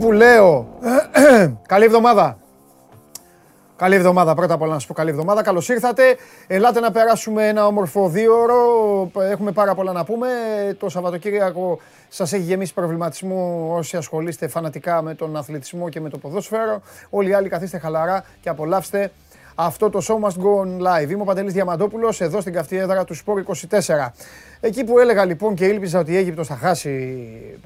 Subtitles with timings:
[0.00, 0.68] Και εκεί που λέω,
[1.72, 2.38] καλή εβδομάδα.
[3.76, 5.42] Καλή εβδομάδα, πρώτα απ' όλα να σα πω καλή εβδομάδα.
[5.42, 6.16] Καλώς ήρθατε.
[6.46, 9.10] Ελάτε να περάσουμε ένα όμορφο δύο ώρο.
[9.30, 10.28] Έχουμε πάρα πολλά να πούμε.
[10.78, 16.18] Το Σαββατοκύριακο σας έχει γεμίσει προβληματισμό όσοι ασχολείστε φανατικά με τον αθλητισμό και με το
[16.18, 16.82] ποδόσφαιρο.
[17.10, 19.10] Όλοι οι άλλοι καθίστε χαλαρά και απολαύστε
[19.64, 21.10] αυτό το show must go on live.
[21.10, 24.12] Είμαι ο Παντελής Διαμαντόπουλος, εδώ στην καυτή έδρα του Σπόρ 24.
[24.60, 26.90] Εκεί που έλεγα λοιπόν και ήλπιζα ότι η Αίγυπτος θα χάσει,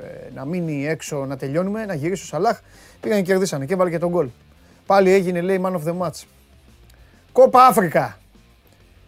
[0.02, 2.60] ε, να μείνει έξω, να τελειώνουμε, να γυρίσει ο Σαλάχ,
[3.00, 4.28] πήγαν και κερδίσανε και έβαλε και τον γκολ.
[4.86, 6.22] Πάλι έγινε λέει man of the match.
[7.32, 8.18] Κόπα Αφρικα.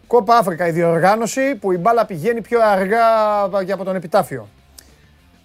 [0.07, 3.41] Κόπα Αφρικα, η διοργάνωση που η μπάλα πηγαίνει πιο αργά
[3.73, 4.47] από τον επιτάφιο.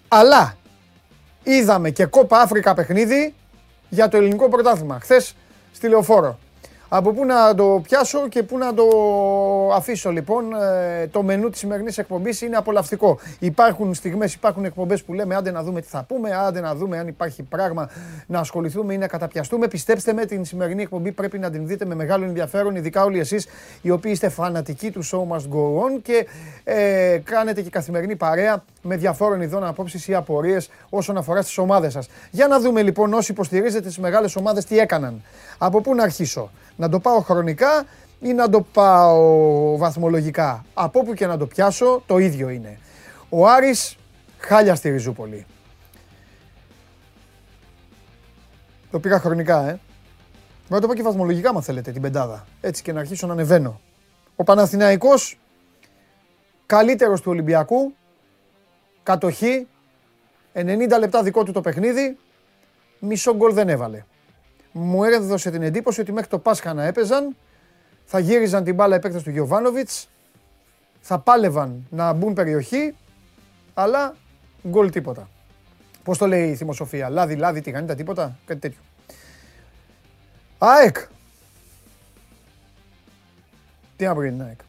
[0.07, 0.55] Αλλά
[1.43, 3.33] είδαμε και Κόπα Αφρικα παιχνίδι
[3.89, 4.99] για το ελληνικό πρωτάθλημα.
[4.99, 5.35] Χθες
[5.71, 6.39] στη Λεωφόρο.
[6.95, 8.85] Από πού να το πιάσω και πού να το
[9.73, 10.53] αφήσω λοιπόν.
[10.53, 13.19] Ε, το μενού της σημερινής εκπομπής είναι απολαυστικό.
[13.39, 16.97] Υπάρχουν στιγμές, υπάρχουν εκπομπές που λέμε άντε να δούμε τι θα πούμε, άντε να δούμε
[16.97, 17.89] αν υπάρχει πράγμα
[18.27, 19.67] να ασχοληθούμε ή να καταπιαστούμε.
[19.67, 23.47] Πιστέψτε με, την σημερινή εκπομπή πρέπει να την δείτε με μεγάλο ενδιαφέρον, ειδικά όλοι εσείς
[23.81, 26.27] οι οποίοι είστε φανατικοί του Show Must Go On και
[26.63, 31.93] ε, κάνετε και καθημερινή παρέα με διαφόρων ειδών απόψεις ή απορίες όσον αφορά στις ομάδες
[31.93, 32.09] σας.
[32.31, 35.21] Για να δούμε λοιπόν όσοι υποστηρίζετε τις μεγάλες ομάδες τι έκαναν.
[35.57, 36.51] Από πού να αρχίσω.
[36.75, 37.85] Να το πάω χρονικά
[38.19, 40.65] ή να το πάω βαθμολογικά.
[40.73, 42.79] Από όπου και να το πιάσω, το ίδιο είναι.
[43.29, 43.97] Ο Άρης
[44.37, 45.45] χάλια στη Ριζούπολη.
[48.91, 49.79] Το πήγα χρονικά, ε.
[50.67, 52.45] Να το πω και βαθμολογικά, μα θέλετε, την πεντάδα.
[52.61, 53.81] Έτσι και να αρχίσω να ανεβαίνω.
[54.35, 55.39] Ο Παναθηναϊκός,
[56.65, 57.93] καλύτερος του Ολυμπιακού,
[59.03, 59.67] κατοχή,
[60.53, 62.17] 90 λεπτά δικό του το παιχνίδι,
[62.99, 64.03] μισό γκολ δεν έβαλε
[64.73, 67.35] μου έδωσε την εντύπωση ότι μέχρι το Πάσχα να έπαιζαν,
[68.05, 70.07] θα γύριζαν την μπάλα επέκταση του Γιωβάνοβιτς,
[70.99, 72.95] θα πάλευαν να μπουν περιοχή,
[73.73, 74.15] αλλά
[74.67, 75.29] γκολ τίποτα.
[76.03, 78.79] Πώς το λέει η θυμοσοφία, λάδι, λάδι, τηγανίτα, τίποτα, κάτι τέτοιο.
[80.57, 80.97] ΑΕΚ.
[83.95, 84.59] Τι να πω για την ΑΕΚ;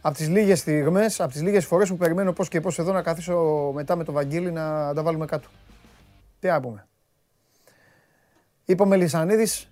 [0.00, 3.02] Από τις λίγες στιγμές, από τις λίγες φορές που περιμένω πώς και πώς εδώ να
[3.02, 5.48] καθίσω μετά με το Βαγγίλη να τα βάλουμε κάτω.
[6.40, 6.86] Τι να πούμε.
[8.66, 9.68] Είπε ο Μελισανίδης,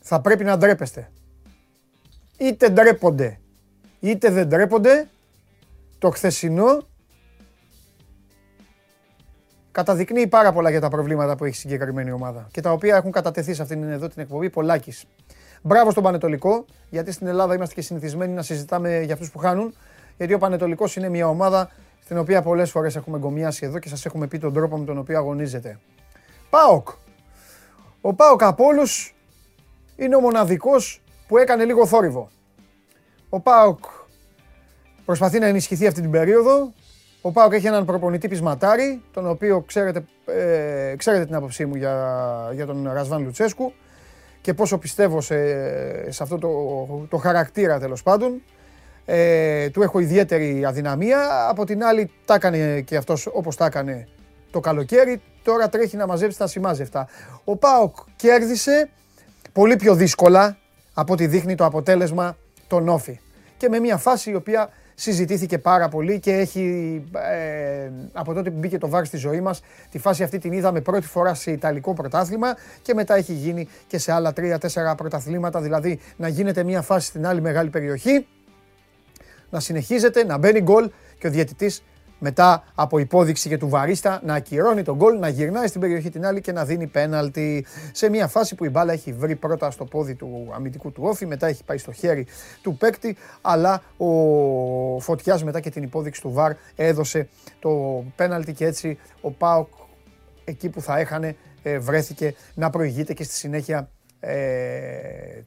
[0.00, 1.10] θα πρέπει να ντρέπεστε.
[2.38, 3.40] Είτε ντρέπονται,
[4.00, 5.08] είτε δεν ντρέπονται,
[5.98, 6.88] το χθεσινό
[9.72, 13.12] καταδεικνύει πάρα πολλά για τα προβλήματα που έχει η συγκεκριμένη ομάδα και τα οποία έχουν
[13.12, 15.04] κατατεθεί σε αυτήν εδώ την εκπομπή πολλάκις.
[15.62, 19.74] Μπράβο στον Πανετολικό, γιατί στην Ελλάδα είμαστε και συνηθισμένοι να συζητάμε για αυτούς που χάνουν,
[20.16, 21.70] γιατί ο Πανετολικός είναι μια ομάδα
[22.02, 24.98] στην οποία πολλές φορές έχουμε γκομιάσει εδώ και σας έχουμε πει τον τρόπο με τον
[24.98, 25.78] οποίο αγωνίζεται.
[26.50, 26.88] ΠΑΟΚ,
[28.00, 28.64] ο Πάοκ από
[29.96, 32.30] είναι ο μοναδικός που έκανε λίγο θόρυβο.
[33.28, 33.78] Ο Πάοκ
[35.04, 36.72] προσπαθεί να ενισχυθεί αυτή την περίοδο.
[37.20, 42.50] Ο Πάοκ έχει έναν προπονητή πεισματάρι, τον οποίο ξέρετε, ε, ξέρετε την άποψή μου για,
[42.54, 43.72] για τον Ρασβάν Λουτσέσκου
[44.40, 45.36] και πόσο πιστεύω σε,
[46.10, 48.42] σε αυτό το, το χαρακτήρα τέλος πάντων.
[49.04, 51.48] Ε, του έχω ιδιαίτερη αδυναμία.
[51.48, 54.08] Από την άλλη, τα έκανε και αυτός όπως τα έκανε
[54.50, 55.20] το καλοκαίρι.
[55.42, 57.08] Τώρα τρέχει να μαζέψει τα σημάζευτα.
[57.44, 58.90] Ο Πάοκ κέρδισε
[59.52, 60.56] πολύ πιο δύσκολα
[60.94, 63.20] από ό,τι δείχνει το αποτέλεσμα τον Όφη.
[63.56, 68.58] Και με μια φάση η οποία συζητήθηκε πάρα πολύ και έχει ε, από τότε που
[68.58, 69.60] μπήκε το βάρ στη ζωή μας
[69.90, 73.98] τη φάση αυτή την είδαμε πρώτη φορά σε Ιταλικό πρωτάθλημα και μετά έχει γίνει και
[73.98, 78.26] σε άλλα τρία-τέσσερα πρωταθλήματα δηλαδή να γίνεται μια φάση στην άλλη μεγάλη περιοχή
[79.50, 81.82] να συνεχίζεται, να μπαίνει γκολ και ο διαιτητής
[82.20, 86.26] μετά από υπόδειξη και του Βαρίστα να ακυρώνει τον γκολ, να γυρνάει στην περιοχή την
[86.26, 87.66] άλλη και να δίνει πέναλτι.
[87.92, 91.26] Σε μια φάση που η μπάλα έχει βρει πρώτα στο πόδι του αμυντικού του όφη,
[91.26, 92.26] μετά έχει πάει στο χέρι
[92.62, 94.06] του παίκτη, αλλά ο
[95.00, 97.28] Φωτιάς μετά και την υπόδειξη του Βαρ έδωσε
[97.58, 99.68] το πέναλτι και έτσι ο Πάοκ
[100.44, 103.90] εκεί που θα έχανε ε, βρέθηκε να προηγείται και στη συνέχεια
[104.20, 105.42] ε,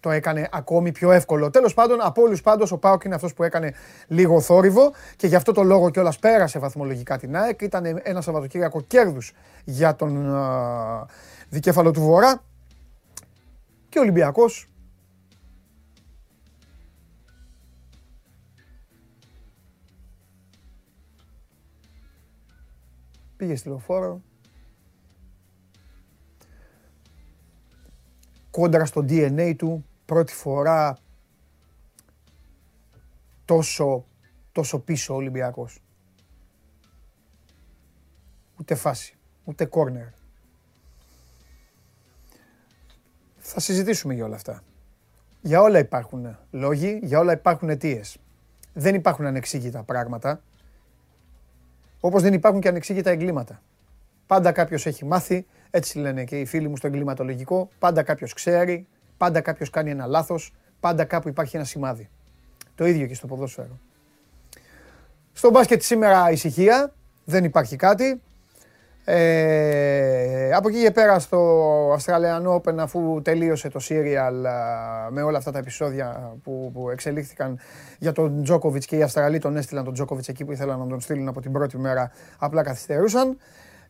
[0.00, 1.50] το έκανε ακόμη πιο εύκολο.
[1.50, 3.74] Τέλος πάντων, από όλους πάντως, ο Πάοκ είναι αυτός που έκανε
[4.06, 7.60] λίγο θόρυβο και γι' αυτό το λόγο κιόλας πέρασε βαθμολογικά την ΑΕΚ.
[7.60, 9.32] Ήταν ένα Σαββατοκύριακο κέρδους
[9.64, 11.06] για τον α,
[11.48, 12.42] δικέφαλο του Βορρά.
[13.88, 14.66] Και ο Ολυμπιακός.
[23.36, 24.20] Πήγε στη λεωφόρο,
[28.52, 30.98] κόντρα στο DNA του, πρώτη φορά
[33.44, 34.04] τόσο,
[34.52, 35.82] τόσο πίσω ο Ολυμπιακός.
[38.60, 40.06] Ούτε φάση, ούτε κόρνερ.
[43.38, 44.62] Θα συζητήσουμε για όλα αυτά.
[45.40, 48.18] Για όλα υπάρχουν λόγοι, για όλα υπάρχουν αιτίες.
[48.72, 50.42] Δεν υπάρχουν ανεξήγητα πράγματα,
[52.00, 53.62] όπως δεν υπάρχουν και ανεξήγητα εγκλήματα.
[54.26, 57.68] Πάντα κάποιος έχει μάθει, έτσι λένε και οι φίλοι μου στο εγκληματολογικό.
[57.78, 58.86] Πάντα κάποιος ξέρει,
[59.16, 62.08] πάντα κάποιος κάνει ένα λάθος, πάντα κάπου υπάρχει ένα σημάδι.
[62.74, 63.78] Το ίδιο και στο ποδόσφαιρο.
[65.32, 66.92] Στο μπάσκετ σήμερα ησυχία,
[67.24, 68.20] δεν υπάρχει κάτι.
[69.04, 71.38] Ε, από εκεί και πέρα στο
[71.94, 74.32] Australian Open αφού τελείωσε το serial
[75.10, 77.58] με όλα αυτά τα επεισόδια που, που εξελίχθηκαν
[77.98, 81.00] για τον Τζόκοβιτς και οι Αυστραλοί τον έστειλαν τον Τζόκοβιτς εκεί που ήθελαν να τον
[81.00, 83.36] στείλουν από την πρώτη μέρα απλά καθυστερούσαν.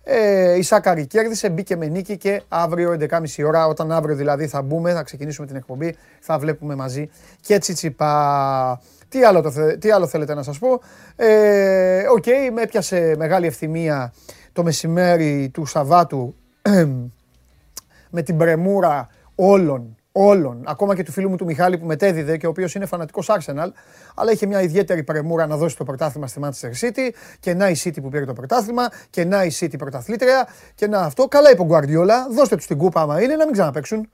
[0.04, 4.62] Ε, η Σάκαρη κέρδισε, μπήκε με νίκη και αύριο 11.30 ώρα, όταν αύριο δηλαδή θα
[4.62, 7.10] μπούμε, θα ξεκινήσουμε την εκπομπή, θα βλέπουμε μαζί
[7.40, 8.80] και Τσιτσιπά.
[9.08, 10.80] Τι άλλο, το, τι άλλο θέλετε να σας πω;
[11.16, 14.12] Ε, OK, okay, με έπιασε μεγάλη ευθυμία
[14.52, 16.34] το μεσημέρι του Σαββάτου
[18.14, 22.46] με την πρεμούρα όλων, όλων, ακόμα και του φίλου μου του Μιχάλη που μετέδιδε και
[22.46, 23.68] ο οποίος είναι φανατικός Arsenal,
[24.14, 27.10] αλλά είχε μια ιδιαίτερη πρεμούρα να δώσει το πρωτάθλημα στη Manchester City
[27.40, 30.98] και να η City που πήρε το πρωτάθλημα και να η City πρωταθλήτρια και να
[30.98, 31.28] αυτό.
[31.28, 34.08] Καλά είπε ο Γκουαρδιόλα, δώστε τους την κούπα άμα είναι να μην ξαναπαίξουν.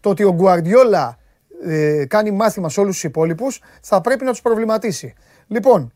[0.00, 1.18] Το ότι ο Γκουαρδιόλα
[1.64, 5.14] ε, κάνει μάθημα σε όλους τους υπόλοιπους θα πρέπει να τους προβληματίσει.
[5.46, 5.92] Λοιπόν,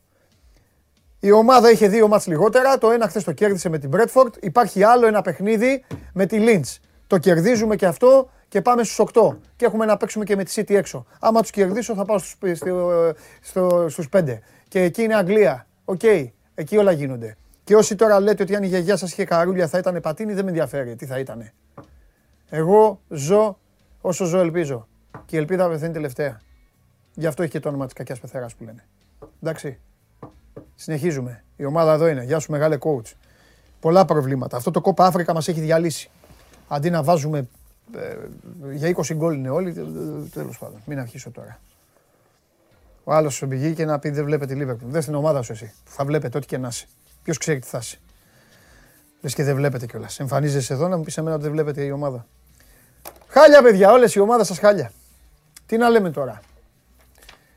[1.20, 2.78] η ομάδα είχε δύο μάτς λιγότερα.
[2.78, 4.35] Το ένα χθες το κέρδισε με την Μπρέντφορντ.
[4.40, 6.81] Υπάρχει άλλο ένα παιχνίδι με τη Λίντς.
[7.06, 9.37] Το κερδίζουμε και αυτό και πάμε στους 8.
[9.56, 11.06] Και έχουμε να παίξουμε και με τη City έξω.
[11.20, 14.38] Άμα τους κερδίσω θα πάω στους, στο, στο, στους 5.
[14.69, 15.66] Και εκεί είναι Αγγλία.
[15.85, 16.00] OK.
[16.02, 16.26] Okay.
[16.54, 17.37] Εκεί όλα γίνονται.
[17.64, 20.44] Και όσοι τώρα λέτε ότι αν η γιαγιά σας είχε καρούλια θα ήταν πατίνι, δεν
[20.44, 20.96] με ενδιαφέρει.
[20.96, 21.52] Τι θα ήτανε.
[22.48, 23.58] Εγώ ζω
[24.00, 24.88] όσο ζω ελπίζω.
[25.25, 26.40] Και η ελπίδα πεθαίνει τελευταία.
[27.14, 28.84] Γι' αυτό έχει και το όνομα της κακιάς πεθεράς που λένε.
[29.43, 29.78] Εντάξει.
[30.75, 31.44] Συνεχίζουμε.
[31.56, 32.22] Η ομάδα εδώ είναι.
[32.22, 33.12] Γεια σου μεγάλε coach.
[33.81, 34.56] Πολλά προβλήματα.
[34.56, 36.10] Αυτό το κόπα Αφρικα μας έχει διαλύσει.
[36.69, 37.48] Αντί να βάζουμε ε,
[38.73, 39.73] για 20 γκολ είναι όλοι,
[40.33, 40.81] τέλος πάντων.
[40.85, 41.59] Μην αρχίσω τώρα.
[43.05, 44.91] Ο άλλος σου πηγεί και να πει δεν βλέπετε τη Λίβερπουλ.
[44.91, 45.73] Δεν στην ομάδα σου εσύ.
[45.85, 46.87] Θα βλέπετε ό,τι και να είσαι.
[47.23, 47.99] Ποιος ξέρει τι θα είσαι.
[49.21, 50.21] Λες και δεν βλέπετε κιόλας.
[50.21, 52.27] Εμφανίζεσαι εδώ να μου πεις εμένα ότι δεν βλέπετε η ομάδα.
[53.29, 54.93] Χάλια, παιδιά, όλες η ομάδα σας χάλια.
[55.67, 56.41] Τι να λέμε τώρα.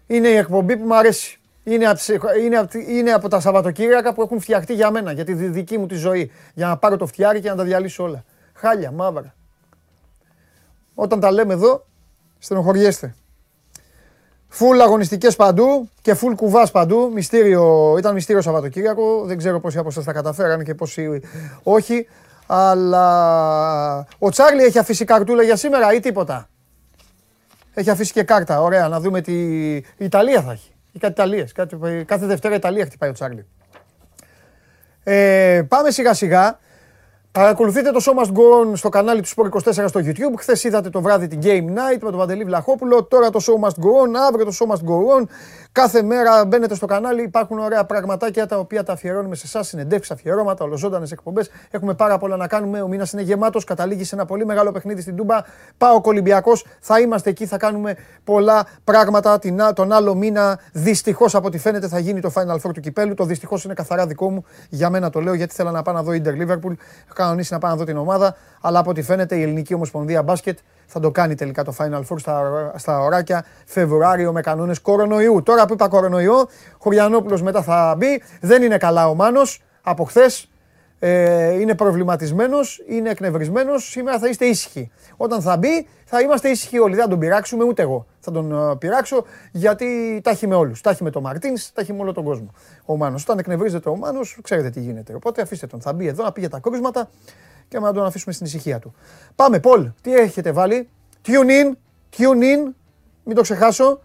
[0.07, 1.39] Είναι η εκπομπή που μου αρέσει.
[1.63, 1.99] Είναι από,
[2.43, 5.95] είναι, είναι από τα Σαββατοκύριακα που έχουν φτιαχτεί για μένα, για τη δική μου τη
[5.95, 6.31] ζωή.
[6.53, 8.23] Για να πάρω το φτιάρι και να τα διαλύσω όλα.
[8.53, 9.35] Χάλια, μαύρα.
[11.01, 11.85] Όταν τα λέμε εδώ,
[12.39, 13.15] στενοχωριέστε.
[14.47, 17.11] Φουλ αγωνιστικές παντού και φουλ κουβάς παντού.
[17.13, 19.23] Μυστήριο, ήταν μυστήριο Σαββατοκύριακο.
[19.25, 21.21] Δεν ξέρω πόσοι από εσάς τα καταφέραν και πόσοι
[21.63, 22.07] όχι.
[22.47, 26.49] Αλλά ο Τσάρλι έχει αφήσει καρτούλα για σήμερα ή τίποτα;
[27.73, 28.61] Έχει αφήσει και κάρτα.
[28.61, 29.33] Ωραία, να δούμε τι.
[29.75, 30.71] Η Ιταλία θα έχει.
[30.91, 31.51] Ή κάτι Ιταλίες.
[32.05, 33.45] Κάθε Δευτέρα Ιταλία χτυπάει ο Τσάρλι.
[35.03, 36.59] Ε, πάμε σιγά σιγά.
[37.31, 40.33] Παρακολουθείτε το Show Must Go On στο κανάλι του Sport 24 στο YouTube.
[40.37, 43.03] Χθες είδατε το βράδυ την Game Night με τον Βαντελή Βλαχόπουλο.
[43.03, 44.13] Τώρα το Show Must Go On.
[44.27, 45.23] Αύριο το Show Must Go On.
[45.71, 47.23] Κάθε μέρα μπαίνετε στο κανάλι.
[47.23, 49.67] Υπάρχουν ωραία πραγματάκια τα οποία τα αφιερώνουμε σε εσάς.
[49.67, 51.49] Συνεντεύξεις, αφιερώματα, ολοζώντανες εκπομπές.
[51.71, 52.81] Έχουμε πάρα πολλά να κάνουμε.
[52.81, 53.63] Ο μήνας είναι γεμάτος.
[53.63, 55.37] Καταλήγει σε ένα πολύ μεγάλο παιχνίδι στην Τούμπα.
[55.77, 56.51] Πάω Ολυμπιακό.
[56.79, 57.45] Θα είμαστε εκεί.
[57.45, 59.39] Θα κάνουμε πολλά πράγματα
[59.73, 60.59] τον άλλο μήνα.
[60.71, 63.13] Δυστυχώς από ό,τι φαίνεται θα γίνει το Final Four του κυπέλου.
[63.13, 64.45] Το δυστυχώς είναι καθαρά δικό μου.
[64.69, 66.73] Για μένα το λέω γιατί θέλω να πάω να δω Inter Liverpool
[67.23, 68.35] κανονίσει να πάω να δω την ομάδα.
[68.61, 72.19] Αλλά από ό,τι φαίνεται η Ελληνική Ομοσπονδία Μπάσκετ θα το κάνει τελικά το Final Four
[72.19, 75.43] στα, στα ωράκια Φεβρουάριο με κανόνες κορονοϊού.
[75.43, 76.47] Τώρα που είπα κορονοϊό,
[76.77, 78.21] Χωριανόπουλος μετά θα μπει.
[78.41, 80.49] Δεν είναι καλά ο Μάνος από χθες.
[80.99, 83.89] Ε, είναι προβληματισμένος, είναι εκνευρισμένος.
[83.89, 84.91] Σήμερα θα είστε ήσυχοι.
[85.17, 86.95] Όταν θα μπει, θα είμαστε ήσυχοι όλοι.
[86.95, 90.81] Δεν θα τον πειράξουμε, ούτε εγώ θα τον uh, πειράξω, γιατί τα έχει με όλους.
[90.81, 92.53] Τα έχει με τον Μαρτίνς, τα έχει με όλο τον κόσμο.
[92.85, 93.23] Ο Μάνος.
[93.23, 95.13] Όταν εκνευρίζεται ο Μάνος, ξέρετε τι γίνεται.
[95.13, 95.81] Οπότε αφήστε τον.
[95.81, 97.09] Θα μπει εδώ να πήγε τα κρούσματα
[97.67, 98.93] και να τον αφήσουμε στην ησυχία του.
[99.35, 100.89] Πάμε, Πολ, τι έχετε βάλει;
[101.25, 101.71] Tune in,
[102.17, 102.73] tune in,
[103.23, 104.01] μην το ξεχάσω.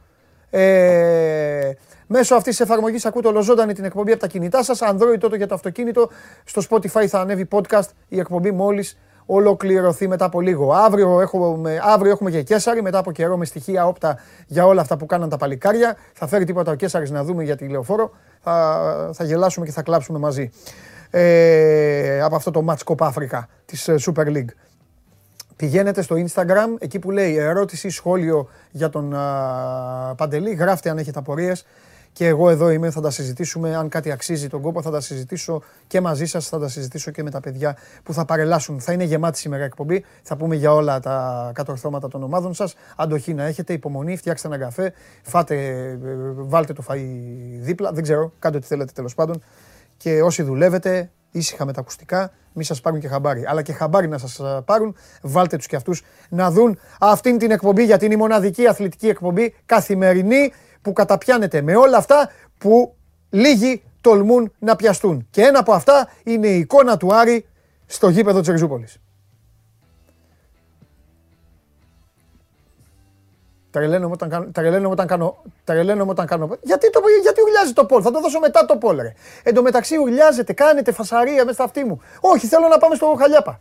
[0.51, 1.71] Ε,
[2.07, 4.79] μέσω αυτής της εφαρμογής ακούτε ολοζώντανη την εκπομπή από τα κινητά σας.
[4.83, 6.11] Android τότε για το αυτοκίνητο.
[6.45, 10.73] Στο Spotify θα ανέβει podcast η εκπομπή μόλις ολοκληρωθεί μετά από λίγο.
[10.73, 14.97] Αύριο έχουμε, αύριο έχουμε και Κέσσαρη μετά από καιρό με στοιχεία όπτα για όλα αυτά
[14.97, 15.97] που κάναν τα παλικάρια.
[16.13, 18.11] Θα φέρει τίποτα ο Κέσσαρης να δούμε για τη λεωφόρο.
[18.41, 20.51] Θα, θα γελάσουμε και θα κλάψουμε μαζί.
[21.11, 24.53] Ε, από αυτό το Match Cup Africa της ε, Super League.
[25.57, 30.55] Πηγαίνετε στο Instagram, εκεί που λέει ερώτηση, σχόλιο για τον α, Παντελή.
[30.55, 31.65] Γράφτε αν έχετε απορίες
[32.15, 33.77] και εγώ εδώ είμαι, θα τα συζητήσουμε.
[33.77, 37.23] Αν κάτι αξίζει τον κόπο, θα τα συζητήσω και μαζί σας, θα τα συζητήσω και
[37.23, 38.81] με τα παιδιά που θα παρελάσουν.
[38.81, 40.05] Θα είναι γεμάτη σήμερα εκπομπή.
[40.23, 42.75] Θα πούμε για όλα τα κατορθώματα των ομάδων σας.
[42.97, 44.93] Αντοχή να έχετε, υπομονή, φτιάξτε ένα καφέ,
[45.23, 45.99] φάτε,
[46.35, 47.07] βάλτε το φαΐ
[47.61, 47.93] δίπλα.
[47.93, 49.43] Δεν ξέρω, κάντε ό,τι θέλετε τέλος πάντων.
[49.97, 53.45] Και όσοι δουλεύετε, ήσυχα με τα ακουστικά, μη σας πάρουν και χαμπάρι.
[53.47, 57.85] Αλλά και χαμπάρι να σας πάρουν, βάλτε τους κι αυτούς να δουν αυτήν την εκπομπή,
[57.85, 60.53] γιατί είναι η μοναδική αθλητική εκπομπή καθημερινή
[60.85, 62.95] που καταπιάνεται με όλα αυτά που
[63.31, 65.27] λίγοι τολμούν να πιαστούν.
[65.31, 67.47] Και ένα από αυτά είναι η εικόνα του Άρη
[67.87, 68.99] στο γήπεδο της Ριζούπολης.
[73.71, 74.47] Τρελαίνομαι όταν κάνω.
[74.53, 75.43] Τρελαίνομαι όταν κάνω.
[75.65, 76.57] Τρελαίνομαι όταν κάνω.
[76.63, 79.13] Γιατί, το, γιατί ουρλιάζει το πόλ, θα το δώσω μετά το πόλ, ρε.
[79.43, 82.01] Εν τω μεταξύ ουρλιάζετε, κάνετε φασαρία μέσα στα αυτή μου.
[82.21, 83.61] Όχι, θέλω να πάμε στο Χαλιάπα.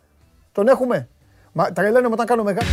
[0.51, 1.08] Τον έχουμε.
[1.51, 2.68] Μα τρελαίνομαι όταν κάνω μεγάλο.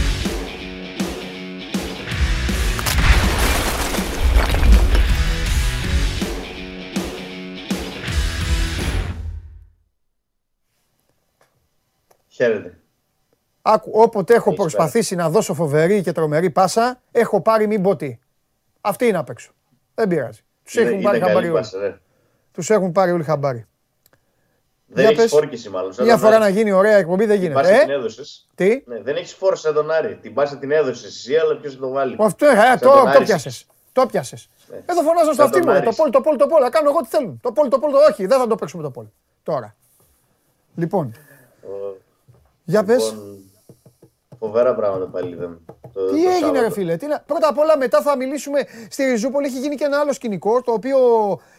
[12.41, 12.79] Χαίρετε.
[13.63, 18.19] Άκου, όποτε έχω προσπαθήσει να δώσω φοβερή και τρομερή πάσα, έχω πάρει μην πω τι.
[18.81, 19.53] Αυτή είναι απ' έξω.
[19.95, 20.41] Δεν πειράζει.
[20.63, 21.65] Τους έχουν πάρει χαμπάρι όλοι.
[22.53, 23.67] Τους έχουν πάρει όλοι χαμπάρι.
[24.87, 25.95] Δεν έχεις φόρκηση μάλλον.
[26.01, 27.61] Μια φορά να γίνει ωραία εκπομπή δεν γίνεται.
[27.61, 28.47] Την ε; την έδωσες.
[28.55, 30.17] Τι; Ναι, δεν έχεις φόρce σαν τον Άρη.
[30.17, 33.67] Την πάσα την έδωσες εσύ, αλλά ποιος το βάλει; Αυτό ε, το, το πιάσες.
[33.93, 34.49] Το πιάσες.
[34.71, 34.77] Ναι.
[34.87, 35.83] Εδώ φωνάζω στο αυτί μου.
[35.83, 36.69] Το πόλ, το πόλ, το πόλ.
[36.69, 37.41] Κάνω εγώ τι θέλουν.
[37.43, 38.27] Το πόλ, το πόλ, το όχι.
[38.27, 39.05] Δεν θα το παίξουμε το πόλ.
[39.43, 39.77] Τώρα.
[40.75, 41.15] Λοιπόν.
[42.71, 43.11] Για πες.
[43.11, 43.39] Λοιπόν,
[44.39, 45.61] Φοβερά πράγματα πάλι δεν.
[45.93, 46.97] Το, Τι το έγινε, ρε φίλε.
[46.97, 49.47] Τι Πρώτα απ' όλα, μετά θα μιλήσουμε στη Ριζούπολη.
[49.47, 50.99] Έχει γίνει και ένα άλλο σκηνικό το οποίο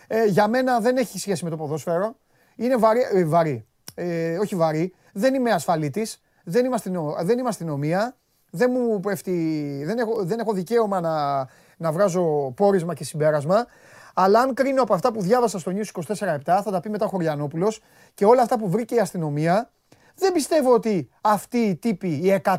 [0.08, 2.15] ε, για μένα δεν έχει σχέση με το ποδόσφαιρο.
[2.56, 3.01] Είναι βαρύ.
[3.13, 3.65] Ε, βαρύ.
[3.96, 4.94] Ε, όχι βαρύ.
[5.13, 6.22] Δεν είμαι ασφαλίτης.
[6.44, 6.77] Δεν είμαι,
[7.22, 8.15] δεν είμαι αστυνομία.
[8.50, 9.82] Δεν μου πέφτει.
[9.86, 13.65] Δεν έχω, δεν έχω δικαίωμα να, να βγάζω πόρισμα και συμπέρασμα.
[14.13, 17.08] Αλλά αν κρίνω από αυτά που διάβασα στο News 24-7, θα τα πει μετά ο
[17.08, 17.82] Χωριανόπουλος
[18.13, 19.72] και όλα αυτά που βρήκε η αστυνομία,
[20.15, 22.58] δεν πιστεύω ότι αυτοί οι τύποι, οι 100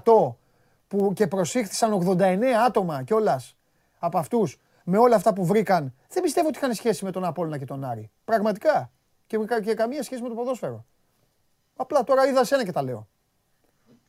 [0.89, 3.57] που και προσήχθησαν 89 άτομα κιόλας
[3.99, 7.59] από αυτούς με όλα αυτά που βρήκαν, δεν πιστεύω ότι είχαν σχέση με τον Απόλλωνα
[7.59, 8.11] και τον Άρη.
[8.25, 8.91] Πραγματικά.
[9.27, 10.87] Και, και καμία σχέση με το ποδόσφαιρο.
[11.77, 13.09] Απλά τώρα είδα σένα και τα λέω.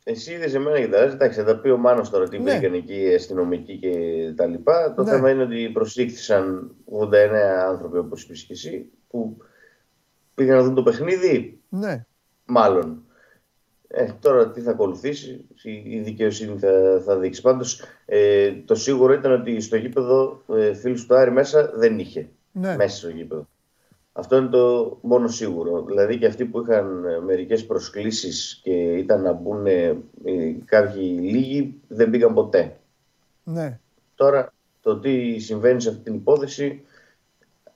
[0.03, 1.11] Εσύ είδες εμένα και τα λε.
[1.11, 2.51] Εντάξει, θα τα πει ο Μάνος τώρα τι ναι.
[2.51, 3.93] βρήκαν εκεί οι αστυνομικοί και
[4.35, 4.93] τα λοιπά.
[4.93, 5.11] Το ναι.
[5.11, 7.13] θέμα είναι ότι προσήχθησαν 89
[7.67, 9.37] άνθρωποι, όπως είπες και εσύ, που
[10.35, 11.61] πήγαν να δουν το παιχνίδι.
[11.69, 12.05] Ναι.
[12.45, 13.05] Μάλλον.
[13.95, 15.45] Ε, τώρα τι θα ακολουθήσει,
[15.83, 17.41] η δικαιοσύνη θα, θα δείξει.
[17.41, 22.29] Πάντως, ε, το σίγουρο ήταν ότι στο γήπεδο ε, φίλου του Άρη μέσα δεν είχε.
[22.51, 22.75] Ναι.
[22.75, 23.47] Μέσα στο γήπεδο.
[24.13, 25.83] Αυτό είναι το μόνο σίγουρο.
[25.83, 29.95] Δηλαδή και αυτοί που είχαν ε, μερικές προσκλήσεις και ήταν να μπουν ε,
[30.65, 32.77] κάποιοι λίγοι δεν πήγαν ποτέ.
[33.43, 33.79] Ναι.
[34.15, 36.81] Τώρα το τι συμβαίνει σε αυτή την υπόθεση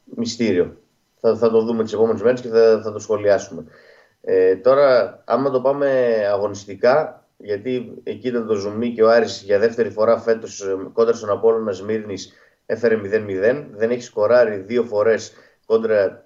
[0.04, 0.78] μυστήριο.
[1.20, 3.64] Θα, θα το δούμε τις επόμενες μέρες και θα, θα το σχολιάσουμε.
[4.22, 9.60] Ε, τώρα, άμα το πάμε αγωνιστικά, γιατί εκεί ήταν το ζουμί και ο Άρης για
[9.60, 12.34] δεύτερη φορά φέτος ε, κόντρα στον Απόλλωνα Σμύρνης
[12.66, 13.66] έφερε 0-0.
[13.72, 15.34] Δεν έχει σκοράρει δύο φορές
[15.66, 16.26] κόντρα,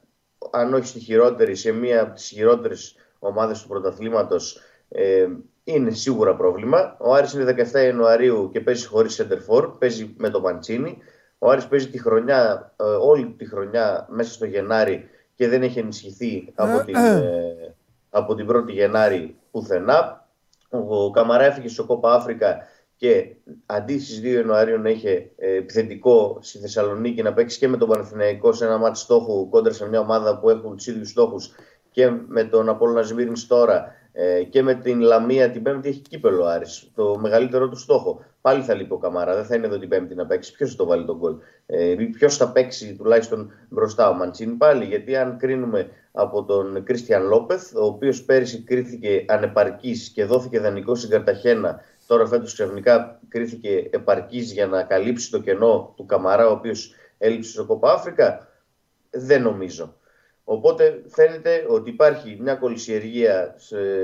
[0.52, 4.62] αν όχι στη χειρότερη, σε μία από τις χειρότερες ομάδες του πρωταθλήματος.
[4.90, 5.28] Ε,
[5.64, 6.98] είναι σίγουρα πρόβλημα.
[7.00, 7.44] Ο Άρης είναι
[7.74, 10.98] 17 Ιανουαρίου και παίζει χωρίς center παίζει με το Μαντσίνη.
[11.38, 15.80] Ο Άρης παίζει τη χρονιά, ε, όλη τη χρονιά μέσα στο Γενάρη και δεν έχει
[15.80, 16.96] ενισχυθεί από την,
[18.12, 20.28] από την 1η Γενάρη πουθενά.
[20.70, 22.58] Ο Καμαρά έφυγε στο Κόπα Αφρικα
[22.96, 27.78] και αντί στις 2 Ιανουαρίου να είχε ε, επιθετικό στη Θεσσαλονίκη να παίξει και με
[27.78, 31.52] τον Παναθηναϊκό σε ένα μάτι στόχου κόντρα σε μια ομάδα που έχουν τους ίδιους στόχους
[31.92, 36.46] και με τον Απόλλωνα Σμύρνης τώρα ε, και με την Λαμία την Πέμπτη έχει κύπελο
[36.46, 38.24] Άρης, το μεγαλύτερο του στόχο.
[38.42, 40.52] Πάλι θα λείπει ο Καμάρα, δεν θα είναι εδώ την Πέμπτη να παίξει.
[40.54, 44.86] Ποιος θα το βάλει τον γκολ; Ε, Ποιος θα παίξει τουλάχιστον μπροστά ο Μαντσίνη πάλι;
[44.86, 50.96] Γιατί αν κρίνουμε από τον Κρίστιαν Λόπεθ, ο οποίος πέρυσι κρίθηκε ανεπαρκής και δόθηκε δανεικό
[50.96, 51.82] στην Καρταχένα.
[52.08, 57.52] Τώρα φέτος ξαφνικά κρίθηκε επαρκής για να καλύψει το κενό του Καμαρά, ο οποίος έλειψε
[57.52, 58.48] στο Κόπα Αφρικα;
[59.10, 59.96] Δεν νομίζω.
[60.54, 63.56] Οπότε φαίνεται ότι υπάρχει μια κολυσιεργία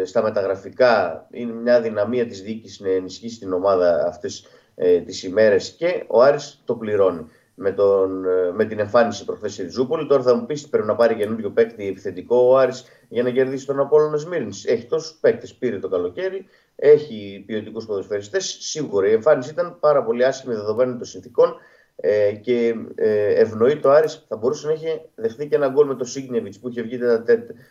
[0.06, 5.70] στα μεταγραφικά, είναι μια δυναμία της διοίκησης να ενισχύσει την ομάδα αυτές ε, τις ημέρες
[5.70, 10.08] και ο Άρης το πληρώνει με, τον, ε, με την εμφάνιση προχθές στη Ριζούπολη.
[10.08, 13.66] Τώρα θα μου πεις πρέπει να πάρει καινούριο παίκτη επιθετικό ο Άρης για να κερδίσει
[13.66, 14.66] τον Απόλλωνα Σμύρνης.
[14.66, 18.58] Έχει τόσους παίκτες, πήρε το καλοκαίρι, έχει ποιοτικούς ποδοσφαιριστές.
[18.60, 21.56] Σίγουρα η εμφάνιση ήταν πάρα πολύ άσχημη δεδομένων των συνθήκων
[22.00, 25.96] ε, και ε, ευνοεί το Άρης θα μπορούσε να έχει δεχτεί και ένα γκολ με
[25.96, 27.00] το Σίγνεβιτς που είχε βγει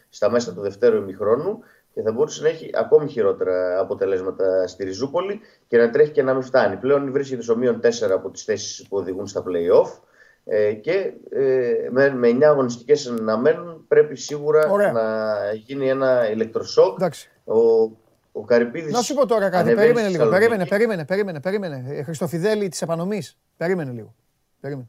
[0.08, 1.58] στα μέσα του δευτέρου ημιχρόνου
[1.94, 6.32] και θα μπορούσε να έχει ακόμη χειρότερα αποτελέσματα στη Ριζούπολη και να τρέχει και να
[6.32, 6.76] μην φτάνει.
[6.76, 10.00] Πλέον βρίσκεται στο μείον 4 από τις θέσεις που οδηγούν στα play-off
[10.44, 16.98] ε, και ε, με, με 9 αγωνιστικές να μένουν πρέπει σίγουρα να γίνει ένα ηλεκτροσόκ.
[17.44, 17.90] Ο,
[18.36, 19.74] ο Καρυπίδης να σου πω τώρα κάτι.
[19.74, 20.28] Περίμενε λίγο.
[20.28, 21.40] Περίμενε, περίμενε, περίμενε.
[21.40, 21.84] περίμενε.
[21.88, 23.38] Ε, Χριστοφιδέλη της επανομής.
[23.56, 24.14] Περίμενε λίγο.
[24.60, 24.88] Περίμενε.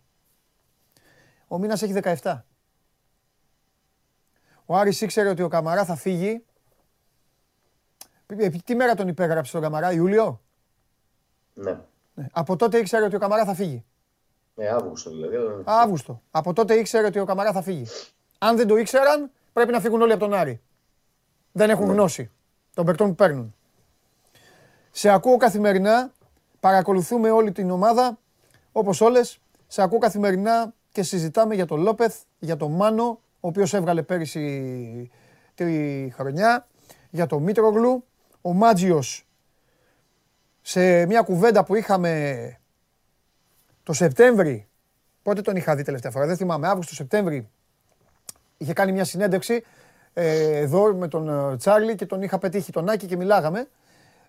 [1.47, 2.41] Ο μήνας έχει 17.
[4.65, 6.45] Ο Άρης ήξερε ότι ο Καμαρά θα φύγει.
[8.27, 10.41] Ε, τι μέρα τον υπέγραψε τον Καμαρά, Ιούλιο;
[11.53, 11.79] Ναι.
[12.13, 12.27] ναι.
[12.31, 13.85] Από τότε ήξερε ότι ο Καμαρά θα φύγει.
[14.55, 15.37] Ε, Αύγουστο δηλαδή.
[15.63, 16.21] Αύγουστο.
[16.31, 17.87] Από τότε ήξερε ότι ο Καμαρά θα φύγει.
[18.37, 20.61] Αν δεν το ήξεραν, πρέπει να φύγουν όλοι από τον Άρη.
[21.51, 21.93] Δεν έχουν ναι.
[21.93, 22.31] γνώση.
[22.77, 23.55] Των παικτών που παίρνουν.
[24.91, 26.11] Σε ακούω καθημερινά,
[26.59, 28.19] παρακολουθούμε όλη την ομάδα,
[28.71, 29.39] όπως όλες.
[29.67, 33.03] Σε ακούω καθημερινά και συζητάμε για τον Λόπεθ, για τον Μάνο,
[33.39, 35.11] ο οποίος έβγαλε πέρυσι
[35.55, 36.67] τη χρονιά,
[37.09, 38.03] για τον Μήτρογλου.
[38.41, 39.27] Ο Μάτζιος,
[40.61, 42.59] σε μια κουβέντα που είχαμε
[43.83, 44.67] το Σεπτέμβρη,
[45.23, 47.49] πότε τον είχα δει τελευταία φορά, δεν θυμάμαι, Αύγουστο-Σεπτέμβρη,
[48.57, 49.61] είχε κάνει μια συνέντευξη ε,
[50.21, 53.67] εδώ με τον ε, Τσάρλι και τον είχα πετύχει τον Άκη και μιλάγαμε.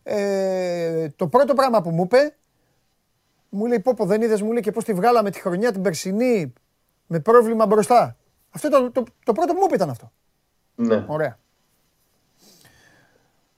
[0.03, 2.35] Ε, το πρώτο πράγμα που μου είπε,
[3.49, 5.83] μου λέει πω πω δεν είδες μου λέει και πώς τη βγάλαμε τη χρονιά την
[5.83, 6.53] περσινή
[7.07, 8.17] με πρόβλημα μπροστά.
[8.51, 10.13] Αυτό το, το, το πρώτο που μου είπε ήταν αυτό.
[10.75, 11.05] Ναι.
[11.07, 11.39] Ωραία.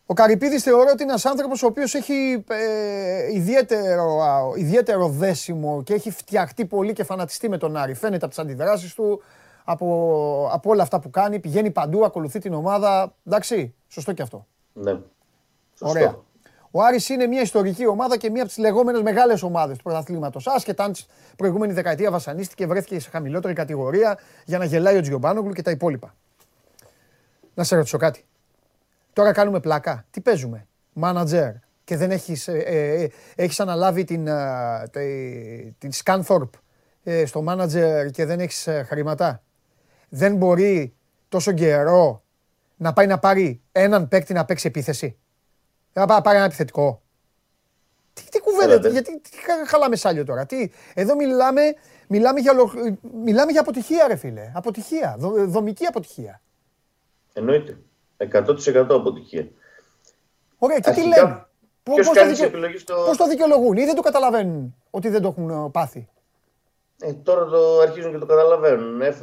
[0.07, 4.23] Ο Καρυπίδης θεωρώ ότι είναι ένας άνθρωπος ο οποίος έχει ε, ιδιαίτερο,
[4.57, 7.95] ιδιαίτερο δέσιμο και έχει φτιαχτεί πολύ και φανατιστεί με τον Άρη.
[7.95, 9.23] Φαίνεται από τις αντιδράσεις του,
[9.71, 13.15] από, από όλα αυτά που κάνει, πηγαίνει παντού, ακολουθεί την ομάδα.
[13.27, 14.47] Εντάξει, σωστό και αυτό.
[14.73, 14.91] Ναι.
[15.75, 15.89] Σωστό.
[15.89, 16.19] Ωραία.
[16.71, 20.47] Ο Άρης είναι μια ιστορική ομάδα και μια από τις λεγόμενες μεγάλες ομάδες του πρωταθλήματος.
[20.47, 21.05] Άσχετα αν την
[21.37, 26.15] προηγούμενη δεκαετία βασανίστηκε, βρέθηκε σε χαμηλότερη κατηγορία για να γελάει ο Τζιομπάνογλου και τα υπόλοιπα.
[27.55, 28.25] Να σε ρωτήσω κάτι.
[29.13, 30.05] Τώρα κάνουμε πλάκα.
[30.11, 31.53] Τι παίζουμε; Μάνατζερ
[31.85, 36.51] και δεν έχεις, ε, ε, ε, έχεις αναλάβει την, ε, την Scanthorpe
[37.03, 39.43] ε, στο μάνατζερ και δεν έχεις ε, χρήματα;
[40.11, 40.95] Δεν μπορεί
[41.29, 42.23] τόσο καιρό
[42.77, 45.17] να πάει να πάρει έναν παίκτη να παίξει επίθεση.
[45.93, 47.03] Να πάει να πάρει ένα επιθετικό.
[48.13, 49.31] Τι, τι κουβέντα, γιατί τι
[49.67, 51.63] χαλάμε σάλιο τώρα; Τι, εδώ μιλάμε,
[52.07, 52.53] μιλάμε, για,
[53.25, 54.53] μιλάμε για αποτυχία ρε φίλε.
[54.55, 56.41] Αποτυχία, δο, δομική αποτυχία.
[57.33, 57.79] Εννοείται.
[58.17, 59.49] 100% αποτυχία.
[60.59, 61.47] Ωραία, και τι λένε;
[61.83, 62.51] Πώς, το, δικαι...
[63.07, 66.09] πώς το δικαιολογούν; Ή δεν το καταλαβαίνουν ότι δεν το έχουν ε, πάθει;
[67.03, 69.01] Ε, τώρα το αρχίζουν και το καταλαβαίνουν.
[69.01, 69.15] Ε,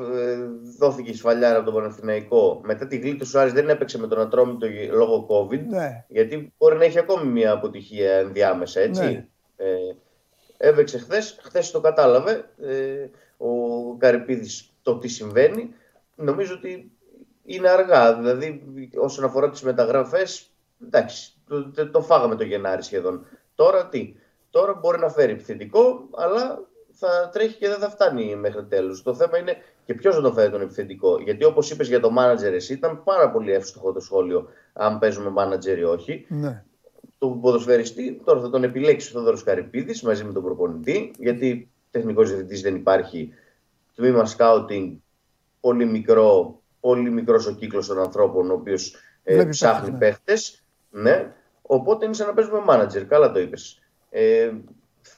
[0.78, 2.62] δόθηκε η σφαλιάρα από τον Παναθηναϊκό.
[2.64, 5.60] Μετά τη γλύτωση ο Άρης δεν έπαιξε με τον Ατρόμητο λόγω COVID.
[5.68, 6.06] Ναι.
[6.08, 9.04] Γιατί μπορεί να έχει ακόμη μια αποτυχία ενδιάμεσα, έτσι.
[9.04, 9.28] Ναι.
[9.58, 9.96] Ε,
[10.58, 13.48] έπαιξε χθες, χθες το κατάλαβε ε, ο
[13.98, 15.74] Καρυπίδης το τι συμβαίνει.
[16.16, 16.92] Νομίζω ότι
[17.44, 18.16] είναι αργά.
[18.16, 18.62] Δηλαδή,
[18.96, 20.52] όσον αφορά τις μεταγραφές,
[20.86, 21.34] εντάξει,
[21.74, 23.26] το, το, φάγαμε το Γενάρη σχεδόν.
[23.56, 24.16] Τώρα τι;
[24.50, 26.60] Τώρα μπορεί να φέρει επιθετικό, αλλά
[27.00, 29.02] θα τρέχει και δεν θα φτάνει μέχρι τέλους.
[29.02, 31.20] Το θέμα είναι και ποιος θα το φέρει τον επιθετικό.
[31.22, 35.30] Γιατί όπως είπες για το μάνατζερ, εσύ ήταν πάρα πολύ εύστοχο το σχόλιο, αν παίζουμε
[35.30, 36.26] μάνατζερ ή όχι.
[36.30, 36.64] Ναι.
[37.18, 42.28] Το ποδοσφαιριστή τώρα θα τον επιλέξει ο Θόδωρος Καρυπίδης μαζί με τον προπονητή, γιατί τεχνικός
[42.28, 43.34] διευθυντής δεν υπάρχει.
[43.96, 44.96] Τμήμα σκάουτινγκ
[45.60, 49.98] πολύ μικρό, πολύ μικρός ο κύκλος των ανθρώπων, ο οποίος ε, ψάχνει ναι.
[49.98, 50.34] παίχτε.
[50.90, 51.34] Ναι.
[51.62, 53.06] Οπότε είναι σαν να παίζουμε μάνατζερ.
[53.06, 53.82] Καλά το είπες.
[54.10, 54.52] Ε,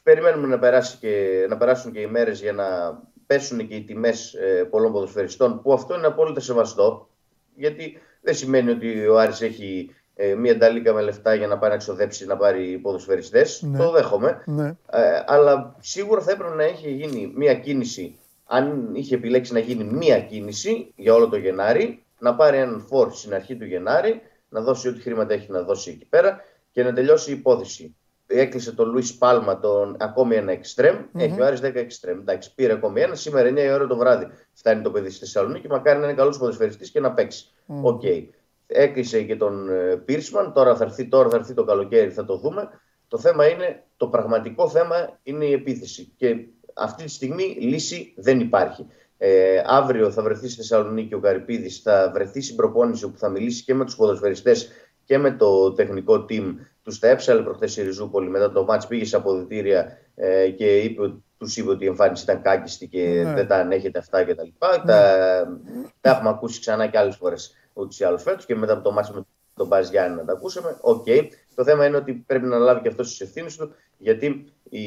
[0.02, 4.34] περιμένουμε να, περάσει και, να περάσουν και οι μέρες για να πέσουν και οι τιμές
[4.34, 7.08] ε, πολλών ποδοσφαιριστών που αυτό είναι απόλυτα σεβαστό
[7.54, 11.70] γιατί δεν σημαίνει ότι ο Άρης έχει ε, μία νταλίκα με λεφτά για να πάει
[11.70, 13.62] να ξοδέψει να πάρει ποδοσφαιριστές.
[13.62, 13.78] Ναι.
[13.78, 14.42] Το δέχομαι.
[14.46, 14.66] Ναι.
[14.90, 18.18] Ε, αλλά σίγουρα θα έπρεπε να έχει γίνει μία κίνηση
[18.52, 23.12] αν είχε επιλέξει να γίνει μία κίνηση για όλο το Γενάρη, να πάρει έναν φόρ
[23.12, 26.92] στην αρχή του Γενάρη, να δώσει ό,τι χρήματα έχει να δώσει εκεί πέρα και να
[26.92, 27.96] τελειώσει η υπόθεση
[28.30, 30.96] έκλεισε τον Λουίς Πάλμα τον ακόμη ένα εξτρεμ.
[30.96, 31.20] Mm-hmm.
[31.20, 32.18] Έχει ο Άρης 10 εξτρεμ.
[32.18, 33.14] Εντάξει, πήρε ακόμη ένα.
[33.14, 35.68] Σήμερα 9 η ώρα το βράδυ φτάνει το παιδί στη Θεσσαλονίκη.
[35.68, 37.44] Μακάρι να είναι καλός ποδοσφαιριστής και να παίξει.
[37.66, 38.00] OK.
[38.04, 38.06] Mm.
[38.06, 38.28] Okay.
[38.66, 39.68] Έκλεισε και τον
[40.04, 40.52] Πίρσμαν.
[40.52, 42.68] Τώρα θα, έρθει, τώρα θα έρθει το καλοκαίρι, θα το δούμε.
[43.08, 46.12] Το θέμα είναι, το πραγματικό θέμα είναι η επίθεση.
[46.16, 48.86] Και αυτή τη στιγμή λύση δεν υπάρχει.
[49.22, 53.64] Ε, αύριο θα βρεθεί στη Θεσσαλονίκη ο Καρυπίδης, θα βρεθεί στην προπόνηση όπου θα μιλήσει
[53.64, 54.68] και με τους ποδοσφαιριστές
[55.10, 59.04] και με το τεχνικό team του τα έψαλε προχθές στη Ριζούπολη μετά το μάτς πήγε
[59.04, 63.32] σε αποδυτήρια ε, και είπε, τους είπε ότι η εμφάνιση ήταν κάκιστη και ναι.
[63.32, 64.42] δεν τα ανέχεται αυτά κτλ.
[64.42, 64.48] Ναι.
[64.58, 65.58] Τα,
[66.00, 68.92] τα έχουμε ακούσει ξανά και άλλες φορές ούτως ή άλλως φέτος και μετά από το
[68.92, 70.76] μάτς με τον ΠΑΣ Γιάννενα τα ακούσαμε.
[70.80, 71.04] OK.
[71.06, 71.26] Okay.
[71.54, 74.80] Το θέμα είναι ότι πρέπει να λάβει και αυτός τις ευθύνες του γιατί η,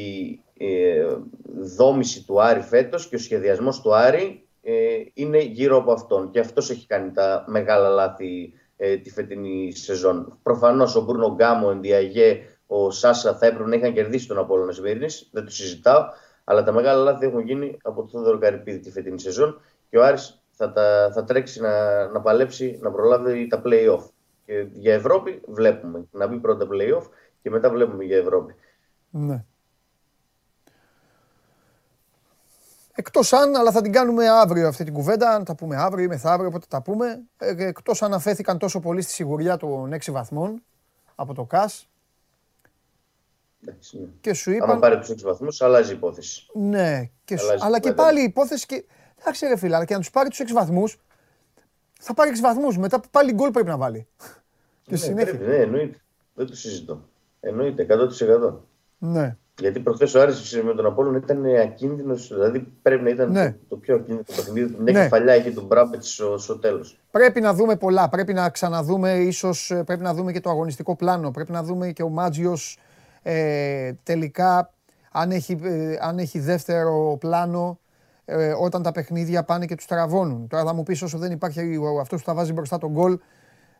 [0.52, 0.68] η
[1.76, 4.72] δόμηση του Άρη φέτος και ο σχεδιασμός του Άρη ε,
[5.14, 6.30] είναι γύρω από αυτόν.
[6.30, 10.38] Και αυτός έχει κάνει τα μεγάλα λάθη ε, τη φετινή σεζόν.
[10.42, 14.72] Προφανώς ο Μπρούνο Γκάμο, ο Ενδιαγέ, ο Σάσα θα έπρεπε να είχαν κερδίσει τον Απόλυτο
[14.72, 16.02] Σμύρνη, δεν το συζητάω.
[16.44, 19.60] Αλλά τα μεγάλα λάθη έχουν γίνει από τον Θόδωρο Καρυπίδη τη φετινή σεζόν
[19.90, 24.08] και ο Άρης θα, τα, θα τρέξει να, να παλέψει να προλάβει τα play-off.
[24.46, 26.08] Και για Ευρώπη βλέπουμε.
[26.10, 27.08] Να μπει πρώτα play-off
[27.42, 28.54] και μετά βλέπουμε για Ευρώπη.
[29.10, 29.44] Ναι.
[32.96, 36.06] Εκτός αν, αλλά θα την κάνουμε αύριο αυτή την κουβέντα, αν τα πούμε αύριο ή
[36.06, 37.22] μεθαύριο, όποτε τα πούμε.
[37.36, 40.62] Ε, Εκτός αν αφέθηκαν τόσο πολύ στη σιγουριά των 6 βαθμών
[41.14, 41.88] από το ΚΑΣ.
[43.66, 44.06] Εντάξει, ναι.
[44.20, 44.70] Και σου είπαν.
[44.70, 46.46] Αν πάρει τους 6 βαθμούς, αλλάζει η υπόθεση.
[46.52, 47.54] Ναι, και σου...
[47.60, 48.66] αλλά και πάλι η υπόθεση.
[48.66, 48.84] Και...
[49.20, 51.00] Εντάξει, ρε φίλε, αλλά και αν τους πάρει τους 6 βαθμούς,
[52.00, 52.78] θα πάρει 6 βαθμούς.
[52.78, 54.06] Μετά πάλι γκολ πρέπει να βάλει.
[54.82, 55.32] Και συνέχεια.
[55.32, 56.02] Ναι, εννοείται.
[56.34, 57.08] Δεν το συζητώ.
[57.40, 57.86] Εννοείται,
[58.48, 58.54] 100%.
[58.98, 59.36] Ναι.
[59.60, 63.50] Γιατί προχθές ο Άρης με τον Απόλλων ήταν ακίνδυνος, δηλαδή πρέπει να ήταν ναι.
[63.50, 64.76] το, το, πιο ακίνδυνο παιχνίδι.
[64.78, 65.02] Μια ναι.
[65.02, 66.98] κεφαλιά εκεί του Μπράμπετς στο, στο τέλος.
[67.10, 68.08] Πρέπει να δούμε πολλά.
[68.08, 71.30] Πρέπει να ξαναδούμε, ίσως πρέπει να δούμε και το αγωνιστικό πλάνο.
[71.30, 72.78] Πρέπει να δούμε και ο Μάτζιος
[73.22, 74.72] ε, τελικά
[75.12, 77.78] αν έχει, ε, αν έχει δεύτερο πλάνο
[78.24, 80.46] ε, όταν τα παιχνίδια πάνε και τους τραβώνουν.
[80.48, 81.60] Τώρα θα μου πεις όσο δεν υπάρχει
[82.00, 83.18] αυτός που θα βάζει μπροστά τον γκολ,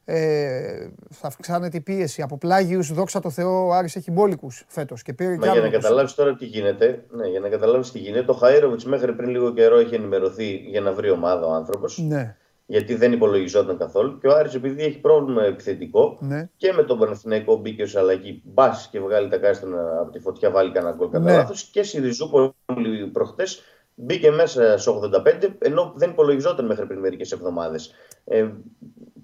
[0.04, 2.22] ε, θα αυξάνεται η πίεση.
[2.22, 5.02] Από πλάγιους, δόξα τω Θεώ, ο Άρης έχει μπόλικου φέτος.
[5.02, 8.30] Και πήρε Μα για να καταλάβεις τώρα τι γίνεται, ναι, για να καταλάβεις τι γίνεται,
[8.30, 11.98] ο Χαΐροβιτ μέχρι πριν λίγο καιρό έχει ενημερωθεί για να βρει ομάδα ο άνθρωπος.
[11.98, 12.36] Ναι.
[12.66, 14.18] Γιατί δεν υπολογιζόταν καθόλου.
[14.18, 16.48] Και ο Άρης επειδή έχει πρόβλημα επιθετικό ναι.
[16.56, 18.42] και με τον Παναθηναϊκό μπήκε ω αλλαγή.
[18.44, 21.36] Μπας και βγάλει τα κάστανα από τη φωτιά, βάλει κανένα γκολ κατά ναι.
[21.36, 21.62] λάθος.
[21.62, 22.52] Και στη Ριζούπολη
[23.12, 23.62] προχτές
[23.94, 27.94] μπήκε μέσα σε 85, ενώ δεν υπολογιζόταν μέχρι πριν μερικές εβδομάδες.
[28.24, 28.46] Ε,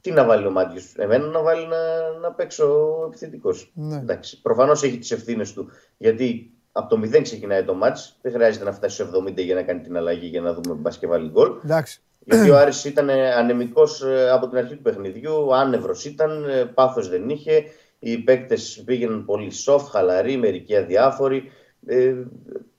[0.00, 3.72] τι να βάλει ο Μάτιο, Εμένα να βάλει να, να παίξω επιθετικός.
[3.74, 4.04] Ναι.
[4.42, 5.70] Προφανώς έχει τις ευθύνες του.
[5.96, 8.18] Γιατί από το 0 ξεκινάει το μάτς.
[8.22, 10.98] Δεν χρειάζεται να φτάσει στους 70 για να κάνει την αλλαγή για να δούμε μπας
[10.98, 11.50] και βάλει γκολ.
[11.64, 12.00] Εντάξει.
[12.24, 17.08] Γιατί ο Άρης ήταν ανεμικός ε, από την αρχή του παιχνιδιού, άνευρος ήταν, ε, πάθος
[17.08, 17.64] δεν είχε.
[17.98, 21.50] Οι παίκτες πήγαιναν πολύ soft, χαλαροί, μερικοί αδιάφοροι.
[21.86, 22.14] Ε,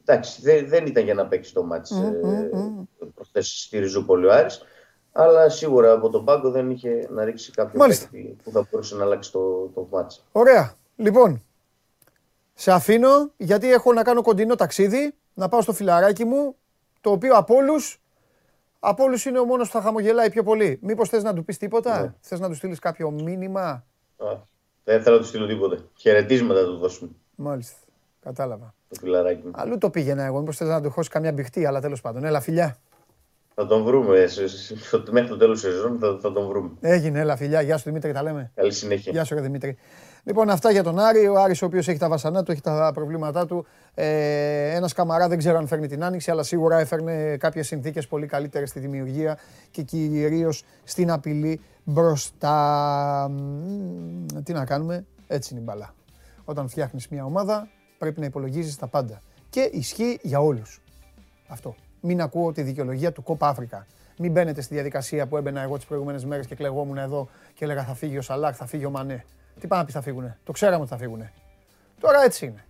[0.06, 3.08] εντάξει, δεν, δεν ήταν για να παίξει το μάτς mm, mm, mm.
[3.16, 4.62] προχθές στη Ριζούπολη ο Άρης,
[5.12, 9.04] αλλά σίγουρα από τον πάγκο δεν είχε να ρίξει κάποιο παίκτη που θα μπορούσε να
[9.04, 10.24] αλλάξει το, το μάτς.
[10.32, 10.74] Ωραία.
[10.96, 11.44] Λοιπόν,
[12.54, 16.56] σε αφήνω γιατί έχω να κάνω κοντινό ταξίδι, να πάω στο φιλαράκι μου,
[17.02, 18.02] το οποίο από όλους
[18.84, 20.80] από όλους είναι ο μόνος που θα χαμογελάει πιο πολύ.
[20.82, 22.14] Μήπως θες να του πεις τίποτα, ναι.
[22.20, 23.62] θες να του στείλεις κάποιο μήνυμα;
[24.18, 24.38] Α,
[24.84, 25.78] δεν θέλω να του στείλω τίποτα.
[25.96, 27.10] Χαιρετίσματα του δώσουμε.
[27.36, 27.76] Μάλιστα.
[28.22, 28.74] Κατάλαβα.
[28.90, 29.52] Το φιλαράκι μου.
[29.56, 30.40] Αλλού το πήγαινα εγώ.
[30.40, 32.24] Μήπως θες να του χώσει καμιά μπιχτή, αλλά τέλος πάντων.
[32.24, 32.78] Έλα, φιλιά.
[33.62, 34.28] Θα τον βρούμε.
[35.12, 36.70] Μέχρι το τέλος της σεζόν θα, θα τον βρούμε.
[36.80, 37.62] Έγινε, έλα, φιλιά.
[37.62, 38.52] Γεια σου Δημήτρη, τα λέμε.
[38.56, 39.12] Καλή συνέχεια.
[39.12, 39.78] Γεια σου, ρε, Δημήτρη.
[40.24, 41.28] Λοιπόν, αυτά για τον Άρη.
[41.28, 43.66] Ο Άρης ο οποίος έχει τα βασανά του, έχει τα προβλήματά του.
[43.94, 48.26] Ε, Ένας καμαρά δεν ξέρω αν φέρνει την άνοιξη, αλλά σίγουρα έφερνε κάποιες συνθήκες πολύ
[48.26, 49.38] καλύτερες στη δημιουργία
[49.72, 53.32] και κυρίως στην απειλή μπροστά.
[54.44, 55.94] Τι να κάνουμε, έτσι είναι η μπαλά.
[56.46, 59.22] Όταν φτιάχνεις μια ομάδα, πρέπει να υπολογίζεις τα πάντα.
[59.50, 60.82] Και ισχύει για όλους.
[61.48, 61.76] Αυτό.
[62.02, 63.88] Μην ακούω τη δικαιολογία του Κόπα Αφρικα.
[64.18, 67.84] Μην μπαίνετε στη διαδικασία που έμπαινα εγώ τις προηγούμενες μέρες και κλεγόμουν εδώ και έλεγα
[67.84, 69.26] θα φύγει ο Σαλάκ, θα φύγει ο Μανέ.
[69.60, 70.38] Τι πάνε να πει θα φύγουνε.
[70.44, 71.32] Το ξέραμε ότι θα φύγουνε.
[72.00, 72.66] Τώρα έτσι είναι.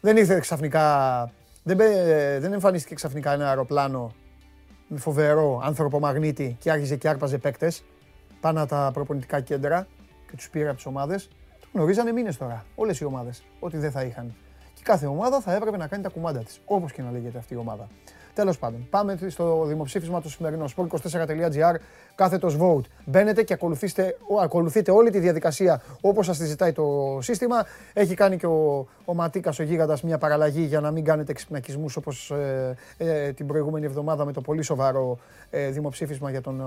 [0.00, 1.30] Δεν ήρθε ξαφνικά.
[1.62, 1.76] Δεν,
[2.40, 4.14] δεν εμφανίστηκε ξαφνικά ένα αεροπλάνο
[4.88, 7.84] με φοβερό άνθρωπο μαγνήτη και άρχιζε και άρπαζε παίκτες
[8.40, 9.86] πάνω από τα προπονητικά κέντρα
[10.30, 11.28] και τους πήρε από τις ομάδες.
[11.72, 14.34] Γνωρίζανε μήνες τώρα όλες οι ομάδες ότι δεν θα είχαν.
[14.84, 16.60] Και κάθε ομάδα θα έπρεπε να κάνει τα κουμάντα της.
[16.64, 17.88] Όπως και να λέγεται αυτή η ομάδα.
[18.34, 21.74] Τέλος πάντων, πάμε στο δημοψήφισμα του σημερινού sport24.gr
[22.14, 22.84] κάθετος vote.
[23.04, 27.66] Μπαίνετε και ακολουθείτε, ακολουθείτε όλη τη διαδικασία όπως σας τη ζητάει το σύστημα.
[27.92, 31.86] Έχει κάνει και ο, ο Ματίκας ο Γίγαντας μια παραλλαγή για να μην κάνετε εξυπνακισμού
[31.96, 35.18] όπως ε, ε, την προηγούμενη εβδομάδα με το πολύ σοβαρό
[35.50, 36.62] ε, δημοψήφισμα για τον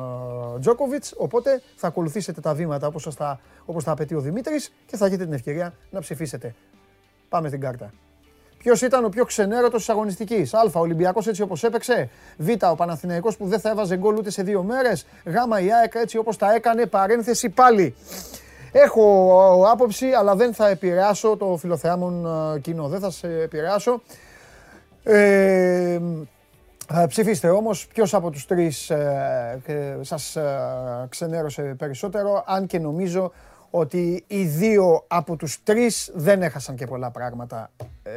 [0.60, 1.13] Τζόκοβιτς.
[1.17, 5.23] Οπότε θα ακολουθήσετε τα βήματα όπως τα, όπως τα απαιτεί ο Δημήτρης και θα έχετε
[5.23, 6.56] την ευκαιρία να ψηφίσετε.
[7.30, 7.91] Πάμε στην κάρτα.
[8.67, 10.53] Ποιος ήταν ο πιο ξενέρωτος της αγωνιστικής.
[10.53, 10.60] Α.
[10.73, 12.10] Ο Ολυμπιακός έτσι όπως έπαιξε.
[12.38, 12.49] Β.
[12.71, 15.06] Ο Παναθηναϊκός που δεν θα έβαζε γκολ ούτε σε δύο μέρες.
[15.25, 15.63] Γ.
[15.63, 16.86] Η ΑΕΚ έτσι όπως τα έκανε.
[16.86, 17.95] Παρένθεση πάλι.
[18.71, 22.25] Έχω άποψη, αλλά δεν θα επηρεάσω το φιλοθεάμον
[22.56, 22.88] ε, κοινό.
[22.88, 24.01] Δεν θα σε επηρεάσω.
[25.03, 25.99] Ε,
[27.08, 30.43] ψηφίστε όμως ποιος από τους τρεις ε, σας ε,
[31.10, 33.32] ξενέρωσε περισσότερο, αν και νομίζω
[33.78, 37.72] ότι οι δύο από τους τρεις δεν έχασαν και πολλά πράγματα.
[38.04, 38.12] Ε,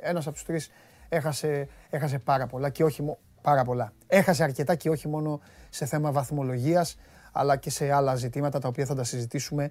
[0.00, 0.70] ένας από τους τρεις
[1.08, 3.92] έχασε, έχασε πάρα πολλά και όχι μόνο πάρα πολλά.
[4.06, 6.96] Έχασε αρκετά και όχι μόνο σε θέμα βαθμολογίας,
[7.32, 9.70] αλλά και σε άλλα ζητήματα τα οποία θα τα συζητήσουμε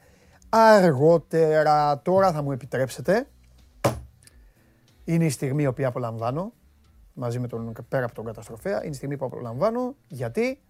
[0.49, 2.01] αργότερα.
[2.01, 3.27] Τώρα θα μου επιτρέψετε.
[5.03, 6.53] Είναι η στιγμή η οποία απολαμβάνω,
[7.13, 10.61] μαζί με τον πέρα από τον καταστροφέα, είναι η στιγμή που απολαμβάνω, γιατί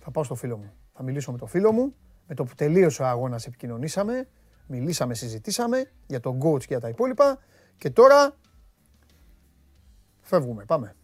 [0.00, 0.72] θα πάω στο φίλο μου.
[0.96, 1.94] Θα μιλήσω με το φίλο μου.
[2.26, 4.28] Με το που τελείωσε ο αγώνας επικοινωνήσαμε.
[4.66, 7.38] Μιλήσαμε, συζητήσαμε για τον coach και για τα υπόλοιπα.
[7.78, 8.36] Και τώρα
[10.20, 10.64] φεύγουμε.
[10.64, 10.94] Πάμε.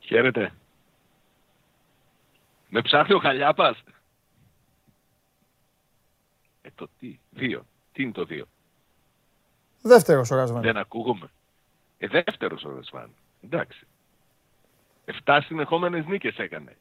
[0.00, 0.52] Χαίρετε.
[2.68, 3.82] Με ψάχνει ο Χαλιάπας.
[6.76, 7.66] Ε, το τι, δύο.
[7.92, 8.46] Τι είναι το δύο;
[9.82, 10.62] Δεύτερος ο Ρασβάν.
[10.62, 11.30] Δεν ακούγομαι.
[11.98, 13.10] Ε, δεύτερος ο Ρασβάν.
[13.44, 13.86] Εντάξει.
[15.04, 16.76] Εφτά συνεχόμενες νίκες έκανε.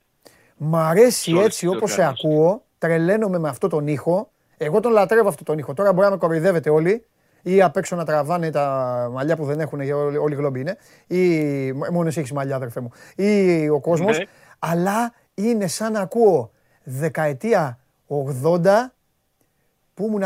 [0.58, 5.44] Μ' αρέσει έτσι όπως σε ακούω, τρελαίνομαι με αυτό τον ήχο, Εγώ τον λατρεύω αυτό
[5.44, 5.74] τον ήχο.
[5.74, 7.06] Τώρα μπορεί να με κοροϊδεύετε όλοι
[7.42, 10.78] ή απ' έξω να τραβάνε τα μαλλιά που δεν έχουν, γιατί όλοι, όλοι γλόμπι είναι.
[11.08, 12.92] Ή μόνος εσύ έχεις μαλλιά, αδερφέ μου.
[13.16, 14.18] Ή ο κόσμος.
[14.18, 14.26] Ναι.
[14.60, 16.52] Αλλά είναι σαν να ακούω
[16.84, 18.95] δεκαετία 80
[19.96, 20.24] που ήμουν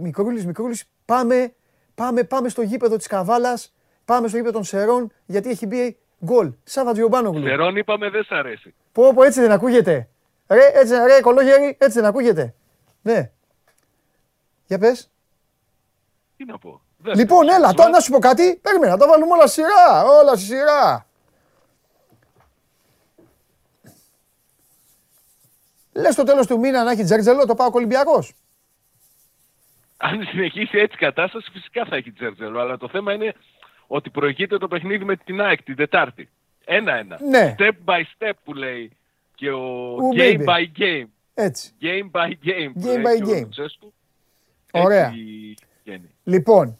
[0.00, 1.54] μικρούλης, μικρούλης, πάμε,
[1.94, 6.52] πάμε, πάμε στο γήπεδο της Καβάλας, πάμε στο γήπεδο των Σερών, γιατί έχει μπει γκολ.
[6.64, 7.46] Σάβα Τζιομπάνογλου.
[7.46, 8.74] Σερών είπαμε δεν σ' αρέσει.
[8.92, 10.08] Πω, πω, έτσι δεν ακούγεται.
[10.48, 12.54] Ρε, έτσι, ρε, κολόγερι, έτσι δεν ακούγεται.
[13.02, 13.30] Ναι.
[14.66, 15.10] Για πες.
[16.36, 16.80] Τι να πω.
[16.96, 17.54] Δεν Λοιπόν, θέλω.
[17.54, 18.56] έλα, τώρα να σου πω κάτι.
[18.62, 20.04] Περίμενα, τα βάλουμε όλα στη σειρά.
[20.04, 21.06] Όλα στη σειρά.
[25.92, 28.34] Λες το τέλος του μήνα να έχει τζέρτζελο το πάω Ολυμπιακός.
[30.04, 32.60] Αν συνεχίσει έτσι η κατάσταση, φυσικά θα έχει Τζέρτζελο.
[32.60, 33.34] Αλλά το θέμα είναι
[33.86, 36.28] ότι προηγείται το παιχνίδι με την ΑΕΚ την Τετάρτη.
[36.64, 37.18] Ένα-ένα.
[37.28, 37.54] Ναι.
[37.58, 38.90] Step by step που λέει
[39.34, 40.44] και ο Ου, game baby.
[40.44, 41.06] by game.
[41.34, 41.72] Έτσι.
[41.82, 42.70] Game by game.
[42.72, 43.40] που Game λέει by και ο game.
[43.40, 43.92] Λουτσέσκου.
[44.72, 45.06] Ωραία.
[45.06, 46.10] Έτσι βγαίνει.
[46.24, 46.78] Λοιπόν,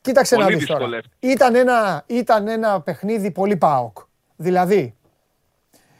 [0.00, 0.78] κοίταξε Πολύ να δεις τώρα.
[0.78, 1.26] δυσκολεύτηκε.
[1.32, 3.98] Ήταν ένα, ήταν ένα παιχνίδι πολύ πάοκ.
[4.36, 4.94] Δηλαδή,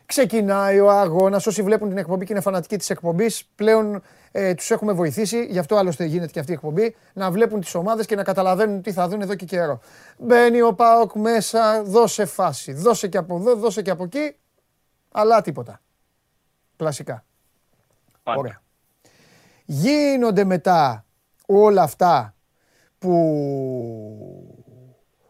[0.06, 4.70] ξεκινάει ο αγώνας, όσοι βλέπουν την εκπομπή και είναι φανατικοί της εκπομπής, πλέον ε, τους
[4.70, 8.16] έχουμε βοηθήσει, γι' αυτό άλλωστε γίνεται και αυτή η εκπομπή, να βλέπουν τις ομάδες και
[8.16, 9.80] να καταλαβαίνουν τι θα δουν εδώ και καιρό.
[10.18, 14.36] Μπαίνει ο ΠΑΟΚ μέσα, δώσε φάση, δώσε και από εδώ, δώσε και από εκεί,
[15.12, 15.80] αλλά τίποτα.
[16.76, 17.24] Κλασικά.
[18.22, 18.38] Πάντα.
[18.38, 18.62] Ωραία.
[19.64, 21.04] Γίνονται μετά
[21.46, 22.34] όλα αυτά
[22.98, 23.14] που...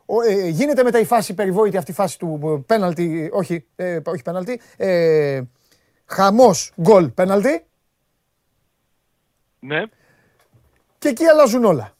[0.07, 3.99] Ο, ε, γίνεται μετά η φάση περιβόητη αυτή η φάση του ε, πέναλτι, όχι, ε,
[4.07, 5.43] όχι πέναλτι, ε,
[6.05, 7.67] χαμός γκολ πέναλτι
[9.61, 9.83] Ναι.
[10.99, 11.91] και εκεί αλλάζουν όλα.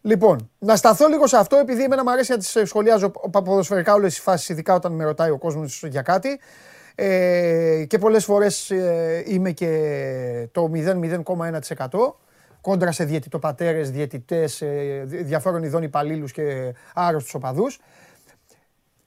[0.00, 3.94] Λοιπόν, να σταθώ λίγο σε αυτό επειδή εμένα μου αρέσει να τις ε, σχολιάζω ποδοσφαιρικά
[3.94, 6.40] όλες τις φάσεις, ειδικά όταν με ρωτάει ο κόσμος για κάτι.
[6.94, 12.14] Ε, και πολλές φορές ε, είμαι και το 0,1%
[12.60, 17.80] κόντρα σε διαιτητοπατέρες, διαιτητές, ε, δι- διαφόρων ειδών υπαλλήλους και άρρωστους οπαδούς.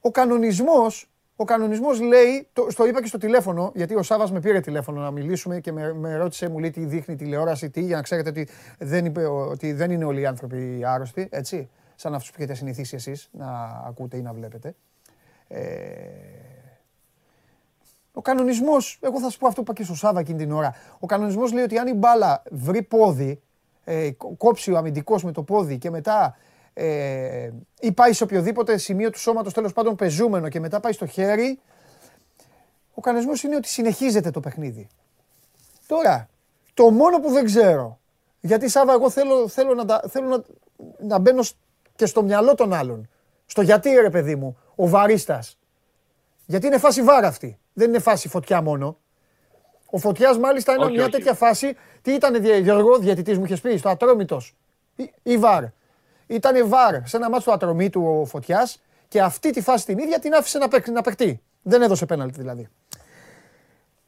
[0.02, 4.40] Ο κανονισμός, ο κανονισμός λέει, το, στο είπα και στο τηλέφωνο, γιατί ο Σάβας με
[4.40, 7.82] πήρε τηλέφωνο να μιλήσουμε και με, με ρώτησε, μου λέει τι δείχνει η τηλεόραση, τι,
[7.82, 8.48] για να ξέρετε ότι
[8.80, 12.54] δεν, είπε, ο- ότι δεν είναι όλοι οι άνθρωποι άρρωστοι, έτσι, σαν αυτούς που έχετε
[12.54, 14.76] συνηθίσει εσείς να ακούτε ή να βλέπετε.
[15.48, 15.60] Ε,
[18.14, 20.76] ο κανονισμός, εγώ θα σου πω αυτό που είπα και στο Σάβα εκείνη την ώρα.
[21.00, 23.42] Ο κανονισμός λέει ότι αν η μπάλα βρει πόδι,
[23.84, 26.36] ε, κο- κόψει ο αμυντικός με το πόδι και μετά
[26.80, 31.06] ε, ή πάει σε οποιοδήποτε σημείο του σώματος τέλος πάντων πεζούμενο και μετά πάει στο
[31.06, 31.60] χέρι,
[32.94, 34.88] ο κανονισμός είναι ότι συνεχίζεται το παιχνίδι.
[35.88, 36.30] Τώρα,
[36.74, 38.00] το μόνο που δεν ξέρω,
[38.40, 40.44] γιατί Σάβα εγώ θέλω, θέλω, να, τα- θέλω να,
[41.08, 41.56] να μπαίνω σ-
[41.96, 43.10] και στο μυαλό των άλλων.
[43.46, 45.58] Στο γιατί ρε παιδί μου, ο βαρίστας.
[46.46, 47.60] Γιατί είναι φάση βάρα αυτή.
[47.74, 48.98] Δεν είναι φάση φωτιά μόνο.
[49.90, 51.12] Ο φωτιάς μάλιστα είναι Όχι, μια όχι.
[51.12, 51.76] τέτοια φάση.
[52.02, 54.56] Τι ήταν, Διε- Γιώργο, διαιτητής μου είχες πει, στο ατρόμητος.
[54.96, 55.64] Ή, ή βαρ.
[56.28, 60.20] Ήταν βαρ σε ένα μάτσο του ατρωμίτου ο φωτιάς και αυτή τη φάση την ίδια
[60.20, 61.42] την άφησε να, παίκ- να παιχτεί.
[61.62, 62.68] Δεν έδωσε πέναλτι δηλαδή.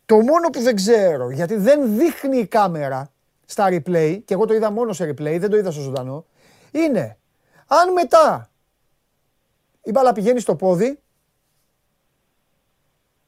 [0.05, 3.11] Το μόνο που δεν ξέρω, γιατί δεν δείχνει η κάμερα
[3.45, 6.25] στα replay, και εγώ το είδα μόνο σε replay, δεν το είδα στο ζωντανό,
[6.71, 7.17] είναι
[7.67, 8.49] αν μετά
[9.83, 10.99] η μπάλα πηγαίνει στο πόδι,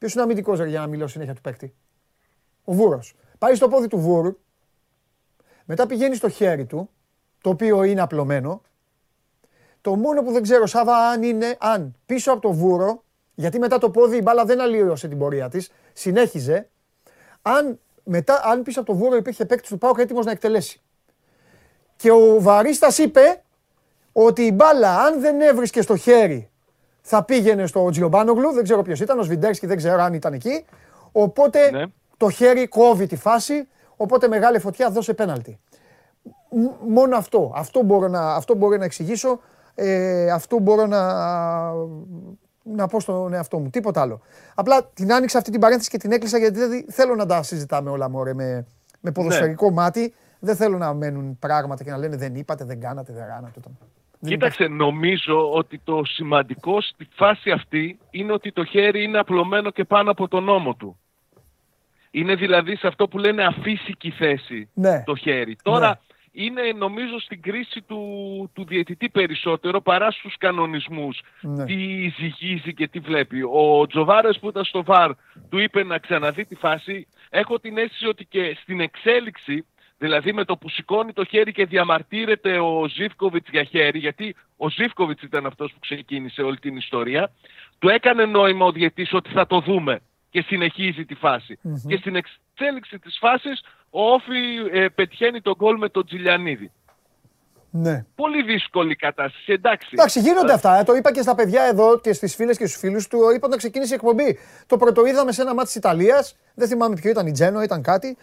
[0.02, 1.74] Ποιος είναι αμυντικός για να μιλώ συνέχεια του παίκτη;
[2.64, 3.14] Ο Βούρος.
[3.38, 4.38] Πάει στο πόδι του Βούρου,
[5.64, 6.90] μετά πηγαίνει στο χέρι του,
[7.40, 8.62] το οποίο είναι απλωμένο.
[9.82, 13.78] Το μόνο που δεν ξέρω, Σάβα, αν είναι αν πίσω από το Βούρο, γιατί μετά
[13.78, 16.68] το πόδι η μπάλα δεν αλλίωσε την πορεία της, συνέχιζε.
[17.42, 20.80] Αν, μετά, αν πίσω από το Βούρο υπήρχε παίκτης του Πάουκ έτοιμος να εκτελέσει.
[21.96, 23.42] Και ο Βαρίστας είπε
[24.12, 26.50] ότι η μπάλα, αν δεν έβρισκε στο χέρι
[27.00, 30.64] θα πήγαινε στο Τζιομπάνογλου, δεν ξέρω ποιος ήταν, ο Σβιντέρσκι δεν ξέρω αν ήταν εκεί.
[31.12, 31.84] Οπότε Ναι.
[32.16, 35.60] το χέρι κόβει τη φάση, οπότε μεγάλη φωτιά δώσε πέναλτι.
[36.50, 37.52] Μ- Μόνο αυτό.
[37.54, 39.40] Αυτό μπορώ να, αυτό μπορώ να εξηγήσω.
[39.74, 41.02] Ε, αυτό μπορώ να,
[42.62, 43.70] να πω στον εαυτό μου.
[43.70, 44.20] Τίποτα άλλο.
[44.54, 47.90] Απλά την άνοιξα αυτή την παρένθεση και την έκλεισα γιατί δεν θέλω να τα συζητάμε
[47.90, 48.66] όλα μωρέ, με,
[49.00, 50.14] με ποδοσφαιρικό μάτι.
[50.38, 53.60] Δεν θέλω να μένουν πράγματα και να λένε δεν είπατε, δεν κάνατε, δεν κάνατε.
[53.62, 59.70] Δεν Κοίταξε, νομίζω ότι το σημαντικό στη φάση αυτή είναι ότι το χέρι είναι απλωμένο
[59.70, 60.96] και πάνω από τον ώμο του.
[62.10, 65.02] Είναι δηλαδή σε αυτό που λένε αφύσικη θέση Ναι.
[65.06, 65.56] το χέρι.
[65.62, 66.00] Τώρα
[66.32, 68.00] είναι νομίζω στην κρίση του,
[68.54, 71.20] του διαιτητή περισσότερο παρά στους κανονισμούς.
[71.40, 71.64] Ναι.
[71.64, 73.42] Τι ζυγίζει και τι βλέπει.
[73.42, 75.10] Ο Τζοβάρες που ήταν στο ΒΑΡ
[75.48, 77.06] του είπε να ξαναδεί τη φάση.
[77.30, 79.66] Έχω την αίσθηση ότι και στην εξέλιξη
[80.02, 84.70] Δηλαδή με το που σηκώνει το χέρι και διαμαρτύρεται ο Ζίβκοβιτς για χέρι, γιατί ο
[84.70, 87.32] Ζίβκοβιτς ήταν αυτός που ξεκίνησε όλη την ιστορία,
[87.78, 92.16] του έκανε νόημα ο διαιτής ότι θα το δούμε και συνεχίζει τη φαση Και στην
[92.16, 93.60] εξέλιξη της φάσης
[93.94, 94.40] ο Όφη
[94.72, 96.70] ε, πετυχαίνει τον γκολ με τον Τζιλιανίδη.
[97.74, 98.04] Ναι.
[98.14, 99.88] Πολύ δύσκολη κατάσταση, εντάξει.
[99.92, 100.78] Εντάξει, γίνονται αυτά.
[100.78, 103.18] ε, Το είπα και στα παιδιά εδώ και στις φίλες και στους φίλους του.
[103.34, 104.38] Είπα όταν ξεκίνησε η εκπομπή.
[104.66, 106.36] Το πρώτο είδαμε σε ένα μάτι της Ιταλίας.
[106.54, 108.16] Δεν θυμάμαι ποιο ήταν η Τζένο, ήταν κάτι.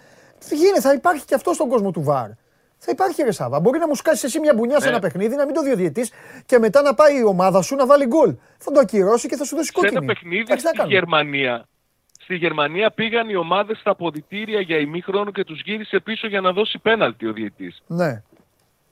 [0.50, 2.30] Τι γίνεται, θα υπάρχει και αυτό στον κόσμο του Βαρ.
[2.78, 3.60] Θα υπάρχει ρε Σάβα.
[3.60, 4.92] Μπορεί να μου σκάσεις εσύ μια μπουνιά σε Ναι.
[4.92, 6.10] ένα παιχνίδι, να μην το διοδιετή
[6.46, 8.36] και μετά να πάει η ομάδα σου να βάλει γκολ.
[8.58, 9.96] Θα το ακυρώσει και θα σου δώσει σε κόκκινη.
[9.98, 10.96] ένα παιχνίδι Εντάξει, τι να στη κάνουμε.
[10.96, 11.68] Γερμανία.
[12.30, 16.52] Στη Γερμανία πήγαν οι ομάδες στα αποδητήρια για ημίχρονο και τους γύρισε πίσω για να
[16.52, 17.82] δώσει πέναλτι ο διαιτής.
[17.88, 18.24] Ναι.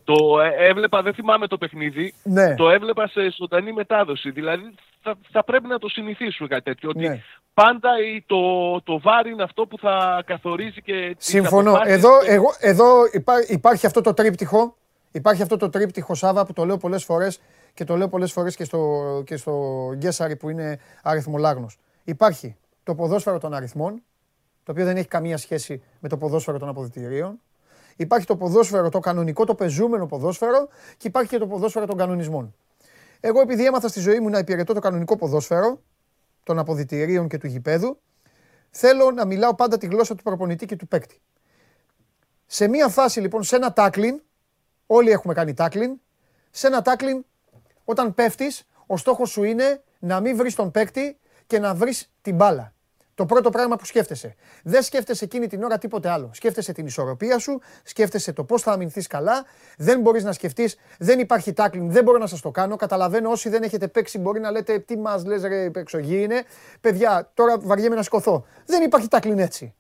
[0.04, 2.56] Το ε, έβλεπα, δεν θυμάμαι το παιχνίδι, Ναι.
[2.56, 4.32] το έβλεπα σε ζωντανή μετάδοση.
[4.32, 6.90] Δηλαδή θα, θα πρέπει να το συνηθίσουμε κάτι τέτοιο.
[6.90, 7.22] Ότι Ναι.
[7.54, 8.38] πάντα η- το,
[8.82, 11.70] το βάρη είναι αυτό που θα καθορίζει και τις Συμφωνώ.
[11.70, 14.76] αποφάσεις Εδώ, και- εγώ, εδώ υπά- υπάρχει αυτό το τρίπτυχο.
[15.12, 17.40] Υπάρχει αυτό το τρίπτυχο Σάβα που το λέω πολλές φορές
[17.74, 18.80] και το λέω πολλές φορές και στο,
[19.26, 19.54] και στο
[19.96, 21.78] Γκέσαρη που είναι αριθμολάγνος.
[22.04, 22.56] Υπάρχει
[22.88, 24.04] το ποδόσφαιρο των αριθμών,
[24.64, 27.40] το οποίο δεν έχει καμία σχέση με το ποδόσφαιρο των αποδητηρίων.
[27.96, 32.56] Υπάρχει το ποδόσφαιρο το κανονικό, το πεζούμενο ποδόσφαιρο και υπάρχει και το ποδόσφαιρο των κανονισμών.
[33.20, 35.82] Εγώ επειδή έμαθα στη ζωή μου να υπηρετώ το κανονικό ποδόσφαιρο
[36.44, 38.00] των αποδητηρίων και του γηπέδου,
[38.70, 41.22] θέλω να μιλάω πάντα τη γλώσσα του προπονητή και του παίκτη.
[42.46, 44.22] Σε μία φάση λοιπόν, σε ένα τάκλιν,
[44.86, 46.00] όλοι έχουμε κάνει τάκλιν,
[46.52, 47.26] σε ένα τάκλιν
[47.86, 52.36] όταν πέφτεις, ο στόχος σου είναι να μην βρεις τον παίκτη και να βρεις την
[52.36, 52.76] μπάλα.
[53.18, 54.36] Το πρώτο πράγμα που σκέφτεσαι.
[54.64, 56.30] Δεν σκέφτεσαι εκείνη την ώρα τίποτε άλλο.
[56.34, 59.46] Σκέφτεσαι την ισορροπία σου, σκέφτεσαι το πώς θα αμυνθείς καλά.
[59.78, 62.76] Δεν μπορείς να σκεφτείς, δεν υπάρχει τάκλινγκ, δεν μπορώ να σας το κάνω.
[62.76, 66.44] Καταλαβαίνω όσοι δεν έχετε παίξει μπορεί να λέτε τι μας λες, ρε, εξωγή είναι.
[66.82, 68.46] Παιδιά, τώρα βαριέμαι να σηκωθώ.
[68.66, 69.74] Δεν υπάρχει τάκλιν έτσι.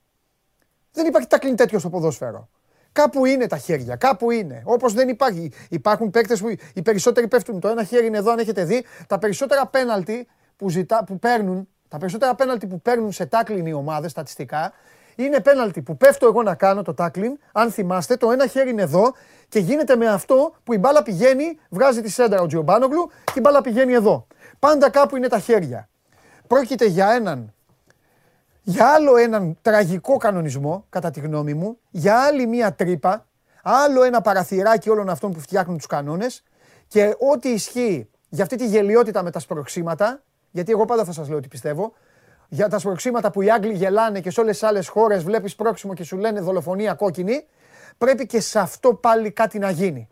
[0.91, 2.49] Δεν υπάρχει τάκλιν τέτοιο στο ποδόσφαιρο.
[2.91, 4.61] Κάπου είναι τα χέρια, κάπου είναι.
[4.65, 5.51] Όπως δεν υπάρχει.
[5.69, 7.59] Υπάρχουν παίκτες που οι περισσότεροι πέφτουν.
[7.59, 8.85] Το ένα χέρι είναι εδώ, αν έχετε δει.
[9.07, 13.73] Τα περισσότερα πέναλτι που, ζητά, που παίρνουν, τα περισσότερα πέναλτι που παίρνουν σε τάκλιν οι
[13.73, 14.73] ομάδες στατιστικά,
[15.15, 17.39] είναι πέναλτι που πέφτω εγώ να κάνω το τάκλιν.
[17.51, 19.13] Αν θυμάστε, το ένα χέρι είναι εδώ
[19.49, 23.39] και γίνεται με αυτό που η μπάλα πηγαίνει, βγάζει τη σέντρα ο Τζιομπάνογλου και η
[23.43, 24.27] μπάλα πηγαίνει εδώ.
[24.59, 25.89] Πάντα κάπου είναι τα χέρια.
[26.47, 27.51] Πρόκειται για έναν
[28.69, 33.27] για άλλο έναν τραγικό κανονισμό, κατά τη γνώμη μου, για άλλη μία τρύπα,
[33.63, 36.43] άλλο ένα παραθυράκι όλων αυτών που φτιάχνουν τους κανόνες
[36.87, 40.23] και ό,τι ισχύει για αυτή τη γελιότητα με τα σπροξήματα,
[40.57, 41.93] γιατί εγώ πάντα θα σας λέω τι πιστεύω,
[42.47, 45.93] για τα σπροξήματα που οι Άγγλοι γελάνε και σε όλες τις άλλες χώρες βλέπεις πρόξιμο
[45.93, 47.47] και σου λένε δολοφονία κόκκινη,
[47.97, 50.07] πρέπει και σε αυτό πάλι κάτι να γίνει.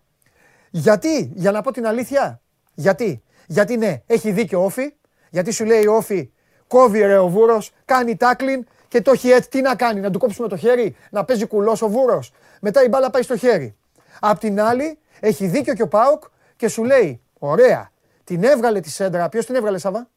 [0.70, 2.42] Γιατί, για να πω την αλήθεια,
[2.74, 3.24] γιατί.
[3.48, 4.94] Γιατί ναι, έχει δίκιο ο Όφη,
[5.30, 6.32] γιατί σου λέει ο Όφη,
[6.68, 9.50] κόβει ρε ο Βούρος, κάνει τάκλιν και το έχει έτσι.
[9.50, 12.32] Τι να κάνει, να του κόψουμε το χέρι, να παίζει κουλός ο Βούρος.
[12.62, 13.76] Μετά η μπάλα πάει στο χέρι.
[14.20, 16.24] Απ' την άλλη, έχει δίκιο και ο Πάοκ
[16.56, 17.92] και σου λέει, ωραία,
[18.24, 19.30] την έβγαλε τη σέντρα.
[19.30, 20.10] Ποιος την έβγαλε, Σαββά.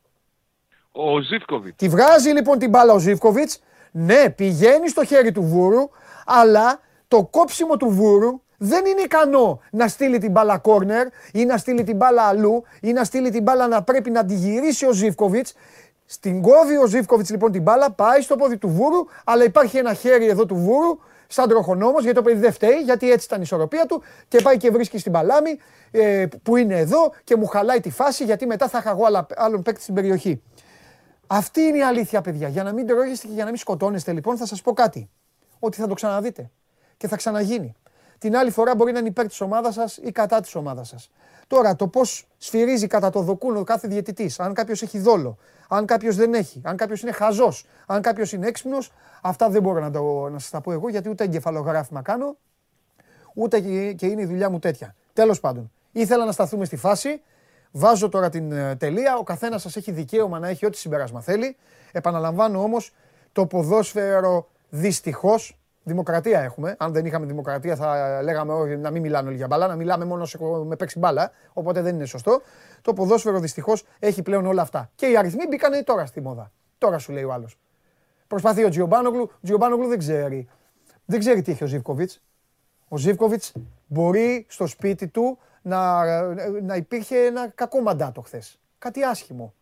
[0.93, 1.77] Ο Ζήφκοβιτς.
[1.77, 3.61] Τη βγάζει λοιπόν την μπάλα ο Ζήφκοβιτς.
[3.91, 5.89] Ναι, πηγαίνει στο χέρι του Βούρου,
[6.27, 11.57] αλλά το κόψιμο του Βούρου δεν είναι ικανό να στείλει την μπάλα κόρνερ ή να
[11.57, 14.93] στείλει την μπάλα αλλού ή να στείλει την μπάλα να πρέπει να τη γυρίσει ο
[14.93, 15.55] Ζήφκοβιτς.
[16.07, 19.95] Στην κόβει ο Ζήφκοβιτς λοιπόν την μπάλα, πάει στο πόδι του Βούρου, αλλά υπάρχει ένα
[19.95, 23.43] χέρι εδώ του Βούρου, σαν τροχονόμος, γιατί το παιδί δεν φταίει, γιατί έτσι ήταν η
[23.45, 25.59] ισορροπία του και πάει και βρίσκει στην παλάμη
[25.91, 29.27] ε, που είναι εδώ και μου χαλάει τη φάση γιατί μετά θα είχα εγώ άλλα-
[29.37, 30.43] άλλον παίκτη στην περιοχή.
[31.31, 32.49] Αυτή είναι η αλήθεια, παιδιά.
[32.49, 35.11] Για να μην τρώγεστε και για να μην σκοτώνεστε, λοιπόν, θα σας πω κάτι.
[35.59, 36.51] Ότι θα το ξαναδείτε.
[36.97, 37.75] Και θα ξαναγίνει.
[38.19, 41.11] Την άλλη φορά μπορεί να είναι υπέρ της ομάδας σας ή κατά της ομάδας σας.
[41.47, 45.37] Τώρα, το πώς σφυρίζει κατά το δοκούνο κάθε διαιτητής, αν κάποιος έχει δόλο,
[45.69, 49.81] αν κάποιος δεν έχει, αν κάποιος είναι χαζός, αν κάποιος είναι έξυπνος, αυτά δεν μπορώ
[49.81, 52.37] να, το, να σας τα πω εγώ γιατί ούτε εγκεφαλογράφημα κάνω,
[53.35, 54.95] ούτε και, και είναι η δουλειά μου τέτοια.
[55.13, 57.23] Τέλος πάντων, ήθελα να σταθούμε στη φάση.
[57.71, 59.17] Βάζω τώρα την ε, τελεία.
[59.17, 61.57] Ο καθένας σας έχει δικαίωμα να έχει ό,τι συμπέρασμα θέλει.
[61.93, 62.93] Επαναλαμβάνω όμως,
[63.33, 65.59] το ποδόσφαιρο δυστυχώς.
[65.83, 66.77] Δημοκρατία έχουμε.
[66.79, 70.05] Αν δεν είχαμε δημοκρατία, θα λέγαμε όχι, να μην μιλάνε όλοι για μπάλα, να μιλάμε
[70.05, 71.31] μόνο σε, με παίξει μπάλα.
[71.53, 72.41] Οπότε δεν είναι σωστό.
[72.83, 74.91] Το ποδόσφαιρο δυστυχώς έχει πλέον όλα αυτά.
[74.95, 76.53] Και οι αριθμοί μπήκαν τώρα στη μόδα.
[76.79, 77.59] Τώρα σου λέει ο άλλος.
[78.27, 79.31] Προσπαθεί ο Τζιομπάνογλου.
[79.33, 80.49] Ο Τζιομπάνογλου δεν ξέρει.
[81.05, 82.11] Δεν ξέρει τι έχει ο Ζήβκοβιτ.
[82.89, 83.43] Ο Ζήβκοβιτ
[83.87, 86.03] μπορεί στο σπίτι του να,
[86.63, 88.59] να υπήρχε ένα κακό μαντάτο χθες.
[88.79, 89.55] Κάτι άσχημο.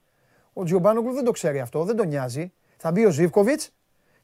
[0.53, 2.53] Ο Τζιομπάνογλου δεν το ξέρει αυτό, δεν τον νοιάζει.
[2.77, 3.61] Θα μπει ο Ζήβκοβιτ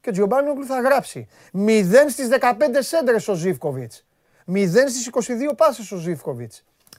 [0.01, 1.27] και ο Τζιομπάνογλου θα γράψει.
[1.57, 3.91] 0 στις 15 σέντρες ο Ζήβκοβιτ.
[4.53, 6.51] 0 στις 22 πάσες ο Ζήβκοβιτ.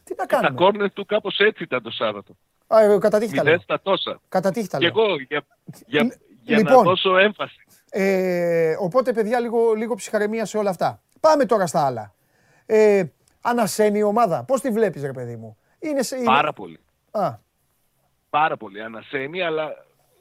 [0.05, 2.37] Τι να Τα κάνουμε; κόρνερ του κάπως έτσι ήταν το Σάββατο.
[2.67, 3.53] Α, ε, κατά τύχη τα λέω.
[3.53, 4.21] Μηδέν στα τόσα.
[4.29, 5.05] Κατά τύχη τα Και λέω.
[5.05, 5.47] εγώ για,
[5.87, 6.75] για, για Λοιπόν.
[6.75, 7.65] να δώσω έμφαση.
[7.91, 11.03] Ε, οπότε, παιδιά, λίγο, λίγο ψυχαρεμία σε όλα αυτά.
[11.21, 12.15] Πάμε τώρα στα άλλα.
[12.67, 13.03] Ε,
[13.45, 14.45] ανασένει η ομάδα.
[14.45, 16.25] Πώς τη βλέπεις, ρε παιδί μου; Είναι σε, είναι...
[16.25, 16.79] Πάρα πολύ.
[17.11, 17.39] Α,
[18.31, 18.83] Πάρα πολύ.
[18.83, 19.73] Ανασένει, αλλά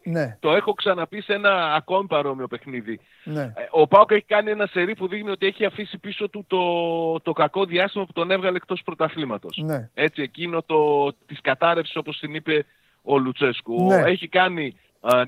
[0.03, 0.37] Ναι.
[0.39, 2.99] Το έχω ξαναπεί σε ένα ακόμη παρόμοιο παιχνίδι.
[3.23, 3.41] Ναι.
[3.41, 7.19] Ε, Ο Πάοκ έχει κάνει ένα σερί που δείχνει ότι έχει αφήσει πίσω του το,
[7.21, 9.61] το κακό διάστημα που τον έβγαλε εκτός πρωταθλήματος.
[9.63, 9.89] Ναι.
[9.93, 12.65] Έτσι, εκείνο το, της κατάρρευσης όπως την είπε
[13.01, 13.83] ο Λουτσέσκου.
[13.83, 13.95] Ναι.
[14.05, 14.71] Έχει κάνει α,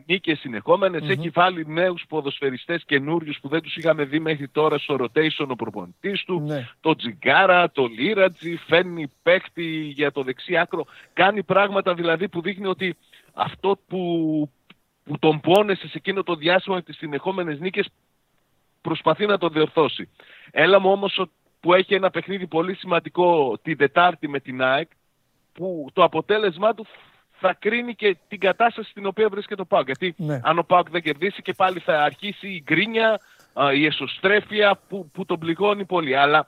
[0.06, 4.96] νίκες συνεχόμενες, έχει βάλει νέους ποδοσφαιριστές καινούριους που δεν τους είχαμε δει μέχρι τώρα στο
[5.00, 6.40] rotation ο προπονητής του.
[6.40, 6.68] Ναι.
[6.80, 10.86] Το Τζιγκάρα, το Λίρατζι, φέρνει παίχτη για το δεξί άκρο.
[11.14, 12.98] Κάνει πράγματα δηλαδή που δείχνει ότι
[13.34, 14.02] αυτό που,
[15.04, 17.88] που τον πόνεσε σε εκείνο το διάστημα τις συνεχόμενες νίκες
[18.82, 20.10] προσπαθεί να το διορθώσει.
[20.52, 24.90] Έλα μου όμως ο- που έχει ένα παιχνίδι πολύ σημαντικό την Τετάρτη με την ΑΕΚ
[25.54, 26.86] που το αποτέλεσμά του
[27.48, 29.86] θα κρίνει και την κατάσταση στην οποία βρίσκεται ο ΠΑΟΚ.
[29.86, 30.40] Γιατί Ναι.
[30.44, 33.20] αν ο ΠΑΟΚ δεν κερδίσει και πάλι θα αρχίσει η γκρίνια,
[33.54, 36.16] α, η εσωστρέφεια που, που τον πληγώνει πολύ.
[36.16, 36.48] Αλλά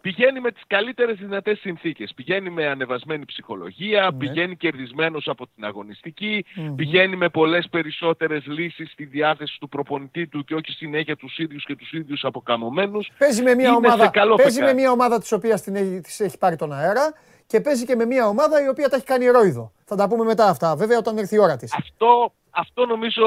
[0.00, 2.12] πηγαίνει με τις καλύτερες δυνατές συνθήκες.
[2.16, 4.18] Πηγαίνει με ανεβασμένη ψυχολογία, Ναι.
[4.18, 6.74] πηγαίνει κερδισμένος από την αγωνιστική, Μμμ.
[6.74, 11.64] πηγαίνει με πολλές περισσότερες λύσεις στη διάθεση του προπονητή του και όχι συνέχεια τους ίδιους
[11.64, 13.10] και τους ίδιους αποκαμωμένους.
[13.18, 14.80] Παίζει με μια Είναι ομάδα, σε καλό παίζει με φεκάρι.
[14.80, 17.14] μια ομάδα της οποίας την έχει, της έχει πάρει τον αέρα
[17.46, 19.72] και παίζει και με μια ομάδα η οποία τα έχει κάνει ρόιδο.
[19.92, 21.74] Θα τα πούμε μετά αυτά, βέβαια όταν έρθει η ώρα της.
[21.74, 23.22] Αυτό, αυτό νομίζω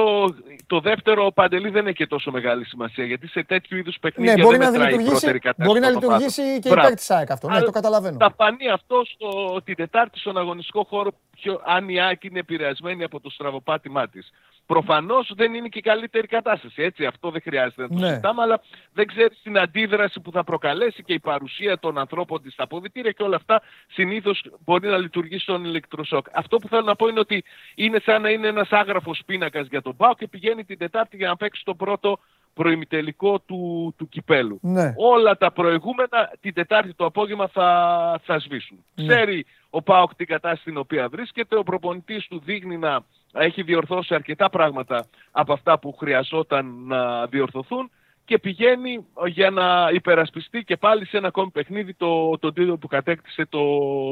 [0.68, 4.42] το δεύτερο παντελή δεν έχει και τόσο μεγάλη σημασία γιατί σε τέτοιου είδους παιχνίδια Ναι,
[4.44, 6.20] μπορεί δεν να μετράει η λειτουργήσει, πρώτερη κατάσταση μπορεί να των ομάδων.
[6.28, 6.86] λειτουργήσει και Μπράβο.
[6.88, 7.48] υπέρ της ΑΕΚ αυτό.
[7.48, 8.18] Ναι, Αλλά το καταλαβαίνω.
[8.20, 13.04] Θα φανεί αυτό στο, την Τετάρτη στον αγωνιστικό χώρο ποιο, αν η ΑΕΚ είναι επηρεασμένη
[13.04, 14.32] από το στραβοπάτημά της.
[14.66, 18.08] Προφανώς δεν είναι και η καλύτερη κατάσταση, έτσι, αυτό δεν χρειάζεται να το Ναι.
[18.08, 18.62] συζητάμε, αλλά
[18.94, 23.12] δεν ξέρεις την αντίδραση που θα προκαλέσει και η παρουσία των ανθρώπων της στα αποδητήρια
[23.12, 23.62] και όλα αυτά
[23.92, 26.26] συνήθως μπορεί να λειτουργήσει στον ηλεκτροσόκ.
[26.34, 27.44] Αυτό που θέλω να πω είναι ότι
[27.76, 31.28] είναι σαν να είναι ένας άγραφος πίνακας για τον ΠΑΟ και πηγαίνει την Τετάρτη για
[31.28, 32.20] να παίξει το πρώτο
[32.54, 34.60] προημιτελικό του, του κυπέλου.
[34.62, 34.94] Ναι.
[34.98, 38.84] Όλα τα προηγούμενα την Τετάρτη το απόγευμα θα, θα σβήσουν.
[38.96, 39.08] Ναι.
[39.08, 44.16] Ξέρει ο ΠΑΟΚ την κατάσταση στην οποία βρίσκεται, ο προπονητής του δείχνει να έχει διορθώσει
[44.16, 47.92] αρκετά πράγματα από αυτά που χρειαζόταν να διορθωθούν
[48.26, 52.88] και πηγαίνει για να υπερασπιστεί και πάλι σε ένα ακόμη παιχνίδι το, το τίτλο που
[52.88, 53.62] κατέκτησε το,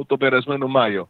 [0.05, 1.09] τον περασμένο Μάιο.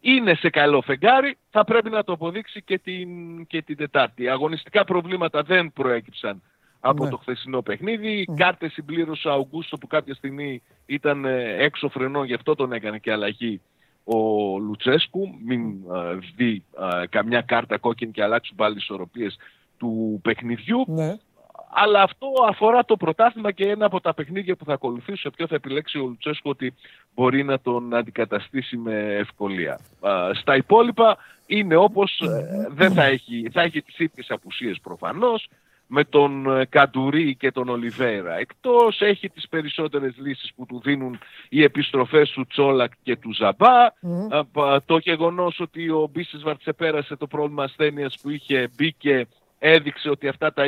[0.00, 3.08] Είναι σε καλό φεγγάρι, θα πρέπει να το αποδείξει και την,
[3.46, 4.28] και την Τετάρτη.
[4.28, 6.42] Αγωνιστικά προβλήματα δεν προέκυψαν
[6.80, 7.10] από Ναι.
[7.10, 8.28] το χθεσινό παιχνίδι.
[8.36, 12.98] Κάρτες συμπλήρωσε ο Αουγκούστο που κάποια στιγμή ήταν ε, έξω φρενών, γι' αυτό τον έκανε
[12.98, 13.60] και αλλαγή
[14.04, 14.18] ο
[14.58, 15.28] Λουτσέσκου.
[15.46, 16.64] Μην ε, δει
[17.02, 19.38] ε, καμιά κάρτα κόκκινη και αλλάξουν πάλι τις ισορροπίες
[19.78, 20.84] του παιχνιδιού.
[20.88, 21.16] Ναι.
[21.72, 25.46] Αλλά αυτό αφορά το πρωτάθλημα και ένα από τα παιχνίδια που θα ακολουθήσουν σε ποιο
[25.46, 26.74] θα επιλέξει ο Λουτσέσκο ότι
[27.14, 29.80] μπορεί να τον αντικαταστήσει με ευκολία.
[30.00, 31.16] Α, Στα υπόλοιπα
[31.46, 35.48] είναι όπως ε, δεν θα έχει, θα έχει τις ίδιες απουσίες προφανώς
[35.92, 41.18] με τον ε, Καντουρί και τον Ολιβέρα εκτός, έχει τις περισσότερες λύσεις που του δίνουν
[41.48, 44.26] οι επιστροφές του Τσόλακ και του Ζαμπά, Μμμ.
[44.34, 49.26] Α, πα- το γεγονός ότι ο Μπίσεσβαρτ ξεπέρασε το πρόβλημα ασθένειας που είχε μπήκε
[49.62, 50.64] έδειξε ότι αυτά τα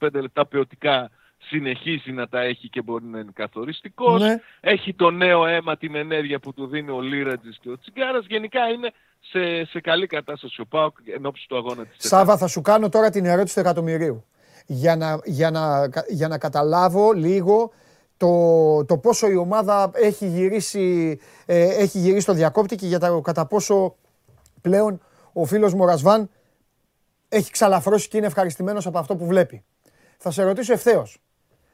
[0.00, 4.22] 20-25 λεπτά ποιοτικά συνεχίζει να τα έχει και μπορεί να είναι καθοριστικός.
[4.22, 4.40] Ναι.
[4.60, 8.26] Έχει το νέο αίμα, την ενέργεια που του δίνει ο Λίρατζης και ο Τσιγκάρας.
[8.28, 12.46] Γενικά είναι σε, σε καλή κατάσταση ο Πάοκ εν ώψη του αγώνα της Σάβα, θα
[12.46, 14.24] σου κάνω τώρα την ερώτηση του εκατομμυρίου.
[14.66, 17.72] Για να, για να, για να καταλάβω λίγο
[18.16, 23.20] το, το πόσο η ομάδα έχει γυρίσει, ε, έχει γυρίσει στο διακόπτη και για τα,
[23.22, 23.94] κατά πόσο
[24.60, 25.00] πλέον
[25.32, 26.30] ο φίλος μου ο Ρασβάν
[27.36, 29.64] έχει ξαλαφρώσει και είναι ευχαριστημένος από αυτό που βλέπει.
[30.18, 31.18] Θα σε ρωτήσω ευθέως.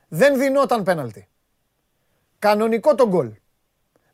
[0.08, 1.28] Δεν δινόταν πέναλτι.
[2.38, 3.32] Κανονικό το γκολ.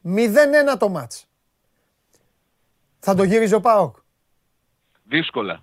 [0.04, 1.26] 0-1 το μάτς.
[2.98, 3.96] Θα το γύριζε ο ΠΑΟΚ.
[5.04, 5.62] Δύσκολα.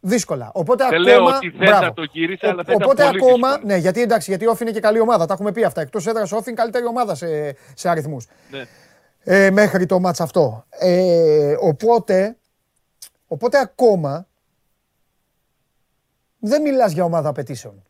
[0.00, 0.50] Δύσκολα.
[0.54, 1.10] Οπότε Δεν ακόμα.
[1.26, 1.84] λέω ότι δεν μπράβο.
[1.84, 3.48] θα το γυρίσει, Ο- αλλά θα ήταν Οπότε πολύ ακόμα.
[3.48, 3.66] δύσκολο.
[3.72, 5.26] Ναι, γιατί εντάξει, γιατί η Όφη είναι και καλή ομάδα.
[5.26, 5.80] Τα έχουμε πει αυτά.
[5.80, 8.26] Εκτός έδρας Όφη είναι καλύτερη ομάδα σε, σε αριθμούς.
[8.50, 8.64] Ναι.
[9.24, 10.64] Ε, μέχρι το μάτς αυτό.
[10.70, 12.36] Ε, οπότε,
[13.26, 14.26] οπότε ακόμα
[16.46, 17.82] δεν μιλάς για ομάδα απαιτήσεων.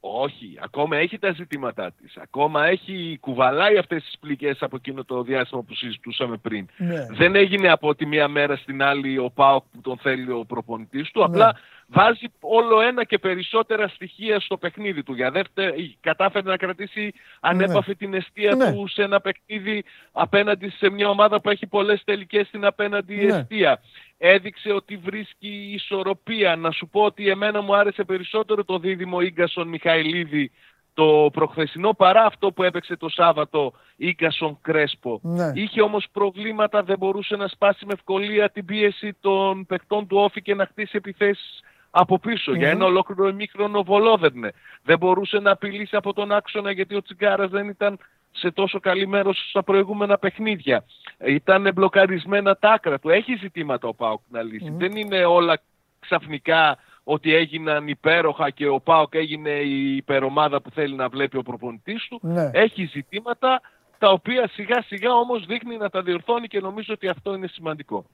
[0.00, 2.16] Όχι, ακόμα έχει τα ζητήματά της.
[2.16, 6.66] Ακόμα έχει κουβαλάει αυτές τις πληγές από εκείνο το διάστημα που συζητούσαμε πριν.
[6.76, 7.06] Ναι.
[7.10, 11.10] Δεν έγινε από τη μία μέρα στην άλλη ο ΠΑΟΚ που τον θέλει ο προπονητής
[11.10, 11.18] του.
[11.18, 11.24] Ναι.
[11.24, 15.14] Απλά βάζει όλο ένα και περισσότερα στοιχεία στο παιχνίδι του.
[15.14, 18.72] Για δεύτερη, κατάφερε να κρατήσει ανέπαφη την αιστεία Ναι.
[18.72, 23.36] του σε ένα παιχνίδι απέναντι σε μια ομάδα που έχει πολλές τελικές στην απέναντι Ναι.
[23.36, 23.80] αιστεία.
[24.18, 26.56] Έδειξε ότι βρίσκει ισορροπία.
[26.56, 30.50] Να σου πω ότι εμένα μου άρεσε περισσότερο το δίδυμο Ίγκασον Μιχαηλίδη
[30.96, 35.20] το προχθεσινό παρά αυτό που έπαιξε το Σάββατο Ίγκασον Κρέσπο.
[35.22, 35.50] Ναι.
[35.54, 40.42] Είχε όμως προβλήματα, δεν μπορούσε να σπάσει με ευκολία την πίεση των παιχτών του Όφη
[40.42, 41.60] και να χτίσει επιθέσεις
[41.90, 42.54] από πίσω.
[42.54, 44.52] Για ένα ολόκληρο ημίχρονο βολόδερνε.
[44.82, 47.98] Δεν μπορούσε να απειλήσει από τον άξονα γιατί ο Τσιγκάρας δεν ήταν
[48.36, 50.84] σε τόσο καλή μέρος στα προηγούμενα παιχνίδια.
[51.26, 53.10] Ήταν μπλοκαρισμένα τα άκρα του.
[53.10, 54.72] Έχει ζητήματα ο Πάοκ να λύσει.
[54.76, 55.60] Δεν είναι όλα
[56.00, 56.78] ξαφνικά
[57.08, 62.06] ότι έγιναν υπέροχα και ο ΠΑΟΚ έγινε η υπερομάδα που θέλει να βλέπει ο προπονητής
[62.08, 62.18] του.
[62.22, 62.50] Ναι.
[62.52, 63.60] Έχει ζητήματα
[63.98, 68.06] τα οποία σιγά σιγά όμως δείχνει να τα διορθώνει και νομίζω ότι αυτό είναι σημαντικό.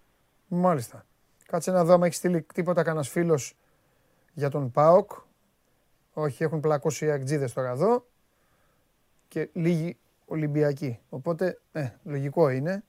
[0.48, 1.04] Μάλιστα.
[1.46, 3.54] Κάτσε να δω αν έχει στείλει τίποτα κανένας φίλος
[4.32, 5.10] για τον ΠΑΟΚ.
[6.12, 8.04] Όχι, έχουν πλακώσει οι αγτζίδε τώρα εδώ.
[9.28, 9.96] Και λίγοι
[10.32, 10.98] Ολυμπιακοί.
[11.08, 12.84] Οπότε, ε, λογικό είναι.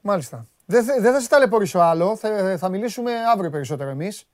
[0.00, 0.46] Μάλιστα.
[0.66, 2.16] Δεν θα, δεν θα σε ταλαιπωρήσω άλλο.
[2.16, 4.26] Θα, θα μιλήσουμε αύριο περισσότερο εμείς.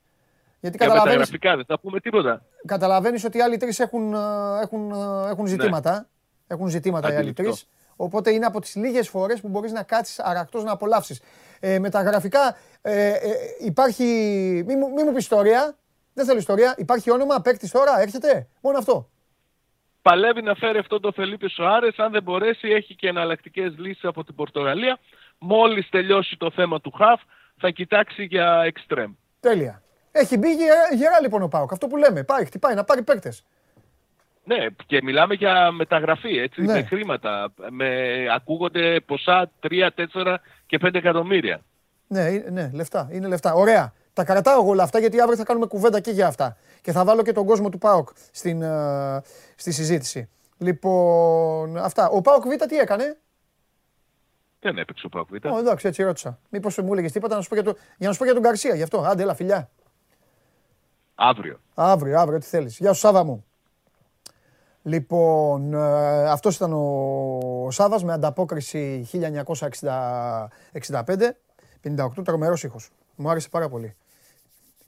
[0.59, 2.45] Γιατί Για καταλαβαίνεις, μεταγραφικά δεν θα πούμε τίποτα.
[2.65, 4.17] καταλαβαίνεις ότι οι άλλοι τρεις έχουν, ε,
[4.61, 6.07] έχουν, ε, έχουν ζητήματα.
[6.47, 7.43] Έχουν ζητήματα οι άλλοι Αντιληπτό.
[7.43, 7.67] τρεις.
[7.95, 11.21] Οπότε είναι από τις λίγες φορές που μπορείς να κάτσεις αρακτός να απολαύσεις.
[11.59, 13.17] Ε, με τα γραφικά ε, ε,
[13.59, 14.03] υπάρχει...
[14.67, 15.77] Μη, μου- μη μου πεις ιστορία.
[16.13, 16.73] Δεν θέλω ιστορία.
[16.77, 18.47] Υπάρχει όνομα, παίκτης τώρα, έρχεται.
[18.61, 19.09] Μόνο αυτό.
[20.01, 21.97] Παλεύει να φέρει αυτό το Φελίπε Σοάρες.
[21.99, 24.99] Αν δεν μπορέσει, έχει και εναλλακτικές λύσεις από την Πορτογαλία.
[25.37, 27.21] Μόλις τελειώσει το θέμα του Χαφ,
[27.57, 29.11] θα κοιτάξει για εξτρέμ.
[29.39, 29.81] Τέλεια.
[30.11, 31.71] Έχει μπει γερά, γερά λοιπόν ο Πάοκ.
[31.71, 32.23] Αυτό που λέμε.
[32.23, 33.43] Πάει, χτυπάει, να πάρει παίκτες.
[34.43, 36.73] Ναι, και μιλάμε για μεταγραφή, έτσι, Ναι.
[36.73, 37.53] με χρήματα.
[37.69, 40.35] Με, ακούγονται ποσά 3, 4
[40.65, 41.61] και 5 εκατομμύρια.
[42.07, 43.09] Ναι, ε- ναι, λεφτά.
[43.11, 43.53] Είναι λεφτά.
[43.53, 43.93] Ωραία.
[44.13, 46.57] Τα κρατάω εγώ όλα αυτά γιατί αύριο θα κάνουμε κουβέντα και για αυτά.
[46.81, 49.21] Και θα βάλω και τον κόσμο του ΠΑΟΚ στην, ε,
[49.55, 50.29] στη συζήτηση.
[50.57, 52.09] Λοιπόν, αυτά.
[52.09, 53.17] Ο ΠΑΟΚ Β τι έκανε;
[54.59, 55.45] Δεν έπαιξε ο Πάουκ Β.
[55.45, 56.39] Ω, εντάξει, έτσι ρώτησα.
[56.49, 58.43] Μήπως μου έλεγες τίποτα να σου πω για, το, για να σου πω για τον
[58.43, 58.75] Καρσία.
[58.75, 59.01] Γι' αυτό.
[59.01, 59.69] Άντε, έλα, φιλιά.
[61.15, 61.59] Αύριο.
[61.73, 62.77] Αύριο, αύριο, τι θέλεις.
[62.77, 63.43] Γεια σου Σάβα μου.
[64.83, 66.77] Λοιπόν, ε, αυτός ήταν ο,
[67.65, 71.37] ο Σάβας με ανταπόκριση 1965,
[71.83, 72.89] 58, τρομερός ήχος.
[73.15, 73.95] Μου άρεσε πάρα πολύ.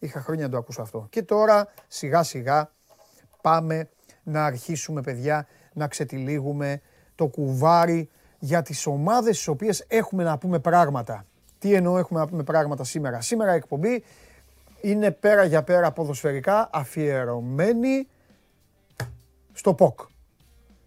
[0.03, 1.07] Είχα χρόνια να το ακούσω αυτό.
[1.09, 2.71] Και τώρα σιγά σιγά
[3.41, 3.89] πάμε
[4.23, 6.81] να αρχίσουμε παιδιά να ξετυλίγουμε
[7.15, 11.25] το κουβάρι για τις ομάδες στις οποίες έχουμε να πούμε πράγματα.
[11.59, 13.21] Τι εννοώ έχουμε να πούμε πράγματα σήμερα.
[13.21, 14.03] Σήμερα η εκπομπή
[14.81, 18.07] είναι πέρα για πέρα ποδοσφαιρικά αφιερωμένη
[19.53, 19.99] στο ΠΟΚ.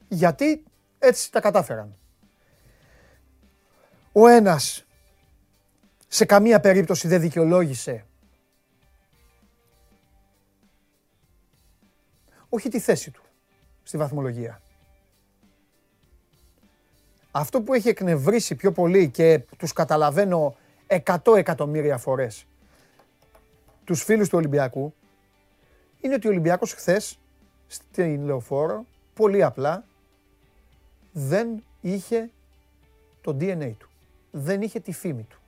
[0.08, 0.64] Γιατί
[0.98, 1.96] έτσι τα κατάφεραν.
[4.12, 4.84] Ο ένας
[6.08, 8.04] σε καμία περίπτωση δεν δικαιολόγησε
[12.54, 13.22] όχι τη θέση του
[13.82, 14.62] στη βαθμολογία.
[17.30, 22.46] Αυτό που έχει εκνευρίσει πιο πολύ και τους καταλαβαίνω 100 εκατομμύρια φορές
[23.84, 24.94] τους φίλους του Ολυμπιακού
[26.00, 27.18] είναι ότι ο Ολυμπιακός χθες
[27.66, 29.84] στην Λεωφόρο πολύ απλά
[31.12, 32.30] δεν είχε
[33.20, 33.88] το DNA του.
[34.30, 35.40] Δεν είχε τη φήμη του.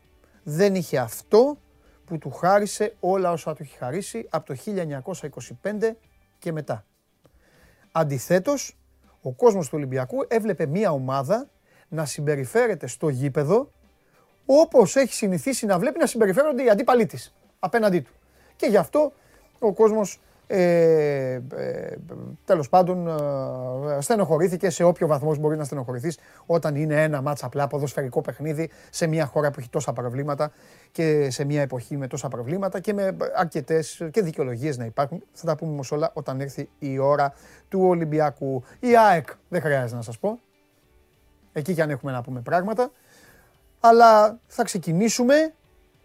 [0.43, 1.59] Δεν είχε αυτό
[2.05, 4.57] που του χάρισε όλα όσα του έχει χαρίσει από το
[5.63, 5.93] 1925
[6.39, 6.85] και μετά.
[7.99, 8.77] Αντιθέτως,
[9.23, 11.51] ο κόσμος του Ολυμπιακού έβλεπε μία ομάδα
[11.89, 13.73] να συμπεριφέρεται στο γήπεδο
[14.47, 18.13] όπως έχει συνηθίσει να βλέπει να συμπεριφέρονται οι αντίπαλοι της απέναντί του.
[18.57, 19.13] Και γι' αυτό
[19.59, 21.97] ο κόσμος ε, ε,
[22.45, 27.67] τέλος πάντων ε, στενοχωρήθηκε σε όποιο βαθμό μπορεί να στενοχωρηθείς όταν είναι ένα μάτς απλά
[27.67, 30.53] ποδοσφαιρικό παιχνίδι σε μια χώρα που έχει τόσα προβλήματα
[30.93, 35.23] και σε μια εποχή με τόσα προβλήματα και με αρκετές και δικαιολογίες να υπάρχουν.
[35.33, 37.33] Θα τα πούμε όμως όλα όταν έρθει η ώρα
[37.69, 38.63] του Ολυμπιακού.
[38.81, 40.39] Η ΑΕΚ δεν χρειάζεται να σας πω.
[41.53, 42.91] Εκεί κι αν έχουμε να πούμε πράγματα.
[43.81, 45.53] Αλλά θα ξεκινήσουμε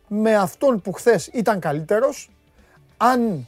[0.08, 2.32] με αυτόν που χθες ήταν καλύτερος.
[2.98, 3.48] Αν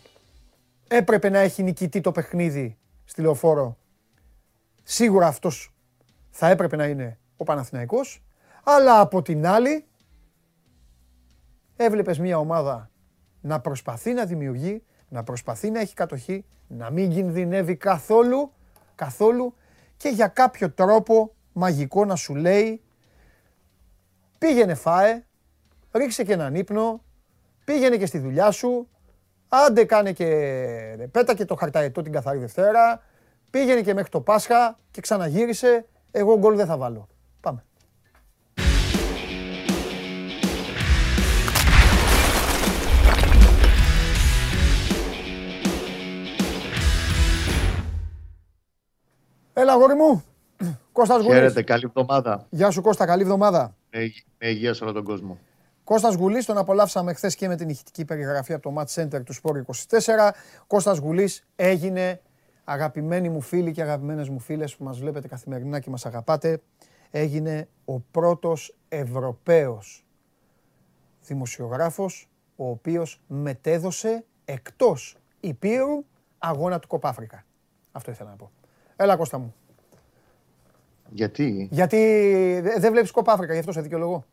[0.88, 3.78] έπρεπε να έχει νικητή το παιχνίδι στη λεωφόρο,
[4.84, 5.74] σίγουρα αυτός
[6.30, 8.24] θα έπρεπε να είναι ο Παναθηναϊκός.
[8.64, 9.86] Αλλά από την άλλη,
[11.76, 12.92] έβλεπες μια ομάδα
[13.42, 18.52] να προσπαθεί να δημιουργεί, να προσπαθεί να έχει κατοχή, να μην κινδυνεύει καθόλου,
[18.96, 19.56] καθόλου
[19.98, 22.82] και για κάποιο τρόπο μαγικό να σου λέει
[24.38, 25.24] πήγαινε φάε,
[25.92, 27.04] ρίξε και έναν ύπνο,
[27.66, 28.88] πήγαινε και στη δουλειά σου,
[29.56, 30.26] άντε κάνε και
[31.12, 33.01] πέτα και το χαρταετό την καθαρή Δευτέρα,
[33.49, 37.08] πήγαινε και μέχρι το Πάσχα και ξαναγύρισε, εγώ γκολ δεν θα βάλω.
[37.41, 37.64] Πάμε.
[49.54, 50.24] Έλα αγόρι μου,
[50.91, 51.34] Κώστας Γουλής.
[51.38, 52.45] Χαίρετε, καλή εβδομάδα.
[52.49, 53.76] Γεια σου Κώστα, καλή εβδομάδα.
[53.91, 55.38] Με, υγ- με υγεία σε όλο τον κόσμο.
[55.84, 59.34] Κώστας Γουλής, τον απολαύσαμε χθες και με την ηχητική περιγραφή από το Match Center του
[59.36, 59.56] Sport
[59.90, 60.34] 24.
[60.68, 62.22] Κώστας Γουλής έγινε
[62.64, 66.62] αγαπημένοι μου φίλοι και αγαπημένες μου φίλες που μας βλέπετε καθημερινά και μας αγαπάτε.
[67.12, 70.06] Έγινε ο πρώτος Ευρωπαίος
[71.26, 76.06] δημοσιογράφος ο οποίος μετέδωσε εκτός Υπήρου
[76.38, 77.46] αγώνα του Κοπάφρικα.
[77.92, 78.52] Αυτό ήθελα να πω.
[78.96, 79.54] Έλα Κώστα μου.
[81.10, 81.98] Γιατί; Γιατί
[82.64, 84.26] δε- δεν βλέπεις Κοπάφρικα, γι' αυτό σε δικαιολογώ.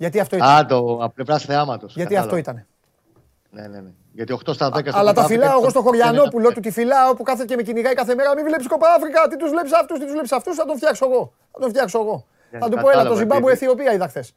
[0.00, 0.48] Γιατί αυτό ήταν.
[0.48, 1.94] Α, το από πλευράς θεάματος.
[1.96, 2.66] Γιατί αυτό ήταν.
[3.50, 3.90] Ναι, ναι, ναι.
[4.12, 6.44] Γιατί 8 στα 10 στο Αλλά τα South φυλάω Africa εγώ στο δεν είναι Χωριανόπουλο,
[6.46, 8.34] ένα του τη φυλάω που κάθεται και με κυνηγάει κάθε μέρα.
[8.34, 11.06] Μην βλέπεις κοπά Αφρικα, τι τους βλέπεις αυτούς, τι τους βλέπεις αυτούς, θα τον φτιάξω
[11.10, 11.32] εγώ.
[11.52, 12.26] Θα τον φτιάξω εγώ.
[12.50, 14.32] Ναι, Θα του πω, έλα το κατάλαβα, Ζιμπάμπου επειδή- Αιθιοπία είδα χθες.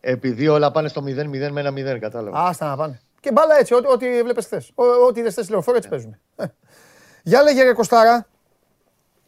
[0.00, 2.38] Επειδή όλα πάνε στο 0-0 με ένα 0, κατάλαβα.
[2.46, 3.00] Άστα να πάνε.
[3.20, 4.70] Και μπάλα έτσι, ό,τι- ό,τι έβλεπε χθες.
[5.08, 6.16] Ό,τι είδες χθες λεωφόρο έτσι παίζουν.
[6.36, 6.44] Ε.
[7.22, 8.26] Για λέγε ρε Κωστάρα.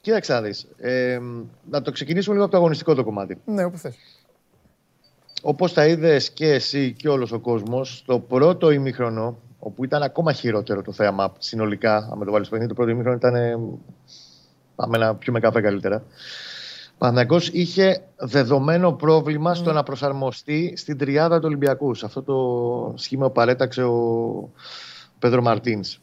[0.00, 0.68] Κοίταξε να δεις.
[0.78, 1.18] Ε,
[1.70, 3.40] να το ξεκινήσουμε λίγο από το αγωνιστικό το κομμάτι.
[3.44, 3.96] Ναι, όπου θες.
[5.46, 10.32] Όπως τα είδες και εσύ και όλος ο κόσμος, το πρώτο ημίχρονο, όπου ήταν ακόμα
[10.32, 13.34] χειρότερο το θέαμα συνολικά, αν το βάλεις στο παιχνίδι, το πρώτο ημίχρονο ήταν.
[13.34, 13.58] ε,
[14.76, 16.02] Πάμε να πιούμε καφέ καλύτερα.
[16.98, 21.94] Παναγιώ είχε δεδομένο πρόβλημα στο να προσαρμοστεί στην τριάδα του Ολυμπιακού.
[21.94, 23.98] Σε αυτό το σχήμα που παρέταξε ο
[25.18, 25.98] Πέδρο Μαρτίνς.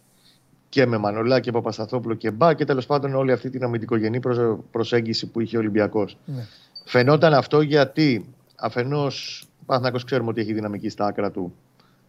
[0.70, 4.60] Και με Μανολά και Παπασταθόπουλο και Μπα και τέλος πάντων όλη αυτή την αμυντικογενή προσ-
[4.72, 6.18] προσέγγιση που είχε ο Ολυμπιακός.
[6.26, 6.46] Ναι.
[6.86, 11.53] Φαινόταν αυτό γιατί αφενός ο Παναθηναϊκός ξέρουμε ότι έχει δυναμική στα άκρα του,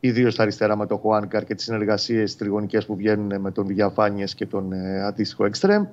[0.00, 4.34] ιδίως στα αριστερά με τον Χουάνκαρ και τις συνεργασίες τριγωνικές που βγαίνουν με τον Διαφάνιες
[4.34, 5.84] και τον ε, αντίστοιχο Εκστρέμ.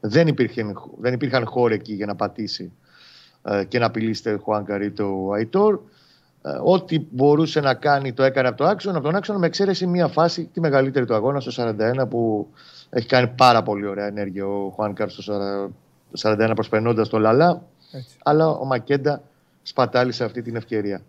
[0.00, 2.72] Δεν, υπήρχε, δεν υπήρχαν χώροι εκεί για να πατήσει
[3.42, 5.80] ε, και να απειλήσει το Χουάνκαρ ή το Αϊτόρ.
[6.42, 9.86] Ε, ό,τι μπορούσε να κάνει το έκανε από το άξονα, από τον άξονα με εξαίρεση
[9.86, 12.48] μία φάση, τη μεγαλύτερη του αγώνα, στο 41, που
[12.90, 15.70] έχει κάνει πάρα πολύ ωραία ενέργεια ο Χουάνκαρ στο
[16.18, 18.16] 40 41 προσπερνώντας το Λαλά Έτσι.
[18.22, 19.22] αλλά ο Μακέντα
[19.64, 21.02] σπατάλησε αυτή την ευκαιρία.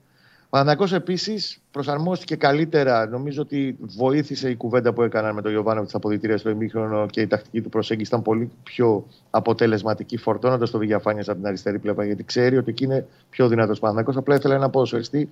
[0.45, 3.07] Ο Παναθηναϊκός επίσης προσαρμόστηκε καλύτερα.
[3.07, 7.21] Νομίζω ότι βοήθησε η κουβέντα που έκαναν με τον Ιωβάνο στα αποδητήρια στο ημίχρονο και
[7.21, 12.05] η τακτική του προσέγγιση ήταν πολύ πιο αποτελεσματική, φορτώνοντας το Βηγιαφάνιας από την αριστερή πλευρά,
[12.05, 14.17] γιατί ξέρει ότι εκεί είναι πιο δυνατός Παναθηναϊκός.
[14.17, 15.29] Απλά ήθελε ένα ποδοσφαιριστή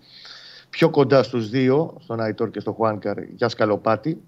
[0.70, 4.22] πιο κοντά στους δύο, στον Αϊτόρ και στον Χουάνκαρ, για σκαλοπάτι.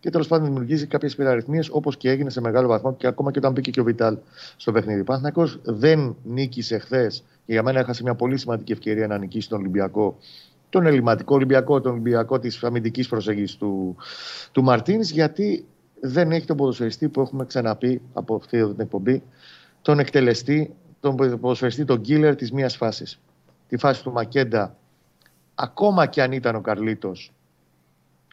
[0.00, 3.38] Και τέλος πάντων δημιουργήσει κάποιες πειραριθμίες όπως και έγινε σε μεγάλο βαθμό και ακόμα και
[3.38, 4.16] όταν μπήκε και ο Βιτάλ
[4.56, 5.00] στο παιχνίδι.
[5.00, 9.48] Ο Παναθηναϊκός δεν νίκησε χθες και για μένα έχασε μια πολύ σημαντική ευκαιρία να νικήσει
[9.48, 10.18] τον Ολυμπιακό.
[10.68, 13.96] Τον ελληματικό Ολυμπιακό, τον Ολυμπιακό της αμυντικής προσέγγισης του,
[14.52, 15.64] του Μαρτίνς, γιατί
[16.00, 19.22] δεν έχει τον ποδοσφαιριστή που έχουμε ξαναπεί από αυτή εδώ την εκπομπή,
[19.82, 23.20] τον εκτελεστή, τον ποδοσφαιριστή, τον killer της μίας φάσης.
[23.68, 24.76] Τη φάση του Μακέντα,
[25.54, 27.32] ακόμα και αν ήταν ο Καρλίτος,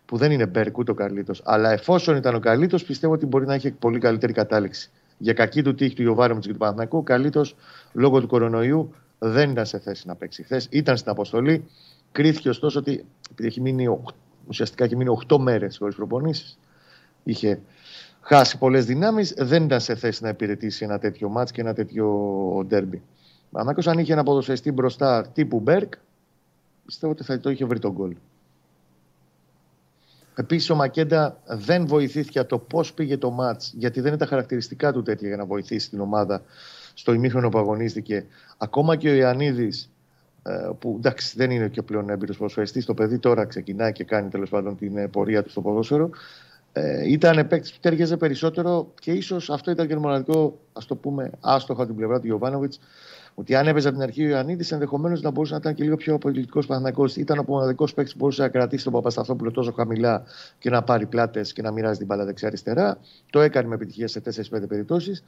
[0.06, 3.46] που δεν είναι Μπέρκ ούτε ο Καρλίτος, αλλά εφόσον ήταν ο Καρλίτος, πιστεύω ότι μπορεί
[3.46, 4.92] να έχει πολύ καλύτερη κατάληξη.
[5.18, 7.56] Για κακή του τύχη του Ιωβάρεμιτ και του Παναθηναϊκού, ο Καρλίτος
[7.94, 10.68] λόγω του κορονοϊού δεν ήταν σε θέση να παίξει χθες.
[10.72, 11.66] Ήταν στην αποστολή.
[12.12, 14.04] Κρίθηκε ωστόσο ότι επειδή έχει μείνει, ο-
[14.48, 16.60] ουσιαστικά έχει μείνει 8 μέρες χωρίς προπονήσεις,
[17.24, 17.60] είχε
[18.22, 22.06] χάσει πολλές δυνάμεις, δεν ήταν σε θέση να υπηρετήσει ένα τέτοιο μάτς και ένα τέτοιο
[22.68, 23.02] ντέρμπι.
[23.52, 25.94] Παναθηναϊκός αν είχε ένα ποδοσφαιριστή μπροστά τύπου Μπέρκ,
[26.86, 28.16] πιστεύω ότι θα το είχε βρει τον γκολ.
[30.36, 34.26] Επίσης, ο Μακέντα δεν βοηθήθηκε από το πώς πήγε το μάτς, γιατί δεν είναι τα
[34.26, 36.44] χαρακτηριστικά του τέτοια για να βοηθήσει την ομάδα
[37.00, 38.26] στο ημίχρονο που αγωνίστηκε.
[38.58, 39.90] Ακόμα και ο Ιωαννίδης,
[40.80, 44.50] που εντάξει δεν είναι και πλέον έμπειρος ποδοσφαιριστής, το παιδί τώρα ξεκινάει και κάνει τέλος
[44.50, 46.10] πάντων την ε, πορεία του στο ποδόσφαιρο.
[46.74, 50.96] Ε, ήταν παίκτης που τέριαζε περισσότερο και ίσως αυτό ήταν και το μοναδικό, ας το
[50.96, 52.80] πούμε, άστοχο από την πλευρά του Γιωβάνοβιτς.
[53.36, 55.96] Ότι αν έπαιζε από την αρχή ο Ιωαννίδης, ενδεχομένως να μπορούσε να ήταν και λίγο
[55.96, 57.06] πιο απολυτικό Παναθυνακό.
[57.16, 60.24] Ήταν ο μοναδικός παίκτης που μπορούσε να κρατήσει τον Παπασταθόπουλο τόσο χαμηλά
[60.60, 62.98] και να πάρει πλάτες και να μοιράζει την μπάλα δεξιά-αριστερά.
[63.30, 64.22] Το έκανε με επιτυχία σε
[64.52, 65.24] 4-5 περιπτώσεις.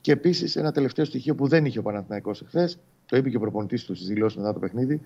[0.00, 3.40] Και επίσης ένα τελευταίο στοιχείο που δεν είχε ο Παναθηναϊκός εχθές, το είπε και ο
[3.40, 5.00] προπονητής του στις δηλώσεις μετά το παιχνίδι,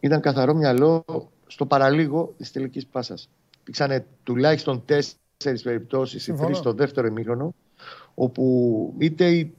[0.00, 1.04] ήταν καθαρό μυαλό
[1.46, 3.28] στο παραλίγο της τελικής πάσας.
[3.60, 7.54] Υπήρξαν τουλάχιστον τέσσερις περιπτώσεις ή τρεις στο δεύτερο ημίχρονο,
[8.14, 9.54] όπου είτε η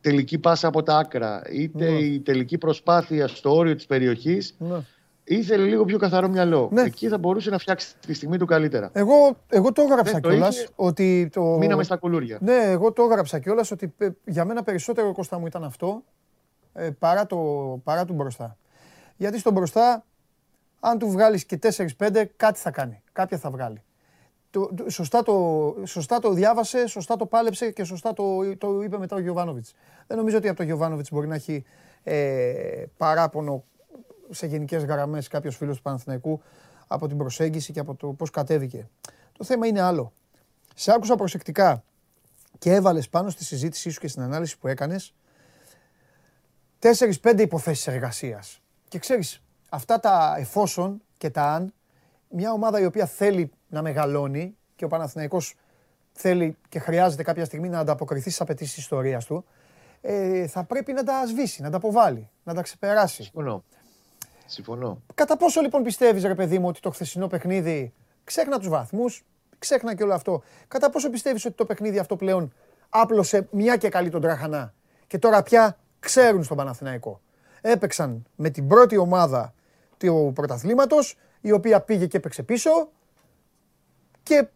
[0.00, 1.98] τελική πάσα από τα άκρα, είτε ναι.
[1.98, 4.54] η τελική προσπάθεια στο όριο της περιοχής.
[4.58, 4.76] Ναι.
[5.28, 6.68] Ήθελε λίγο πιο καθαρό μυαλό.
[6.72, 6.82] Ναι.
[6.82, 8.90] Εκεί θα μπορούσε να φτιάξει τη στιγμή του καλύτερα.
[8.92, 10.68] Εγώ, εγώ το έγραψα κιόλας.
[10.74, 11.42] Ότι το...
[11.42, 12.38] Μείναμε στα κουλούρια.
[12.40, 16.02] Ναι, εγώ το έγραψα κιόλας ότι για μένα περισσότερο κοστά μου ήταν αυτό
[16.72, 17.36] ε, παρά, το,
[17.84, 18.56] παρά του μπροστά.
[19.16, 20.04] Γιατί στον μπροστά,
[20.80, 21.58] αν του βγάλεις και
[21.98, 23.02] 4-5, κάτι θα κάνει.
[23.12, 23.82] Κάποια θα βγάλει.
[24.50, 28.98] Το, το, σωστά, το, σωστά το διάβασε, σωστά το πάλεψε και σωστά το, το είπε
[28.98, 29.74] μετά ο Γιωβάνοβιτς.
[30.06, 31.64] Δεν νομίζω ότι από τον Γιωβάνοβιτς μπορεί να έχει
[32.02, 33.64] ε, παράπονο
[34.30, 36.42] σε γενικές γραμμές κάποιος φίλος του Παναθηναϊκού
[36.86, 38.88] από την προσέγγιση και από το πώς κατέβηκε.
[39.32, 40.12] Το θέμα είναι άλλο.
[40.74, 41.84] Σε άκουσα προσεκτικά
[42.58, 45.14] και έβαλες πάνω στη συζήτησή σου και στην ανάλυση που έκανες
[46.78, 48.60] 4-5 υποθέσεις εργασίας.
[48.88, 51.72] Και ξέρεις, αυτά τα εφόσον και τα αν,
[52.28, 55.54] μια ομάδα η οποία θέλει να μεγαλώνει και ο Παναθηναϊκός
[56.12, 59.44] θέλει και χρειάζεται κάποια στιγμή να ανταποκριθεί στις απαιτήσεις της ιστορίας του,
[60.00, 63.22] ε, θα πρέπει να τα σβήσει, να τα αποβάλει, να τα ξεπεράσει.
[63.22, 63.64] Συμφωνώ.
[64.50, 65.02] Συμφωνώ.
[65.14, 67.92] Κατά πόσο λοιπόν πιστεύεις, ρε παιδί μου, ότι το χθεσινό παιχνίδι
[68.24, 69.24] ξέχνα τους βαθμούς,
[69.58, 70.42] ξέχνα και όλο αυτό.
[70.68, 72.52] Κατά πόσο πιστεύεις ότι το παιχνίδι αυτό πλέον
[72.88, 74.74] άπλωσε μια και καλή τον τραχανά
[75.06, 77.20] και τώρα πια ξέρουν στον Παναθηναϊκό.
[77.60, 79.54] Έπαιξαν με την πρώτη ομάδα
[79.96, 82.70] του πρωταθλήματος, η οποία πήγε και έπαιξε πίσω
[84.22, 84.48] και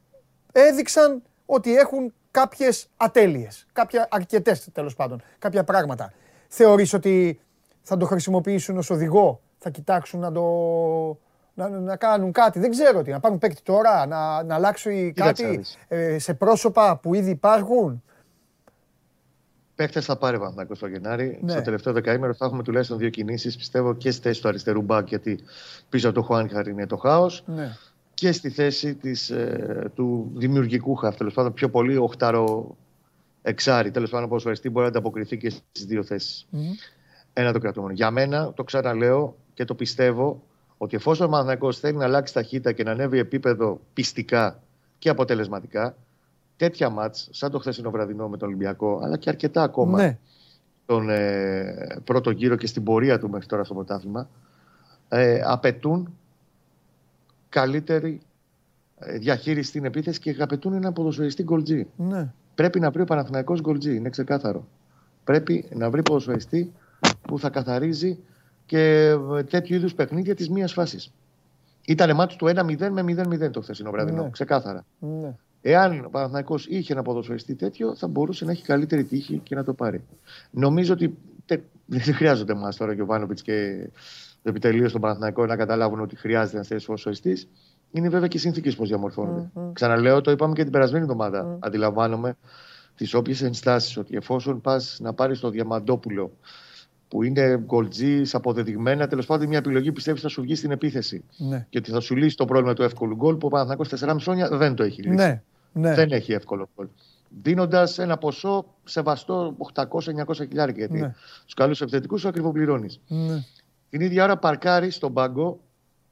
[0.53, 6.13] έδειξαν ότι έχουν κάποιες ατέλειες, κάποια αρκετές τέλος πάντων, κάποια πράγματα.
[6.49, 7.41] Θεωρείς ότι
[7.83, 10.43] θα το χρησιμοποιήσουν ως οδηγό, θα κοιτάξουν να το...
[11.55, 15.65] Να, να κάνουν κάτι, δεν ξέρω τι, να πάρουν παίκτη τώρα, να, να αλλάξει κάτι
[15.89, 18.03] ε, σε πρόσωπα που ήδη υπάρχουν.
[19.75, 21.39] Παίχτε θα πάρει Παναθηναϊκός στο Γενάρη.
[21.43, 21.53] Ναι.
[21.53, 23.57] Στο τελευταίο δεκαήμερο θα έχουμε τουλάχιστον δύο κινήσεις.
[23.57, 25.39] Πιστεύω και στη θέση του αριστερού μπακ, γιατί
[25.89, 27.43] πίσω από το Χουάνιχαρ είναι το χάος.
[27.47, 27.77] Ναι.
[28.15, 31.17] Και στη θέση της, ε, του δημιουργικού χαφ.
[31.17, 32.77] Τέλος πάντων, πιο πολύ οχτάρο
[33.43, 33.91] εξάρι.
[33.91, 36.49] Τέλος πάντων, όπω μπορεί να ανταποκριθεί και στις δύο θέσεις.
[37.33, 37.93] Ένα το κρατούμενο.
[37.93, 40.43] Για μένα, το ξαναλέω και το πιστεύω,
[40.79, 44.63] ότι εφόσον ο Παναθηναϊκός θέλει να αλλάξει ταχύτητα και να ανέβει επίπεδο πιστικά
[44.99, 45.97] και αποτελεσματικά,
[46.57, 50.19] τέτοια μάτς, σαν το χθεσινό βραδινό με τον Ολυμπιακό, αλλά και αρκετά ακόμα ναι.
[50.87, 54.29] τον ε, πρώτο γύρο και στην πορεία του μέχρι τώρα στο πρωτάθλημα,
[55.09, 56.17] ε, απαιτούν
[57.49, 58.21] καλύτερη
[58.99, 61.87] ε, διαχείριση στην επίθεση και απαιτούν ένα ποδοσφαιριστή γκολτζή.
[61.97, 62.33] Ναι.
[62.55, 64.67] Πρέπει να βρει ο Παναθηναϊκός γκολτζή, είναι ξεκάθαρο.
[65.25, 66.73] Πρέπει να βρει ποδοσφαιριστή
[67.23, 68.19] που θα καθαρίζει
[68.73, 71.13] και ε, τέτοιου είδους παιχνίδια της μίας φάσης.
[71.87, 73.05] Ήταν μάτι του 1-0 με
[73.47, 74.23] 0-0 το χθεσινό βραδινό.
[74.23, 74.31] Ναι.
[74.31, 74.85] Ξεκάθαρα.
[74.99, 75.35] Ναι.
[75.61, 79.65] Εάν ο Παναθυναϊκό είχε ένα ποδοσφαιριστή τέτοιο, θα μπορούσε να έχει καλύτερη τύχη και να
[79.65, 80.05] το πάρει.
[80.51, 81.17] Νομίζω ότι
[81.87, 83.89] δεν χρειάζονται εμάς τώρα και ο Βάνοβιτ και
[84.43, 87.49] το επιτελείο στον Παναθηναϊκό να καταλάβουν ότι χρειάζεται ένας τέτοιος ποδοσφαιριστής.
[87.91, 89.51] Είναι βέβαια και οι συνθήκες πώς διαμορφώνονται.
[89.55, 89.71] Mm-hmm.
[89.73, 91.55] Ξαναλέω, το είπαμε και την περασμένη εβδομάδα.
[91.55, 91.59] Mm.
[91.61, 92.37] Αντιλαμβάνομαι
[92.95, 96.31] τις όποιες ενστάσεις ότι εφόσον πας να πάρεις το Διαμαντόπουλο
[97.13, 99.07] που είναι γκολτζής, αποδεδειγμένα.
[99.07, 101.25] Τέλος πάντων, μια επιλογή πιστεύεις θα σου βγει στην επίθεση.
[101.37, 101.67] Ναι.
[101.71, 104.49] Και ότι θα σου λύσει το πρόβλημα του εύκολου γκολ που ο Παναθηναϊκός 4,5 χρόνια
[104.49, 105.15] δεν το έχει λύσει.
[105.15, 105.43] Ναι.
[105.73, 105.95] Ναι.
[105.95, 106.87] Δεν έχει εύκολο γκολ.
[107.43, 109.87] Δίνοντας ένα ποσό σεβαστό 800-900
[110.35, 110.75] χιλιάρια.
[110.77, 111.15] Γιατί ναι.
[111.41, 113.01] στους καλούς επιθετικούς σου ακριβοπληρώνεις.
[113.09, 113.45] Ναι.
[113.91, 115.61] Την ίδια ώρα παρκάρει στον πάγκο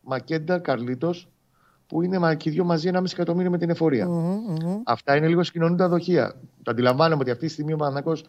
[0.01, 1.29] Μακέντα Καρλίτος
[1.87, 5.43] που είναι και οι δύο μαζί 1,5 εκατομμύριο με την εφορια mm-hmm, Αυτά είναι λίγο
[5.43, 6.35] συγκοινωνούντα δοχεία.
[6.63, 8.25] Το αντιλαμβάνομαι ότι αυτή τη στιγμή ο Παναθηναϊκός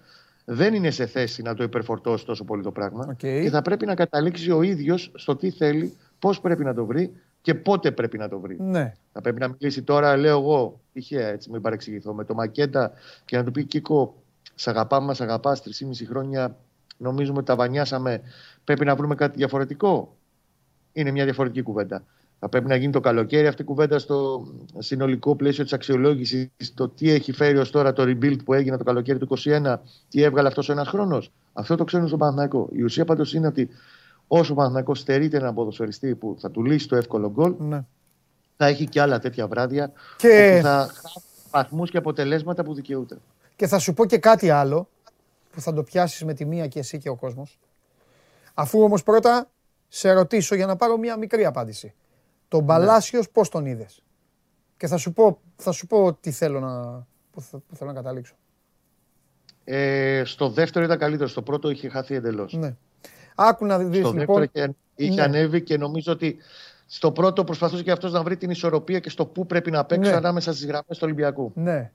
[0.46, 3.12] δεν είναι σε θέση να το υπερφορτώσει τόσο πολύ το πράγμα.
[3.12, 3.42] Okay.
[3.44, 7.12] Και θα πρέπει να καταλήξει ο ίδιος στο τι θέλει, πώς πρέπει να το βρει
[7.42, 8.58] και πότε πρέπει να το βρει.
[8.60, 8.94] Ναι.
[9.12, 12.92] Θα πρέπει να μιλήσει τώρα, λέω εγώ, είχε έτσι, μην παρεξηγηθώ, με το Μακέτα
[13.26, 14.16] και να του πει Κίκο,
[14.56, 16.58] σ' αγαπάμε, μας αγαπάς, 3,5 χρόνια
[16.98, 18.22] νομίζουμε ότι τα βανιάσαμε.
[18.64, 20.16] Πρέπει να βρούμε κάτι διαφορετικό.
[20.94, 22.04] Είναι μια διαφορετική κουβέντα.
[22.44, 26.50] Θα πρέπει να γίνει το καλοκαίρι αυτή η κουβέντα στο συνολικό πλαίσιο της αξιολόγησης.
[26.74, 29.76] Το τι έχει φέρει ως τώρα το rebuild που έγινε το καλοκαίρι του 2021,
[30.10, 31.32] τι έβγαλε αυτός ο ένας χρόνος.
[31.54, 32.70] Αυτό το ξέρουν στον Παναθηναϊκό.
[32.72, 33.70] Η ουσία πάντως είναι ότι
[34.28, 37.86] όσο ο Παναθηναϊκός στερείται έναν ποδοσφαιριστή που θα του λύσει το εύκολο γκολ, ναι.
[38.58, 40.56] θα έχει και άλλα τέτοια βράδια και...
[40.58, 41.20] που θα χάσει
[41.52, 43.18] βαθμούς και αποτελέσματα που δικαιούται.
[43.56, 44.88] Και θα σου πω και κάτι άλλο
[45.52, 47.60] που θα το πιάσεις με τη μία και εσύ και ο κόσμος.
[48.54, 49.50] Αφού όμως πρώτα
[49.88, 51.94] σε ρωτήσω για να πάρω μια μικρή απάντηση.
[52.52, 53.32] Τον Παλάσιος ναι.
[53.32, 54.04] πώς τον είδες;
[54.78, 57.42] Και θα σου πω, θα σου πω τι θέλω να, που,
[57.74, 58.36] θέλω να καταλήξω.
[59.64, 61.30] Ε, στο δεύτερο ήταν καλύτερο.
[61.30, 62.54] Στο πρώτο είχε χαθεί εντελώς.
[62.54, 62.76] Ναι.
[63.36, 64.44] Άκου να δεις στο λοιπόν.
[64.44, 65.22] Είχε, είχε ναι.
[65.22, 66.38] ανέβει και νομίζω ότι
[66.86, 70.10] στο πρώτο προσπαθούσε και αυτός να βρει την ισορροπία και στο πού πρέπει να παίξει
[70.10, 70.16] ναι.
[70.16, 71.52] ανάμεσα στις γραμμές του Ολυμπιακού.
[71.56, 71.92] Ναι.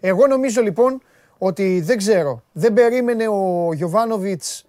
[0.00, 1.02] Εγώ νομίζω λοιπόν
[1.38, 2.42] ότι δεν ξέρω.
[2.52, 4.66] Δεν περίμενε ο Γιωβάνοβιτς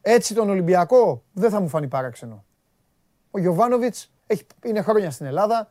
[0.00, 2.44] έτσι τον Ολυμπιακό; Δεν θα μου φανεί παράξενο.
[3.34, 4.10] Ο Γιωβάνοβιτς
[4.64, 5.68] είναι χρόνια στην Ελλάδα,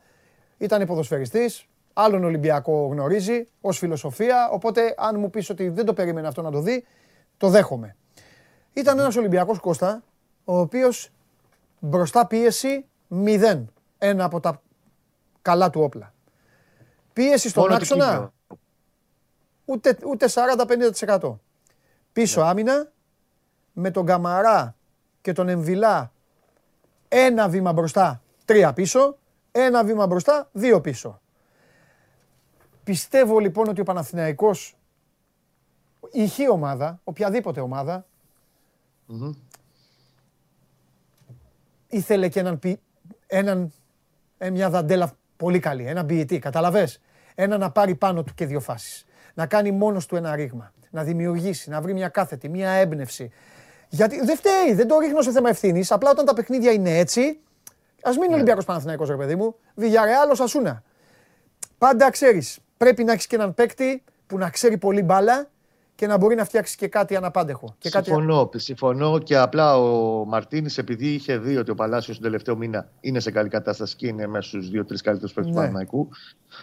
[0.57, 4.49] ήταν ποδοσφαιριστής, άλλον Ολυμπιακό γνωρίζει ως φιλοσοφία.
[4.51, 6.85] Οπότε, αν μου πεις ότι δεν το περίμενε αυτό να το δει,
[7.37, 7.95] το δέχομαι.
[8.73, 10.03] Ήταν ένας Ολυμπιακός Κώστα,
[10.45, 11.09] ο οποίος
[11.79, 13.73] μπροστά πίεση μηδέν.
[13.97, 14.61] Ένα από τα
[15.41, 16.13] καλά του όπλα.
[17.13, 18.31] Πίεση στον άξονα
[19.65, 20.27] ούτε, ούτε
[21.19, 21.39] 40-50%.
[22.13, 22.47] Πίσω ναι.
[22.47, 22.91] άμυνα
[23.73, 24.75] με τον Καμαρά
[25.21, 26.11] και τον Εμβιλά
[27.13, 29.17] ένα βήμα μπροστά, τρία πίσω.
[29.51, 31.21] Ένα βήμα μπροστά, δύο πίσω.
[32.83, 34.77] Πιστεύω λοιπόν ότι ο Παναθηναϊκός,
[36.11, 38.05] η ομάδα, οποιαδήποτε ομάδα,
[41.87, 42.59] ήθελε και έναν,
[43.27, 43.71] έναν,
[44.37, 47.01] ε, μια δαντέλα πολύ καλή, έναν ποιητή, καταλαβες;
[47.35, 49.05] Ένα να πάρει πάνω του και δύο φάσεις.
[49.33, 50.73] Να κάνει μόνος του ένα ρήγμα.
[50.89, 53.31] Να δημιουργήσει, να βρει μια κάθετη, μια έμπνευση,
[53.93, 55.91] γιατί δεν φταίει, δεν το ρίχνω σε θέμα ευθύνης.
[55.91, 57.39] Απλά όταν τα παιχνίδια είναι έτσι,
[58.01, 58.33] ας μην είναι ναι.
[58.33, 59.55] Ολυμπιακός Παναθηναϊκός, ρε παιδί μου.
[59.75, 60.83] Βιγιαρεάλο Ασούνα.
[61.77, 62.59] Πάντα ξέρεις.
[62.77, 65.49] Πρέπει να έχεις και έναν παίκτη που να ξέρει πολύ μπάλα
[65.95, 67.75] και να μπορεί να φτιάξει και κάτι αναπάντεχο.
[67.77, 68.59] Και συμφωνώ, κάτι...
[68.59, 73.19] συμφωνώ και απλά ο Μαρτίνης, επειδή είχε δει ότι ο Παλάσιος τον τελευταίο μήνα είναι
[73.19, 75.65] σε καλή κατάσταση και είναι μέσα στους δύο-τρει καλύτερους παίκτες του ναι.
[75.65, 76.09] Παναθηναϊκού,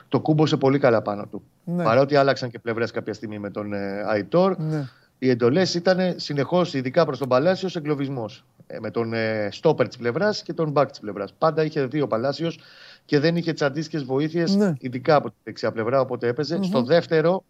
[0.09, 1.43] το κούμπωσε πολύ καλά πάνω του.
[1.65, 1.85] Ναι.
[1.85, 4.59] Παρότι άλλαξαν και πλευρές κάποια στιγμή με τον ε, Αϊτόρ.
[4.59, 4.89] Ναι
[5.19, 8.45] οι εντολές ήταν συνεχώς, ειδικά προς τον Παλάσιος, εγκλωβισμός.
[8.71, 11.33] ε, με τον ε, στόπερ της πλευράς και τον μπακ της πλευράς.
[11.39, 12.59] Πάντα είχε δύο Παλάσιος
[13.05, 14.73] και δεν είχε τι αντίστοιχε βοήθειες, Ναι.
[14.79, 16.59] ειδικά από τη δεξιά πλευρά, οπότε έπαιζε.
[16.63, 17.45] Στο δεύτερο,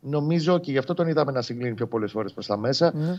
[0.00, 3.14] νομίζω και γι' αυτό τον είδαμε να συγκλίνει πιο πολλές φορές προς τα μέσα Ναι.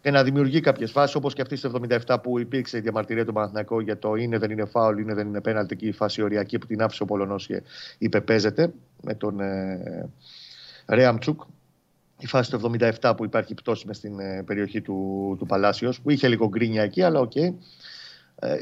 [0.00, 1.70] και να δημιουργεί κάποιες φάσεις, όπως και αυτή στο
[2.06, 5.26] 77 που υπήρξε η διαμαρτυρία του Παναθηναϊκού για το είναι, δεν είναι φάουλ, είναι, δεν
[5.26, 7.62] είναι πέναλτι και η φάση οριακή που την άφησε ο Πολωνός και
[7.98, 8.72] είπε παίζεται
[9.02, 10.08] με τον ε,
[10.86, 11.40] Ρέαμτσουκ.
[12.18, 16.10] Η φάση του 77 που υπάρχει πτώση μες στην ε, περιοχή του, του Παλάσιος, που
[16.10, 17.36] είχε λίγο γκρίνια εκεί, αλλά οκ.
[17.36, 17.52] Ε,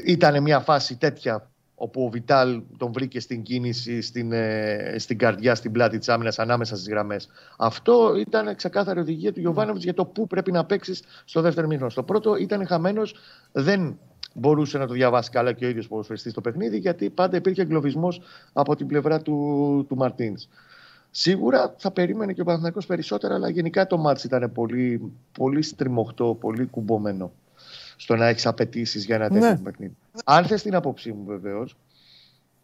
[0.05, 1.49] ήταν μια φάση τέτοια
[1.79, 6.39] όπου ο Βιτάλ τον βρήκε στην κίνηση, στην, ε, στην καρδιά, στην πλάτη της άμυνας,
[6.39, 7.29] ανάμεσα στις γραμμές.
[7.57, 11.89] Αυτό ήταν ξεκάθαρη οδηγία του Γιωβάνοβιτς για το πού πρέπει να παίξεις στο δεύτερο μήχρονο.
[11.89, 13.15] Στο πρώτο ήταν χαμένος,
[13.51, 13.99] δεν
[14.33, 18.21] μπορούσε να το διαβάσει καλά και ο ίδιος ποδοσφαιριστής στο παιχνίδι, γιατί πάντα υπήρχε εγκλωβισμός
[18.53, 20.47] από την πλευρά του, του Μαρτίνς.
[21.19, 26.37] Σίγουρα θα περίμενε και ο Παναθηναϊκός περισσότερα, αλλά γενικά το μάτς ήταν πολύ, πολύ στριμωχτό,
[26.39, 27.31] πολύ κουμπωμένο
[27.95, 29.57] στο να έχεις απαιτήσεις για ένα τέτοιο Ναι.
[29.57, 29.95] παιχνίδι.
[30.25, 31.77] Αν θες την άποψή μου, βεβαίως,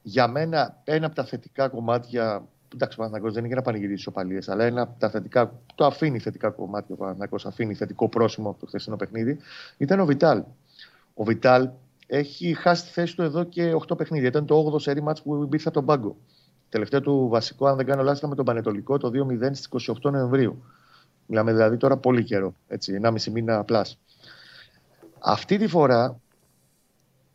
[0.02, 2.44] για μένα ένα από τα θετικά κομμάτια.
[2.74, 5.60] Εντάξει, ο Παναθηναϊκός δεν είναι για να πανηγυρίσει ισοπαλίε, αλλά ένα από τα θετικά.
[5.76, 9.38] Το αφήνει θετικά κομμάτια ο Παναθηναϊκός, αφήνει θετικό πρόσημο από το χθεσινό παιχνίδι.
[9.78, 10.44] Ήταν ο Βιτάλ.
[11.14, 11.70] Ο Βιτάλ
[12.08, 14.28] έχει χάσει τη θέση του εδώ και 8 παιχνίδια.
[14.28, 16.16] Ήταν το 8ο σερή μάτς που μπήκε από τον πάγκο.
[16.74, 20.12] Τελευταίο του βασικό, αν δεν κάνω λάθος, ήταν με τον Πανετολικό το 2-0 στις 28
[20.12, 20.64] Νοεμβρίου.
[21.26, 23.86] Μιλάμε δηλαδή τώρα πολύ καιρό, έτσι, 1,5 μήνα απλά.
[25.20, 26.20] Αυτή τη φορά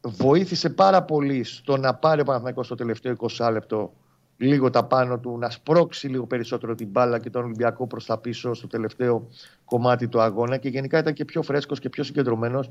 [0.01, 3.93] βοήθησε πάρα πολύ στο να πάρει ο Παναθηναϊκός στο τελευταίο 20 λεπτό
[4.37, 8.19] λίγο τα πάνω του, να σπρώξει λίγο περισσότερο την μπάλα και τον Ολυμπιακό προς τα
[8.19, 9.29] πίσω στο τελευταίο
[9.65, 12.71] κομμάτι του αγώνα και γενικά ήταν και πιο φρέσκος και πιο συγκεντρωμένος.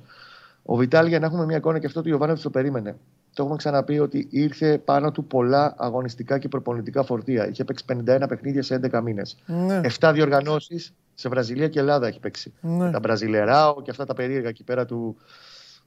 [0.64, 2.98] Ο Βιτάλ, για να έχουμε μια εικόνα και αυτό του Ιωβάνοβιτς το περίμενε.
[3.38, 7.48] Το έχουμε ξαναπεί ότι ήρθε πάνω του πολλά αγωνιστικά και προπονητικά φορτία.
[7.50, 9.38] Είχε παίξει 51 παιχνίδια σε 11 μήνες.
[9.46, 9.82] Ναι.
[10.00, 12.54] 7 διοργανώσεις σε Βραζιλία και Ελλάδα έχει παίξει.
[12.62, 12.92] Ναι.
[12.92, 15.18] Τα Μπραζιλεράο και αυτά τα περίεργα εκεί πέρα του,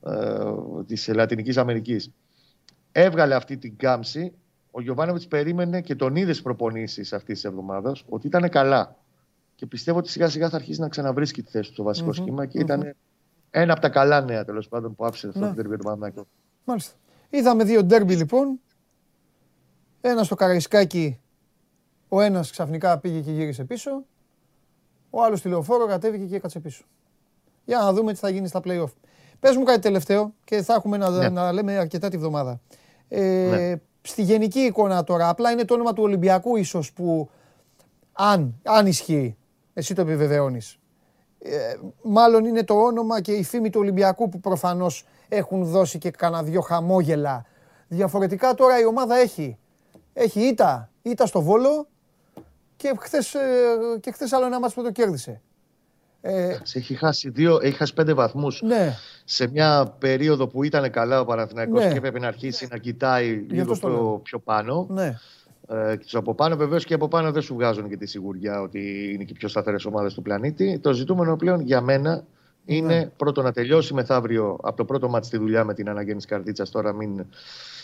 [0.07, 0.13] ε,
[0.87, 2.11] της Λατινικής Αμερικής.
[2.93, 4.33] Έβγαλε αυτή την κάμψη.
[4.71, 8.97] Ο Γιωβάνοβιτς περίμενε και τον είδε στις προπονήσεις αυτής της εβδομάδας ότι ήταν καλά.
[9.55, 12.13] Και πιστεύω ότι σιγά σιγά θα αρχίσει να ξαναβρίσκει τη θέση του στο βασικο Μμμ,
[12.13, 12.65] σχήμα και μμμ.
[12.65, 12.95] ήταν
[13.51, 15.49] ένα από τα καλά νέα τέλος πάντων που άφησε αυτό Ναι.
[15.49, 16.27] το τερβίο του Παναθηναϊκού.
[16.65, 16.95] Μάλιστα.
[17.31, 18.61] Είδαμε δύο ντέρμπι λοιπόν.
[20.01, 21.21] Ένα στο Καραϊσκάκι,
[22.09, 24.05] ο ένας ξαφνικά πήγε και γύρισε πίσω.
[25.11, 26.85] Ο άλλος στη λεωφόρο κατέβηκε και έκατσε πίσω.
[27.65, 28.93] Για να δούμε τι θα γίνει στα play-off.
[29.41, 31.29] Πες μου κάτι τελευταίο και θα έχουμε να, Ναι.
[31.29, 32.61] να λέμε αρκετά τη βδομάδα.
[33.09, 33.75] Ε, Ναι.
[34.03, 37.31] Στη γενική εικόνα τώρα, απλά είναι το όνομα του Ολυμπιακού ίσως που
[38.13, 39.37] αν, αν ισχύει,
[39.75, 40.79] εσύ το επιβεβαιώνεις.
[41.39, 46.11] Ε, μάλλον είναι το όνομα και η φήμη του Ολυμπιακού που προφανώς έχουν δώσει και
[46.11, 47.45] κανένα δυο χαμόγελα.
[47.89, 49.59] Διαφορετικά τώρα η ομάδα έχει,
[50.13, 51.87] έχει ήττα, ήττα στο Βόλο
[52.77, 53.41] και χθες, ε,
[54.01, 55.41] και χθες άλλο ένα μάτς που το κέρδισε.
[56.23, 61.21] Ε, Έχει χάσει, δύο, έχει χάσει πέντε βαθμούς ναι, σε μια περίοδο που ήταν καλά
[61.21, 61.91] ο Παναθηναϊκός Ναι.
[61.91, 64.01] και έπρεπε να αρχίσει να κοιτάει λίγο αυτό το λέω.
[64.07, 64.87] πιο, πιο πάνω.
[64.91, 65.19] ναι.
[65.69, 68.61] Ε, και τους από πάνω, βεβαίως και από πάνω δεν σου βγάζουν και τη σιγουριά
[68.61, 70.79] ότι είναι και οι πιο σταθερές ομάδες του πλανήτη.
[70.79, 72.25] Το ζητούμενο πλέον για μένα
[72.75, 73.07] είναι Ναι.
[73.07, 76.71] πρώτο να τελειώσει μεθαύριο από το πρώτο μάτι στη δουλειά με την αναγέννηση καρδίτσας.
[76.71, 77.25] Τώρα μην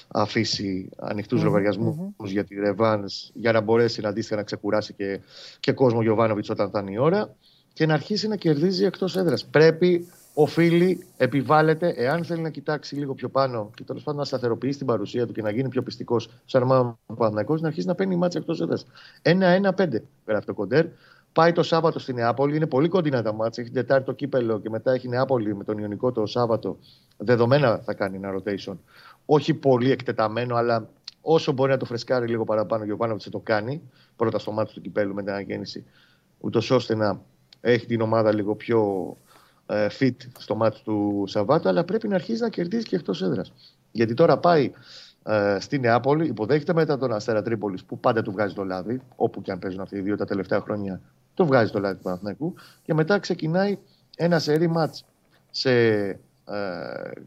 [0.09, 5.20] αφήσει ανοιχτούς Μμμ, λογαριασμούς για τη Ρεβάν για να μπορέσει να αντίστοιχα να ξεκουράσει και,
[5.61, 7.34] και κόσμο Γιωβάνοβιτς όταν θα είναι η ώρα
[7.72, 9.45] και να αρχίσει να κερδίζει εκτός έδρας.
[9.45, 14.78] Πρέπει, οφείλει, επιβάλλεται, εάν θέλει να κοιτάξει λίγο πιο πάνω και τέλος πάντων να σταθεροποιήσει
[14.78, 17.95] την παρουσία του και να γίνει πιο πιστικός σαν ομάδα του Παναθηναϊκός, να αρχίσει να
[17.95, 18.87] παίρνει μάτσα εκτός έδρας.
[19.22, 20.87] 1-1-5 γράφει το κοντέρ.
[21.37, 22.57] Πάει το Σάββατο στη Νεάπολη.
[22.57, 23.61] Είναι πολύ κοντινά τα μάτσα.
[23.61, 26.78] Έχει την Τετάρτη το κύπελο και μετά έχει Νεάπολη με τον Ιωνικό το Σάββατο.
[27.16, 28.76] Δεδομένα θα κάνει ένα rotation.
[29.26, 30.89] Όχι πολύ εκτεταμένο, αλλά
[31.20, 33.82] όσο μπορεί να το φρεσκάρει λίγο παραπάνω, ο Γιωβάνοβιτς θα το κάνει.
[34.16, 35.84] Πρώτα στο μάτι του κυπέλου με την αναγέννηση.
[36.41, 37.20] Ούτως ώστε να
[37.61, 39.16] έχει την ομάδα λίγο πιο
[39.66, 43.53] ε, fit στο μάτι του Σαββάτου, αλλά πρέπει να αρχίσει να κερδίζει και εκτός έδρας.
[43.93, 44.72] Γιατί τώρα πάει
[45.22, 49.43] ε, στη Νεάπολη, υποδέχεται μετά τον Αστέρα Τρίπολης που πάντα του βγάζει το λάδι, όπου
[49.43, 51.01] και αν παίζουν αυτοί οι δύο τα τελευταία χρόνια,
[51.37, 52.55] το βγάζει το λάδι του Παναθηναϊκού.
[52.82, 53.78] Και μετά ξεκινάει
[54.16, 55.05] ένα σερή μάτς
[55.51, 56.18] σε ε,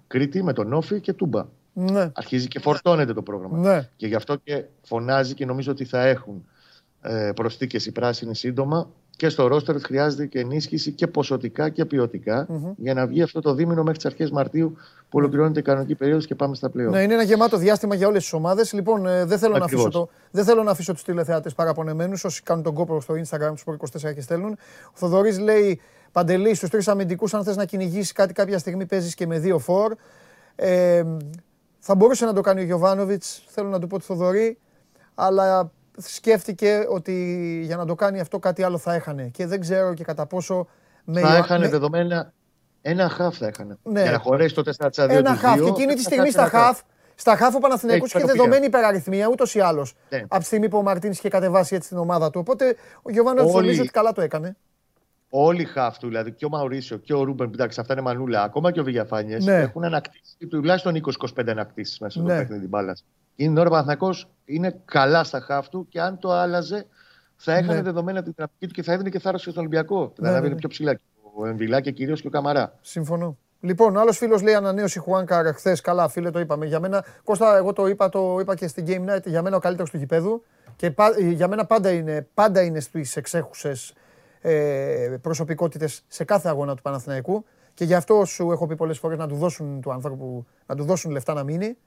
[0.08, 1.46] Κρήτη με τον Όφη και Τούμπα.
[1.74, 3.58] Ναι, Αρχίζει και φορτώνεται το πρόγραμμα.
[3.58, 3.90] ναι.
[3.96, 6.46] Και γι' αυτό και φωνάζει και νομίζω ότι θα έχουν
[7.02, 8.90] ε, προσθήκες οι πράσινοι σύντομα
[9.20, 12.72] και στο ρόστερ χρειάζεται και ενίσχυση και ποσοτικά και ποιοτικα Μμμ.
[12.78, 14.78] για να βγει αυτό το δίμηνο μέχρι τις αρχές Μαρτίου
[15.10, 16.92] που ολοκληρώνεται η κανονική περίοδος και πάμε στα πλέον.
[16.92, 18.74] Ναι, είναι ένα γεμάτο διάστημα για όλες τις ομάδες.
[18.74, 19.86] Λοιπόν, ε, δεν, θέλω να Ακριβώς.
[19.86, 22.24] αφήσω το, δεν θέλω να αφήσω τους τηλεθεατές παραπονεμένους.
[22.24, 24.52] Όσοι κάνουν τον κόπο στο Instagram τους 24 και στέλνουν.
[24.88, 29.16] Ο Θοδωρής λέει: Παντελής, στους τρεις αμυντικούς, αν θες να κυνηγήσεις κάτι κάποια στιγμή, παίζεις
[29.16, 29.94] και με δύο φορ.
[30.56, 31.04] Ε,
[31.80, 33.44] θα μπορούσε να το κάνει ο Γιωβάνοβιτς.
[33.48, 34.58] Θέλω να του πω τη Θοδωρή.
[35.16, 37.14] Αλλά σκέφτηκε ότι
[37.66, 39.24] για να το κάνει αυτό κάτι άλλο θα έχανε.
[39.24, 40.68] Και δεν ξέρω και κατά πόσο.
[41.04, 42.34] Με, θα Ιω- έχανε με- δεδομένα,
[42.82, 43.80] Ένα χαφ θα είχαν.
[43.84, 44.02] Ναι.
[44.02, 45.10] Για να χωρέσει το 4-2.
[45.10, 45.60] Ένα χαφ.
[45.62, 46.80] Και εκείνη τη στιγμή στα χαφ,
[47.16, 48.44] στα χαφ ο Παναθηναϊκός Έχει είχε ισορροπία.
[48.44, 49.96] δεδομένη υπεραριθμία ούτως ή άλλως.
[50.10, 50.18] Ναι.
[50.28, 52.40] Από τη στιγμή που ο Μαρτίνη είχε κατεβάσει έτσι την ομάδα του.
[52.40, 54.56] Οπότε ο Γιωβάνος Όλοι- νομίζω ότι καλά το έκανε.
[55.30, 58.44] Όλοι οι χαφ του, δηλαδή και ο Μαουρίσιο και ο Ρούμπεν, εντάξει, αυτά είναι μανούλα,
[58.44, 59.56] ακόμα και ο Βηγιαφάνιες, Ναι.
[59.60, 62.38] έχουν ανακτήσει τουλάχιστον 20-25 ανακτήσεις μέσα στο Ναι.
[62.38, 63.06] παιχνίδι μπάλας.
[63.40, 66.86] Είναι την ώρα που ο Παναθηναϊκός είναι καλά στα χαφ του και αν το άλλαζε,
[67.36, 67.82] θα έχανε Ναι.
[67.82, 70.00] δεδομένα την δυναμική του και θα έδινε και θάρρος και στον Ολυμπιακό.
[70.00, 70.56] Ναι, θα ανέβαινε ναι, ναι.
[70.60, 70.94] πιο ψηλά.
[70.94, 71.02] Και
[71.36, 72.74] Ο Εμβιλά και κυρίως και ο Καμαρά.
[72.82, 73.38] Συμφωνώ.
[73.62, 75.82] Λοιπόν, άλλος φίλος λέει ανανέωση Χουάνκα χθες.
[75.82, 76.66] Καλά, φίλε, το είπαμε.
[76.66, 79.26] Για μένα, Κώστα, εγώ το είπα, το είπα και στην Game Night.
[79.26, 80.44] Για μένα ο καλύτερος του γηπέδου.
[80.76, 83.94] Και πα- για μένα πάντα είναι, πάντα είναι στις εξέχουσες
[84.42, 87.46] ε, προσωπικότητες σε κάθε αγώνα του Παναθηναϊκού.
[87.74, 90.84] Και γι' αυτό σου έχω πει πολλές φορές να του δώσουν του ανθρώπου να του
[90.84, 91.78] δώσουν λεφτά να μείνει.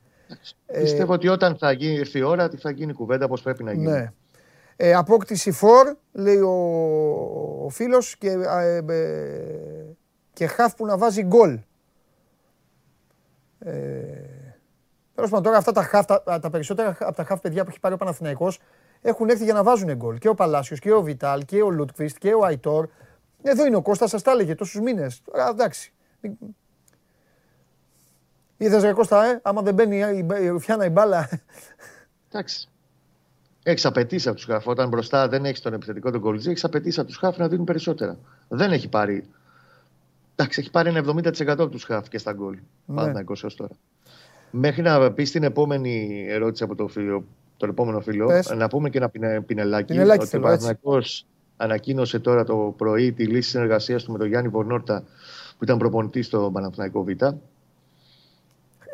[0.66, 3.64] Ε, Πιστεύω ότι όταν θα γίνει, έρθει η ώρα, ότι θα γίνει κουβέντα πώς πρέπει
[3.64, 3.90] να γίνει.
[3.90, 4.12] Ναι.
[4.76, 6.52] Ε, απόκτηση φορ, λέει ο,
[7.64, 9.96] ο φίλος, και, ε, ε,
[10.32, 11.58] και χαφ που να βάζει γκολ.
[13.58, 13.72] Ε,
[15.14, 17.80] Τέλος πάντων, τώρα αυτά τα, χαφ, τα, τα περισσότερα από τα χαφ παιδιά που έχει
[17.80, 18.60] πάρει ο Παναθηναϊκός
[19.02, 20.18] έχουν έρθει για να βάζουν γκολ.
[20.18, 22.88] Και ο Παλάσιος και ο Βιτάλ και ο Λούτκβιστ και ο Αϊτόρ.
[23.42, 25.22] Εδώ είναι ο Κώστας, σας τα έλεγε τόσους μήνες.
[25.24, 25.92] Τώρα εντάξει.
[28.62, 31.28] Είδες ρε Κώστα, ε, άμα δεν μπαίνει η, η, η Ρουφιάνα η μπάλα.
[32.28, 32.68] Εντάξει.
[33.62, 34.66] Έχεις απαιτήσει από τους χαφ.
[34.66, 37.64] Όταν μπροστά δεν έχεις τον επιθετικό τον κολτζή, έχεις απαιτήσει από τους χαφ να δίνουν
[37.64, 38.18] περισσότερα.
[38.48, 39.24] Δεν έχει πάρει.
[40.34, 42.58] Εντάξει, έχει πάρει ένα 70% από τους χαφ και στα γκολ.
[42.84, 42.94] Ναι.
[42.94, 43.70] Παναθηναϊκός έως τώρα.
[44.50, 47.24] Μέχρι να πεις την επόμενη ερώτηση από το φίλο,
[47.56, 48.50] τον επόμενο φίλο, Πες.
[48.56, 49.92] να πούμε και ένα πινε, πινελάκι.
[49.92, 54.26] Πινελάκι ότι θέλω, ο Παναθηναϊκός ανακοίνωσε τώρα το πρωί τη λύση συνεργασίας του με τον
[54.26, 55.04] Γιάννη Βονόρτα
[55.58, 57.10] που ήταν προπονητής στο Παναθηναϊκό Β.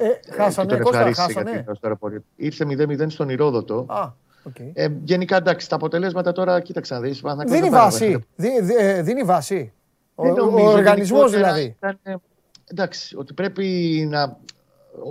[0.00, 1.62] Ε, χάσανε, και τον Κώστα, ευχαρίστησε για χάσανε.
[1.62, 2.22] την ως τώρα πορεία.
[2.36, 3.84] Ήρθε 0-0 στον Ηρόδοτο.
[3.88, 4.08] Α,
[4.42, 4.54] οκ.
[4.72, 7.22] Ε, γενικά εντάξει, τα αποτελέσματα τώρα κοίταξε να δεις.
[7.46, 8.26] Δίνει βάση.
[8.36, 9.72] Δι- δι- ε, Δίνει βάση.
[10.14, 11.76] Ο, Δεν ο νομίζω, οργανισμός γενικότερα δηλαδή.
[11.78, 12.14] ήταν, ε,
[12.70, 13.64] εντάξει, ότι πρέπει
[14.10, 14.36] να,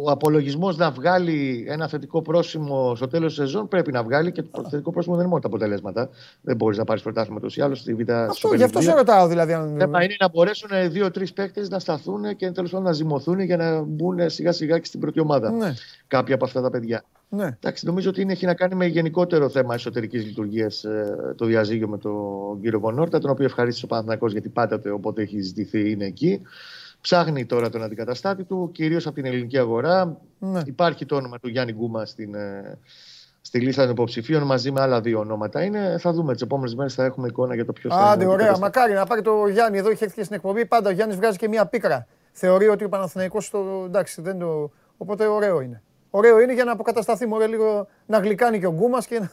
[0.06, 4.42] ο απολογισμός να βγάλει ένα θετικό πρόσημο στο τέλος της σεζόν πρέπει να βγάλει και
[4.44, 6.10] το θετικό πρόσημο δεν είναι μόνο τα αποτελέσματα.
[6.42, 8.84] Δεν μπορείς να πάρεις πρωτάθλημα τόσο ή άλλως στη Β' Αυτό, Super γι' αυτό League.
[8.84, 9.54] σε ρωτάω δηλαδή.
[9.54, 9.76] Αν...
[9.80, 13.82] Θέμα είναι να μπορέσουν δύο-τρεις παίκτες να σταθούν και τέλος πάντων να ζυμωθούν για να
[13.82, 15.52] μπουν σιγά σιγά και στην πρώτη ομάδα.
[15.52, 15.74] Ναι,
[16.08, 17.04] Κάποια από αυτά τα παιδιά.
[17.30, 17.46] ναι.
[17.60, 20.86] Εντάξει, νομίζω ότι είναι, έχει να κάνει με γενικότερο θέμα εσωτερικής λειτουργίας
[21.36, 25.22] το διαζύγιο με τον κύριο Βονόρτα, τον οποίο ευχαρίστησε ο Παναθηναϊκός γιατί πάντα το- όποτε
[25.22, 26.42] έχει ζητηθεί είναι εκεί.
[27.02, 30.18] Ψάχνει τώρα τον αντικαταστάτη του, κυρίως από την ελληνική αγορά.
[30.40, 30.62] ναι.
[30.66, 32.78] Υπάρχει το όνομα του Γιάννη Γκούμα στην, ε,
[33.42, 35.64] στη λίστα των υποψηφίων μαζί με άλλα δύο ονόματα.
[35.64, 38.10] Είναι, θα δούμε τις επόμενες μέρες, θα έχουμε εικόνα για το ποιος θα είναι.
[38.10, 38.34] Άντε, ο ωραία.
[38.50, 38.78] αντικαταστάτης.
[38.78, 39.78] Μακάρι να πάρει το Γιάννη.
[39.78, 40.66] Εδώ είχε έρθει και στην εκπομπή.
[40.66, 42.08] Πάντα ο Γιάννης βγάζει και μία πίκρα.
[42.32, 43.84] Θεωρεί ότι ο Παναθηναϊκός το.
[43.86, 44.72] εντάξει, δεν το.
[44.98, 45.82] Οπότε ωραίο είναι.
[46.10, 49.32] Ωραίο είναι για να αποκατασταθεί μωρέ, λίγο να γλυκάνει και ο Γκούμας και να,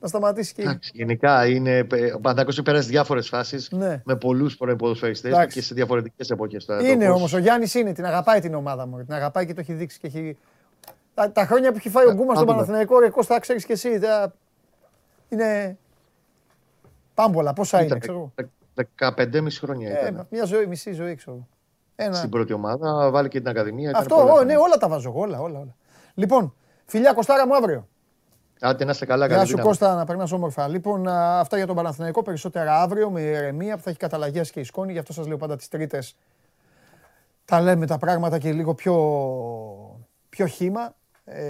[0.00, 0.62] να σταματήσει και.
[0.62, 1.86] Εντάξει, γενικά είναι, ο
[2.20, 4.02] Παναθηναϊκός έχει περάσει διάφορες φάσεις Ναι.
[4.04, 5.58] με πολλούς πρώην ποδοσφαιριστές Εντάξει.
[5.58, 6.66] και σε διαφορετικές εποχές.
[6.82, 9.04] Είναι όμως, ο Γιάννης είναι, την αγαπάει την ομάδα μου.
[9.04, 9.98] Την αγαπάει και το έχει δείξει.
[9.98, 10.36] Και έχει...
[11.14, 12.52] Τα, τα χρόνια που έχει φάει ο Ε, Γκούμας να στον δούμε.
[12.56, 13.98] Παναθηναϊκό, ρε Κώστα, ξέρεις και εσύ.
[13.98, 14.32] τα-
[15.28, 15.76] Είναι.
[17.14, 18.32] Πάμπολα, πόσα είναι, ξέρω.
[18.36, 18.50] εγώ.
[18.98, 21.46] 15,5 χρόνια Ε, ήταν μια ζωή, μισή ζωή, ξέρω.
[21.96, 22.14] Ένα.
[22.14, 23.10] στην πρώτη ομάδα.
[23.10, 23.88] Βάλει και την Ακαδημία.
[23.90, 24.54] ήταν Αυτό, πολλά ω, χρόνια.
[24.54, 25.08] ναι, όλα τα βάζω.
[25.08, 25.74] εγώ, Όλα, όλα, όλα.
[26.14, 26.54] Λοιπόν,
[26.86, 27.88] φιλιά Κωστάρα μου αύριο.
[28.60, 29.68] Άντε να είστε καλά, Γεια καλή σου δύναμη.
[29.68, 30.68] Κώστα, να περνάς όμορφα.
[30.68, 32.22] Λοιπόν, α, αυτά για τον Παναθηναϊκό.
[32.22, 34.92] Περισσότερα αύριο με ηρεμία που θα έχει καταλαγιάσει και η σκόνη.
[34.92, 36.16] Γι' αυτό σας λέω πάντα τις Τρίτες.
[37.44, 38.96] Τα λέμε τα πράγματα και λίγο πιο,
[40.28, 40.94] πιο χήμα.
[41.24, 41.42] Ε,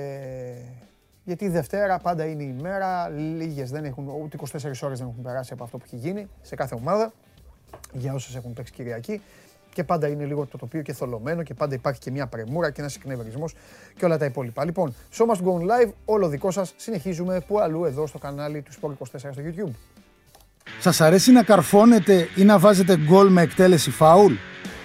[1.24, 3.08] γιατί η Δευτέρα πάντα είναι η μέρα.
[3.08, 6.54] Λίγες δεν έχουν, ούτε 24 ώρες δεν έχουν περάσει από αυτό που έχει γίνει σε
[6.54, 7.12] κάθε ομάδα.
[7.92, 9.22] Για όσες έχουν παίξει Κυριακή.
[9.72, 12.80] Και πάντα είναι λίγο το τοπίο και θολωμένο και πάντα υπάρχει και μια πρεμούρα και
[12.80, 13.54] ένας εκνευρισμός
[13.96, 14.64] και όλα τα υπόλοιπα.
[14.64, 16.72] Λοιπόν, Show Must Go On Live, όλο δικό σας.
[16.76, 19.70] Συνεχίζουμε που αλλού εδώ στο κανάλι του Sport 24 στο YouTube.
[20.80, 24.32] Σας αρέσει να καρφώνετε ή να βάζετε γκολ με εκτέλεση φάουλ;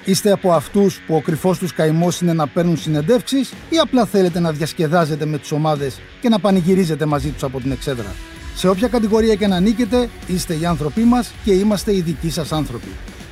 [0.06, 4.40] Είστε από αυτούς που ο κρυφός τους καημός είναι να παίρνουν συνεντεύξεις ή απλά θέλετε
[4.40, 8.16] να διασκεδάζετε με τις ομάδες και να πανηγυρίζετε μαζί τους από την εξέδρα;
[8.56, 12.52] Σε όποια κατηγορία και να νίκετε, είστε οι άνθρωποι μας και είμαστε οι δικοί σας
[12.52, 12.90] άνθρωποι.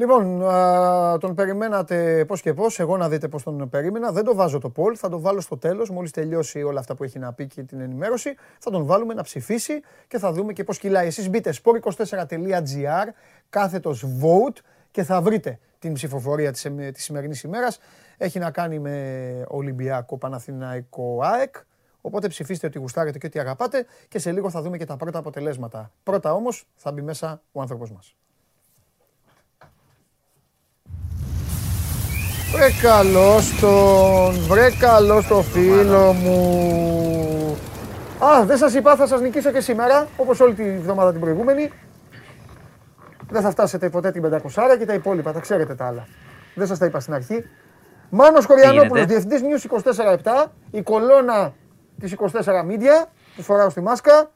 [0.00, 2.78] Λοιπόν, α, τον περιμένατε πώς και πώς.
[2.78, 4.12] Εγώ να δείτε πώς τον περίμενα.
[4.12, 5.90] Δεν το βάζω το poll, θα το βάλω στο τέλος.
[5.90, 9.22] Μόλις τελειώσει όλα αυτά που έχει να πει και την ενημέρωση, θα τον βάλουμε να
[9.22, 11.06] ψηφίσει και θα δούμε και πώς κυλάει.
[11.06, 13.06] Εσείς μπείτε sport24.gr,
[13.50, 14.56] κάθετος vote
[14.90, 17.78] και θα βρείτε την ψηφοφορία της της σημερινής ημέρας.
[18.16, 21.54] Έχει να κάνει με Ολυμπιακό Παναθηναϊκό ΑΕΚ.
[22.00, 25.18] Οπότε ψηφίστε ότι γουστάρετε και ότι αγαπάτε και σε λίγο θα δούμε και τα πρώτα
[25.18, 25.92] αποτελέσματα.
[26.02, 28.16] Πρώτα όμως θα μπει μέσα ο άνθρωπος μας.
[32.52, 37.58] Βρε καλώς τον, βρε καλώς το φίλο μου.
[38.24, 41.72] Α, δεν σας είπα, θα σας νικήσω και σήμερα, όπως όλη τη βδομάδα την προηγούμενη.
[43.30, 46.06] Δεν θα φτάσετε ποτέ την 500 και τα υπόλοιπα, τα ξέρετε τα άλλα.
[46.54, 47.44] Δεν σας τα είπα στην αρχή.
[48.10, 51.52] Μάνος Κοριανόπουλος, γίνεται; διευθυντής News 24-7, η κολόνα
[52.00, 54.30] της 24 Media, που φοράω στη μάσκα.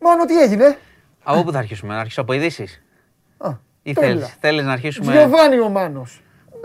[0.00, 0.78] Μάνο, τι έγινε;
[1.22, 2.82] Από πού θα αρχίσουμε, να αρχίσω από ειδήσεις;
[3.38, 3.50] Α,
[3.82, 4.10] Ή τρίπλα.
[4.10, 6.22] θέλεις, θέλεις να αρχίσουμε; Γιωβάνι ο Μάνος.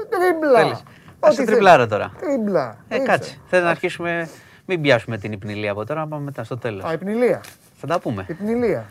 [0.10, 0.60] Τρίμπλα.
[0.60, 0.80] Θέλεις.
[0.80, 0.86] Ό,τι
[1.20, 1.52] Ας σε θέλεις.
[1.52, 2.12] τριπλάρω τώρα.
[2.20, 2.78] Τρίμπλα.
[2.88, 3.12] Ε, Ρίξε.
[3.12, 3.38] κάτσε.
[3.48, 4.30] Θέλεις να αρχίσουμε.
[4.66, 6.84] Μην πιάσουμε την υπνηλία από τώρα, να πάμε μετά στο τέλος.
[6.84, 7.42] Α, υπνηλία.
[7.80, 8.26] Θα τα πούμε.
[8.30, 8.86] Υπνηλία.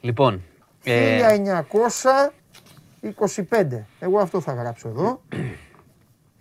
[0.00, 0.42] Λοιπόν.
[0.84, 1.18] ε,
[3.00, 3.86] 1925.
[4.00, 5.20] Εγώ αυτό θα γράψω εδώ.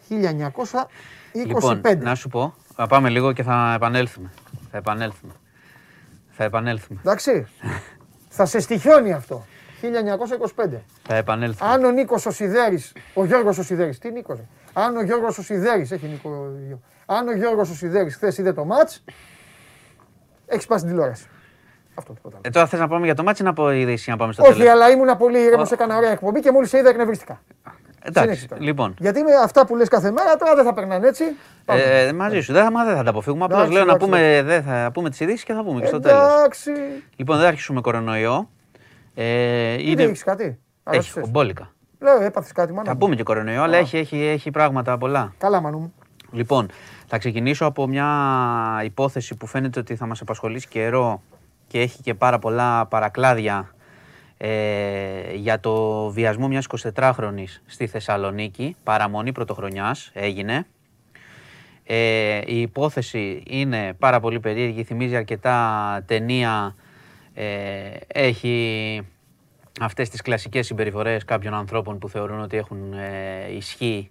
[0.09, 1.45] 1925.
[1.45, 4.31] Λοιπόν, να σου πω, θα πάμε λίγο και θα επανέλθουμε.
[4.71, 5.33] Θα επανέλθουμε.
[6.29, 6.99] Θα επανέλθουμε.
[7.05, 7.47] Εντάξει.
[8.29, 9.45] θα σε στοιχιώνει αυτό.
[9.81, 10.83] 1925.
[11.07, 11.69] Θα επανέλθουμε.
[11.71, 14.43] Αν ο Νίκος ο Σιδέρης, ο Γιώργος ο Σιδέρης, τι Νίκος, ρε.
[14.73, 16.51] Αν ο Γιώργος ο Σιδέρης, έχει Νίκο.
[17.05, 18.89] Αν ο Γιώργος ο Σιδέρης χθες είδε το ματς,
[20.45, 21.27] έχει σπάσει την τηλεόραση.
[21.93, 22.43] Αυτό τίποτα άλλο.
[22.47, 24.43] Ε, τώρα θες να πάμε για το ματς ή να πω ειδήσεις να πάμε στο
[24.43, 27.41] Όχι, τέλος; αλλά ήμουν πολύ ήρεμος, έκανα ωραία εκπομπή και μόλις σε είδα εκνευρίστηκα.
[28.03, 28.61] Εντάξει, Συνέχισε τώρα.
[28.61, 28.95] λοιπόν.
[28.99, 31.23] Γιατί με αυτά που λες κάθε μέρα τώρα δεν θα περνάνε έτσι.
[31.65, 31.81] Πάμε.
[31.81, 32.53] Ε, μαζί σου.
[32.53, 33.43] Δεν θα, μα δεν θα τα αποφύγουμε.
[33.43, 35.87] Απλώς Εντάξει, λέω να εντάξει, πούμε, δεν θα πούμε τις ειδήσεις και θα πούμε και
[35.87, 36.23] στο τέλος.
[36.23, 36.71] Εντάξει.
[37.15, 38.49] Λοιπόν, δεν θα αρχίσουμε κορονοϊό.
[39.13, 40.03] Ε, Δεν είναι...
[40.03, 41.23] έχεις κάτι; Έχει Αρρώστησες.
[41.23, 41.73] κομπόλικα.
[41.99, 42.85] Λέω, έπαθες κάτι, μάνα.
[42.85, 42.97] Θα μου.
[42.97, 45.33] πούμε και κορονοϊό, αλλά έχει, έχει, έχει πράγματα πολλά.
[45.37, 45.93] Καλά, μανού μου.
[46.31, 46.67] Λοιπόν,
[47.07, 48.07] θα ξεκινήσω από μια
[48.83, 51.21] υπόθεση που φαίνεται ότι θα μας απασχολήσει καιρό
[51.67, 53.73] και έχει και πάρα πολλά παρακλάδια
[54.37, 58.75] ε, για το βιασμό μιας 24χρονης στη Θεσσαλονίκη.
[58.83, 60.65] Παραμονή πρωτοχρονιάς έγινε.
[61.83, 66.75] Ε, η υπόθεση είναι πάρα πολύ περίεργη, θυμίζει αρκετά ταινία,
[67.41, 69.01] ε, έχει
[69.79, 74.09] αυτές τις κλασικές συμπεριφορές κάποιων ανθρώπων που θεωρούν ότι έχουν ε, ισχύ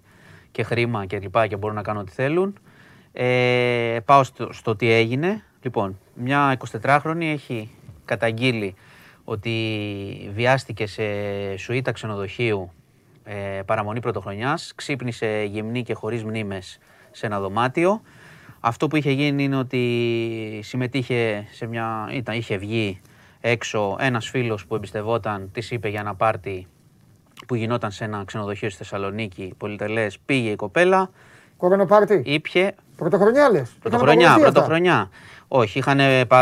[0.51, 2.59] και χρήμα και λοιπά και μπορούν να κάνουν ό,τι θέλουν.
[3.13, 5.43] Ε, πάω στο, στο τι έγινε.
[5.63, 7.71] Λοιπόν, μια 24χρονη έχει
[8.05, 8.75] καταγγείλει
[9.25, 11.03] ότι βιάστηκε σε
[11.57, 12.73] σουίτα ξενοδοχείου
[13.25, 16.79] ε, παραμονή πρωτοχρονιάς, ξύπνησε γυμνή και χωρίς μνήμες
[17.11, 18.03] σε ένα δωμάτιο.
[18.61, 23.01] Αυτό που είχε γίνει είναι ότι συμμετείχε σε μια, ήταν, είχε βγει
[23.41, 26.67] έξω ένας φίλος που εμπιστευόταν, της είπε για ένα πάρτι
[27.47, 31.11] που γινόταν σε ένα ξενοδοχείο στη Θεσσαλονίκη, πολυτελές, πήγε η κοπέλα,
[31.57, 32.23] Κορονοπάρτι.
[32.25, 33.63] ήπια, Πρωτοχρονιά λε.
[33.81, 35.11] πρωτοχρονιά, πρωτοχρονιά.
[35.49, 35.99] Όχι, είχαν,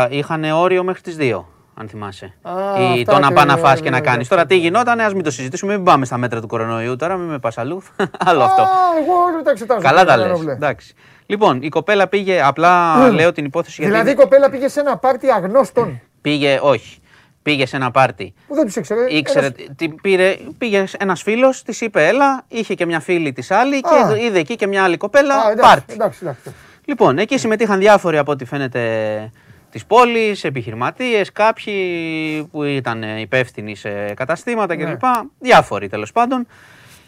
[0.09, 2.33] είχαν όριο μέχρι τις 2, αν θυμάσαι.
[2.41, 2.51] Α,
[2.95, 4.07] Ή αυτά το να και- πάει να φας και ναι, να κάνεις.
[4.13, 4.29] εντάξει.
[4.29, 7.27] Τώρα τις γινόταν, ας μην το συζητήσουμε, μην πάμε στα μέτρα του κορονοϊού τώρα, μην
[7.29, 7.81] με πας αλλού.
[8.25, 8.61] Άλλο αυτό.
[8.61, 8.65] Α,
[9.01, 9.81] εγώ δεν τα εξετάζω.
[9.81, 10.39] Καλά τα Κανένα λες.
[10.39, 10.51] βλέ.
[10.51, 10.93] Εντάξει.
[11.25, 14.97] Λοιπόν, η κοπέλα πήγε, απλά λέω την υπόθεση γιατί Δηλαδή η κοπέλα πήγε σε ένα
[14.97, 16.01] πάρτι αγνώστων
[16.31, 16.97] πήγε, όχι,
[17.41, 18.33] πήγε σε ένα πάρτι.
[18.47, 19.05] που δεν τους ήξερε.
[19.15, 23.51] Ήξερε, Ένας- την πήρε, πήγε ένας φίλος, της είπε έλα, είχε και μια φίλη της
[23.51, 23.79] άλλη Α.
[24.15, 25.35] και είδε εκεί και μια άλλη κοπέλα.
[25.35, 25.93] Α, εντάξει, πάρτι.
[25.93, 26.53] εντάξει, εντάξει.
[26.85, 29.31] Λοιπόν, εκεί συμμετείχαν διάφοροι από ό,τι φαίνεται
[29.71, 34.83] της πόλης, επιχειρηματίες, κάποιοι που ήταν υπεύθυνοι σε καταστήματα Ναι.
[34.85, 35.03] κλπ.
[35.39, 36.47] Διάφοροι τέλος πάντων.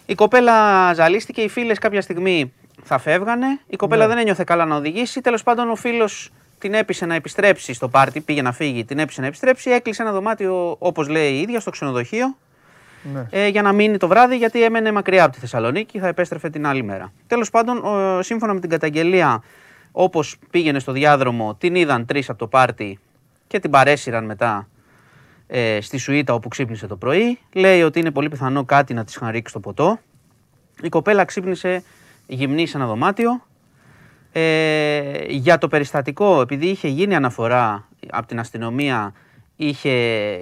[0.05, 0.53] Η κοπέλα
[0.93, 3.59] ζαλίστηκε, οι φίλες κάποια στιγμή θα φεύγανε.
[3.67, 4.09] Η κοπέλα Ναι.
[4.09, 5.21] δεν ένιωθε καλά να οδηγήσει.
[5.21, 6.29] Τέλος πάντων, ο φίλος
[6.59, 9.69] την έπεισε να επιστρέψει στο πάρτι, πήγε να φύγει, την έπεισε να επιστρέψει.
[9.69, 12.37] Έκλεισε ένα δωμάτιο, όπως λέει η ίδια, στο ξενοδοχείο
[13.13, 13.27] Ναι.
[13.29, 16.65] ε, για να μείνει το βράδυ γιατί έμενε μακριά από τη Θεσσαλονίκη, θα επέστρεφε την
[16.65, 17.11] άλλη μέρα.
[17.27, 19.43] Τέλος πάντων, ο- σύμφωνα με την καταγγελία,
[19.91, 22.99] όπως πήγαινε στο διάδρομο, την είδαν τρεις από το πάρτι
[23.47, 24.67] και την παρέσυραν μετά
[25.47, 27.39] ε, στη Σουήτα όπου ξύπνησε το πρωί.
[27.53, 29.99] Λέει ότι είναι πολύ πιθανό κάτι να της είχαν ρίξει στο ποτό.
[30.81, 31.83] Η κοπέλα ξύπνησε
[32.27, 33.43] γυμνή σε ένα δωμάτιο.
[34.31, 39.13] Ε, για το περιστατικό, επειδή είχε γίνει αναφορά από την αστυνομία,
[39.55, 39.91] είχε,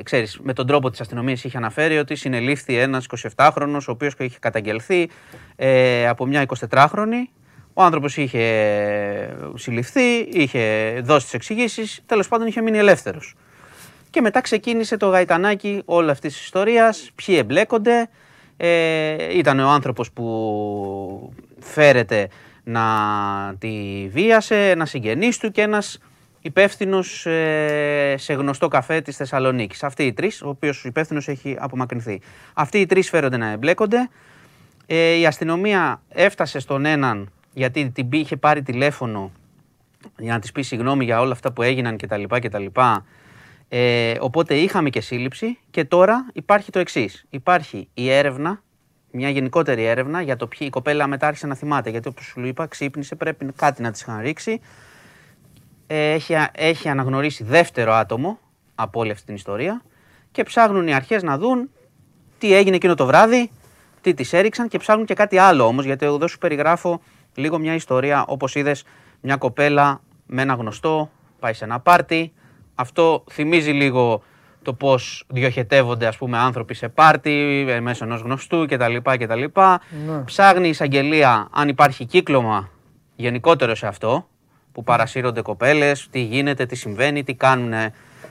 [0.04, 3.06] ξέρεις, με τον τρόπο της αστυνομίας είχε αναφέρει ότι συνελήφθη ένας
[3.36, 5.10] 27χρονος, ο οποίος είχε καταγγελθεί
[5.56, 7.30] ε, από μια 24χρονη.
[7.74, 8.44] Ο άνθρωπος είχε
[9.56, 13.36] συλληφθεί, είχε δώσει τις εξηγήσεις, τέλος πάντων είχε μείνει ελεύθερος.
[14.10, 17.12] Και μετά ξεκίνησε το γαϊτανάκι όλη αυτής της ιστορίας.
[17.16, 18.10] Ποιοι εμπλέκονται.
[18.58, 22.30] Ε, ήταν ο άνθρωπος που φέρεται
[22.70, 26.00] να τη βίασε, ένα συγγενής του και ένας
[26.42, 27.20] υπεύθυνος
[28.16, 29.84] σε γνωστό καφέ της Θεσσαλονίκης.
[29.84, 32.22] Αυτοί οι τρεις, ο οποίος ο υπεύθυνος έχει απομακρυνθεί.
[32.54, 34.10] Αυτοί οι τρεις φέρονται να εμπλέκονται.
[34.86, 39.32] Ε, η αστυνομία έφτασε στον έναν γιατί την πή- είχε πάρει τηλέφωνο
[40.18, 42.24] για να της πει συγγνώμη για όλα αυτά που έγιναν κτλ.
[42.28, 42.66] κτλ.
[43.70, 47.26] Ε, οπότε είχαμε και σύλληψη και τώρα υπάρχει το εξής.
[47.30, 48.64] Υπάρχει η έρευνα,
[49.18, 51.90] μια γενικότερη έρευνα για το ποιοι η κοπέλα μετά άρχισε να θυμάται.
[51.90, 54.62] Γιατί όπως σου είπα, ξύπνησε, πρέπει κάτι να της είχαν ρίξει.
[55.88, 58.40] ε, έχει, α- έχει αναγνωρίσει δεύτερο άτομο
[58.76, 59.82] από όλη αυτή την ιστορία
[60.32, 61.70] και ψάχνουν οι αρχές να δουν
[62.38, 63.52] τι έγινε εκείνο το βράδυ,
[64.02, 67.02] τι τις έριξαν και ψάχνουν και κάτι άλλο όμως, γιατί εδώ σου περιγράφω
[67.36, 68.84] λίγο μια ιστορία, όπως είδες,
[69.22, 72.34] μια κοπέλα με ένα γνωστό, πάει σε ένα πάρτι.
[72.76, 74.24] Αυτό θυμίζει λίγο
[74.68, 78.96] το πώς διοχετεύονται ας πούμε άνθρωποι σε πάρτι, ε, μέσω ενός γνωστού κτλ.
[79.04, 79.40] κτλ.
[80.08, 80.18] Ναι.
[80.26, 82.70] Ψάχνει η εισαγγελία αν υπάρχει κύκλωμα
[83.16, 84.28] γενικότερο σε αυτό,
[84.72, 87.74] που παρασύρονται κοπέλες, τι γίνεται, τι συμβαίνει, τι κάνουν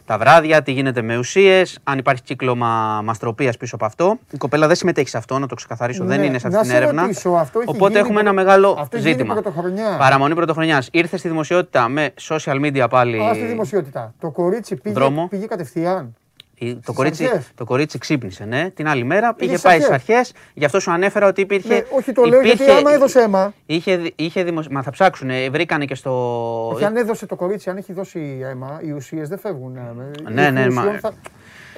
[0.05, 4.19] τα βράδια, τι γίνεται με ουσίες, αν υπάρχει κύκλωμα μαστροπίας πίσω από αυτό.
[4.31, 6.69] Η κοπέλα δεν συμμετέχει σε αυτό, να το ξεκαθαρίσω, δεν Ναι, είναι σε να αυτή
[6.69, 7.03] την σε έρευνα.
[7.03, 9.35] ρωτήσω, αυτό έχει Οπότε γίνει έχουμε ένα προ- μεγάλο αυτό έχει γίνει ζήτημα.
[9.35, 9.97] πρωτοχρονιά.
[9.99, 10.89] Παραμονή πρωτοχρονιάς.
[10.93, 13.19] Ήρθε στη δημοσιότητα με social media πάλι.
[13.29, 14.15] Α, στη δημοσιότητα.
[14.21, 15.27] Το κορίτσι πήγε, Δρόμο.
[15.29, 16.15] πήγε κατευθείαν.
[16.59, 17.51] Η- Το Στις κορίτσι, αρχές.
[17.55, 18.71] το κορίτσι ξύπνησε, ναι.
[18.71, 20.17] Την άλλη μέρα πήγε στις πάει στις αρχές.
[20.17, 20.33] αρχές.
[20.55, 21.75] Γι' αυτό σου ανέφερα ότι υπήρχε.
[21.75, 24.67] Ναι, όχι, το λέω γιατί άμα έδωσε αίμα- Είχε, δη- είχε δημοσ...
[24.69, 25.31] Μα θα ψάξουν.
[25.51, 26.11] Βρήκανε και στο.
[26.69, 29.77] Όχι, αν έδωσε το κορίτσι, αν έχει δώσει αίμα, οι ουσίες δεν φεύγουν.
[29.77, 29.81] ε,
[30.31, 31.13] Ναι, οι ναι, ουσιών μα- θα-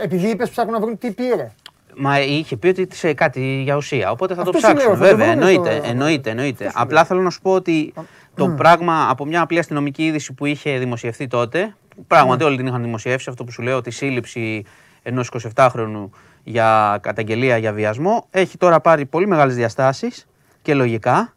[0.02, 1.50] Επειδή είπες ψάχνουν να βρουν τι πήρε.
[1.96, 4.10] Μα είχε πει ότι σε κάτι για ουσία.
[4.10, 4.96] Οπότε θα Αυτό το σου λέω, ψάξουν.
[4.98, 5.76] θα το Βέβαια, βρούμε εννοείται.
[5.76, 6.64] στο- εννοείται, εννοείται.
[6.66, 7.92] Αυτό σου Απλά θέλω να σου πω ότι
[8.34, 12.66] το πράγμα από μια απλή αστυνομική είδηση που είχε δημοσιευθεί τότε, που πράγματι όλοι την
[12.66, 14.64] είχαν δημοσιεύσει, αυτό που σου λέω, τη σύλληψη
[15.02, 16.08] ενός 27χρονου
[16.44, 20.26] για καταγγελία για βιασμό, έχει τώρα πάρει πολύ μεγάλες διαστάσεις
[20.62, 21.34] και λογικά,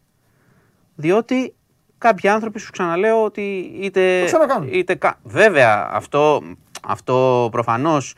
[0.95, 1.53] διότι
[1.97, 3.41] κάποιοι άνθρωποι σου ξαναλέω ότι
[3.81, 4.19] είτε.
[4.19, 4.69] Το ξανακάνουν.
[4.71, 6.41] είτε κα- Βέβαια, αυτό,
[6.87, 8.15] αυτό προφανώς.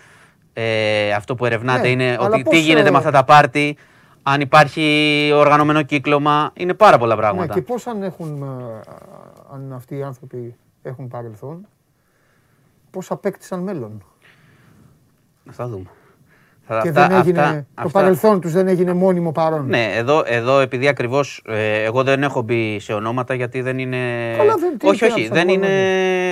[0.56, 3.24] Ε, αυτό που ερευνάτε Ναι, είναι αλλά ότι τι πώς, γίνεται ε, με αυτά τα
[3.24, 3.78] πάρτι,
[4.24, 7.54] αν υπάρχει οργανωμένο κύκλωμα, είναι πάρα πολλά Ναι, πράγματα.
[7.54, 8.80] και πώς αν έχουν, ε,
[9.54, 11.68] αν αυτοί οι άνθρωποι έχουν παρελθόν,
[12.94, 14.04] πώς απέκτησαν μέλλον.
[15.52, 15.86] Θα δούμε.
[16.68, 19.66] Θα- Και αυτά- δεν έγινε, αυτά- το αυτά- παρελθόν τους δεν έγινε μόνιμο παρόν.
[19.68, 21.42] Ναι, εδώ, εδώ επειδή ακριβώς
[21.86, 23.98] εγώ δεν έχω μπει σε ονόματα γιατί δεν είναι.
[24.38, 25.68] Καλά, δεν- τι- όχι, τι όχι, να δεν ψάχνουμε,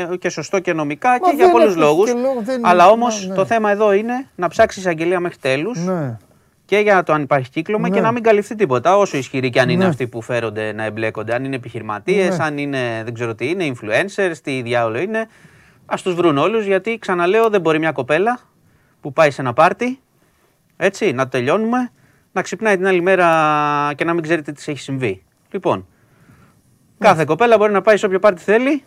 [0.06, 2.12] είναι και σωστό και νομικά και δεν για πολλούς έχεις λόγους.
[2.12, 3.36] και λόγο, δεν- Αλλά όμως μα, ναι.
[3.36, 6.18] το θέμα εδώ είναι να ψάξεις εισαγγελία μέχρι τέλους Ναι.
[6.66, 7.96] και για το αν υπάρχει κύκλωμα Ναι.
[7.96, 8.98] και να μην καλυφθεί τίποτα.
[8.98, 9.90] Όσο ισχυροί και αν είναι Ναι.
[9.90, 12.44] αυτοί που φέρονται να εμπλέκονται, αν είναι επιχειρηματίες, Ναι.
[12.44, 15.28] αν είναι δεν ξέρω τι είναι, influencers, τι διάολο είναι.
[15.92, 18.40] Α τους βρουν όλους γιατί ξαναλέω δεν μπορεί μια κοπέλα
[19.02, 20.00] που πάει σε ένα πάρτι,
[20.78, 21.92] έτσι, να το τελειώνουμε,
[22.32, 23.26] να ξυπνάει την άλλη μέρα
[23.96, 25.24] και να μην ξέρει τι της έχει συμβεί.
[25.52, 25.88] Λοιπόν,
[27.00, 28.84] κάθε κοπέλα μπορεί να πάει σε όποιο πάρτι θέλει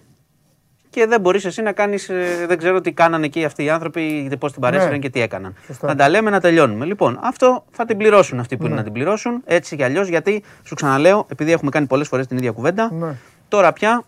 [0.90, 2.06] και δεν μπορείς εσύ να κάνεις.
[2.46, 4.98] Δεν ξέρω τι κάνανε εκεί αυτοί οι άνθρωποι, πώς την παρέσυραν Ναι.
[4.98, 5.54] και τι έκαναν.
[5.66, 5.86] Σωστά.
[5.86, 6.84] Να τα λέμε, να τελειώνουμε.
[6.84, 10.42] Λοιπόν, αυτό θα την πληρώσουν αυτοί που είναι να την πληρώσουν, έτσι κι αλλιώς, γιατί
[10.64, 13.14] σου ξαναλέω, επειδή έχουμε κάνει πολλές φορές την ίδια κουβέντα, Ναι.
[13.48, 14.04] τώρα πια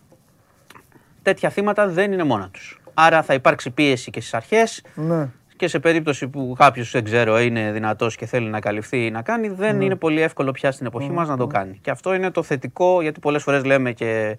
[1.21, 2.79] τέτοια θύματα δεν είναι μόνα τους.
[2.99, 5.29] Άρα θα υπάρξει πίεση και στις αρχές Ναι.
[5.55, 9.21] και σε περίπτωση που κάποιος δεν ξέρω είναι δυνατός και θέλει να καλυφθεί ή να
[9.21, 11.79] κάνει, δεν είναι πολύ εύκολο πια στην εποχή μας να το κάνει.
[11.81, 14.37] Και αυτό είναι το θετικό, γιατί πολλές φορές λέμε και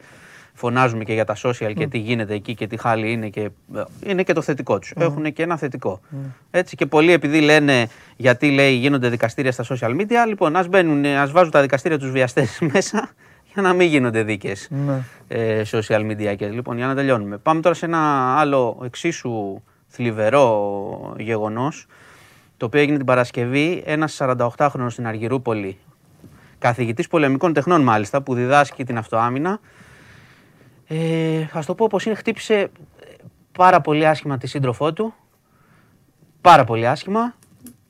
[0.55, 3.51] φωνάζουμε και για τα social και τι γίνεται εκεί και τι χάλι είναι και
[4.07, 4.93] είναι και το θετικό τους.
[4.97, 6.01] Έχουν και ένα θετικό.
[6.51, 11.05] Έτσι και πολλοί επειδή λένε γιατί λέει γίνονται δικαστήρια στα social media, λοιπόν ας, μπαίνουν,
[11.05, 13.28] ας βάζουν τα δικαστήρια τους βιαστές μέσα για
[13.69, 15.03] να μην γίνονται δίκες Ναι.
[15.29, 17.39] ε, social media και λοιπόν για να τελειώνουμε.
[17.39, 21.87] Πάμε τώρα σε ένα άλλο εξίσου θλιβερό γεγονός
[22.57, 25.79] το οποίο έγινε την Παρασκευή ένας 48χρονος στην Αργυρούπολη
[26.59, 29.61] καθηγητής πολεμικών τεχνών μάλιστα που διδάσκει την αυτοάμυνα
[30.87, 32.71] ε, ας το πω πως είναι χτύπησε
[33.59, 35.15] πάρα πολύ άσχημα τη σύντροφό του
[36.41, 37.35] πάρα πολύ άσχημα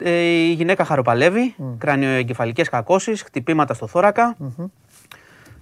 [0.02, 1.62] ε, η γυναίκα χαροπαλεύει, mm.
[1.78, 4.36] κρανιοεγκεφαλικές κακώσεις, χτυπήματα στο θώρακα.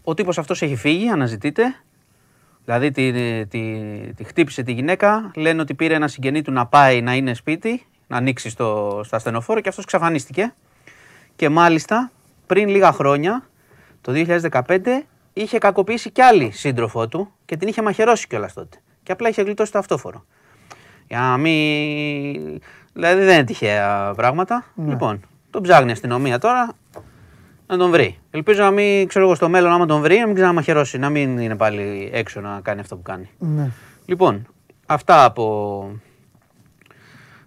[0.09, 1.75] Ο τύπος αυτός έχει φύγει, αναζητείται.
[2.65, 3.13] Δηλαδή τη,
[3.47, 3.61] τη,
[4.17, 7.87] τη χτύπησε τη γυναίκα, λένε ότι πήρε ένα συγγενή του να πάει να είναι σπίτι,
[8.07, 10.55] να ανοίξει στο, στο ασθενοφόρο και αυτός ξαφανίστηκε.
[11.37, 12.11] Και μάλιστα
[12.47, 13.49] πριν λίγα χρόνια,
[14.01, 14.13] το
[14.51, 14.79] 2015,
[15.33, 18.79] είχε κακοποιήσει κι άλλη σύντροφό του και την είχε μαχαιρώσει κιόλας τότε.
[19.03, 20.25] Και απλά είχε γλιτώσει το αυτόφορο.
[21.09, 22.61] Για να μην.
[22.93, 24.65] Δηλαδή δεν είναι τυχαία πράγματα.
[24.87, 25.21] Λοιπόν,
[25.51, 26.75] τον ψάχνει η αστυνομία τώρα
[27.67, 28.19] να τον βρει.
[28.31, 31.39] Ελπίζω να μην, ξέρω εγώ, στο μέλλον, άμα τον βρει, να μην ξαναμαχαιρώσει, να μην
[31.39, 33.31] είναι πάλι έξω να κάνει αυτό που κάνει.
[33.39, 33.71] Ναι.
[34.07, 34.47] Λοιπόν,
[34.87, 35.91] αυτά από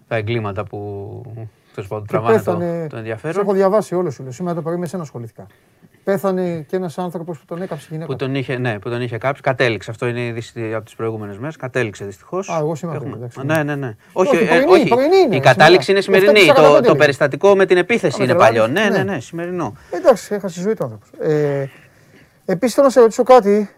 [0.08, 1.22] τα εγκλήματα που
[1.74, 2.82] τέλος πάντων, Και τραβάνε το, πέθανε.
[2.82, 3.42] το Σε ενδιαφέρον.
[3.42, 4.22] έχω διαβάσει όλο σου.
[4.22, 4.32] λέω.
[4.32, 5.46] Σήμερα το πρωί με σένα ασχολήθηκα.
[6.10, 8.06] Πέθανε και ένας άνθρωπος που τον έκαψε η γυναίκα.
[8.06, 8.24] Που του.
[8.24, 9.42] τον είχε, ναι, που τον είχε κάψει.
[9.42, 9.90] Κατέληξε.
[9.90, 11.56] Αυτό είναι η είδηση από τις προηγούμενες μέρες.
[11.56, 12.48] Κατέληξε δυστυχώς.
[12.50, 13.40] Α, εγώ σήμερα πρωί, εντάξει.
[13.46, 13.94] Ναι, ναι, ναι.
[14.12, 14.88] Όχι, Όχι, ε, πρωινή, όχι.
[14.88, 16.24] πρωινή είναι, η κατάληξη είναι σήμερα.
[16.26, 16.50] σημερινή.
[16.52, 16.94] 7:45 Το, το λέει.
[16.96, 18.66] περιστατικό με την επίθεση Α, είναι με παλιό.
[18.66, 18.98] Ναι, τρελάνεις.
[18.98, 19.12] ναι, Ναι.
[19.14, 19.74] ναι, σημερινό.
[19.90, 21.08] Εντάξει, έχασε τη ζωή του άνθρωπος.
[21.20, 21.68] Ε,
[22.44, 23.70] Επίσης θέλω να σε ρωτήσω κάτι.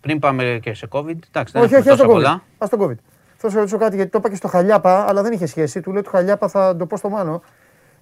[0.00, 2.12] Πριν πάμε και σε COVID, εντάξει, δεν όχι, έχουμε όχι, ας τόσα τον COVID.
[2.12, 2.42] πολλά.
[2.58, 2.98] Ας τον COVID.
[3.36, 5.80] Θέλω να σε ρωτήσω κάτι γιατί το είπα και στο Χαλιάπα, αλλά δεν είχε σχέση.
[5.80, 7.42] Του λέω του Χαλιάπα θα το πω στο Μάνο.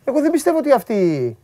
[0.05, 1.37] Εγώ δεν πιστεύω ότι αυτή.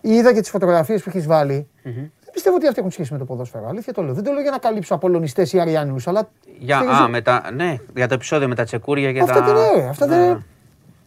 [0.00, 1.68] Είδα και τις φωτογραφίες που έχεις βάλει.
[1.82, 3.68] Δεν Δεν πιστεύω ότι αυτοί έχουν σχέση με το ποδόσφαιρο.
[3.68, 4.14] Αλήθεια το λέω.
[4.14, 6.28] Δεν το λέω για να καλύψω απολωνιστές ή αριανούς, αλλά.
[6.58, 9.44] Για, τι- α, με τα, ναι, για το επεισόδιο με τα τσεκούρια και Αυτά τα.
[9.44, 10.38] τι λέει, αυτά Ναι, δεν- ναι.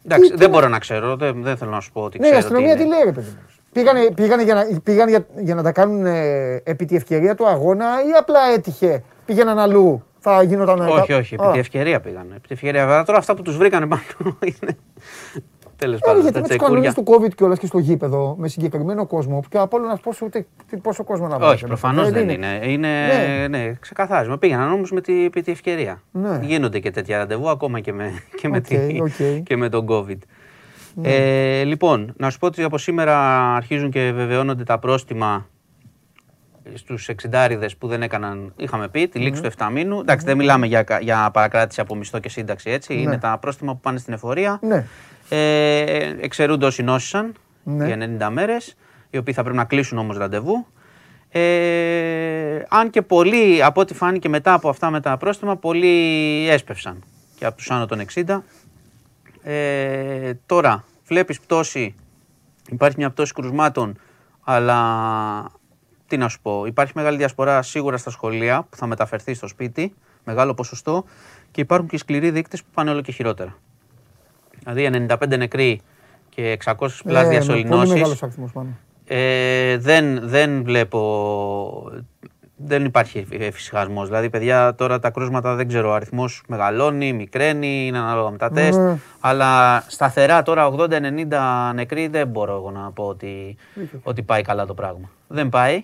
[0.06, 1.16] Εντάξει, τι- δεν τι- μπορώ να ξέρω.
[1.16, 2.46] Δεν, δεν θέλω να σου πω ότι Ναι, η ξέρω.
[2.46, 2.96] αστυνομία τι είναι.
[2.96, 3.38] λέει, ρε παιδί μου.
[3.72, 7.48] Πήγανε, πήγανε, για, να, πήγανε για, για να τα κάνουν ε, επί τη ευκαιρία του
[7.48, 9.04] αγώνα ή απλά έτυχε.
[9.26, 10.04] Πήγαιναν αλλού.
[10.20, 10.80] Θα γίνονταν.
[10.88, 11.52] Όχι, όχι, επί Α.
[11.52, 12.26] τη ευκαιρία πήγαν.
[12.36, 12.86] Επί τη ευκαιρία.
[12.86, 14.02] Βέβαια, τώρα αυτά που τους βρήκανε πάνω
[14.62, 14.78] είναι.
[15.84, 17.20] Τέλος Ε, πάντων, γιατί τα με του κανόνε τσεκούρια.
[17.20, 19.44] του COVID και όλα και στο γήπεδο με συγκεκριμένο κόσμο.
[19.50, 21.54] Και από όλο να πόσο, ούτε, τι- πόσο κόσμο να βάλει.
[21.54, 22.60] Όχι, προφανώς δεν είναι.
[22.64, 23.48] είναι Ναι.
[23.50, 23.74] ναι.
[23.80, 24.38] ξεκαθάρισμα.
[24.38, 26.02] Πήγαιναν όμως με τη, επί τη ευκαιρία.
[26.12, 26.40] Ναι.
[26.42, 28.12] Γίνονται και τέτοια ραντεβού ακόμα και με,
[28.42, 29.20] και με, Οκ, τη- οκ.
[29.20, 29.40] Ναι.
[29.40, 30.18] και με τον COVID.
[31.02, 33.18] Ε, λοιπόν, να σου πω ότι από σήμερα
[33.56, 35.48] αρχίζουν και βεβαιώνονται τα πρόστιμα
[36.74, 39.24] στους 60 που δεν έκαναν, είχαμε πει, τη Ναι.
[39.26, 40.00] λήξη του 7 μήνου.
[40.00, 42.94] Εντάξει, δεν μιλάμε για, κα- για παρακράτηση από μισθό και σύνταξη, έτσι.
[42.94, 43.02] Ναι.
[43.02, 44.60] Είναι τα πρόστιμα που πάνε στην εφορία.
[45.30, 45.38] Ναι.
[45.38, 47.34] Ε, εξαιρούνται όσοι νόσησαν
[47.64, 47.86] Ναι.
[47.86, 48.76] για 90 μέρες,
[49.10, 50.68] οι οποίοι θα πρέπει να κλείσουν όμως ραντεβού.
[51.30, 57.04] Ε, αν και πολλοί, από ό,τι φάνηκε μετά από αυτά με τα πρόστιμα, πολλοί έσπευσαν
[57.38, 58.44] και από τους άνω των 60.
[59.44, 61.96] Ε, τώρα βλέπεις πτώση,
[62.70, 63.98] υπάρχει μια πτώση κρουσμάτων,
[64.44, 65.52] αλλά
[66.08, 69.94] τι να σου πω, υπάρχει μεγάλη διασπορά σίγουρα στα σχολεία που θα μεταφερθεί στο σπίτι,
[70.24, 71.04] μεγάλο ποσοστό
[71.52, 73.56] και υπάρχουν και σκληροί δείκτες που πάνε όλο και χειρότερα.
[74.66, 75.82] Δηλαδή 95 νεκροί
[76.30, 77.88] και 600 πλάσ Ε, διασωληνώσεις.
[77.88, 78.68] Πολύ μεγάλος αριθμός πάνω.
[79.06, 81.92] Ε, δεν, δεν βλέπω.
[82.56, 84.08] Δεν υπάρχει εφησυχασμός.
[84.08, 85.90] Δηλαδή, παιδιά, τώρα τα κρούσματα δεν ξέρω.
[85.90, 88.80] Ο αριθμός μεγαλώνει, μικραίνει, είναι ανάλογα με τα τεστ.
[88.80, 88.98] Ναι.
[89.20, 93.56] Αλλά σταθερά τώρα 80-90 νεκροί δεν μπορώ εγώ να πω ότι,
[94.04, 95.10] ότι πάει καλά το πράγμα.
[95.28, 95.84] Δεν πάει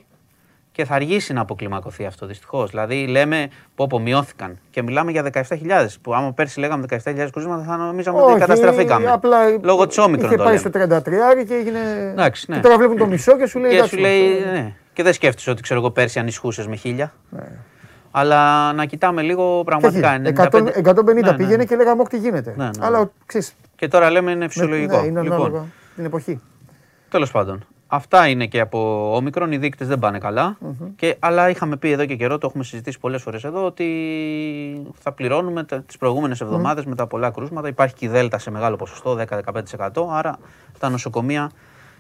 [0.80, 2.70] και θα αργήσει να αποκλιμακωθεί αυτό δυστυχώς.
[2.70, 5.46] Δηλαδή, λέμε πω, πω μειώθηκαν και μιλάμε για 17.000.
[6.02, 9.12] Που άμα πέρσι λέγαμε 17.000 κρούσματα, θα νομίζαμε ότι καταστραφήκαμε.
[9.12, 10.70] Απλά Λόγω της όμικρον Είχε το πάει λέμε.
[10.70, 10.98] στο
[11.42, 11.80] 33 και έγινε.
[12.12, 12.56] Εντάξει, ναι.
[12.56, 13.70] Και τώρα βλέπουν το μισό και σου λέει.
[13.70, 14.74] Και εντάξει, σου λέει, αυτό- ναι.
[14.94, 17.14] Και δεν σκέφτεσαι ότι ξέρω εγώ πέρσι ανησυχούσες με χίλια.
[18.12, 20.12] Αλλά να κοιτάμε λίγο Και πραγματικά.
[20.14, 21.38] έχει, 95 100, 150 Ναι, ναι.
[21.38, 22.54] πήγαινε και λέγαμε όχι τι γίνεται.
[22.58, 22.86] Ναι, ναι, ναι.
[22.86, 25.02] Αλλά ξέρεις, Και τώρα λέμε είναι με- φυσιολογικό.
[25.02, 25.66] ναι, είναι λοιπόν, ανάλογα
[25.96, 26.42] την εποχή.
[27.10, 27.66] τέλος πάντων.
[27.92, 29.52] Αυτά είναι και από όμικρον.
[29.52, 30.58] Οι δείκτες δεν πάνε καλά.
[30.96, 33.86] Και, αλλά είχαμε πει εδώ και καιρό, το έχουμε συζητήσει πολλές φορές εδώ, ότι
[35.00, 37.68] θα πληρώνουμε τις προηγούμενες εβδομάδες με τα πολλά κρούσματα.
[37.68, 39.18] Υπάρχει και η Δέλτα σε μεγάλο ποσοστό,
[39.78, 40.08] 10-15%.
[40.10, 40.40] Άρα
[40.80, 41.52] τα νοσοκομεία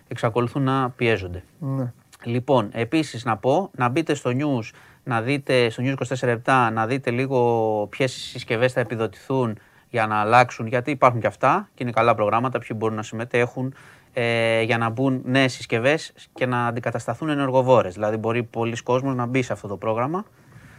[0.07, 1.43] εξακολουθούν να πιέζονται.
[1.59, 1.93] Ναι.
[2.23, 4.69] Λοιπόν, επίσης να πω να μπείτε στο news,
[5.03, 9.57] να δείτε στο news 24 λεπτά, να δείτε λίγο ποιες συσκευές θα επιδοτηθούν
[9.89, 13.73] για να αλλάξουν, γιατί υπάρχουν και αυτά και είναι καλά προγράμματα, ποιοι μπορούν να συμμετέχουν
[14.21, 17.89] ε, για να μπουν νέες συσκευές και να αντικατασταθούν ενεργοβόρε.
[17.89, 20.25] Δηλαδή, μπορεί πολλοί κόσμος να μπει σε αυτό το πρόγραμμα.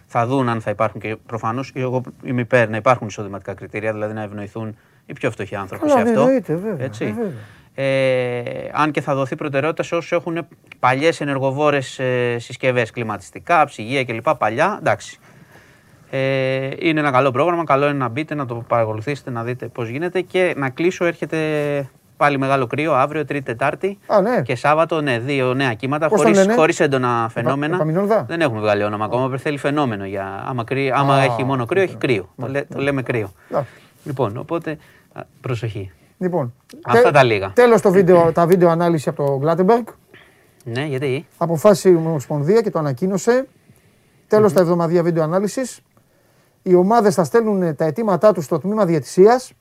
[0.06, 4.14] Θα δουν αν θα υπάρχουν και προφανώς, εγώ είμαι υπέρ να υπάρχουν εισοδηματικά κριτήρια, δηλαδή
[4.14, 4.76] να ευνοηθούν
[5.06, 6.20] οι πιο φτωχοί άνθρωποι Καλά, σε αυτό.
[6.20, 7.04] εννοείται, βέβαια, Έτσι.
[7.04, 7.32] ε, βέβαια.
[7.74, 10.46] Ε, αν και θα δοθεί προτεραιότητα σε όσους έχουν
[10.78, 14.34] παλιές ενεργοβόρε ε, συσκευές, κλιματιστικά, ψυγεία κλπ.
[14.34, 15.18] Παλιά, εντάξει.
[16.10, 17.64] Ε, είναι ένα καλό πρόγραμμα.
[17.64, 20.20] Καλό είναι να μπείτε, να το παρακολουθήσετε, να δείτε πώς γίνεται.
[20.20, 21.38] Και να κλείσω, έρχεται
[22.20, 23.98] πάλι μεγάλο κρύο αύριο, Τρίτη, Τετάρτη.
[24.06, 24.42] Α, ναι.
[24.42, 27.74] Και Σάββατο, ναι, δύο νέα κύματα Πώς το χωρί λένε; χωρίς έντονα φαινόμενα.
[27.74, 29.26] Επαμινόλδα; Δεν έχουμε βγάλει όνομα ακόμα.
[29.26, 30.04] πρέπει θέλει φαινόμενο.
[30.04, 31.98] Για, άμα κρύ- άμα Α, έχει μόνο κρύο, έχει ναι.
[31.98, 32.28] κρύο.
[32.36, 33.32] Το, λέ- το λέμε κρύο.
[33.50, 33.70] Εντάξει.
[34.04, 34.76] Λοιπόν, οπότε
[35.12, 35.92] α, προσοχή.
[36.18, 36.54] Λοιπόν,
[36.86, 37.50] Αυτά τα λίγα.
[37.54, 39.84] Τέλος το βίντεο, τα βίντεο ανάλυση από το Κλάτενμπεργκ.
[40.64, 43.46] Ναι, γιατί; Αποφάσισε η Ομοσπονδία και το ανακοίνωσε.
[44.28, 45.80] Τέλος τα εβδομαδιαία βίντεο ανάλυσης.
[46.62, 49.52] Οι ομάδες θα στέλνουν τα αιτήματά τους στο τμήμα διαιτησίας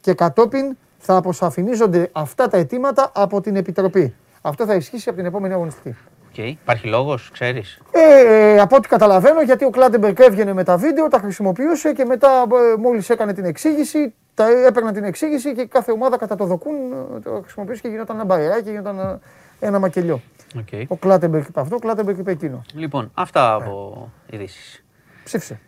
[0.00, 4.14] και κατόπιν θα αποσαφηνίζονται αυτά τα αιτήματα από την Επιτροπή.
[4.42, 5.96] Αυτό θα ισχύσει από την επόμενη αγωνιστική.
[6.28, 6.38] Οκ.
[6.38, 11.18] Υπάρχει λόγος, ξέρεις; Ε, από ό,τι καταλαβαίνω, γιατί ο Κλάτενμπεργκ έβγαινε με τα βίντεο, τα
[11.18, 16.16] χρησιμοποιούσε και μετά ε, μόλις έκανε την εξήγηση, τα έπαιρναν την εξήγηση και κάθε ομάδα
[16.16, 16.74] κατά το δοκούν
[17.16, 19.18] ε, το χρησιμοποιούσε και γινόταν ένα μπαϊράκι, γινόταν ε,
[19.66, 20.20] ένα μακελιό.
[20.56, 20.84] Okay.
[20.88, 22.62] Ο Κλάτεμπεργκ είπε αυτό, ο Κλάτεμπεργκ είπε εκείνο.
[22.74, 24.84] Λοιπόν, αυτά από ειδήσεις.
[25.24, 25.60] Ψήφισε.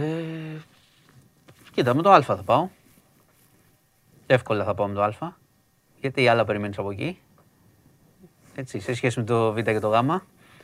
[0.00, 0.60] Ε,
[1.72, 2.68] κοίτα, με το Α θα πάω.
[4.26, 5.32] Εύκολα θα πάω με το Α.
[6.00, 7.20] Γιατί άλλα περιμένεις από εκεί.
[8.54, 10.02] Έτσι, σε σχέση με το Β και το Γ.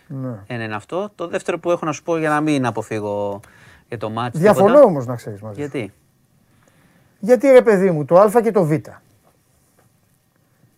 [0.06, 0.42] Ναι.
[0.46, 1.10] Ένα είναι αυτό.
[1.14, 3.40] Το δεύτερο που έχω να σου πω για να μην αποφύγω
[3.88, 4.38] για το μάτι.
[4.38, 5.54] Διαφωνώ όμως να ξέρεις μαζί.
[5.54, 5.60] σου.
[5.60, 5.92] Γιατί;
[7.18, 8.72] Γιατί ρε παιδί μου, το Α και το Β.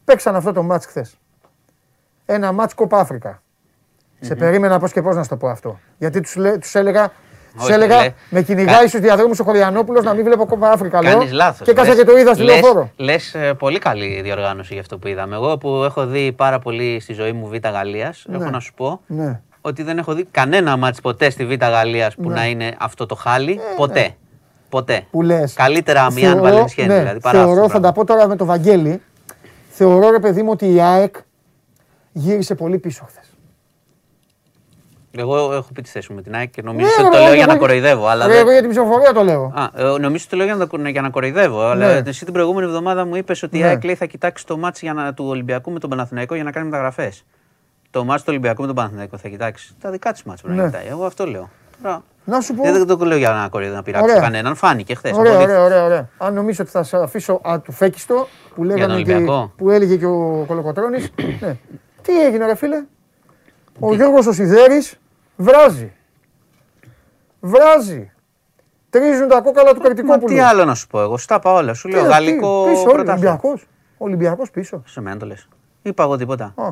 [0.04, 1.16] Παίξαν αυτό το μάτς χθες.
[2.26, 3.42] Ένα μάτς Κόπα Αφρικα.
[4.20, 5.78] Σε περίμενα πώς και πώς να σου το πω αυτό.
[5.98, 7.12] Γιατί τους τους έλεγα,
[7.54, 8.12] τους Όχι, έλεγα λέ.
[8.30, 11.02] με κυνηγάει στους διαδρόμους ο Χωριανόπουλος να μην βλέπω Κόπα Αφρικα.
[11.02, 11.12] λέω.
[11.18, 11.66] Κάνεις λάθος.
[11.66, 12.90] Και κάσα και το είδα στη λεωφόρο.
[12.96, 15.34] Λες πολύ καλή διοργάνωση για αυτό που είδαμε.
[15.34, 19.00] Εγώ που έχω δει πάρα πολύ στη ζωή μου Β Γαλλίας, έχω να σου πω
[19.06, 19.40] Ναι.
[19.60, 22.34] ότι δεν έχω δει κανένα μάτς ποτέ στη Β Γαλλίας που Ναι.
[22.34, 23.60] να είναι αυτό το χάλι.
[23.76, 24.14] ποτέ.
[24.68, 25.06] Ποτέ.
[25.10, 25.52] που λες.
[25.52, 27.20] Καλύτερα Αμιάν Θεωρώ- Βαλενσιέν ναι, δηλαδή.
[27.20, 28.02] Παρά αυτό Θεωρώ, το θα τα πράγμα.
[28.02, 29.02] πω τώρα με το Βαγγέλη,
[29.68, 31.16] θεωρώ ρε παιδί μου ότι η ΑΕΚ
[32.12, 33.33] γύρισε πολύ πίσω χθες.
[35.16, 37.16] Εγώ έχω πει τη θέση μου με την ΑΕΚ και νομίζω Ναι, ότι το ρε,
[37.18, 38.06] λέω εγώ- για να κοροϊδεύω.
[38.06, 39.52] Αλλά Ρε, δεν- εγώ για την ψηφοφορία το λέω.
[39.54, 41.60] Α, ε, νομίζω ότι το λέω για να, το- για να κοροϊδεύω.
[41.60, 42.02] Αλλά Ναι.
[42.10, 43.66] εσύ την προηγούμενη εβδομάδα μου είπες ότι η Ναι.
[43.66, 47.24] ΑΕΚ λέει, θα κοιτάξει το μάτσο του Ολυμπιακού με τον Παναθηναϊκό για να κάνει μεταγραφές.
[47.90, 49.74] Το μάτσο του Ολυμπιακού με τον Παναθηναϊκό θα κοιτάξει.
[49.80, 50.70] Τα δικά της μάτσα πρέπει να Ναι.
[50.70, 50.86] κοιτάει.
[50.86, 51.50] Εγώ αυτό λέω.
[51.82, 52.62] Τώρα, Να σου πω.
[52.62, 54.20] δεν δεν το λέω για να κοροϊδεύω, να πειράξω Ωραία.
[54.20, 54.54] κανέναν.
[54.54, 55.12] Φάνηκε χθες.
[55.16, 56.08] Ωραία, ωραία, ωραία, ωραία.
[56.18, 59.52] Αν νομίζω ότι θα σε αφήσω α, του φέκιστο που, λέγανε και, Ολυμπιακό.
[59.56, 61.10] που έλεγε και ο Κολοκοτρώνης.
[61.40, 61.56] ναι.
[62.02, 62.82] Τι έγινε ρε φίλε;
[63.80, 64.98] Ο Γιώργος ο Σιδέρης
[65.36, 65.92] βράζει.
[67.40, 68.12] Βράζει.
[68.90, 70.26] Τρίζουν τα κόκαλα του Μα Καρτικόπουλου.
[70.34, 71.16] τι άλλο να σου πω εγώ.
[71.16, 71.74] Στα πάω όλα.
[71.74, 73.12] Σου Τι, λέω τι, γαλλικό Πίσω, πρωτάθλημα.
[73.30, 73.66] Ολυμπιακός.
[73.98, 74.82] Ολυμπιακός πίσω.
[74.86, 75.48] Σε μένα το λες.
[75.82, 76.44] Είπα εγώ τίποτα.
[76.56, 76.68] Α,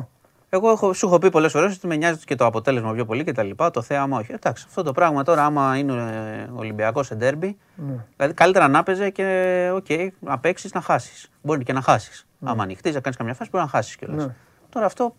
[0.49, 3.23] Εγώ έχω, σου έχω πει πολλές φορές ότι με νοιάζει και το αποτέλεσμα πιο πολύ
[3.23, 3.71] και τα λοιπά.
[3.71, 4.31] Το θέαμα όχι.
[4.33, 8.05] Εντάξει, αυτό το πράγμα τώρα, άμα είναι ε, Ολυμπιακός σε ντέρμπι, Ναι.
[8.15, 9.85] δηλαδή καλύτερα να παίζει και οκ,
[10.19, 11.29] να παίξεις να χάσεις.
[11.41, 12.25] Μπορεί και να χάσεις.
[12.43, 14.25] Άμα ανοιχτεί, να κάνεις καμιά φάση, μπορεί να χάσεις κιόλας.
[14.25, 14.35] Ναι.
[14.69, 15.15] Τώρα αυτό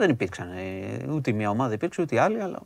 [0.00, 0.46] δεν υπήρξαν.
[0.50, 2.58] ε, Ούτε μία ομάδα υπήρξε, ούτε άλλη, αλλά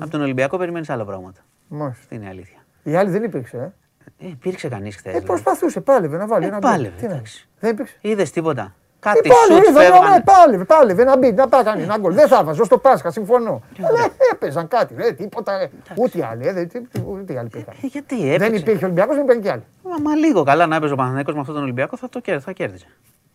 [0.00, 1.40] από τον Ολυμπιακό περιμένεις άλλα πράγματα.
[1.68, 2.00] μάλιστα.
[2.02, 2.58] Αυτή είναι η αλήθεια.
[2.82, 3.56] Η άλλη δεν υπήρξε.
[3.56, 5.14] Ε, Ε, υπήρξε κανείς χθες.
[5.14, 6.70] ε προσπαθούσε, πάλευε να βάλει Ε, ένα γκολ.
[6.70, 7.48] πάλευε, Τι να- εντάξει.
[7.60, 7.96] Δεν υπήρξε.
[8.00, 8.62] Είδες τίποτα.
[8.62, 10.22] Ε, Κάτι πάλευε, σουτς είδα, ναι, φεύγαν.
[10.24, 12.14] πάλευε, πάλευε, να μπει, να πάει κάνει ένα γκολ.
[12.14, 13.62] Δεν θα βάζω στο Πάσχα, συμφωνώ.
[13.82, 13.98] Αλλά
[14.32, 15.58] έπαιζαν κάτι, ρε, τίποτα.
[15.58, 15.70] ρε.
[15.94, 17.74] Ούτε οι άλλοι, ε, δεν- τι- ούτε οι άλλοι πήγαν.
[17.82, 18.56] Ε, γιατί Δεν έπαιξε.
[18.60, 19.62] υπήρχε Ολυμπιακός, δεν υπήρχε κι άλλοι.
[19.82, 22.44] Μα, μα λίγο καλά να έπαιζε ο Παναθηναϊκός με αυτόν τον Ολυμπιακό θα το κέρδιζε.
[22.46, 22.86] Θα κέρδιζε.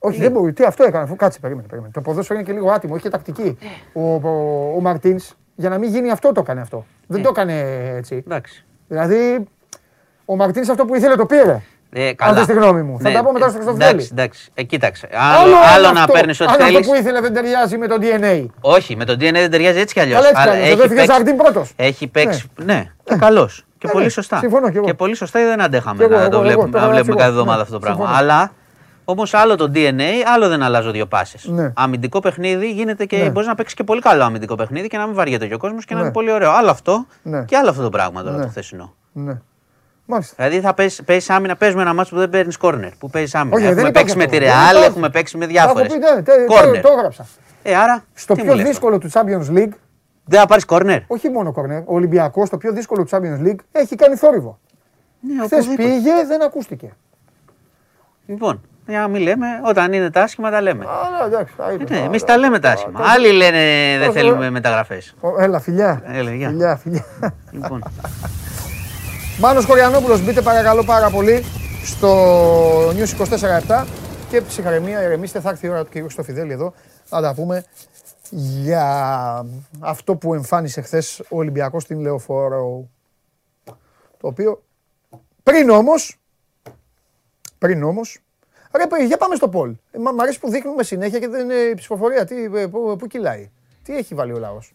[0.07, 0.53] Όχι, δεν μπορεί.
[0.53, 1.67] Τι αυτό έκανε, αφού κάτσε, περίμενε.
[1.67, 1.91] περίμενε.
[1.93, 3.57] Το ποδόσφαιρο είναι και λίγο άτιμο, είχε τακτική.
[3.93, 6.85] Ο, ο, ο Μαρτίνς, για να μην γίνει αυτό, το έκανε αυτό.
[7.07, 7.53] Δεν το έκανε
[7.97, 8.23] έτσι.
[8.27, 8.65] Εντάξει.
[8.88, 9.47] Δηλαδή,
[10.25, 11.61] ο Μαρτίνς αυτό που ήθελε το πήρε.
[11.91, 12.99] Ε, Αν θες τη γνώμη μου.
[13.01, 13.85] Θα τα πω μετά στο Χριστόφιλο.
[13.88, 14.51] Εντάξει, εντάξει.
[14.53, 15.07] Ε, κοίταξε.
[15.41, 16.77] Άλλο, άλλο αν να αυτό- παίρνεις ό,τι αν θέλεις.
[16.77, 18.45] αυτό που ήθελε δεν ταιριάζει με το DNA.
[18.61, 20.17] Όχι, με τον DNA δεν ταιριάζει έτσι κι αλλιώς.
[20.19, 20.69] Καλά, έτσι κι αλλιώς.
[20.73, 21.73] Εδώ έφυγε Ζαρντίν πρώτος.
[21.75, 22.51] Έχει παίξει.
[22.63, 23.65] Ναι, και καλός.
[23.77, 24.38] Και Ε, πολύ ναι, σωστά.
[24.38, 24.85] συμφωνώ κι εγώ.
[24.85, 27.09] Και πολύ σωστά δεν αντέχαμε Κι εγώ, να εγώ, το εγώ, βλέπουμε, το να βλέπουμε
[27.11, 27.17] εγώ.
[27.17, 27.97] κάθε εβδομάδα Ναι, αυτό το πράγμα.
[28.05, 28.17] συμφωνώ.
[28.19, 28.51] Αλλά
[29.09, 30.01] όμως άλλο το DNA,
[30.34, 31.45] άλλο δεν αλλάζω δύο πάσες.
[31.45, 31.71] Ναι.
[31.75, 33.29] Αμυντικό παιχνίδι γίνεται και Ναι.
[33.29, 35.85] μπορεί να παίξει και πολύ καλό αμυντικό παιχνίδι και να μην βαριέται και ο κόσμος
[35.85, 36.05] και να Ναι.
[36.05, 36.51] είναι πολύ ωραίο.
[36.51, 37.43] Άλλο αυτό Ναι.
[37.45, 38.41] και άλλο αυτό το πράγμα τώρα Ναι.
[38.43, 38.93] το χθεσινό.
[39.11, 39.38] Ναι.
[40.05, 40.34] Μάλιστα.
[40.38, 42.91] Δηλαδή θα παίζει, παίζεις άμυνα, παίζουμε ένα μάτσο που δεν παίρνεις κόρνερ.
[42.95, 43.55] Που παίζει άμυνα.
[43.55, 44.38] Όχι, δεν έχουμε υπάρχει παίξει με αυτό.
[44.38, 44.85] τη Δεν Real, υπάρχει.
[44.89, 45.88] έχουμε παίξει με Τα έχω διάφορε.
[45.88, 46.81] πει, ναι, τε- τε- Κόρνερ.
[46.81, 47.25] Το έγραψα.
[47.63, 48.03] Ε, άρα.
[48.13, 49.71] Στο τι μου πιο λες δύσκολο του Champions League,
[50.25, 50.99] Δεν θα πάρεις κόρνερ.
[51.07, 54.59] όχι μόνο κορνέρ, ο Ολυμπιακός, το πιο δύσκολο του Champions League, έχει κάνει θόρυβο.
[55.19, 55.88] Ναι, Χθες οπουδήποτε.
[55.89, 56.91] πήγε, δεν ακούστηκε.
[58.25, 60.85] Λοιπόν, για να μην λέμε, όταν είναι τα άσχημα τα λέμε.
[60.85, 61.89] Αλλά εντάξει, τα είπες.
[61.89, 62.99] Ναι, Α, εμείς τα λέμε τα άσχημα.
[62.99, 63.59] τόσο- Άλλοι λένε
[63.97, 65.14] δεν τόσο- θέλουμε μεταγραφές.
[65.19, 66.01] Ο- Έλα, φιλιά.
[66.05, 66.47] Έλα, γεια.
[66.49, 67.05] Φιλιά, φιλιά.
[67.51, 67.84] Λοιπόν,
[69.39, 71.43] Μάνος Κοριανόπουλος, μπείτε παρακαλώ πάρα πολύ
[71.84, 73.07] στο News
[73.68, 73.85] 24-7
[74.30, 76.73] και ψυχαρεμία, ηρεμήστε, θα έρθει η ώρα του κυρίου Στοφιδέλη εδώ,
[77.03, 77.64] θα τα πούμε
[78.30, 79.45] για
[79.80, 82.89] αυτό που εμφάνισε χθες ο Ολυμπιακός στην Λεωφόρο.
[84.19, 84.64] Το οποίο
[85.43, 86.15] πριν όμως,
[87.57, 88.19] πριν όμως,
[88.77, 89.75] ρε παιδί, για πάμε στο Πολ.
[89.91, 92.25] Ε, Μα μ' αρέσει που δείχνουμε συνέχεια και δεν είναι η ψηφοφορία.
[92.25, 93.51] Τι, ε, πού, πού κυλάει.
[93.83, 94.73] Τι έχει βάλει ο λαός.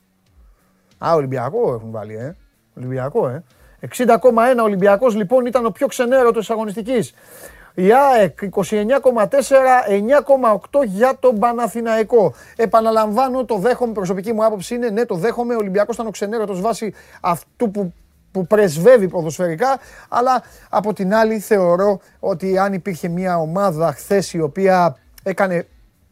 [1.04, 2.36] Α, Ολυμπιακό έχουν βάλει, ε.
[2.76, 3.44] Ολυμπιακό, ε.
[3.80, 7.14] 60,1 Ολυμπιακός λοιπόν ήταν ο πιο ξενέρωτος της αγωνιστικής.
[7.74, 12.34] Η ΑΕΚ 29,4, 9,8 για τον Παναθηναϊκό.
[12.56, 16.60] Επαναλαμβάνω, το δέχομαι, προσωπική μου άποψη είναι, ναι, το δέχομαι, ο Ολυμπιακός ήταν ο ξενέρωτος
[16.60, 17.92] βάσει αυτού που,
[18.32, 19.78] που πρεσβεύει ποδοσφαιρικά,
[20.08, 25.66] αλλά από την άλλη θεωρώ ότι αν υπήρχε μια ομάδα χθες η οποία έκανε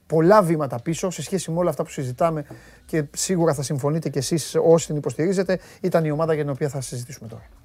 [0.06, 2.44] πολλά βήματα πίσω σε σχέση με όλα αυτά που συζητάμε
[2.86, 6.68] και σίγουρα θα συμφωνείτε κι εσείς όσοι την υποστηρίζετε, ήταν η ομάδα για την οποία
[6.68, 7.59] θα συζητήσουμε τώρα.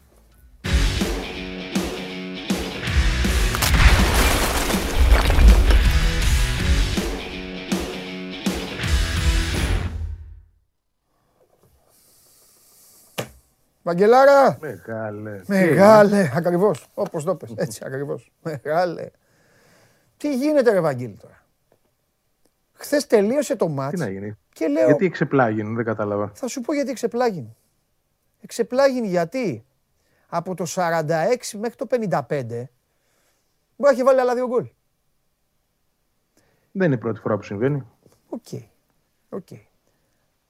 [13.85, 14.57] Βαγγελάρα!
[14.61, 15.41] Μεγάλε.
[15.47, 18.31] Μεγάλε, ακριβώς, όπως το 'πες, έτσι ακριβώς.
[18.41, 19.09] Μεγάλε.
[20.17, 21.43] Τι γίνεται ρε Βαγγέλη τώρα;
[22.73, 26.31] Χθες τελείωσε το Τι μάτς να γίνει; και λέω, Γιατί εξεπλάγη, δεν κατάλαβα.
[26.35, 27.55] θα σου πω γιατί εξεπλάγη.
[28.41, 29.65] Εξεπλάγη γιατί
[30.27, 31.03] από το 46
[31.59, 32.67] μέχρι το 55 μπορεί
[33.77, 34.67] να έχει βάλει άλλα δύο γκολ.
[36.71, 37.87] Δεν είναι η πρώτη φορά που συμβαίνει.
[38.29, 38.61] Οκ.
[39.29, 39.47] Οκ.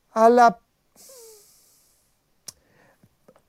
[0.10, 0.62] Αλλά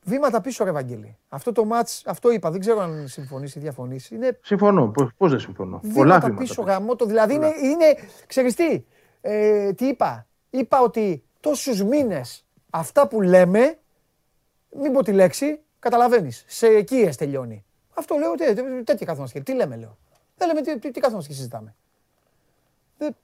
[0.06, 1.16] βήματα πίσω ρε Βαγγέλη.
[1.28, 4.10] Αυτό το μάτς, αυτό είπα, δεν ξέρω αν συμφωνείς ή διαφωνείς.
[4.10, 4.92] Είναι Συμφωνώ.
[5.16, 6.42] Πώς δεν συμφωνώ; Πολλά βήματα βήματα.
[6.42, 7.84] πίσω γραμμό το δηλαδή είναι, είναι
[8.26, 8.84] ξέρεις τι,
[9.20, 13.78] ε, τι είπα; Είπα ότι τόσους μήνες αυτά που λέμε,
[14.82, 17.64] μην πω τη λέξη, καταλαβαίνεις, σε οικίες τελειώνει.
[17.94, 19.96] Αυτό λέω, τέ, τέ, τέτοια καθόμαστε και τι λέμε λέω.
[20.36, 21.74] Δεν λέμε τι, τι, τι καθόμαστε και συζητάμε.
[22.98, 23.16] Δεν-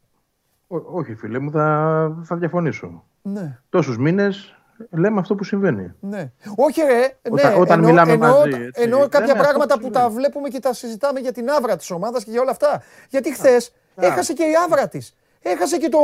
[0.68, 3.04] Ό- όχι, φίλε μου, θα, θα διαφωνήσω.
[3.22, 3.58] ναι.
[3.70, 5.92] Τόσους μήνες λέμε αυτό που συμβαίνει.
[6.00, 6.32] Ναι.
[6.56, 6.98] Όχι, ρε.
[6.98, 8.82] Ναι, Όταν- όταν εννοώ- μιλάμε εννοώ- μαζί, έτσι.
[8.82, 10.18] Εννοώ Ναι, κάποια ναι, αυτό πράγματα που που τα συμβαίνει.
[10.20, 12.82] βλέπουμε και τα συζητάμε για την άβρα της ομάδας και για όλα αυτά.
[13.08, 15.16] Γιατί χθες έχασε και η άβρα της.
[15.42, 15.98] Έχασε και το.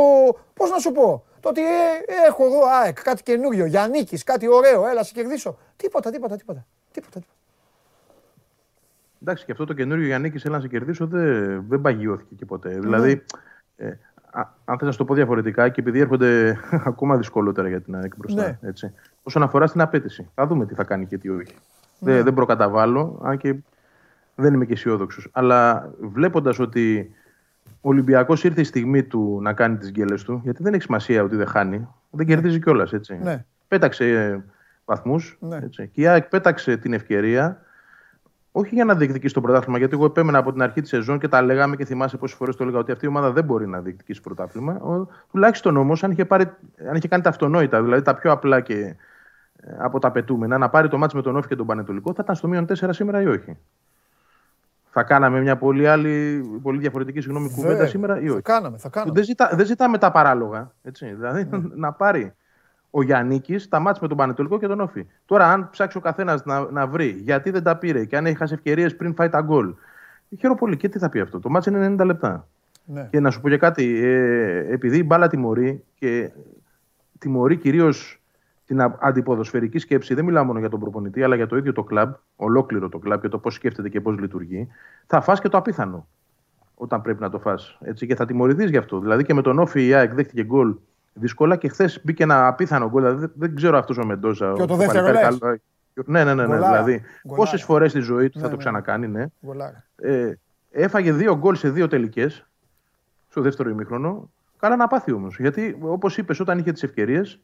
[0.53, 1.23] Πώς να σου πω.
[1.39, 1.67] Το ότι ε,
[2.27, 5.57] έχω εδώ ΑΕΚ, κάτι καινούριο, Γιάννικης, κάτι ωραίο, έλα σε κερδίσω.
[5.75, 6.65] Τίποτα, τίποτα, τίποτα.
[6.91, 7.33] τίποτα, τίποτα.
[9.21, 12.69] Εντάξει, και αυτό το καινούριο Γιάννη έλα να σε κερδίσω δεν, δεν παγιώθηκε και ποτέ.
[12.69, 13.23] Δηλαδή,
[13.77, 13.93] ε, α,
[14.65, 16.59] αν θες να σου το πω διαφορετικά, και επειδή έρχονται
[16.91, 18.41] ακόμα δυσκολότερα για την ΑΕΚ μπροστά.
[18.41, 18.57] Ναι.
[18.61, 18.93] Έτσι,
[19.23, 21.55] όσον αφορά στην απέτηση, θα δούμε τι θα κάνει και τι όχι.
[21.99, 23.55] Δεν, δεν προκαταβάλω, αν και
[24.35, 25.27] δεν είμαι και αισιόδοξος.
[25.31, 27.11] Αλλά βλέποντας ότι
[27.81, 31.23] ο Ολυμπιακός ήρθε η στιγμή του να κάνει τις γκέλες του, γιατί δεν έχει σημασία
[31.23, 32.91] ότι δεν χάνει, δεν κερδίζει κιόλας.
[33.21, 33.45] Ναι.
[33.67, 34.43] Πέταξε
[34.85, 35.37] βαθμούς.
[35.39, 35.59] Ναι.
[35.69, 37.61] Και η ΑΕΚ πέταξε την ευκαιρία
[38.59, 41.27] όχι για να διεκδικήσει το πρωτάθλημα, γιατί εγώ επέμενα από την αρχή της σεζόν και
[41.27, 43.79] τα λέγαμε και θυμάσαι πόσες φορές το έλεγα ότι αυτή η ομάδα δεν μπορεί να
[43.79, 44.73] διεκδικήσει πρωτάθλημα.
[44.73, 46.55] Ο, τουλάχιστον όμως, αν, είχε πάρει-
[46.89, 48.95] αν είχε κάνει τα αυτονόητα, δηλαδή τα πιο απλά και
[49.61, 52.21] ε, από τα πετούμενα, να πάρει το μάτι με τον Όφη και τον Πανετολικό, θα
[52.23, 53.57] ήταν στο μείον 4 σήμερα ή όχι;
[54.89, 57.87] Θα κάναμε μια πολύ άλλη, πολύ διαφορετική συγγνώμη, κουβέντα Βέβαια.
[57.87, 59.11] σήμερα ή Θα όχι; κάναμε, θα κάναμε.
[59.13, 60.71] Δεν, ζητά, δεν ζητάμε τα παράλογα.
[60.83, 61.13] Έτσι.
[61.13, 62.33] Δηλαδή να πάρει
[62.91, 65.05] ο Γιάννη τα μάτια με τον Πανετολικό και τον Όφη.
[65.25, 68.35] Τώρα, αν ψάξει ο καθένας να, να βρει γιατί δεν τα πήρε και αν έχει
[68.35, 69.73] χάσει ευκαιρίες πριν φάει τα γκολ.
[70.39, 70.77] Χαίρομαι πολύ.
[70.77, 71.39] Και τι θα πει αυτό.
[71.39, 72.47] Το μάτσο είναι 90 λεπτά.
[72.85, 73.07] Ναι.
[73.11, 74.03] Και να σου πω και κάτι.
[74.03, 76.31] Ε, επειδή η μπάλα τιμωρεί και
[77.19, 78.21] τιμωρεί κυρίως
[78.65, 81.83] την α- αντιποδοσφαιρική σκέψη, δεν μιλάω μόνο για τον προπονητή, αλλά για το ίδιο το
[81.83, 84.67] κλαμπ, ολόκληρο το κλαμπ και το πώς σκέφτεται και πώς λειτουργεί,
[85.05, 86.07] θα φας και το απίθανο
[86.75, 87.77] όταν πρέπει να το φας.
[87.81, 88.99] Έτσι, και θα τιμωρηθείς γι' αυτό.
[88.99, 90.75] Δηλαδή και με τον Όφη η ΑΕΚ δέχτηκε γκολ
[91.19, 93.01] δύσκολα και χθες μπήκε ένα απίθανο γκολ.
[93.01, 94.53] Δηλαδή, δεν, δεν ξέρω αυτός ο Μεντόζα.
[94.53, 95.59] Και το ο δεύτερο παλικάρι λες; καλό-
[96.05, 96.41] Ναι, ναι, ναι.
[96.41, 96.55] ναι.
[96.55, 96.67] Γκολάρα.
[96.83, 96.91] Δηλαδή,
[97.27, 97.41] Γκολάρα.
[97.43, 98.61] πόσες φορές στη ζωή του Ναι, θα το ναι.
[98.61, 99.25] ξανακάνει, ναι.
[99.45, 99.83] Γκολάρα.
[99.95, 100.33] Ε,
[100.71, 102.45] έφαγε δύο γκολ σε δύο τελικές
[103.29, 104.29] στο δεύτερο ημίχρονο.
[104.59, 105.39] Καλά να πάθει όμως.
[105.39, 107.39] Γιατί όπως είπες, όταν είχε τις ευκαιρίες,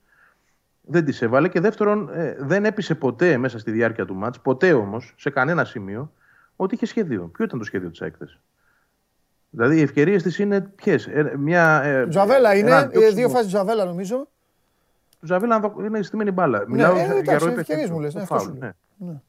[0.82, 1.48] δεν τις έβαλε.
[1.48, 5.66] Και δεύτερον, ε, δεν έπεισε ποτέ μέσα στη διάρκεια του μάτς, ποτέ όμως, σε κανένα
[5.66, 6.12] σημείο,
[6.56, 7.30] ότι είχε σχέδιο.
[7.34, 8.40] Ποιο ήταν το σχέδιο της έκθεση.
[9.56, 13.48] Δηλαδή, οι ευκαιρίες της είναι ποιες; μια, ε, Τζαβέλα είναι, ένα ε, διώξιμο- δύο φάσεις
[13.48, 14.27] Τζαβέλα νομίζω.
[15.19, 16.64] του Ζαβέλα είναι στημένη μπάλα.
[16.68, 17.94] Μιλάω ε, για- εντάξει, για ροή ευκαιρίες παιχνιδιού.
[17.94, 18.72] μου λες, Το ναι, αυτό φάουλ, σου λέω.
[18.98, 19.07] ναι.
[19.11, 19.19] Ναι.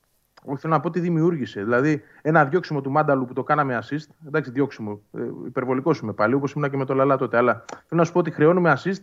[0.45, 1.63] Όχι, θέλω να πω τι δημιούργησε.
[1.63, 4.07] Δηλαδή, ένα διώξιμο του Μάνταλου που το κάναμε assist.
[4.27, 5.01] Εντάξει, διώξιμο.
[5.19, 7.37] Ε, υπερβολικός είμαι πάλι, όπως ήμουν και με το Λαλά τότε.
[7.37, 9.01] Αλλά θέλω να σου πω ότι χρεώνουμε assist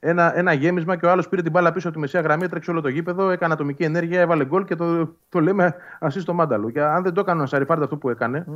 [0.00, 2.70] ένα, ένα γέμισμα και ο άλλος πήρε την μπάλα πίσω από τη μεσαία γραμμή, έτρεξε
[2.70, 6.70] όλο το γήπεδο, έκανε ατομική ενέργεια, έβαλε γκολ και το, το λέμε assist στο Μάνταλο.
[6.70, 8.46] Και αν δεν το έκανε ο Σαριφάρντ αυτό που έκανε,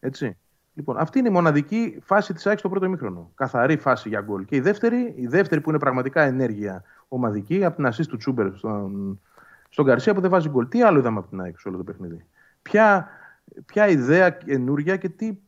[0.00, 0.36] έτσι.
[0.74, 3.30] Λοιπόν, αυτή είναι η μοναδική φάση της ΑΕΚ στο πρώτο ημίχρονο.
[3.34, 4.44] Καθαρή φάση για γκολ.
[4.44, 8.56] Και η δεύτερη, η δεύτερη που είναι πραγματικά ενέργεια ομαδική, από την assist του Τσούμπερ
[8.56, 9.20] στον,
[9.68, 10.68] στον Καρσία που δεν βάζει γκολ.
[10.68, 12.24] Τι άλλο είδαμε από την ΑΕΚ σε όλο το παιχνίδι;
[12.62, 13.08] Ποια,
[13.66, 15.38] ποια ιδέα καινούρια και τι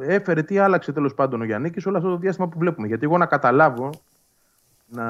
[0.00, 2.86] ε, έφερε, τι άλλαξε τέλος πάντων ο Γιάννη όλο αυτό το διάστημα που βλέπουμε.
[2.86, 3.90] Γιατί εγώ να καταλάβω,
[4.86, 5.04] να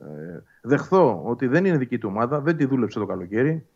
[0.00, 3.66] ε, δεχθώ ότι δεν είναι δική του ομάδα, δεν τη δούλεψε το καλοκαίρι.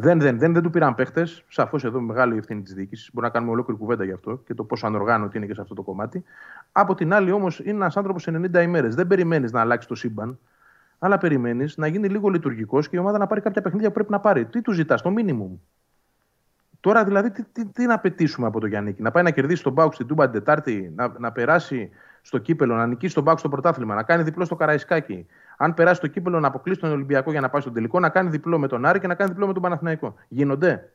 [0.00, 1.44] Δεν, δεν, δεν, δεν του πήραν παίχτες.
[1.48, 3.10] Σαφώς εδώ μεγάλη ευθύνη της διοίκησης.
[3.12, 5.74] Μπορεί να κάνουμε ολόκληρη κουβέντα γι' αυτό και το πόσο ανοργάνωτη είναι και σε αυτό
[5.74, 6.24] το κομμάτι.
[6.72, 8.94] Από την άλλη, όμως, είναι ένας άνθρωπος σε 90 ημέρες.
[8.94, 10.38] Δεν περιμένεις να αλλάξει το σύμπαν,
[10.98, 14.10] αλλά περιμένεις να γίνει λίγο λειτουργικός και η ομάδα να πάρει κάποια παιχνίδια που πρέπει
[14.10, 14.46] να πάρει.
[14.46, 15.56] Τι του ζητάς, το μίνιμουμ;
[16.80, 19.72] Τώρα δηλαδή τι, τι, τι να απαιτήσουμε από τον Γιάννη, να πάει να κερδίσει τον
[19.72, 21.90] Μπάουκ στην Τούμπα την Τετάρτη, να, να περάσει
[22.22, 25.26] στο κύπελο, να νικήσει τον Μπάουκ στο πρωτάθλημα, να κάνει διπλό στο Καραϊσκάκι.
[25.60, 28.30] Αν περάσει το κύπελο, να αποκλείσει τον Ολυμπιακό για να πάει στον τελικό, να κάνει
[28.30, 30.14] διπλό με τον Άρη και να κάνει διπλό με τον Παναθηναϊκό.
[30.28, 30.92] Γίνονται.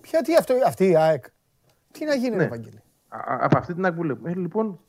[0.00, 1.24] Ποια τι αυτό, αυτή η ΑΕΚ;
[1.92, 2.36] Τι να γίνει, Ναι.
[2.36, 2.44] ναι.
[2.44, 4.30] Ευαγγέλη; Α- α- από αυτή την άκρη που βλέπουμε.
[4.30, 4.80] Ε, λοιπόν,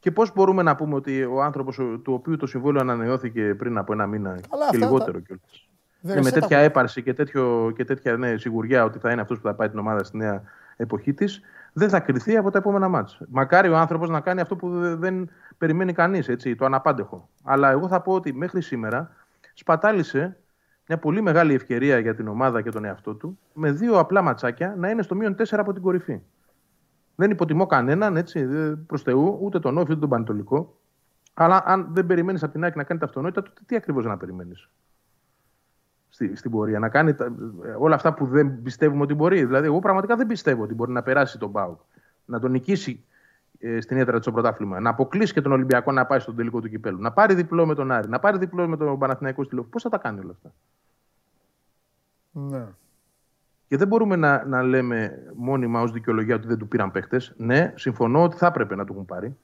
[0.00, 3.92] και πώς μπορούμε να πούμε ότι ο άνθρωπος του οποίου το συμβόλαιο ανανεώθηκε πριν από
[3.92, 4.40] ένα μήνα Καλά,
[4.70, 5.68] και αυτά λιγότερο τα- κιόλας.
[6.00, 9.10] Δεν Ναι, με σε τα- τέτοια έπαρση και, τέτοιο, και τέτοια ναι, σιγουριά ότι θα
[9.10, 10.42] είναι αυτός που θα πάει την ομάδα στη νέα
[10.76, 11.40] εποχή της,
[11.72, 13.20] δεν θα κρυθεί από τα επόμενα μάτς.
[13.28, 17.28] Μακάρι ο άνθρωπος να κάνει αυτό που δε- δεν περιμένει κανείς, το αναπάντεχο.
[17.44, 19.10] Αλλά εγώ θα πω ότι μέχρι σήμερα
[19.54, 20.36] σπατάλησε
[20.88, 24.74] μια πολύ μεγάλη ευκαιρία για την ομάδα και τον εαυτό του με δύο απλά ματσάκια
[24.78, 26.20] να είναι στο μείον 4 από την κορυφή.
[27.14, 28.46] Δεν υποτιμώ κανέναν έτσι,
[28.86, 30.78] προς Θεού, ούτε τον Όφη ούτε τον Πανετολικό.
[31.34, 34.16] Αλλά αν δεν περιμένεις από την άκρη να κάνεις τα αυτονόητα, τότε τι ακριβώς να
[34.16, 34.68] περιμένεις;
[36.18, 36.78] Στη, στην πορεία.
[36.78, 37.24] Να κάνει τα,
[37.64, 39.44] ε, όλα αυτά που δεν πιστεύουμε ότι μπορεί.
[39.44, 41.80] Δηλαδή, εγώ πραγματικά δεν πιστεύω ότι μπορεί να περάσει τον Μπάουκ,
[42.24, 43.04] να τον νικήσει
[43.58, 46.60] ε, στην έδρα του στο πρωτάθλημα, να αποκλείσει και τον Ολυμπιακό να πάει στον τελικό
[46.60, 49.56] του κυπέλου, να πάρει διπλό με τον Άρη, να πάρει διπλό με τον Παναθηναϊκό στη
[49.56, 50.52] Πώς θα τα κάνει όλα αυτά;
[52.32, 52.66] Ναι.
[53.68, 57.34] Και δεν μπορούμε να, να λέμε μόνιμα ως δικαιολογία ότι δεν του πήραν παίχτες.
[57.36, 59.36] Ναι, συμφωνώ ότι θα έπρεπε να του έχουν πάρει.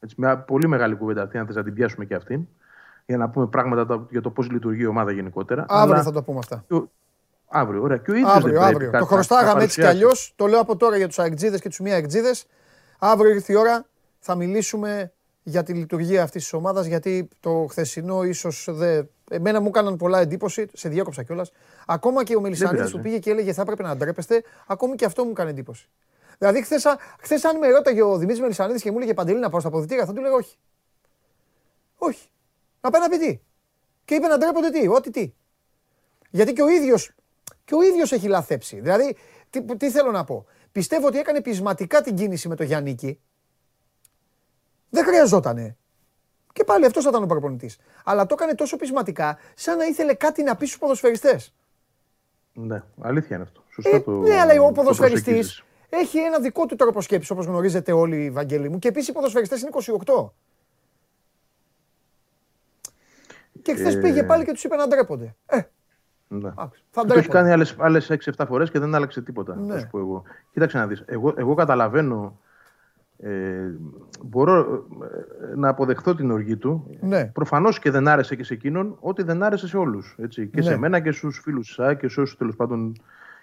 [0.00, 2.48] Έτσι, μια πολύ μεγάλη κουβέντα αυτή, αν θες να την πιάσουμε και αυτή,
[3.10, 5.64] για να πούμε πράγματα τα- για το πώς λειτουργεί η ομάδα γενικότερα.
[5.68, 6.64] Αύριο Αλλά θα το πούμε αυτά.
[6.68, 6.90] και ο-
[7.52, 7.96] Αύριο, ωραία.
[7.96, 8.90] Και ο ίδιος δεν Αύριο, πρέπει αύριο.
[8.90, 10.04] κάτι Το να- χρωστάγαμε να έτσι κι παρουσιάσει.
[10.04, 10.32] αλλιώς.
[10.36, 12.30] Το λέω από τώρα για τους αεκτζίδε και τους μία αεκτζίδε.
[12.98, 13.86] Αύριο ήρθε η ώρα.
[14.18, 15.12] Θα μιλήσουμε
[15.42, 19.08] για τη λειτουργία αυτής της ομάδας, γιατί το χθεσινό ίσως δεν.
[19.30, 21.52] Εμένα μου έκαναν πολλά εντύπωση, σε διέκοψα κιόλας.
[21.86, 22.92] Ακόμα και ο Μελισανίδη πειράζει.
[22.96, 25.88] που πήγε και έλεγε θα έπρεπε να ντρέπεστε, ακόμη και αυτό μου έκανε εντύπωση.
[26.38, 26.86] Δηλαδή, χθες,
[27.20, 30.04] χθες αν με ρώταγε ο Δημήτρης Μελισανίδης και μου έλεγε Παντελή να πάω στα αποδητήρια,
[30.06, 30.56] θα του λέγα όχι.
[31.98, 32.29] Όχι.
[32.80, 33.40] Να πάει να πει τι.
[34.04, 35.32] Και είπε να ντρέπονται τι, ό,τι τι.
[36.30, 37.10] Γιατί και ο ίδιος
[37.64, 38.80] και ο ίδιος έχει λαθέψει.
[38.80, 39.16] Δηλαδή,
[39.50, 40.46] τι, τι θέλω να πω.
[40.72, 43.20] Πιστεύω ότι έκανε πεισματικά την κίνηση με το Γιάννικη.
[44.90, 45.76] Δεν χρειαζότανε.
[46.52, 47.78] Και πάλι αυτός ήταν ο προπονητής.
[48.04, 51.54] Αλλά το έκανε τόσο πεισματικά, σαν να ήθελε κάτι να πει στους ποδοσφαιριστές.
[52.52, 53.62] Ναι, αλήθεια είναι αυτό.
[53.70, 54.10] Σωστά Ε, το.
[54.10, 55.64] ναι, αλλά ο το ποδοσφαιριστής προσεγγίζεις.
[55.88, 58.78] έχει ένα δικό του τρόπο σκέψης, όπως γνωρίζετε όλοι, Βαγγέλη μου.
[58.78, 59.70] Και επίσης οι ποδοσφαιριστές είναι
[60.04, 60.30] 28.
[63.62, 65.34] Και χθες Ε, πήγε πάλι και τους είπε να ντρέπονται.
[65.46, 65.58] Ε,
[66.28, 66.50] Ναι.
[66.56, 67.38] άκουσε, θα Το έχει ντρέπονται.
[67.38, 69.56] κάνει άλλες, άλλες 6-7 φορές και δεν άλλαξε τίποτα.
[69.56, 69.72] Ναι.
[69.72, 70.22] Θα σου πω εγώ.
[70.52, 71.02] Κοίταξε να δεις.
[71.06, 72.38] Εγώ, εγώ καταλαβαίνω.
[73.22, 73.30] Ε,
[74.24, 74.84] μπορώ
[75.50, 76.90] ε, να αποδεχθώ την οργή του.
[77.00, 77.24] Ναι.
[77.24, 80.16] Προφανώς και δεν άρεσε και σε εκείνον, ό,τι δεν άρεσε σε όλους.
[80.18, 80.46] Έτσι.
[80.46, 80.66] Και Ναι.
[80.66, 82.96] σε μένα και στους φίλους της ΑΕΚ και σε όσους τέλος πάντων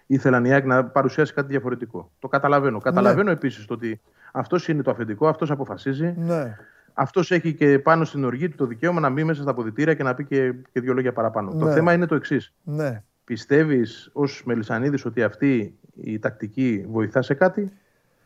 [0.08, 2.12] ήθελαν η ΑΕΚ να παρουσιάσει κάτι διαφορετικό.
[2.20, 2.80] Το καταλαβαίνω.
[2.80, 6.14] Καταλαβαίνω επίσης το ότι αυτός είναι το αφεντικό, αυτός αποφασίζει.
[6.18, 6.58] Ναι.
[7.00, 10.04] Αυτός έχει και πάνω στην οργή του το δικαίωμα να μπει μέσα στα αποδητήρια και
[10.04, 11.52] να πει και, και δύο λόγια παραπάνω.
[11.56, 11.74] Το Ναι.
[11.74, 12.54] θέμα είναι το εξής.
[12.64, 13.04] Ναι.
[13.24, 17.72] Πιστεύεις ως Μελισανίδης ότι αυτή η τακτική βοηθά σε κάτι;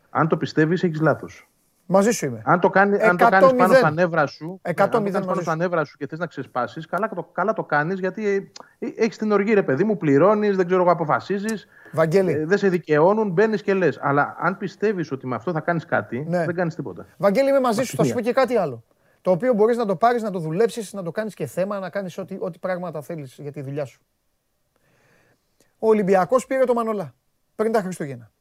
[0.09, 1.49] Αν το πιστεύεις, έχεις λάθος.
[1.85, 2.41] Μαζί σου είμαι.
[2.45, 3.29] Αν το κάνει αν το 100-0.
[3.29, 5.57] κάνεις πάνω στα νεύρα σου, Εκατό αν το μηδέν κάνεις πάνω μαζί στα σου.
[5.57, 9.53] νεύρα σου και θες να ξεσπάσεις, καλά, το, καλά το κάνεις γιατί έχεις την οργή,
[9.53, 11.67] ρε παιδί μου, πληρώνεις, δεν ξέρω εγώ, αποφασίζεις.
[11.91, 13.99] Βαγγέλη, δεν σε δικαιώνουν, μπαίνεις και λες.
[14.01, 16.45] Αλλά αν πιστεύεις ότι με αυτό θα κάνεις κάτι, Ναι.
[16.45, 17.05] δεν κάνεις τίποτα.
[17.17, 17.95] Βαγγέλη, είμαι μαζί σου.
[17.95, 18.15] Θα σου Αστεία.
[18.15, 18.83] πω και κάτι άλλο.
[19.21, 21.89] Το οποίο μπορείς να το πάρεις, να το δουλέψεις, να το κάνεις και θέμα, να
[21.89, 24.01] κάνεις ό,τι, ό,τι πράγματα θέλεις για τη δουλειά σου.
[25.79, 27.13] Ο Ολυμπιακός πήρε το Μανολά
[27.55, 28.31] πριν τα Χριστούγεννα.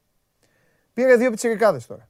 [0.93, 2.09] Πήρε δύο πιτσιρικάδες τώρα.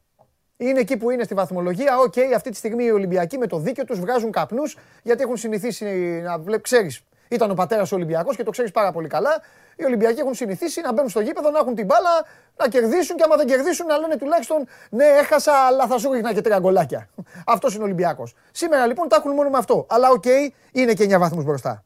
[0.61, 1.97] Είναι εκεί που είναι στη βαθμολογία.
[1.97, 5.85] Οκ, αυτή τη στιγμή οι Ολυμπιακοί με το δίκιο τους βγάζουν καπνούς γιατί έχουν συνηθίσει
[6.23, 6.61] να βλέπει.
[6.61, 9.41] Ξέρεις, ήταν ο πατέρας Ολυμπιακός και το ξέρεις πάρα πολύ καλά.
[9.75, 12.09] Οι Ολυμπιακοί έχουν συνηθίσει να μπαίνουν στο γήπεδο, να έχουν την μπάλα,
[12.57, 16.33] να κερδίσουν και άμα δεν κερδίσουν να λένε τουλάχιστον ναι, έχασα, αλλά θα σου ρίχνα
[16.33, 17.09] και τρία γκολάκια.
[17.53, 18.35] Αυτός είναι ο Ολυμπιακός.
[18.51, 19.85] Σήμερα λοιπόν τα έχουν μόνο με αυτό.
[19.89, 20.25] Αλλά οκ,
[20.71, 21.83] είναι και 9 βαθμούς μπροστά.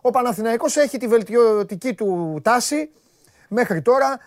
[0.00, 2.90] Ο Παναθηναϊκός έχει τη βελτιωτική του τάση
[3.48, 4.18] μέχρι τώρα.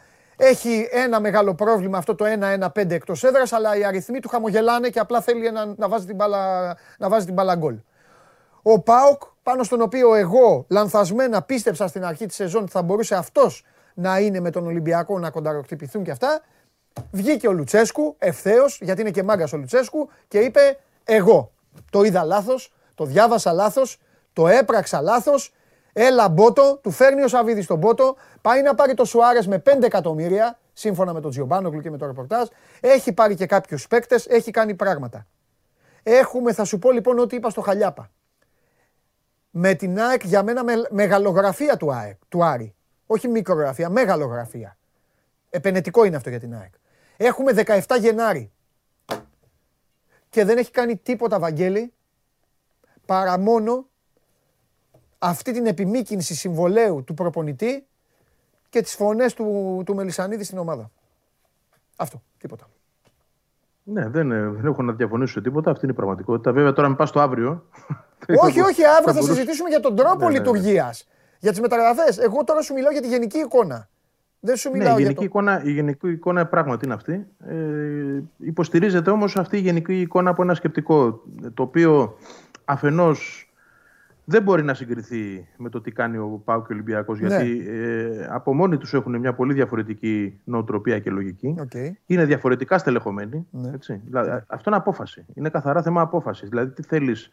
[0.44, 2.26] Έχει ένα μεγάλο πρόβλημα αυτό το
[2.76, 6.16] 1-1-5 εκτός έδρας, αλλά οι αριθμοί του χαμογελάνε και απλά θέλει ένα, να, βάζει την
[6.16, 7.76] μπάλα, να βάζει την μπάλα γκολ.
[8.62, 13.16] Ο Πάοκ, πάνω στον οποίο εγώ λανθασμένα πίστεψα στην αρχή της σεζόν ότι θα μπορούσε
[13.16, 16.42] αυτός να είναι με τον Ολυμπιακό να κονταροκτυπηθούν και αυτά,
[17.12, 21.52] βγήκε ο Λουτσέσκου ευθέως, γιατί είναι και μάγκας ο Λουτσέσκου, και είπε: Εγώ
[21.90, 24.00] το είδα λάθος, το διάβασα λάθος,
[24.34, 25.54] το έπραξα λάθος.
[25.94, 29.84] Έλα μπότο, του φέρνει ο Σαββίδης τον μπότο, πάει να πάρει το Σουάρες με 5
[29.84, 32.48] εκατομμύρια, σύμφωνα με τον Τζιομπάνογλου και με το ρεπορτάζ.
[32.80, 35.28] Έχει πάρει και κάποιους παίκτες, έχει κάνει πράγματα.
[36.04, 38.12] Έχουμε, θα σου πω λοιπόν ό,τι είπα στο Χαλιάπα.
[39.50, 42.76] Με την ΑΕΚ για μένα με, μεγαλογραφία του, ΑΕΚ, του Άρη.
[43.06, 44.78] Όχι μικρογραφία, μεγαλογραφία.
[45.50, 46.74] Επενετικό είναι αυτό για την ΑΕΚ.
[47.18, 48.52] Έχουμε 17 Γενάρη.
[50.30, 51.94] Και δεν έχει κάνει τίποτα, Βαγγέλη,
[53.06, 53.90] παρά μόνο
[55.24, 57.86] αυτή την επιμήκυνση συμβολέου του προπονητή
[58.70, 60.92] και τις φωνές του, του Μελισανίδη στην ομάδα.
[61.96, 62.70] Αυτό, τίποτα.
[63.84, 65.72] Ναι, δεν, ε, δεν έχω να διαφωνήσω σε τίποτα.
[65.72, 66.52] Αυτή είναι η πραγματικότητα.
[66.52, 67.66] Βέβαια, τώρα με πας το αύριο.
[68.46, 70.38] όχι, όχι, αύριο θα, μπορούσε- συζητήσουμε για τον τρόπο Ναι, ναι, ναι.
[70.38, 71.08] λειτουργίας.
[71.40, 72.18] Για τις μεταγραφές.
[72.18, 73.90] Εγώ τώρα σου μιλάω για τη γενική εικόνα.
[74.40, 75.26] Δεν σου Ναι, μιλάω η για γενική, το...
[75.26, 77.28] εικόνα, η γενική εικόνα πράγματι είναι αυτή.
[77.48, 81.22] Ε, υποστηρίζεται όμως αυτή η γενική εικόνα από ένα σκεπτικό,
[81.54, 82.18] το οποίο
[82.66, 83.51] αφενός
[84.32, 87.28] δεν μπορεί να συγκριθεί με το τι κάνει ο Πάο και ο Ολυμπιακός, Ναι.
[87.28, 91.56] γιατί ε, από μόνοι τους έχουν μια πολύ διαφορετική νοοτροπία και λογική.
[91.60, 91.72] Οκ.
[92.06, 93.48] Είναι διαφορετικά στελεχωμένοι.
[93.52, 93.72] Ναι.
[93.74, 94.02] Έτσι.
[94.06, 95.26] Δηλαδή, αυτό είναι απόφαση.
[95.34, 96.50] Είναι καθαρά θέμα απόφασης.
[96.50, 97.30] Δηλαδή, τι θέλεις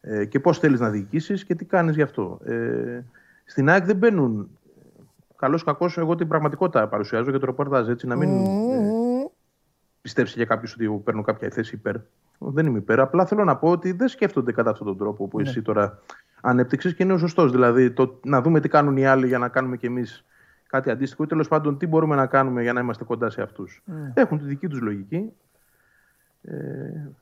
[0.00, 2.38] ε, και πώς θέλεις να διοικήσεις και τι κάνεις γι' αυτό.
[2.44, 3.00] Ε,
[3.44, 4.50] στην ΑΕΚ δεν μπαίνουν.
[5.36, 7.88] Καλό κακό, εγώ την πραγματικότητα παρουσιάζω για το ρεπορτάζ.
[7.88, 8.48] Έτσι, να μην ε,
[10.08, 11.94] πιστέψει για κάποιο ότι εγώ παίρνω κάποια θέση υπέρ.
[12.38, 13.00] Δεν είμαι υπέρ.
[13.00, 15.98] Απλά θέλω να πω ότι δεν σκέφτονται κατά αυτόν τον τρόπο που εσύ τώρα
[16.40, 17.50] ανέπτυξες και είναι ο σωστός.
[17.50, 20.24] Δηλαδή, το, να δούμε τι κάνουν οι άλλοι για να κάνουμε κι εμείς
[20.66, 23.82] κάτι αντίστοιχο ή τέλος πάντων τι μπορούμε να κάνουμε για να είμαστε κοντά σε αυτούς.
[24.14, 25.32] Έχουν τη δική τους λογική.
[26.42, 26.54] Ε,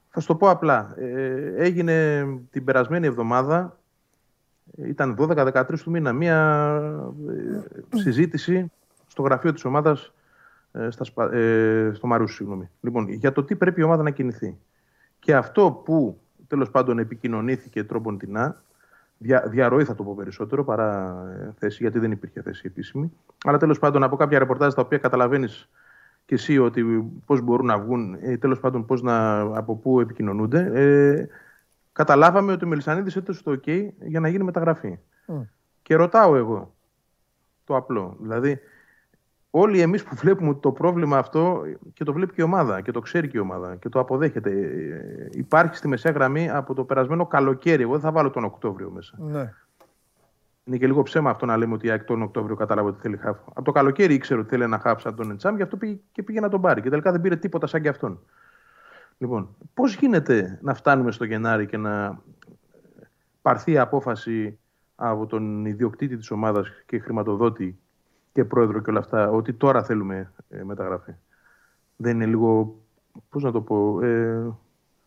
[0.08, 0.94] θα σου το πω απλά.
[0.98, 3.78] Ε, έγινε την περασμένη εβδομάδα,
[4.76, 6.80] ε, ήταν 12-13 του μήνα, μία
[7.92, 8.72] ε, συζήτηση
[9.06, 10.15] στο γραφείο της ομάδας ε,
[10.88, 12.70] στα, Σπα- ε, στο Μαρούσι, συγγνώμη.
[12.80, 14.56] Λοιπόν, για το τι πρέπει η ομάδα να κινηθεί.
[15.18, 18.62] Και αυτό που τέλος πάντων επικοινωνήθηκε τρόποντινά,
[19.18, 23.12] δια, διαρροή θα το πω περισσότερο παρά ε, θέση, γιατί δεν υπήρχε θέση επίσημη.
[23.44, 25.68] Αλλά τέλος πάντων από κάποια ρεπορτάζ τα οποία καταλαβαίνεις
[26.26, 26.84] και εσύ ότι
[27.26, 31.26] πώς μπορούν να βγουν, ή τέλος πάντων πώς να, από πού επικοινωνούνται, ε,
[31.92, 34.98] καταλάβαμε ότι ο Μελισανίδης έδωσε το OK για να γίνει μεταγραφή.
[35.82, 36.74] Και ρωτάω εγώ
[37.64, 38.16] το απλό.
[38.20, 38.58] Δηλαδή,
[39.50, 41.62] όλοι εμείς που βλέπουμε το πρόβλημα αυτό
[41.92, 44.50] και το βλέπει και η ομάδα και το ξέρει και η ομάδα και το αποδέχεται.
[44.50, 47.82] ε, Υπάρχει στη μεσαία γραμμή από το περασμένο καλοκαίρι.
[47.82, 49.16] Εγώ δεν θα βάλω τον Οκτώβριο μέσα.
[49.18, 49.52] Ναι.
[50.64, 53.16] Είναι και λίγο ψέμα αυτό να λέμε ότι η ΑΕΚ τον Οκτώβριο κατάλαβε ότι θέλει
[53.16, 53.38] χάφ.
[53.48, 56.22] Από το καλοκαίρι ήξερε ότι θέλει ένα χάφ σαν τον Εντσάμ, γι' αυτό πήγε και
[56.22, 56.80] πήγε να τον πάρει.
[56.80, 58.20] Και τελικά δεν πήρε τίποτα σαν και αυτόν.
[59.18, 62.20] Λοιπόν, πώς γίνεται να φτάνουμε στο Γενάρη και να
[63.42, 64.58] πάρθει η απόφαση
[64.94, 67.78] από τον ιδιοκτήτη της ομάδας και χρηματοδότη
[68.36, 71.12] και πρόεδρο και όλα αυτά ότι τώρα θέλουμε ε, μεταγραφή.
[71.96, 72.78] Δεν είναι λίγο,
[73.30, 74.52] πώς να το πω, ε,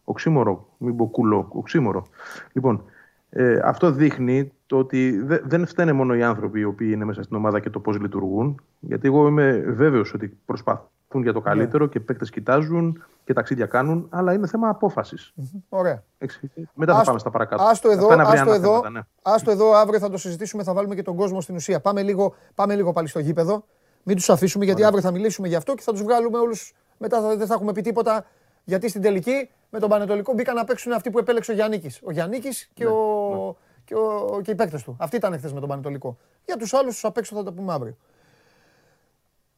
[0.04, 2.06] οξύμορο, μην πω κουλό, οξύμορο.
[2.52, 2.84] Λοιπόν,
[3.30, 7.24] ε, αυτό δείχνει το ότι δε- δεν φταίνε μόνο οι άνθρωποι οι οποίοι είναι μέσα
[7.24, 11.86] στην ομάδα και το πώς λειτουργούν, γιατί εγώ είμαι βέβαιος ότι προσπαθούν για το καλύτερο
[11.88, 15.34] και παίκτες κοιτάζουν και ταξίδια κάνουν, αλλά είναι θέμα απόφασης.
[15.70, 16.04] Ωραία.
[16.18, 16.52] Έτσι.
[16.74, 17.64] Μετά θα Άστο- πάμε στα παρακάτω.
[17.64, 19.00] Άστο εδώ, Αυτά είναι άστο αυριανά εδώ, θέματα, ναι.
[19.22, 21.80] άστο εδώ, αύριο θα το συζητήσουμε, θα βάλουμε και τον κόσμο στην ουσία.
[21.80, 23.66] Πάμε λίγο, πάμε λίγο πάλι στο γήπεδο.
[24.04, 26.74] Μην τους αφήσουμε γιατί αύριο θα μιλήσουμε γι' αυτό και θα τους βγάλουμε όλους.
[26.98, 28.26] Μετά θα, δεν θα έχουμε πει τίποτα.
[28.64, 31.82] Γιατί στην τελική με τον Πανετολικό μπήκαν να παίξουν αυτοί που επέλεξε ο Γιάννη.
[32.04, 32.40] Ο Γιάννη
[32.74, 33.56] και, Ναι, ο,
[33.86, 34.96] και, ο, και οι παίκτες του.
[35.00, 36.18] Αυτοί ήταν χθες με τον Πανετολικό.
[36.46, 37.96] Για τους άλλους τους απ' έξω θα τα πούμε αύριο.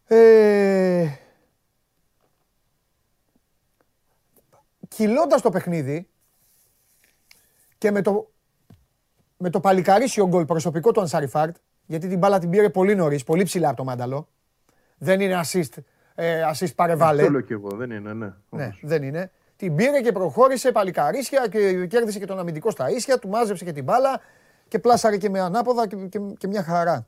[0.07, 1.07] Ε,
[4.95, 6.07] κυλώντας το παιχνίδι
[7.77, 8.31] και με το,
[9.37, 11.55] με το παλικαρίσιο γκολ προσωπικό του Ανσαριφάρτ,
[11.85, 14.27] γιατί την μπάλα την πήρε πολύ νωρίς, πολύ ψηλά από το μάνταλο.
[14.97, 15.81] Δεν είναι assist,
[16.15, 17.21] ε, assist παρεβάλε.
[17.21, 18.25] Αυτό λέω και εγώ, δεν είναι, ναι.
[18.25, 18.79] Ναι, όντως.
[18.83, 19.31] δεν είναι.
[19.55, 23.71] Την πήρε και προχώρησε παλικαρίσια και κέρδισε και τον αμυντικό στα ίσια, του μάζεψε και
[23.71, 24.21] την μπάλα
[24.67, 27.07] και πλάσαρε και με ανάποδα και, και, και μια χαρά.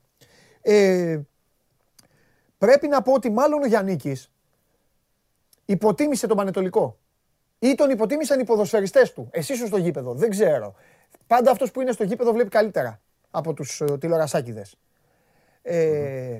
[0.61, 1.19] Ε,
[2.57, 4.31] πρέπει να πω ότι μάλλον ο Γιάννικης
[5.65, 6.97] υποτίμησε τον Πανετολικό.
[7.64, 9.27] Ή τον υποτίμησαν οι ποδοσφαιριστές του.
[9.31, 10.76] Εσύ ήσουν στο γήπεδο, δεν ξέρω.
[11.27, 12.99] Πάντα αυτός που είναι στο γήπεδο βλέπει καλύτερα
[13.31, 14.76] από τους ε, τηλεορασάκηδες.
[15.61, 16.40] Ε,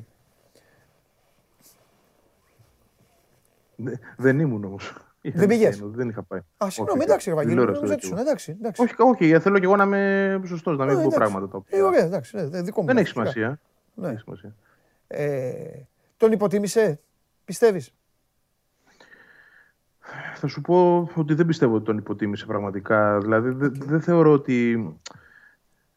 [3.76, 4.94] Δε- Δεν ήμουν όμως.
[5.22, 6.40] Δεν πήγες; Δεν είχα πάει.
[6.58, 8.82] Α, συγγνώμη, εντάξει, ρε Βαγγέλη, νόμιζα ότι ήσουν, εντάξει, εντάξει.
[8.82, 11.18] Όχι, όχι, θέλω και εγώ να είμαι σωστός, να Ε, μην πω εντάξει.
[11.18, 11.78] πράγματα τα οποία.
[11.78, 12.88] Ε, ωραία, εντάξει, ναι, δικό μου.
[12.88, 13.20] Δεν έχει φυσικά.
[13.22, 13.48] σημασία.
[13.94, 14.06] Ναι.
[14.06, 14.56] Δεν έχει σημασία.
[15.08, 15.64] Ε,
[16.18, 17.00] τον υποτίμησε,
[17.46, 17.94] πιστεύεις;
[20.36, 23.20] Θα σου πω ότι δεν πιστεύω ότι τον υποτίμησε πραγματικά.
[23.20, 24.88] Δηλαδή δεν δεν θεωρώ ότι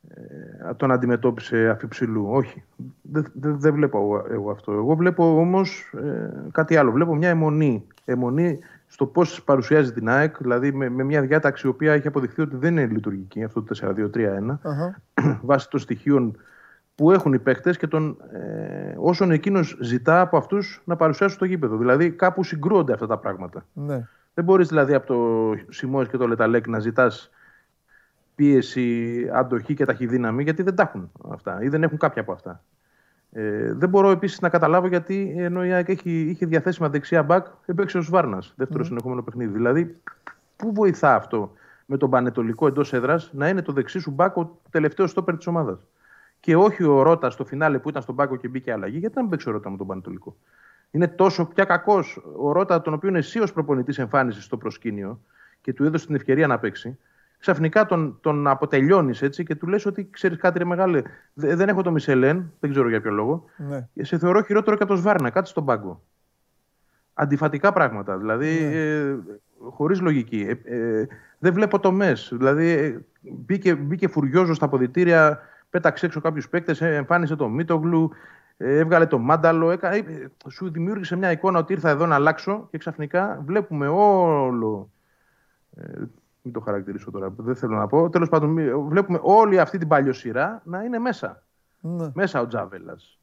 [0.08, 2.26] ε, τον αντιμετώπισε αφιψηλού.
[2.30, 2.62] Όχι.
[3.02, 4.72] Δεν δεν- δεν βλέπω εγώ- εγώ αυτό.
[4.72, 6.92] Εγώ βλέπω όμως ε, κάτι άλλο.
[6.92, 7.86] Βλέπω μια αιμονή.
[8.04, 12.42] Αιμονή στο πώς παρουσιάζει την ΑΕΚ, δηλαδή με, με μια διάταξη η οποία έχει αποδειχθεί
[12.42, 15.00] ότι δεν είναι λειτουργική, αυτό το 4-2-3-1, Αχα.
[15.42, 16.36] βάσει των στοιχείων
[16.96, 21.44] που έχουν οι παίκτες και των ε, όσων εκείνος ζητά από αυτούς να παρουσιάσουν στο
[21.44, 21.76] γήπεδο.
[21.76, 23.66] Δηλαδή κάπου συγκρούονται αυτά τα πράγματα.
[23.72, 24.08] Ναι.
[24.34, 27.30] Δεν μπορείς δηλαδή από το Σιμόε και το Λεταλέκ να ζητάς
[28.34, 32.62] πίεση, αντοχή και ταχυδύναμη, γιατί δεν τα έχουν αυτά ή δεν έχουν κάποια από αυτά.
[33.32, 37.46] Ε, δεν μπορώ επίσης να καταλάβω γιατί ενώ η ΑΕΚ έχει, είχε διαθέσιμα δεξιά μπακ,
[37.66, 39.52] έπαιξε ο Σβάρνα, δεύτερο συνεχόμενο παιχνίδι.
[39.52, 39.96] Δηλαδή,
[40.56, 41.52] πού βοηθά αυτό
[41.86, 45.46] με τον Πανετολικό εντός έδρας να είναι το δεξί σου μπακ ο τελευταίος στόπερ της
[45.46, 45.86] ομάδας;
[46.46, 48.98] Και όχι ο Ρότας στο φινάλε που ήταν στον πάκο και μπήκε αλλαγή.
[48.98, 50.36] Γιατί να μην παίξει ο Ρότα με τον Πανετολικό;
[50.90, 55.20] Είναι τόσο πια κακός ο Ρότα, τον οποίο εσύ ω προπονητής εμφάνισε στο προσκήνιο
[55.60, 56.98] και του έδωσε την ευκαιρία να παίξει.
[57.38, 61.02] Ξαφνικά τον, τον αποτελειώνεις έτσι και του λες ότι ξέρεις κάτι, ρε μεγάλε.
[61.34, 63.44] δε- Δεν έχω το Μισελέν, δεν ξέρω για ποιο λόγο.
[63.56, 63.88] Ναι.
[63.94, 66.02] Και σε θεωρώ χειρότερο και από το Σβάρνα, κάτι στον πάγκο.
[67.14, 68.16] Αντιφατικά πράγματα.
[68.18, 69.16] Δηλαδή, ε,
[69.70, 70.58] χωρίς λογική.
[70.64, 71.06] Ε, ε,
[71.38, 72.32] δεν βλέπω τομές.
[72.36, 75.40] Δηλαδή, ε, μπήκε, μπήκε φουριόζος στα αποδητήρια,
[75.70, 78.10] πέταξε έξω κάποιους παίκτες, εμφάνισε το Μίτογλου,
[78.56, 79.70] ε, έβγαλε το Μάνταλο.
[79.70, 83.88] Έκα, ε, ε, σου δημιούργησε μια εικόνα ότι ήρθα εδώ να αλλάξω και ξαφνικά βλέπουμε
[83.88, 84.90] όλο.
[85.76, 85.92] Ε,
[86.42, 88.10] μην το χαρακτηρίσω τώρα, δεν θέλω να πω.
[88.10, 91.42] Τέλος πάντων, μη- βλέπουμε όλη αυτή την παλιοσυρά να είναι μέσα.
[91.80, 92.10] Ναι.
[92.14, 93.18] Μέσα ο Τζάβελας.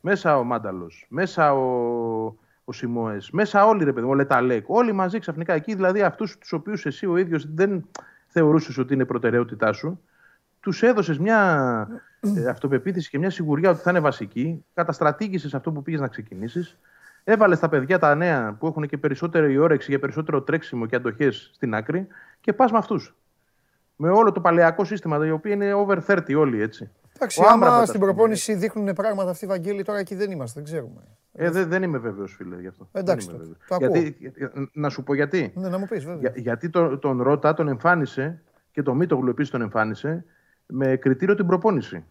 [0.00, 1.06] Μέσα ο Μάνταλος.
[1.08, 3.18] Μέσα ο, ο Σιμόε.
[3.32, 4.64] Μέσα όλοι ρε παιδί μου, ο Λεταλέκ.
[4.68, 7.84] Όλοι μαζί ξαφνικά εκεί, δηλαδή αυτούς τους οποίους εσύ ο ίδιος δεν
[8.26, 10.00] θεωρούσες ότι είναι προτεραιότητά σου,
[10.62, 11.38] τους έδωσες μια
[12.20, 14.64] ε, αυτοπεποίθηση και μια σιγουριά ότι θα είναι βασική.
[14.74, 16.78] Καταστρατήγησες αυτό που πήγες να ξεκινήσεις.
[17.24, 21.50] Έβαλες τα παιδιά τα νέα που έχουν και περισσότερη όρεξη για περισσότερο τρέξιμο και αντοχές
[21.54, 22.06] στην άκρη
[22.40, 23.16] και πας με αυτούς.
[23.96, 26.90] Με όλο το παλαιακό σύστημα, το οποίο είναι over 30 όλοι έτσι.
[27.16, 28.12] Εντάξει, Ο άμα Άμραμπατ, στην ας πούμε.
[28.12, 31.00] προπόνηση δείχνουν πράγματα αυτοί, Βαγγέλη, τώρα εκεί δεν είμαστε, δεν ξέρουμε.
[31.32, 32.88] Ε, δεν, δεν είμαι βέβαιος, φίλε, γι' αυτό.
[32.92, 33.92] Εντάξει Δεν είμαι τότε, βέβαιος.
[33.92, 35.52] το γιατί, ε, να σου πω γιατί.
[35.56, 36.20] Ναι, να μου πεις βέβαια.
[36.20, 40.24] Για, γιατί το- τον Ρώτα τον εμφάνισε και τον Μίτογλου επίσης τον εμφάνισε
[40.72, 42.04] με κριτήριο την προπόνηση.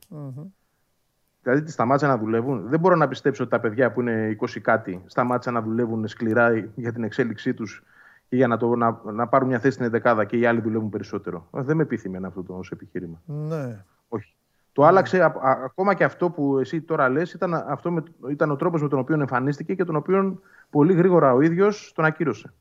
[1.43, 2.67] Δηλαδή σταμάτησαν να δουλεύουν.
[2.67, 6.69] Δεν μπορώ να πιστέψω ότι τα παιδιά που είναι 20 κάτι σταμάτησαν να δουλεύουν σκληρά
[6.75, 7.83] για την εξέλιξή τους
[8.29, 10.89] και για να, το, να, να πάρουν μια θέση στην 11 και οι άλλοι δουλεύουν
[10.89, 11.47] περισσότερο.
[11.57, 13.21] Ε, Δεν με πείθει αυτό το ως επιχείρημα.
[13.25, 13.83] Ναι.
[14.09, 14.35] Όχι.
[14.73, 18.51] Το άλλαξε, α, α- ακόμα και αυτό που εσύ τώρα λες, ήταν, αυτό με, ήταν
[18.51, 22.53] ο τρόπος με τον οποίο εμφανίστηκε και τον οποίο πολύ γρήγορα ο ίδιος τον ακύρωσε.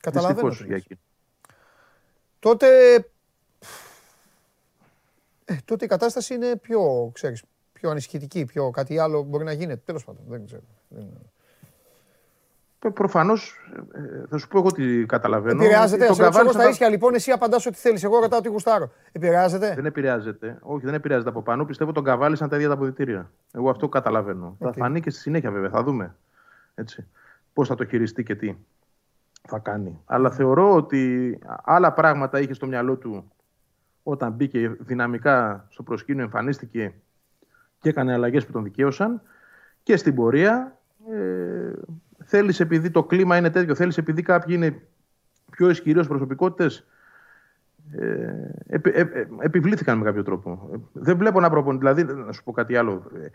[0.00, 0.34] Καταλαβαίνω.
[0.34, 0.84] Δυστυχώς τι για λες.
[0.84, 1.00] εκείνο.
[2.38, 2.66] Τότε,
[5.52, 7.42] ε, τότε η κατάσταση είναι πιο, ξέρεις,
[7.72, 9.82] πιο ανησυχητική, πιο κάτι άλλο μπορεί να γίνεται.
[9.84, 10.62] Τέλος πάντων, δεν ξέρω.
[10.88, 11.12] Δεν-
[12.94, 13.56] Προφανώς,
[14.28, 15.62] θα σου πω εγώ τι καταλαβαίνω.
[15.62, 18.18] Επηρεάζεται, Τον ας ρωτήσω εγώ Καβάλης στα θα- ίσια λοιπόν, εσύ απαντάς ό,τι θέλεις, εγώ
[18.20, 18.90] ρωτάω τι γουστάρω.
[19.12, 19.74] Επηρεάζεται.
[19.74, 20.58] Δεν επηρεάζεται.
[20.62, 21.64] Όχι, δεν επηρεάζεται από πάνω.
[21.64, 23.30] Πιστεύω τον καβάλισαν τα ίδια τα αποδητήρια.
[23.52, 24.56] Εγώ αυτό καταλαβαίνω.
[24.60, 25.70] Θα φανεί και στη συνέχεια βέβαια.
[25.70, 26.16] Θα δούμε.
[26.74, 27.06] Έτσι.
[27.52, 28.54] Πώς θα το χειριστεί και τι
[29.48, 30.00] θα κάνει.
[30.04, 33.32] Αλλά θεωρώ ότι άλλα πράγματα είχε στο μυαλό του
[34.02, 36.94] όταν μπήκε δυναμικά στο προσκήνιο, εμφανίστηκε
[37.80, 39.22] και έκανε αλλαγές που τον δικαίωσαν
[39.82, 40.78] και στην πορεία
[41.10, 41.72] ε,
[42.24, 44.82] θέλεις επειδή το κλίμα είναι τέτοιο, θέλεις επειδή κάποιοι είναι
[45.50, 46.86] πιο ισχυροί προσωπικότητες
[47.90, 50.70] ε, επι, ε, ε, επιβλήθηκαν με κάποιο τρόπο.
[50.74, 51.78] Ε, Δεν βλέπω να προπονεί.
[51.78, 53.26] Δηλαδή, να σου πω κάτι άλλο ε,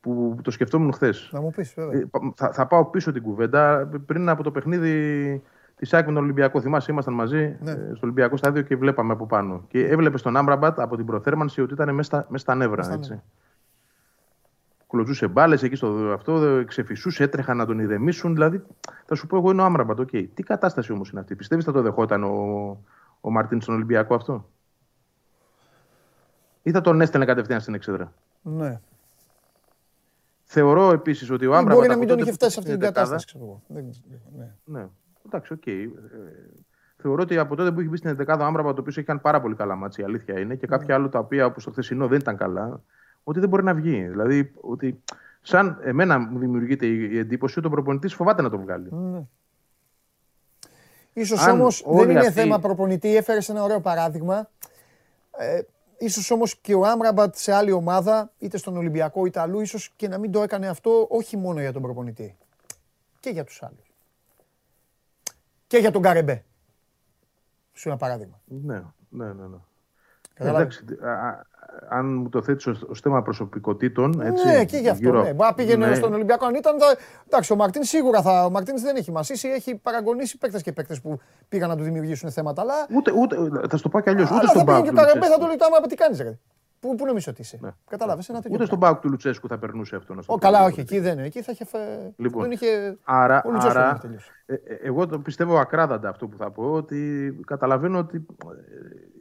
[0.00, 1.30] που το σκεφτόμουν χθες.
[1.32, 2.08] Να μου πεις βέβαια.
[2.34, 3.90] θα, θα πάω πίσω την κουβέντα.
[4.06, 5.42] Πριν από το παιχνίδι
[5.82, 7.70] τη ΑΕΚ με τον Ολυμπιακός, θυμάσαι, ήμασταν μαζί Ναι.
[7.70, 9.64] ε, στο Ολυμπιακό στάδιο και βλέπαμε από πάνω.
[9.68, 12.82] Και έβλεπε τον Άμπραμπατ από την προθέρμανση ότι ήταν μέσα στα, μέσα στα νεύρα.
[12.82, 13.22] στα έτσι.
[14.88, 18.32] Κλωτσούσε μπάλες εκεί στο αυτό, ξεφυσούσε, έτρεχαν να τον ηρεμήσουν.
[18.32, 18.62] Δηλαδή,
[19.06, 19.98] θα σου πω εγώ είναι ο Άμπραμπατ.
[20.00, 20.08] οκ.
[20.10, 21.36] Τι κατάσταση όμως είναι αυτή.
[21.36, 22.30] Πιστεύεις θα το δεχόταν ο,
[23.20, 24.48] ο Μαρτίν στον Ολυμπιακό αυτό;
[26.62, 28.80] Ή θα τον έστελνε κατευθείαν στην εξέδρα; Ναι.
[30.42, 31.74] Θεωρώ επίσης ότι ο Ή Άμπραμπατ.
[31.74, 33.26] μπορεί να από μην τον τότε είχε που φτάσει σε αυτή την στην δεκάδα- κατάσταση,
[33.26, 33.62] ξέρω εγώ.
[33.66, 33.94] Δεν-
[34.38, 34.78] ναι.
[34.80, 34.86] Ναι,
[35.26, 35.66] εντάξει, οκ.
[35.66, 35.88] Ε,
[36.96, 39.20] θεωρώ ότι από τότε που έχει μπει στην 11η ο Άμπραμπατ, το οποίο έχει κάνει
[39.20, 40.76] πάρα πολύ καλά ματς, η αλήθεια είναι, και Ναι.
[40.76, 42.80] κάποια άλλα τα οποία όπως το χθεσινό δεν ήταν καλά,
[43.24, 44.02] ότι δεν μπορεί να βγει.
[44.08, 45.02] Δηλαδή, ότι
[45.42, 48.88] σαν εμένα μου δημιουργείται η η εντύπωση ότι ο προπονητής φοβάται να τον βγάλει.
[48.90, 49.22] Ναι.
[51.12, 54.48] Ίσως Αν όμως δεν όλοι είναι αυτοί- θέμα προπονητή, έφερες ένα ωραίο παράδειγμα.
[55.38, 55.60] Ε,
[55.98, 60.08] ίσως όμως και ο Άμραμπατ σε άλλη ομάδα, είτε στον Ολυμπιακό είτε αλλού, ίσως και
[60.08, 62.36] να μην το έκανε αυτό όχι μόνο για τον προπονητή.
[63.20, 63.91] Και για τους άλλους.
[65.72, 66.44] Και για τον Καρεμπέ.
[67.72, 68.40] Σου ένα παράδειγμα.
[68.44, 68.74] Ναι,
[69.08, 69.32] ναι, ναι.
[69.32, 69.56] ναι.
[70.34, 70.78] Κατάλαβες.
[70.78, 71.44] Εντάξει, α- α-
[71.88, 74.20] αν μου το θέτεις ως θέμα προσωπικότητων.
[74.20, 75.04] Έτσι, ναι, και γι' αυτό.
[75.04, 75.32] γύρω- Ναι.
[75.32, 75.94] Μπορεί να πήγαινε ναι.
[75.94, 76.78] στον Ολυμπιακό αν ήταν.
[76.80, 76.86] Θα...
[77.26, 78.44] Εντάξει, ο Μαρτίν σίγουρα θα.
[78.44, 82.30] Ο Μαρτίν δεν έχει μασίσει, έχει παραγωνίσει παίκτες και παίκτες που πήγαν να του δημιουργήσουν
[82.30, 82.62] θέματα.
[82.62, 83.36] Αλλά, Ούτε, ούτε,
[83.68, 84.30] θα σου το πω κι αλλιώς.
[84.30, 85.40] Ούτε αλλά στον θα πήγαινε Πάοκ και του ο Καρεμπέ θα Λουτσέσκου.
[85.42, 86.38] του λέει το άμα τι κάνεις, ρε.
[86.82, 87.58] Πού, πού νομίζει ότι είσαι.
[87.60, 87.70] Ναι.
[87.90, 88.54] Κατάλαβες ένα τέτοιο.
[88.56, 88.96] Ούτε στον πράγμα.
[88.96, 90.14] Πάοκ του Λουτσέσκου θα περνούσε αυτό.
[90.14, 90.40] Να στο Ω, πω.
[90.40, 91.26] καλά, όχι, εκεί δεν είναι.
[91.26, 91.64] Εκεί θα είχε.
[91.64, 91.78] Φε...
[92.16, 92.98] Λοιπόν, δεν είχε...
[93.04, 94.30] Άρα, ο Λουτσέσκου δεν άρα είχε τελειώσει.
[94.46, 98.50] ε, ε, εγώ το πιστεύω ακράδαντα αυτό που θα πω, ότι καταλαβαίνω ότι ε,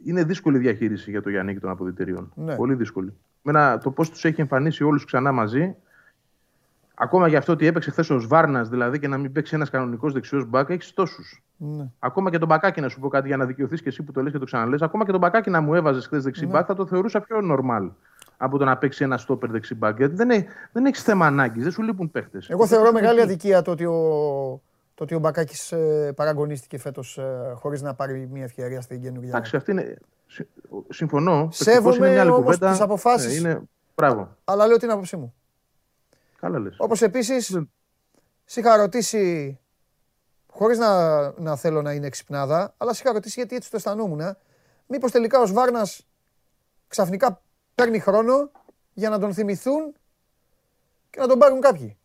[0.03, 2.31] είναι δύσκολη η διαχείριση για το Γιάννη των αποδητηρίων.
[2.35, 2.55] Ναι.
[2.55, 3.13] Πολύ δύσκολη.
[3.41, 5.75] Μένα, το πώς τους έχει εμφανίσει όλους ξανά μαζί,
[6.95, 10.13] ακόμα για αυτό ότι έπαιξε χθες ο Σβάρνας δηλαδή και να μην παίξει ένας κανονικός
[10.13, 11.43] δεξιός μπακ, έχεις τόσους.
[11.57, 11.87] Ναι.
[11.99, 14.21] Ακόμα και τον Μπακάκι να σου πω κάτι για να δικαιωθείς και εσύ που το
[14.21, 14.77] λες και το ξαναλέ.
[14.79, 16.51] Ακόμα και τον Μπακάκι να μου έβαζες χθες δεξί Ναι.
[16.51, 17.89] μπακ θα το θεωρούσα πιο normal
[18.37, 19.97] από το να παίξει ένα στόπερ δεξί μπακ.
[19.97, 22.49] Γιατί δεν, έχει, δεν έχεις θέμα ανάγκης, δεν σου λείπουν παίχτες.
[22.49, 23.91] Εγώ θεωρώ μεγάλη αδικία το ότι ο,
[24.95, 29.29] το ότι ο Μπακάκης ε, παραγωνίστηκε φέτος ε, χωρίς να πάρει μια ευκαιρία στην καινούργια.
[29.29, 29.97] Εντάξει, αυτή είναι.
[30.27, 30.47] συ-
[30.89, 31.47] Συμφωνώ.
[31.51, 32.69] Σέβομαι Παικτικός είναι μια άλλη όμως κουβέντα.
[32.71, 33.41] τις αποφάσεις.
[33.41, 33.61] Ναι, είναι...
[33.95, 34.35] Μπράβο.
[34.43, 35.33] Αλλά λέω την άποψή μου.
[36.41, 36.75] Καλά λες.
[36.79, 37.71] Όπως επίσης, Δεν-
[38.45, 39.59] σε είχα ρωτήσει,
[40.51, 44.21] χωρίς να, να θέλω να είναι εξυπνάδα, αλλά σε είχα ρωτήσει γιατί έτσι το αισθανόμουν.
[44.87, 46.07] Μήπως τελικά ο Σβάρνας
[46.87, 47.41] ξαφνικά
[47.75, 48.51] παίρνει χρόνο
[48.93, 49.93] για να τον θυμηθούν
[51.09, 51.97] και να τον πάρουν κάποιοι.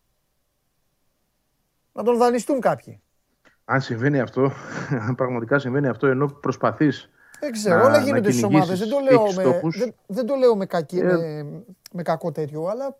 [1.93, 3.01] Να τον δανειστούν κάποιοι.
[3.65, 4.51] Αν συμβαίνει αυτό,
[5.07, 7.09] αν πραγματικά συμβαίνει αυτό, ενώ προσπαθείς.
[7.39, 8.79] Δεν ξέρω, να- όλα να γίνονται στις κυνηγήσεις, ομάδες.
[8.79, 9.77] Δεν, το λέω έχεις με, στόχους.
[9.77, 11.43] δεν, δεν το λέω με, κακή, Ε, με,
[11.91, 12.97] με κακό τέτοιο, αλλά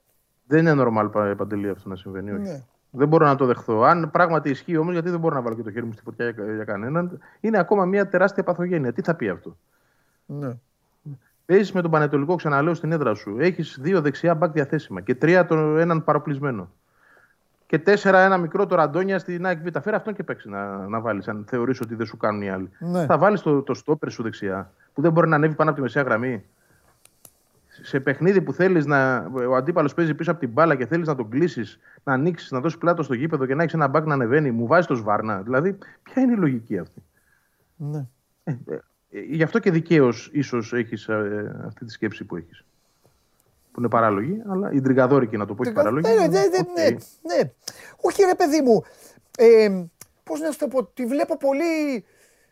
[0.48, 2.32] Δεν είναι normal πα- παντελή αυτό να συμβαίνει.
[2.32, 2.42] Όχι.
[2.42, 2.64] ναι.
[2.90, 3.82] Δεν μπορώ να το δεχθώ.
[3.82, 6.30] Αν πράγματι ισχύει όμως, γιατί δεν μπορώ να βάλω και το χέρι μου στη φωτιά
[6.30, 8.94] για, για κανέναν, είναι ακόμα μια τεράστια παθογένεια.
[8.94, 9.58] Τι θα πει αυτό;
[10.26, 10.58] ναι.
[11.46, 13.36] Παίζεις με τον Πανετολικό, ξαναλέω στην έδρα σου.
[13.40, 16.70] Έχεις δύο δεξιά μπακ διαθέσιμα και τρία τον έναν παροπλισμένο.
[17.66, 19.80] Και τέσσερα ένα μικρό το ραντόνια στην ΑΕΚ Β.
[19.82, 22.70] Φέρε αυτόν και παίξει να, να βάλεις, αν θεωρείς ότι δεν σου κάνουν οι άλλοι.
[22.80, 23.06] Ναι.
[23.06, 25.84] Θα βάλεις το, το στόπερ σου δεξιά, που δεν μπορεί να ανέβει πάνω από τη
[25.84, 26.44] μεσαία γραμμή.
[27.82, 29.32] Σε παιχνίδι που θέλεις να.
[29.50, 32.60] Ο αντίπαλος παίζει πίσω από την μπάλα και θέλεις να τον κλείσεις, να ανοίξεις, να
[32.60, 35.42] δώσεις πλάτος στο γήπεδο και να έχεις ένα μπακ να ανεβαίνει, μου βάζει το σβάρνα.
[35.42, 37.04] Δηλαδή, ποια είναι η λογική αυτή;
[37.76, 38.06] ναι.
[39.10, 41.10] Ε, γι' αυτό και δικαίως ίσως έχεις
[41.66, 42.66] αυτή τη σκέψη που έχεις.
[43.72, 46.08] Που είναι παράλογη, αλλά ιντριγκαδόρικη να το πω έχει παράλογη.
[46.08, 46.78] Ναι, ναι, ναι, Οκ.
[46.78, 46.90] ναι,
[47.36, 47.52] ναι.
[48.02, 48.84] Όχι ρε παιδί μου.
[49.38, 49.84] Ε,
[50.24, 52.06] πώς να σου το πω, τη βλέπω πολύ...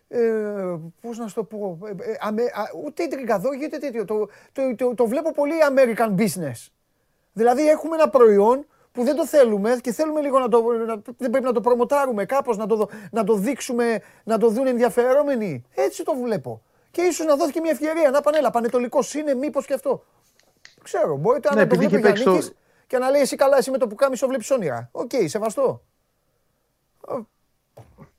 [0.08, 4.06] Ε, πώς να σου το πω, ε, ε, αμε, α, ούτε ιντριγκαδόρικη ούτε τέτοιο.
[4.06, 6.68] Το, το, το, το βλέπω πολύ American business.
[7.34, 10.62] Δηλαδή έχουμε ένα προϊόν που δεν το θέλουμε και θέλουμε λίγο να το.
[10.62, 14.68] Να, δεν πρέπει να το προμοτάρουμε κάπως, να το, να το δείξουμε, να το δουν
[14.68, 15.64] ενδιαφερόμενοι.
[15.76, 16.62] Έτσι το βλέπω.
[16.92, 20.04] Και ίσως να δόθηκε μια ευκαιρία να πάνε, έλα, πανετολικός είναι, μήπως και αυτό.
[20.84, 22.56] Ξέρω, μπορείτε Ναι, να το επειδή βλέπει ο είχε παίξει Γιάννης το-
[22.88, 24.90] και να λέει εσύ καλά, εσύ με το που κάμισο βλέπει όνειρα.
[24.92, 25.82] Οκ, σεβαστό.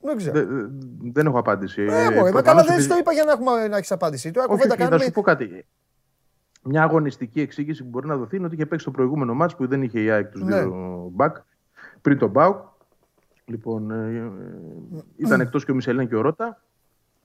[0.07, 0.33] Ε, Δεν ξέρω.
[0.39, 0.67] Δε- δε-
[1.13, 1.83] δεν έχω απάντηση.
[1.83, 3.93] Ε, Ε, μωρέ, μα προφανώς καλά δεν επειδή- το είπα για να, έχουμε, να έχεις
[3.93, 4.31] απάντηση.
[4.31, 5.05] Τώρα Όχι, κουβέντα όχι, θα κάνουμε.
[5.07, 5.67] σου πω κάτι.
[6.63, 9.67] Μια αγωνιστική εξήγηση που μπορεί να δοθεί είναι ότι είχε παίξει το προηγούμενο μάτς που
[9.67, 10.61] δεν είχε η ΑΕΚ τους Ναι.
[10.63, 11.37] δύο μπακ
[12.03, 12.57] πριν τον Μπάουκ.
[13.45, 14.31] Λοιπόν, ε, ε,
[15.17, 16.61] ήταν εκτός και ο Μισελίν και ο Ρότα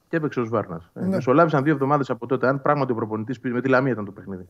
[0.07, 0.89] και έπαιξε ο Σβάρνας.
[0.93, 1.07] Ε, Ναι.
[1.07, 2.47] μεσολάβησαν δύο εβδομάδες από τότε.
[2.47, 3.39] Αν πράγματι ο προπονητής.
[3.39, 4.47] Με τη Λαμία ήταν το παιχνίδι.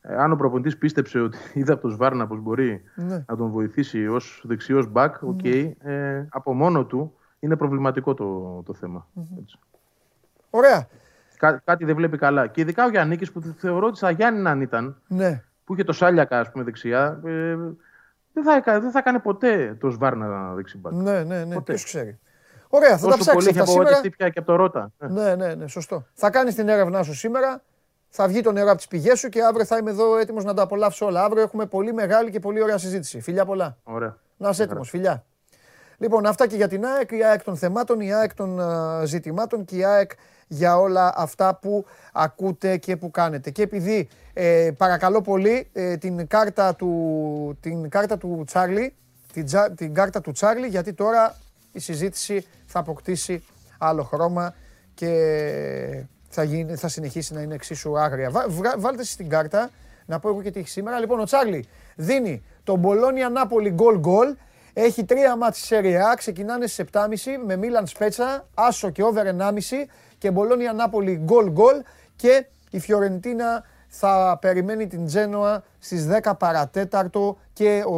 [0.00, 3.24] Ε, αν ο προπονητής πίστεψε ότι είδε από τον Σβάρνα πως μπορεί Ναι.
[3.28, 5.44] να τον βοηθήσει ως δεξιός μπακ, οκ.
[5.44, 9.06] ε, από μόνο του είναι προβληματικό το, το θέμα.
[9.40, 9.58] Έτσι.
[10.50, 10.88] Ωραία.
[11.36, 12.46] Κά- κάτι δεν βλέπει καλά.
[12.46, 15.42] Και ειδικά ο Γιαννίκης που θεωρώ ότι στα Γιάννενα ήταν, Ναι.
[15.64, 17.56] που είχε το Σάλιακα ας πούμε, δεξιά, ε,
[18.32, 20.92] δεν, θα, έκα- δεν θα κάνει ποτέ το Σβάρνα δεξιμπάκ.
[20.92, 21.54] Ναι, ναι, ναι.
[21.54, 21.72] Ποτέ.
[21.72, 22.18] Ποιος ξέρει.
[22.68, 23.88] Ωραία, θα τα Όσο ψάξεις πολύ έχει αυτά σήμερα.
[23.88, 24.92] απογοητευτεί πια και από το Ρότα.
[24.98, 25.06] Ε.
[25.08, 26.06] Ναι, ναι, ναι, σωστό.
[26.14, 27.62] Θα κάνεις την έρευνά σου σήμερα.
[28.08, 30.54] Θα βγει το νερό από τις πηγές σου και αύριο θα είμαι εδώ έτοιμος να
[30.54, 31.24] τα απολαύσω όλα.
[31.24, 33.20] Αύριο έχουμε πολύ μεγάλη και πολύ ωραία συζήτηση.
[33.20, 33.76] Φιλιά πολλά.
[33.82, 34.16] Ωραία.
[34.36, 35.24] Να είσαι έτοιμος, φιλιά.
[35.98, 39.64] Λοιπόν, αυτά και για την ΑΕΚ, η ΑΕΚ των θεμάτων, η ΑΕΚ των α, ζητημάτων
[39.64, 40.10] και η ΑΕΚ
[40.46, 43.50] για όλα αυτά που ακούτε και που κάνετε.
[43.50, 48.94] Και επειδή ε, παρακαλώ πολύ ε, την, κάρτα του, την κάρτα του Τσάρλι,
[49.32, 51.36] την, τζα- την κάρτα του Τσάρλι, γιατί τώρα
[51.72, 53.44] η συζήτηση θα αποκτήσει
[53.78, 54.54] άλλο χρώμα
[54.94, 58.30] και θα, γίνει, θα συνεχίσει να είναι εξίσου άγρια.
[58.30, 59.70] Βα- βγα- βάλτε εσείς την κάρτα,
[60.06, 60.98] να πω εγώ και τι έχει σήμερα.
[60.98, 61.64] Λοιπόν, ο Τσάρλι
[61.96, 64.34] δίνει τον Μπολόνια Νάπολη γκολ γκολ.
[64.80, 67.06] Έχει τρία μάτς στη Serie A, ξεκινάνε στις 7.30
[67.46, 69.50] με Μίλαν Σπέτσα, Άσο και over 1,5
[70.18, 71.82] και Μπολόνια Νάπολη γκολ γκολ
[72.16, 77.96] και η Φιωρεντίνα θα περιμένει την Τζένοα στις 10 παρατέταρτο και ο,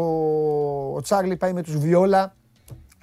[0.95, 2.35] ο Τσάρλι πάει με τους Βιόλα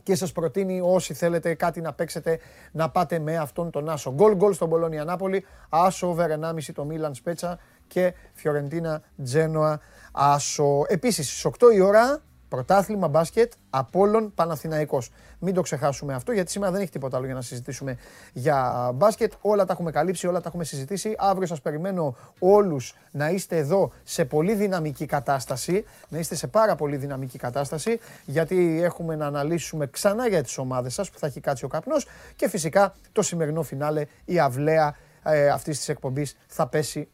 [0.03, 2.39] και σας προτείνει όσοι θέλετε κάτι να παίξετε
[2.71, 4.11] να πάτε με αυτόν τον Άσο.
[4.13, 9.79] Γκολ γκολ στον Πολόνια Νάπολη, Άσο over 1,5 το Μίλαν Σπέτσα και Φιωρεντίνα Τζένοα
[10.11, 10.83] Άσο.
[10.87, 15.09] Επίσης στις 8 η ώρα πρωτάθλημα μπάσκετ Απόλλων Παναθηναϊκός.
[15.39, 17.97] Μην το ξεχάσουμε αυτό γιατί σήμερα δεν έχει τίποτα άλλο για να συζητήσουμε
[18.33, 19.33] για μπάσκετ.
[19.41, 21.15] Όλα τα έχουμε καλύψει, όλα τα έχουμε συζητήσει.
[21.17, 26.75] Αύριο σας περιμένω όλους να είστε εδώ σε πολύ δυναμική κατάσταση, να είστε σε πάρα
[26.75, 31.39] πολύ δυναμική κατάσταση γιατί έχουμε να αναλύσουμε ξανά για τις ομάδες σας που θα έχει
[31.39, 36.67] κάτσει ο καπνός και φυσικά το σημερινό φινάλε η αυλαία ε, αυτής της εκπομπής θα
[36.67, 37.07] πέσει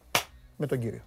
[0.58, 1.02] με τον κύριο.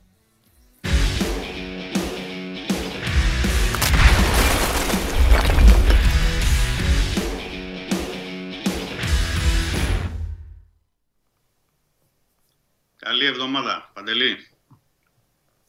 [13.07, 14.49] Καλή εβδομάδα, Παντελή.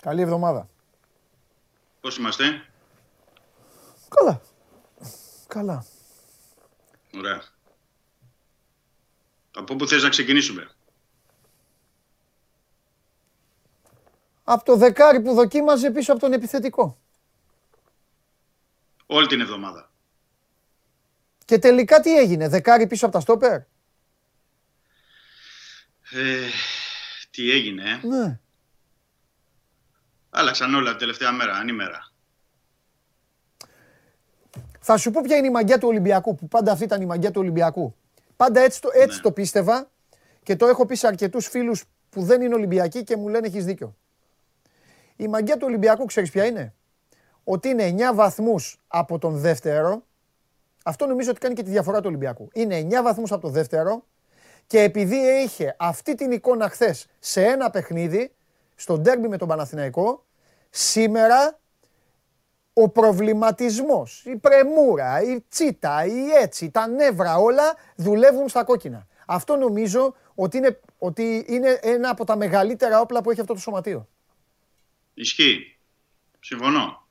[0.01, 0.69] Καλή εβδομάδα.
[2.01, 2.65] Πώς είμαστε;
[4.09, 4.41] Καλά.
[5.47, 5.85] Καλά.
[7.13, 7.43] Ωραία.
[9.55, 10.71] Από πού θες να ξεκινήσουμε;
[14.43, 16.97] Από το δεκάρι που δοκίμαζε πίσω από τον επιθετικό.
[19.05, 19.91] Όλη την εβδομάδα.
[21.45, 23.61] Και τελικά τι έγινε, δεκάρι πίσω από τα στόπερ;
[26.11, 26.49] Ε,
[27.37, 28.39] τι έγινε, ε; Ναι.
[30.29, 32.11] Άλλαξαν όλα την τελευταία μέρα, ανήμερα.
[34.79, 37.31] Θα σου πω ποια είναι η μαγιά του Ολυμπιακού, που πάντα αυτή ήταν η μαγιά
[37.31, 37.95] του Ολυμπιακού.
[38.35, 39.23] Πάντα έτσι το, έτσι Ναι.
[39.23, 39.89] το πίστευα
[40.43, 43.65] και το έχω πει σε αρκετούς φίλους που δεν είναι Ολυμπιακοί και μου λένε έχεις
[43.65, 43.95] δίκιο.
[45.15, 46.73] Η μαγιά του Ολυμπιακού ξέρεις ποια είναι;
[47.43, 50.05] Ότι είναι 9 βαθμούς από τον δεύτερο.
[50.83, 52.49] Αυτό νομίζω ότι κάνει και τη διαφορά του Ολυμπιακού.
[52.53, 54.05] Είναι 9 βαθμούς από τον δεύτερο
[54.67, 58.31] και επειδή είχε αυτή την εικόνα χθες σε ένα παιχνίδι,
[58.75, 60.25] στο ντέρμπι με τον Παναθηναϊκό,
[60.69, 61.59] σήμερα
[62.73, 69.07] ο προβληματισμός, η πρεμούρα, η τσίτα, η έτσι, τα νεύρα όλα δουλεύουν στα κόκκινα.
[69.25, 73.59] Αυτό νομίζω ότι είναι, ότι είναι ένα από τα μεγαλύτερα όπλα που έχει αυτό το
[73.59, 74.07] σωματείο.
[75.13, 75.77] Ισχύει.
[76.39, 77.07] Συμφωνώ.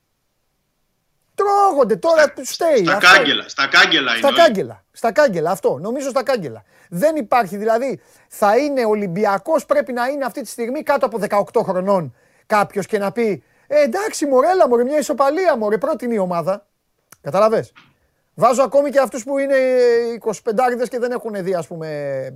[1.34, 2.84] Τρώγονται τώρα του στέει.
[2.84, 3.08] Στα αυτό.
[3.08, 4.36] κάγκελα, στα κάγκελα είναι Στα όλοι.
[4.36, 4.84] κάγκελα.
[4.96, 5.78] Στα κάγκελα, αυτό.
[5.78, 6.62] Νομίζω στα κάγκελα.
[6.88, 8.00] Δεν υπάρχει δηλαδή.
[8.28, 11.18] Θα είναι Ολυμπιακός, πρέπει να είναι αυτή τη στιγμή κάτω από
[11.52, 12.14] 18 χρονών
[12.46, 16.66] κάποιος και να πει ε, εντάξει, μωρέλα, μωρέ, μια ισοπαλία, μωρέ, πρώτη είναι η ομάδα.
[17.20, 17.72] Καταλαβες.
[18.34, 19.54] Βάζω ακόμη και αυτούς που είναι
[20.20, 21.88] 25 και δεν έχουν δει, ας πούμε,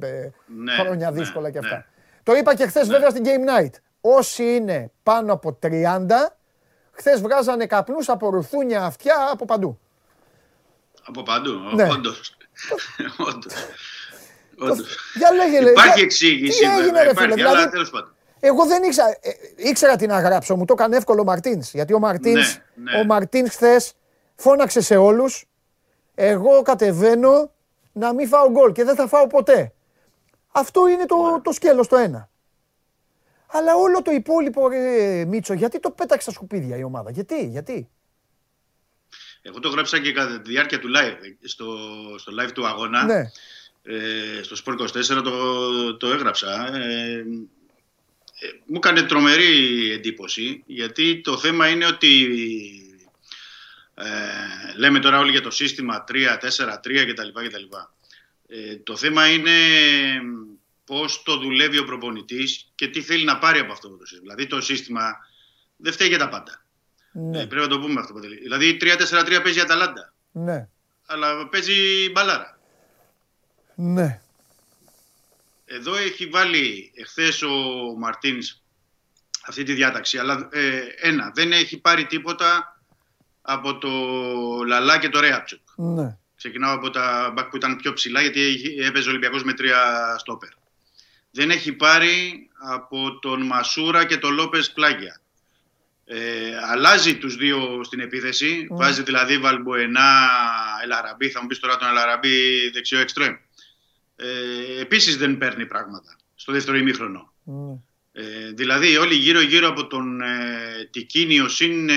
[0.03, 1.77] ε, Ναι, χρόνια ναι, δύσκολα και αυτά.
[1.77, 1.85] ναι.
[2.23, 3.71] Το είπα και χθες βέβαια στην Game Night.
[4.01, 6.37] Όσοι είναι πάνω από 30,
[6.93, 9.79] χθες βγάζανε καπνούς από ρουθούνια, αυτιά, από παντού.
[11.07, 11.89] Από παντού, Ναι.
[11.91, 12.37] όντως.
[13.29, 13.53] Όντως.
[14.59, 14.97] Όντως.
[15.15, 15.71] Για λέγε, λέγε.
[15.71, 18.15] Υπάρχει για- εξήγηση, Τι έγινε, βέβαια, ρε υπάρχει, φίλε, αλλά δηλαδή, τέλος πάντων.
[18.41, 21.73] Εγώ δεν ήξερα, ε, ήξερα τι να γράψω, μου το έκανε εύκολο ο Μαρτίνς.
[21.75, 23.01] Γιατί ο Μαρτίνς Ναι, ναι.
[23.01, 23.93] ο Μαρτίνς χθες
[24.37, 25.45] φώναξε σε όλους.
[26.15, 27.51] Εγώ κατεβαίνω
[27.93, 29.73] να μην φάω γκολ και δεν θα φάω ποτέ.
[30.53, 32.29] Αυτό είναι το, το σκέλος το ένα.
[33.53, 37.11] Αλλά όλο το υπόλοιπο, ρε, Μίτσο, γιατί το πέταξε στα σκουπίδια η ομάδα.
[37.11, 37.91] Γιατί, γιατί;
[39.43, 41.79] Εγώ το γράψα και κατά τη διάρκεια του live, στο,
[42.19, 43.05] στο live του αγώνα.
[43.05, 43.31] Ναι.
[43.83, 46.77] Ε, στο Sport 24 το, το έγραψα.
[46.77, 47.25] Ε,
[48.43, 52.29] ε, μου έκανε τρομερή εντύπωση γιατί το θέμα είναι ότι
[53.95, 57.29] ε, λέμε τώρα όλοι για το σύστημα 3, 4, 3 κτλ.
[57.47, 57.65] κτλ.
[58.49, 59.53] Ε, το θέμα είναι
[60.85, 64.35] πώς το δουλεύει ο προπονητής και τι θέλει να πάρει από αυτό το σύστημα.
[64.35, 65.17] Δηλαδή το σύστημα
[65.77, 66.65] δεν φταίει για τα πάντα.
[67.13, 68.13] Ναι, Ε, πρέπει να το πούμε αυτό.
[68.13, 68.37] Παντελή.
[68.41, 70.69] Δηλαδή 3-4-3 παίζει η Αταλάντα, ναι,
[71.07, 72.59] αλλά παίζει μπαλάρα.
[73.75, 74.21] ναι.
[75.73, 77.51] Εδώ έχει βάλει εχθές ο
[77.99, 78.63] Μαρτίνς
[79.47, 82.81] αυτή τη διάταξη, αλλά ε, ένα, δεν έχει πάρει τίποτα
[83.43, 83.89] από το
[84.67, 85.61] Λαλά και το Ρέατσοκ.
[85.77, 86.17] ναι.
[86.37, 90.15] Ξεκινάω από τα μπακ που ήταν πιο ψηλά, γιατί είχε- έπαιζε ο Ολυμπιακός με τρία
[90.19, 90.49] στόπερ.
[91.31, 95.21] Δεν έχει πάρει από τον Μασούρα και τον Λόπες Πλάγια.
[96.13, 98.67] Ε, αλλάζει τους δύο στην επίθεση.
[98.71, 100.29] Βάζει δηλαδή Βαλμποενά,
[100.83, 101.29] Ελαραμπή.
[101.31, 103.35] Θα μου πεις τώρα τον Ελαραμπή δεξιό εξτρέμ.
[104.17, 107.33] Ε, επίσης δεν παίρνει πράγματα στο δεύτερο ημίχρονο.
[107.45, 107.79] ναι.
[108.13, 111.95] Ε, δηλαδή όλοι γύρω-γύρω από τον ε, Τικίνιο συν ε,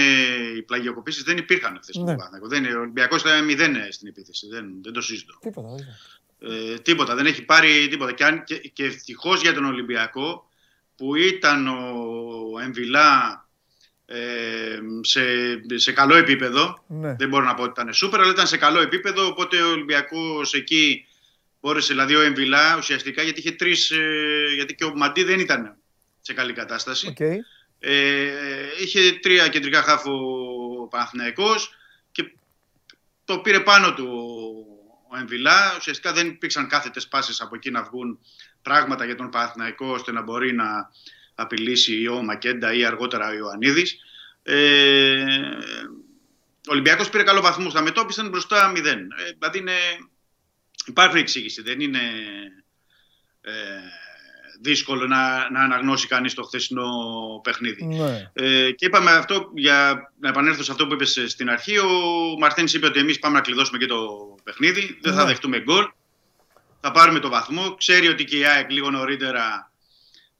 [0.57, 2.01] οι πλαγιοκοπήσεις δεν υπήρχαν χθες Ναι.
[2.03, 2.47] στον Παναθηναϊκό.
[2.47, 4.47] Δεν, ο Ολυμπιακός ήταν μηδέν ε, στην επίθεση.
[4.47, 5.33] Δεν, δεν το συζητώ.
[5.41, 5.67] Τίποτα.
[5.67, 6.71] δεν είναι.
[6.73, 8.11] Ε, τίποτα, δεν έχει πάρει τίποτα.
[8.11, 10.49] Και, αν, και, και ευτυχώς για τον Ολυμπιακό
[10.95, 13.42] που ήταν ο Εμβιλά ε,
[15.01, 15.21] σε,
[15.75, 16.83] σε καλό επίπεδο.
[16.87, 17.15] Ναι.
[17.15, 19.27] Δεν μπορώ να πω ότι ήταν σούπερ, αλλά ήταν σε καλό επίπεδο.
[19.27, 21.05] Οπότε ο Ολυμπιακός εκεί
[21.61, 25.77] μπόρεσε, δηλαδή ο Εμβιλά ουσιαστικά γιατί είχε τρεις, ε, γιατί και ο Μαντί δεν ήταν
[26.21, 27.07] σε καλή κατάσταση.
[27.07, 27.19] Οκ.
[27.79, 28.31] Ε,
[28.81, 30.11] είχε τρία κεντρικά χαφ ο
[30.81, 31.75] ο Παναθηναϊκός
[32.11, 32.33] και
[33.25, 34.07] το πήρε πάνω του
[35.11, 35.75] ο Εμβιλά.
[35.77, 38.19] Ουσιαστικά δεν υπήρξαν κάθετες πάσες από εκεί να βγουν
[38.61, 40.91] πράγματα για τον Παναθηναϊκό ώστε να μπορεί να
[41.35, 43.97] απειλήσει ή ο Μακέντα ή αργότερα ο Ιωαννίδης.
[44.43, 45.23] Ε,
[46.67, 48.75] ο Ολυμπιακός πήρε καλό βαθμό στα μετώπισαν μπροστά 0.
[48.75, 48.83] Ε,
[49.39, 49.75] δηλαδή είναι,
[50.85, 51.99] υπάρχει εξήγηση, δεν είναι
[53.41, 53.51] ε,
[54.61, 56.89] δύσκολο να, να αναγνώσει κανείς το χθεσινό
[57.43, 57.85] παιχνίδι.
[57.85, 58.31] Ναι.
[58.33, 61.89] Ε, και είπαμε αυτό, για να επανέλθω σε αυτό που είπες στην αρχή, ο
[62.39, 64.07] Μαρτίνς είπε ότι εμείς πάμε να κλειδώσουμε και το
[64.43, 65.27] παιχνίδι, δεν θα Ναι.
[65.27, 65.85] δεχτούμε γκολ,
[66.81, 67.75] θα πάρουμε το βαθμό.
[67.75, 69.71] Ξέρει ότι και η ΑΕΚ λίγο νωρίτερα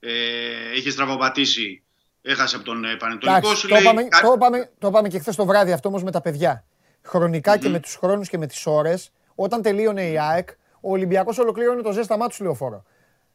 [0.06, 1.84] ε, είχε στραβοπατήσει,
[2.22, 3.38] έχασε από τον ε, Πανετολικός.
[3.42, 5.88] Εντάξει, Σου το, λέει, είπαμε, «Κα- το, είπαμε, το είπαμε και χθες το βράδυ αυτό
[5.90, 6.64] όμως με τα παιδιά.
[7.02, 10.50] Χρονικά και με τους χρόνους και με τις ώρες, όταν τελείωνε η ΑΕΚ,
[10.82, 12.84] ο Ολυμπιακός ολοκλήρωνε το ζέσταμά του στη λεωφόρο.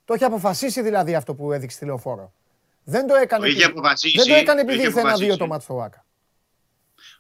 [0.04, 2.32] Το έχει αποφασίσει δηλαδή αυτό που έδειξε στη λεωφόρο.
[2.84, 5.14] Δεν το έκανε, Το είχε επειδή- αποφασίσει, δεν το έκανε το επειδή είχε ήρθε ένα-δύο
[5.34, 5.38] αποφασίσει.
[5.38, 6.04] το μάτι στο ΆΚΑ.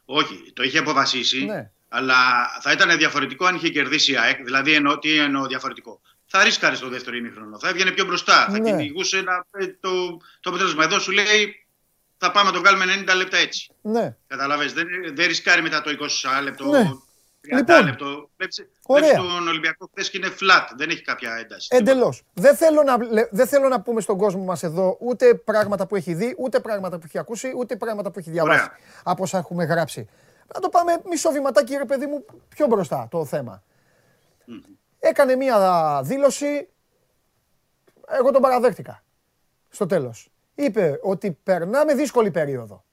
[0.04, 1.70] Όχι, το είχε αποφασίσει, Ναι.
[1.88, 2.14] αλλά
[2.60, 4.44] θα ήταν διαφορετικό αν είχε κερδίσει η ΑΕΚ.
[4.44, 6.00] Δηλαδή, εννοώ, τι εννοώ διαφορετικό.
[6.30, 8.70] Θα ρίσκαρες στο δεύτερο ημίχρονο, θα έβγαινε πιο μπροστά, θα Ναι.
[8.70, 9.90] κυνηγούσε ένα, ε, το,
[10.40, 10.84] το αποτέλεσμα.
[10.84, 11.66] Εδώ σου λέει
[12.18, 13.70] θα πάμε να το βγάλουμε 90 λεπτά έτσι.
[13.82, 14.16] Ναι.
[14.26, 16.90] Καταλαβες, δεν, δεν ρισκάρει μετά το 20 λεπτό, Ναι.
[17.40, 17.84] 30 Λοιπόν.
[17.84, 18.30] λεπτό.
[18.36, 19.08] Βλέπεις, Ωραία.
[19.12, 21.68] βλέπεις τον Ολυμπιακό χθες και είναι flat, δεν έχει κάποια ένταση.
[21.70, 22.22] Εντελώς.
[22.34, 25.96] Δεν, θέλω να, λε- δεν θέλω να πούμε στον κόσμο μας εδώ ούτε πράγματα που
[25.96, 28.72] έχει δει, ούτε πράγματα που έχει ακούσει, ούτε πράγματα που έχει διαβάσει Ωραία.
[29.02, 30.08] από όσα έχουμε γράψει.
[30.54, 33.62] Να το πάμε μισό βηματάκι, ρε παιδί μου, πιο μπροστά το θέμα.
[34.98, 36.68] Έκανε μία δήλωση,
[38.08, 39.04] εγώ τον παραδέχτηκα
[39.68, 40.30] στο τέλος.
[40.54, 42.84] Είπε ότι περνάμε δύσκολη περίοδο.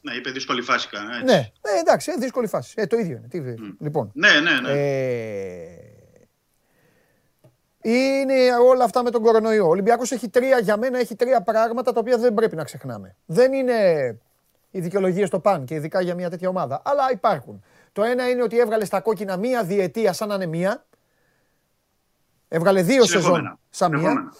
[0.00, 1.24] Ναι, είπε δύσκολη φάση κανένα, έτσι.
[1.24, 2.74] Ναι, ε, εντάξει, ε, δύσκολη φάση.
[2.76, 3.28] Ε, το ίδιο είναι.
[3.28, 3.40] Τι,
[3.80, 4.60] Λοιπόν, ναι, ναι.
[4.60, 4.70] ναι.
[4.70, 5.82] ε,
[7.82, 9.66] είναι όλα αυτά με τον κορονοϊό.
[9.66, 13.16] Ο Ολυμπιακός έχει τρία, για μένα έχει τρία πράγματα τα οποία δεν πρέπει να ξεχνάμε.
[13.26, 13.76] Δεν είναι
[14.70, 17.64] οι δικαιολογίες στο παν και ειδικά για μια τέτοια ομάδα, αλλά υπάρχουν.
[17.92, 20.86] Το ένα είναι ότι έβγαλε στα κόκκινα μία διετία σαν να είναι μία.
[22.48, 23.58] Έβγαλε δύο σεζόν Συνεχόμενα.
[23.70, 23.98] σαν μία.
[24.00, 24.34] Συνεχόμενα.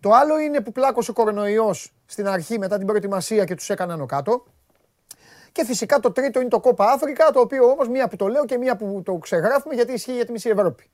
[0.00, 4.06] Το άλλο είναι που πλάκωσε ο κορονοϊός στην αρχή μετά την προετοιμασία και τους έκαναν
[4.06, 4.44] κάτω.
[5.52, 8.44] Και φυσικά το τρίτο είναι το Κόπα Αφρικα, το οποίο όμως μία που το λέω
[8.44, 10.90] και μία που το ξεγράφουμε γιατί ισχύει για τη μισή Ευρώπη.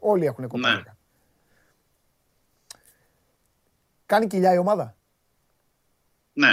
[0.00, 0.72] Όλοι έχουν Κόπα Ναι.
[0.74, 0.96] Αφρικα.
[4.06, 4.94] Κάνει κοιλιά η ομάδα.
[6.32, 6.48] ναι.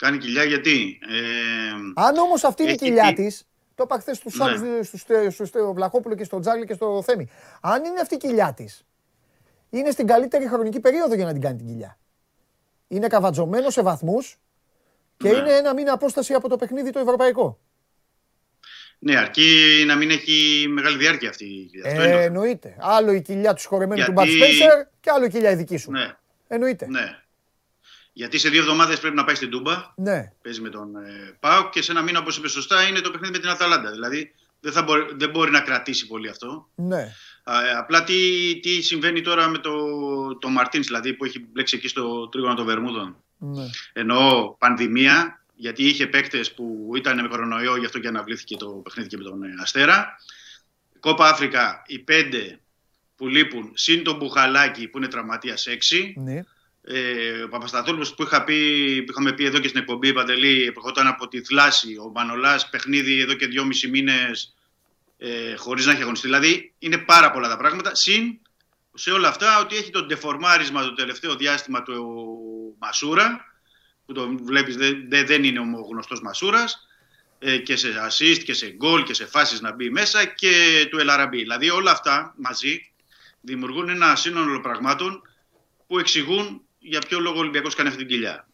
[0.00, 3.98] Κάνει κοιλιά γιατί; Ε, Αν όμως αυτή είναι η Έχει κοιλιά πει- της, το είπα
[3.98, 4.44] χθες στους Ναι.
[4.44, 5.00] άλλους, στους,
[5.32, 7.28] στους, στο Βλαχόπουλο και στο Τζάρλι και στο Θέμη.
[7.60, 8.84] Αν είναι αυτή η κοιλιά της,
[9.70, 11.98] είναι στην καλύτερη χρονική περίοδο για να την κάνει την κοιλιά.
[12.88, 14.38] Είναι καβατζωμένος σε βαθμούς
[15.16, 15.36] και Ναι.
[15.38, 17.58] είναι ένα μήνα απόσταση από το παιχνίδι το ευρωπαϊκό.
[18.98, 21.86] ναι, αρκεί να μην έχει μεγάλη διάρκεια αυτή η κοιλιά.
[21.86, 22.24] Αυτό είναι Ε, το θέμα.
[22.24, 22.76] εννοείται.
[22.80, 25.76] Άλλο η κοιλιά του σχορεμένου του Μπατ Γιατί- Σπένσερ και άλλο η κοιλιά η δική
[25.76, 25.90] σου.
[25.90, 26.14] Ναι.
[26.48, 26.86] Εννοείται.
[26.88, 27.18] Ναι.
[28.20, 29.92] Γιατί σε δύο εβδομάδες πρέπει να πάει στην Τούμπα.
[29.96, 30.32] Ναι.
[30.42, 33.32] Παίζει με τον ε, Πάο και σε ένα μήνα, όπως είπες σωστά, είναι το παιχνίδι
[33.32, 33.90] με την Αταλάντα.
[33.90, 36.68] Δηλαδή δεν, θα μπορεί, δεν μπορεί να κρατήσει πολύ αυτό.
[36.74, 37.14] Ναι.
[37.42, 38.14] Α, ε, απλά τι,
[38.60, 39.72] τι συμβαίνει τώρα με το,
[40.38, 43.16] το Μαρτίνς, δηλαδή που έχει μπλέξει εκεί στο τρίγωνο των Βερμούδων.
[43.38, 43.64] ναι.
[43.92, 49.08] Εννοώ πανδημία, γιατί είχε παίκτες που ήταν με κορονοϊό, γι' αυτό και αναβλήθηκε το παιχνίδι
[49.08, 50.16] και με τον ε, Αστέρα.
[51.00, 52.60] Κόπα Αφρικα, οι πέντε
[53.16, 56.12] που λείπουν, συν τον Μπουχαλάκη που είναι τραυματίας 6.
[56.14, 56.44] ναι.
[56.82, 61.06] Ε, ο Παπασταθόπουλο που, είχα πει, που είχαμε πει εδώ και στην εκπομπή, Παντελή, προχωρταν
[61.06, 61.96] από τη θλάση.
[61.96, 64.54] Ο Μανολά παιχνίδι εδώ και δυόμισι μήνες
[65.18, 66.26] ε, χωρίς να έχει αγωνιστεί.
[66.26, 67.94] Δηλαδή είναι πάρα πολλά τα πράγματα.
[67.94, 68.38] Συν
[68.94, 73.44] σε όλα αυτά ότι έχει το ντεφορμάρισμα το τελευταίο διάστημα του Μασούρα,
[74.06, 76.88] που το βλέπεις δεν, δεν είναι ο γνωστός Μασούρας,
[77.38, 80.98] ε, και σε assist και σε γκολ και σε φάσεις να μπει μέσα και του
[80.98, 81.38] Ελαραμπή.
[81.38, 82.92] Δηλαδή όλα αυτά μαζί
[83.40, 85.22] δημιουργούν ένα σύνολο πραγμάτων
[85.86, 88.48] που εξηγούν για ποιο λόγο ο Ολυμπιακός κάνει αυτή την κοιλιά.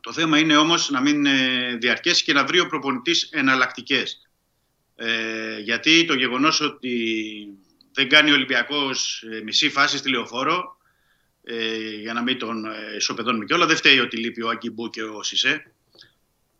[0.00, 4.28] Το θέμα είναι όμως να μην ε, διαρκέσει και να βρει ο προπονητής εναλλακτικές.
[4.96, 6.92] Ε, γιατί το γεγονός ότι
[7.92, 10.76] δεν κάνει ο Ολυμπιακός ε, μισή φάση στη λεωφόρο,
[11.44, 15.02] ε, για να μην τον ε, ισοπεδώνουμε κιόλα, δεν φταίει ότι λείπει ο Αγκιμπού και
[15.02, 15.72] ο Σισε.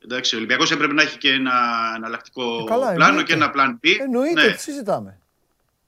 [0.05, 1.53] Εντάξει, ο Ολυμπιακός έπρεπε να έχει και ένα
[1.97, 3.23] εναλλακτικό Ε, καλά, πλάνο εννοείται.
[3.23, 3.89] και ένα πλάν B.
[4.01, 5.21] Εννοείται, Ναι, τι συζητάμε.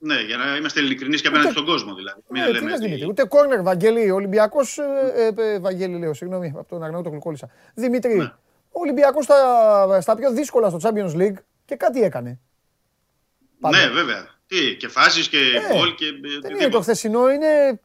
[0.02, 2.20] Ναι, για να είμαστε ειλικρινείς και απέναντι στον κόσμο δηλαδή.
[2.28, 4.78] Μην Ε, τι λέμε λες, ότι- Δημήτρη, ούτε κόρνερ, Βαγγέλη, Ολυμπιακός.
[4.78, 7.50] Ε, ε, Βαγγέλη, λέω, συγγνώμη, από τον Αγνάου το γλυκόλησα.
[7.74, 8.24] Δημήτρη, Ναι.
[8.24, 12.38] ο Ολυμπιακός στα, στα πιο δύσκολα στο Champions League και κάτι έκανε.
[13.60, 13.78] Πάντα.
[13.78, 14.28] Ναι, βέβαια.
[14.46, 16.06] Τι, και φάσεις και Ε, γκολ και.
[16.06, 16.68] ε, Δεν είναι οτιδήποτε.
[16.68, 17.80] το χθεσινό, είναι.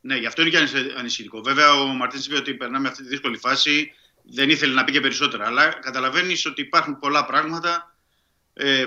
[0.00, 1.40] Ναι, γι' αυτό είναι και ανησυχ- ανησυχητικό.
[1.40, 3.92] Βέβαια, ο Μαρτίνς είπε ότι περνάμε αυτή τη δύσκολη φάση.
[4.22, 5.46] Δεν ήθελε να πει και περισσότερα.
[5.46, 7.95] Αλλά καταλαβαίνεις ότι υπάρχουν πολλά πράγματα ε,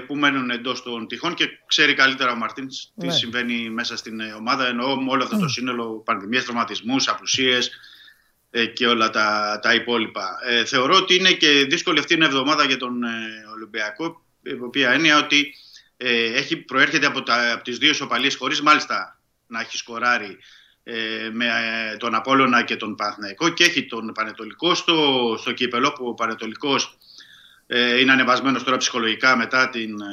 [0.07, 3.11] που μένουν εντός των τυχών και ξέρει καλύτερα ο Μαρτίν τι Ναι.
[3.11, 4.67] συμβαίνει μέσα στην ε, ομάδα.
[4.67, 7.71] Εννοώ με όλο αυτό το σύνολο πανδημίες, τραυματισμούς, απουσίες
[8.51, 10.37] ε, και όλα τα, τα υπόλοιπα.
[10.47, 13.09] Ε, θεωρώ ότι είναι και δύσκολη αυτή η εβδομάδα για τον ε,
[13.53, 15.53] Ολυμπιακό, η οποία έννοια ότι
[15.97, 20.37] ε, έχει, προέρχεται από, τα, από τις δύο ισοπαλίες χωρίς μάλιστα να έχει σκοράρει
[20.83, 25.91] ε, με ε, τον Απόλλωνα και τον Παναθηναϊκό και έχει τον Πανετολικό στο, στο κύπελο
[25.91, 26.98] που ο Πανετολικός ε,
[28.01, 30.05] είναι ανεβασμένος τώρα ψυχολογικά μετά την ε,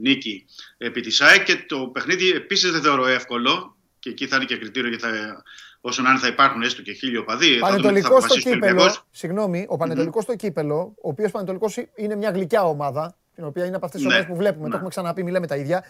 [0.00, 0.46] νίκη
[0.78, 4.56] επί της ΑΕΚ και το παιχνίδι επίσης δεν θεωρώ εύκολο και εκεί θα είναι και
[4.56, 5.42] κριτήριο γιατί θα,
[5.80, 7.58] όσο να είναι θα υπάρχουν έστω και χίλιοι οπαδοί.
[7.58, 8.70] Θα δούμε τι θα Πανετολικός στο αποφασίσει ο κύπελο.
[8.70, 9.06] Ολυμπιακός.
[9.10, 13.76] Συγγνώμη, ο Πανετολικός στο κύπελο, ο οποίος Πανετολικός είναι μια γλυκιά ομάδα, την οποία είναι
[13.76, 14.74] από αυτές τις Ναι, ομάδες που βλέπουμε, το ναι.
[14.74, 15.84] έχουμε ξαναπεί, μιλάμε τα ίδια.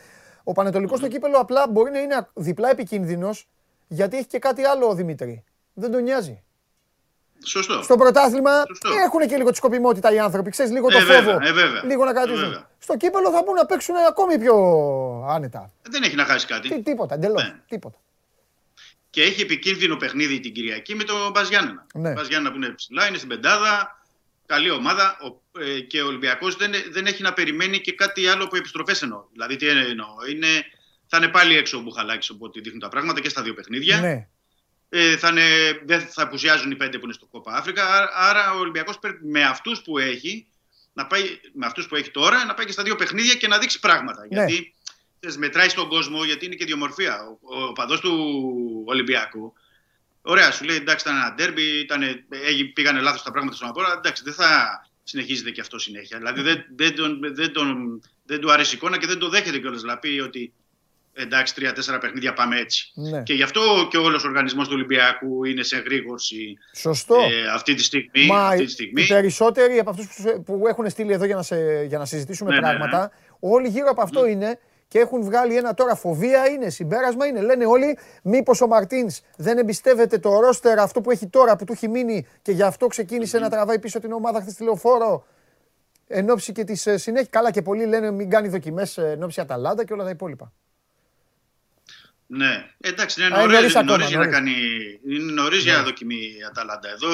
[0.45, 3.49] Ο Πανετολικός στο κύπελο απλά μπορεί να είναι διπλά επικίνδυνος
[3.89, 5.45] γιατί έχει και κάτι άλλο ο Δημήτρη.
[5.75, 6.43] Δεν τον νοιάζει.
[7.45, 7.83] Σωστό.
[7.83, 8.89] Στο πρωτάθλημα Σωστό.
[9.05, 10.51] έχουν και λίγο τη σκοπιμότητα οι άνθρωποι.
[10.51, 11.15] Ξέρεις λίγο το Ε, φόβο.
[11.33, 11.85] βέβαια, ε, βέβαια.
[11.85, 12.41] Λίγο να Ε, κρατήσουν.
[12.41, 12.71] βέβαια.
[12.79, 14.55] Στο κύπελο θα μπουν να παίξουν ακόμη πιο
[15.29, 15.71] άνετα.
[15.83, 16.69] Δεν έχει να χάσει κάτι.
[16.69, 17.43] Τι, τίποτα, εντελώς.
[17.43, 17.55] Ναι.
[17.69, 17.99] Τίποτα.
[19.11, 21.87] Και έχει επικίνδυνο παιχνίδι την Κυριακή με τον Μπαζιάννενα.
[21.95, 22.09] Ναι.
[22.11, 24.01] Ο Μπαζιάννενα που είναι ψηλά, είναι στην πεντάδα.
[24.47, 25.17] Καλή ομάδα.
[25.23, 29.03] Ο, ε, και ο Ολυμπιακός δεν, δεν έχει να περιμένει και κάτι άλλο από επιστροφές
[29.03, 29.25] εννοώ.
[29.33, 30.07] Δηλαδή, τι εννοώ.
[30.31, 30.47] Είναι,
[31.07, 34.01] θα είναι πάλι έξω ο Μπουχαλάκης από ό,τι δείχνουν τα πράγματα και στα δύο παιχνίδια.
[34.01, 34.29] Ναι.
[34.95, 37.95] Ε, θα, είναι, δεν θα απουσιάζουν οι πέντε που είναι στο Κόπα Αφρικα.
[37.95, 40.47] Άρα, άρα ο Ολυμπιακός πρέπει με αυτούς που έχει,
[40.93, 43.59] να πάει, με αυτούς που έχει τώρα, να πάει και στα δύο παιχνίδια και να
[43.59, 44.21] δείξει πράγματα.
[44.21, 44.27] Ναι.
[44.29, 44.75] Γιατί
[45.21, 47.21] θες, μετράει στον κόσμο, γιατί είναι και διομορφία.
[47.41, 48.15] Ο, ο παδός του
[48.87, 49.53] Ολυμπιακού,
[50.23, 53.93] ωραία, σου λέει εντάξει, ήταν ένα ντέρμπι, ήτανε, έγι- πήγανε λάθος τα πράγματα στον απόρα.
[53.97, 56.19] Εντάξει, δεν θα συνεχίζεται και αυτό συνέχεια.
[56.19, 59.59] Δηλαδή δεν, δεν, τον, δεν, τον, δεν του αρέσει η εικόνα και δεν το δέχεται
[59.59, 60.53] κιόλας να πει ότι
[61.15, 62.93] εντάξει, τρία-τέσσερα παιχνίδια πάμε έτσι.
[62.95, 63.23] ναι.
[63.23, 63.61] Και γι' αυτό
[63.91, 67.15] και όλος ο οργανισμός του Ολυμπιακού είναι σε γρήγορση Σωστό.
[67.15, 68.27] ε, αυτή τη στιγμή.
[68.27, 69.03] Μα αυτή οι, τη στιγμή.
[69.03, 72.51] οι περισσότεροι από αυτούς που, που έχουν στείλει εδώ για να, σε, για να συζητήσουμε
[72.51, 72.79] Ναι, ναι, ναι.
[72.79, 73.11] πράγματα,
[73.41, 74.59] όλοι γύρω από αυτό είναι
[74.89, 77.41] και έχουν βγάλει ένα τώρα φοβία, είναι συμπέρασμα, είναι.
[77.41, 81.73] Λένε όλοι, μήπως ο Μαρτίνς δεν εμπιστεύεται το ρόστερ αυτό που έχει τώρα, που του
[81.73, 85.27] έχει μείνει και γι' αυτό ξεκίνησε να τραβάει πίσω την ομάδα χθες στη λεωφόρο.
[86.07, 87.29] Εν ώψη και της συνέχεια.
[87.31, 90.53] Καλά, και πολλοί λένε μην κάνει δοκιμές εν ώψη Αταλάντα και όλα τα υπόλοιπα.
[92.35, 94.39] Ναι, εντάξει, είναι Α, είναι νωρίς, νωρίς ακόμα, νωρίς για να νωρίς.
[94.39, 94.55] κάνει.
[95.09, 96.89] Είναι νωρίς για να δοκιμεί η Αταλάντα.
[96.91, 97.11] Εδώ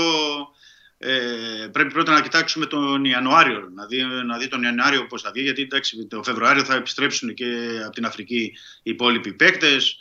[0.99, 5.31] ε, πρέπει πρώτα να κοιτάξουμε τον Ιανουάριο, να δει, να δει τον Ιανουάριο πώς θα
[5.35, 7.47] βγει, γιατί εντάξει, το Φεβρουάριο θα επιστρέψουν και
[7.85, 8.43] από την Αφρική
[8.82, 9.97] οι υπόλοιποι παίκτες,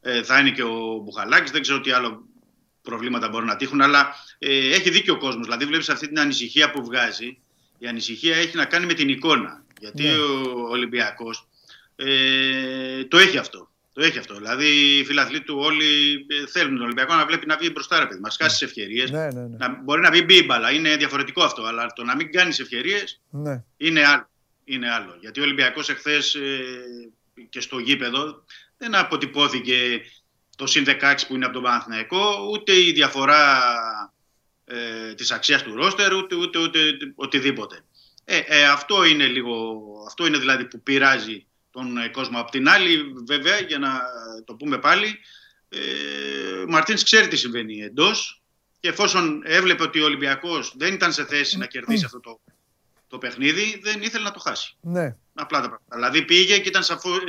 [0.00, 2.26] ε, θα είναι και ο Μπουχαλάκης, δεν ξέρω τι άλλο
[2.82, 6.70] προβλήματα μπορούν να τύχουν, αλλά ε, έχει δίκιο ο κόσμος, δηλαδή βλέπεις αυτή την ανησυχία
[6.70, 7.38] που βγάζει,
[7.78, 10.14] η ανησυχία έχει να κάνει με την εικόνα, γιατί Ναι.
[10.16, 11.48] ο Ολυμπιακός
[11.96, 13.70] ε, το έχει αυτό.
[13.92, 14.34] Το έχει αυτό.
[14.34, 18.06] Δηλαδή οι φιλαθλοί του όλοι ε, θέλουν τον Ολυμπιακό να βλέπει να βγει μπροστά, ρε
[18.06, 18.36] παιδί μας.
[18.40, 19.10] Χάσεις τι ευκαιρίες.
[19.10, 19.68] Ναι, ναι, ναι.
[19.84, 21.62] Μπορεί να βγει μπίμπαλα, είναι διαφορετικό αυτό.
[21.62, 23.64] Αλλά το να μην κάνεις ευκαιρίες ναι.
[23.76, 24.28] είναι άλλο.
[24.64, 25.16] Είναι άλλο.
[25.20, 26.60] Γιατί ο Ολυμπιακός εχθές ε,
[27.48, 28.44] και στο γήπεδο
[28.78, 30.02] δεν αποτυπώθηκε
[30.56, 33.62] το συν 16 που είναι από τον Παναθηναϊκό, ούτε η διαφορά
[34.64, 36.80] ε, της αξίας του ρόστερ, ούτε, ούτε, ούτε
[37.14, 37.84] οτιδήποτε.
[38.24, 42.38] Ε, ε, αυτό είναι λίγο, αυτό είναι δηλαδή που πειράζει τον ε, κόσμο.
[42.38, 44.00] Απ' την άλλη, βέβαια, για να
[44.44, 45.18] το πούμε πάλι,
[45.68, 45.78] ε,
[46.62, 48.42] ο Μαρτίνς ξέρει τι συμβαίνει εντός
[48.80, 52.40] και εφόσον έβλεπε ότι ο Ολυμπιακός δεν ήταν σε θέση να κερδίσει αυτό το,
[53.08, 54.76] το παιχνίδι, δεν ήθελε να το χάσει.
[54.80, 55.16] Ναι.
[55.34, 55.94] Απλά τα πράγματα.
[55.94, 57.20] Δηλαδή πήγε και ήταν, σαφώς,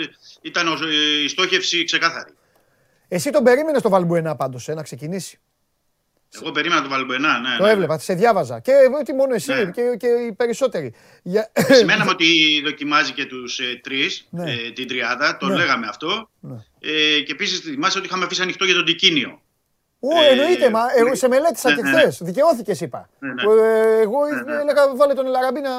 [0.42, 0.68] ήταν
[1.24, 2.34] η στόχευση ξεκάθαρη.
[3.08, 5.40] Εσύ τον περίμενες το Βαλμπουενά πάντως, ε, να ξεκινήσει;
[6.42, 7.58] Εγώ περίμενα τον Βαλμπουενά, ναι.
[7.58, 7.70] Το ναι.
[7.72, 8.60] έβλεπα, σε διάβαζα.
[8.60, 9.72] Και όχι μόνο εσύ, Ναι.
[9.72, 10.94] και, και οι περισσότεροι.
[11.24, 11.52] Για...
[11.80, 14.52] Σημαίναμε ότι δοκιμάζει και τους ε, τρεις, Ναι.
[14.52, 15.56] ε, την τριάδα, το Ναι.
[15.56, 16.30] λέγαμε αυτό.
[16.40, 16.56] Ναι.
[16.80, 19.42] Ε, και επίσης θυμάσαι ότι είχαμε αφήσει ανοιχτό για τον Τικίνιο.
[20.00, 21.16] Ω, Ε, εννοείται, μα εγώ ναι.
[21.16, 22.20] σε μελέτησα Ναι, και ναι, χθες.
[22.22, 23.10] Δικαιώθηκες, είπα.
[23.20, 23.44] Ναι, ναι.
[23.44, 24.62] Που, ε, εγώ Ναι, ναι.
[24.62, 25.70] έλεγα, βάλε τον Ελαραμπή να.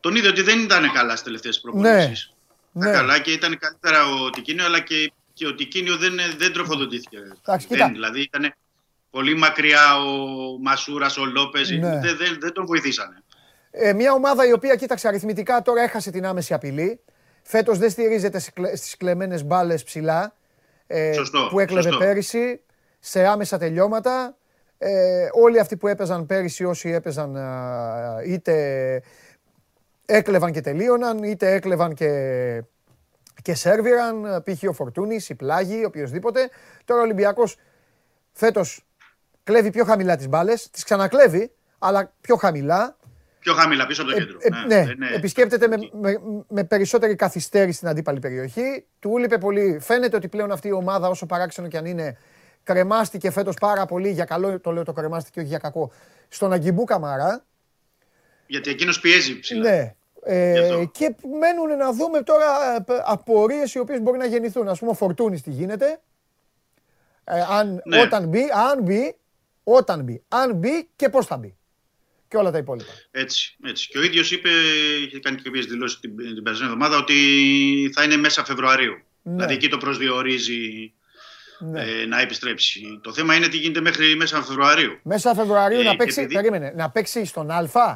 [0.00, 2.32] Τον είδε ότι δεν ήταν καλά στις τελευταίες προπονήσεις.
[2.72, 2.90] Ναι.
[2.90, 5.12] Καλά και ήταν καλύτερα ο Τικίνιο, αλλά και,
[5.42, 7.16] και ο Τικίνιο δεν, δεν τροφοδοτήθηκε.
[7.16, 7.88] Εντάξει, δεν, κοίτα.
[7.92, 8.54] δηλαδή ήταν
[9.10, 11.70] πολύ μακριά ο Μασούρας, ο Λόπες.
[11.70, 11.78] Ναι.
[11.78, 13.22] Δεν, δεν, δεν τον βοηθήσανε.
[13.70, 17.00] Ε, μια ομάδα η οποία κοίταξε αριθμητικά τώρα έχασε την άμεση απειλή.
[17.42, 20.34] Φέτος δεν στηρίζεται στις κλε- στις κλεμμένες μπάλες ψηλά
[20.86, 21.98] ε, Σωστό, που έκλεβε σωστό.
[21.98, 22.60] πέρυσι
[22.98, 24.36] σε άμεσα τελειώματα.
[24.78, 29.02] Ε, όλοι αυτοί που έπαιζαν πέρυσι όσοι έπαιζαν α, είτε
[30.04, 32.08] έκλεβαν και τελείωναν είτε έκλεβαν και,
[33.42, 34.68] και σέρβιραν π.χ.
[34.68, 36.50] ο Φορτούνης, η Πλάγη, οποιοδήποτε.
[36.84, 37.56] Τώρα ο Ολυμπιακός
[38.32, 38.86] φέτος
[39.44, 42.96] κλέβει πιο χαμηλά τις μπάλες, τις ξανακλέβει αλλά πιο χαμηλά.
[43.38, 44.38] Πιο χαμηλά, πίσω από το Ε, κέντρο.
[44.40, 48.84] ε, ναι, δεν είναι- επισκέπτεται με, με, με περισσότερη καθυστέρηση στην αντίπαλη περιοχή.
[48.98, 49.78] Του λείπε πολύ.
[49.80, 52.18] Φαίνεται ότι πλέον αυτή η ομάδα, όσο παράξενο και αν είναι,
[52.62, 54.10] κρεμάστηκε φέτος πάρα πολύ.
[54.10, 55.92] Για καλό το λέω το κρεμάστηκε, όχι για κακό.
[56.28, 57.44] Στον Αγκιμπού Καμαρά.
[58.46, 59.70] Γιατί εκείνος πιέζει ψηλά.
[59.70, 59.94] Ναι.
[60.26, 60.90] Γι' Ε, αυτό.
[60.92, 62.46] και μένουν να δούμε τώρα
[63.04, 64.68] απορίες οι οποίες μπορεί να γεννηθούν.
[64.68, 66.00] Α πούμε, ο Φορτούνης τι γίνεται.
[67.24, 68.00] Ε, αν, Ναι.
[68.00, 69.16] Όταν μπει, αν μπει,
[69.64, 71.56] όταν μπει, αν μπει και πώς θα μπει.
[72.28, 72.90] Και όλα τα υπόλοιπα.
[73.10, 73.88] Έτσι, έτσι.
[73.88, 74.48] Και ο ίδιος είπε,
[75.06, 77.14] είχε κάνει και κάποιες δηλώσεις την, την περασμένη εβδομάδα, ότι
[77.94, 78.92] θα είναι μέσα Φεβρουαρίου.
[79.22, 79.32] Ναι.
[79.34, 80.92] Δηλαδή εκεί το προσδιορίζει
[81.58, 81.82] Ναι.
[81.82, 83.00] ε, να επιστρέψει.
[83.02, 84.98] Το θέμα είναι τι γίνεται μέχρι μέσα Φεβρουαρίου.
[85.02, 87.92] Μέσα Φεβρουαρίου Ε, να και παίξει, επειδή- περίμενε, να παίξει στον Α.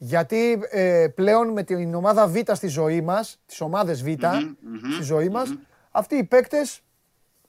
[0.00, 4.92] Γιατί ε, πλέον με την ομάδα Β στη ζωή μας, τις ομάδες Β Μμμ, μμμ,
[4.92, 5.58] στη ζωή μας, μμμ.
[5.90, 6.80] αυτοί οι παίκτες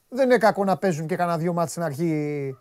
[0.09, 2.55] δεν είναι κακό να παίζουν και κανένα δυο μάτς στην αρχή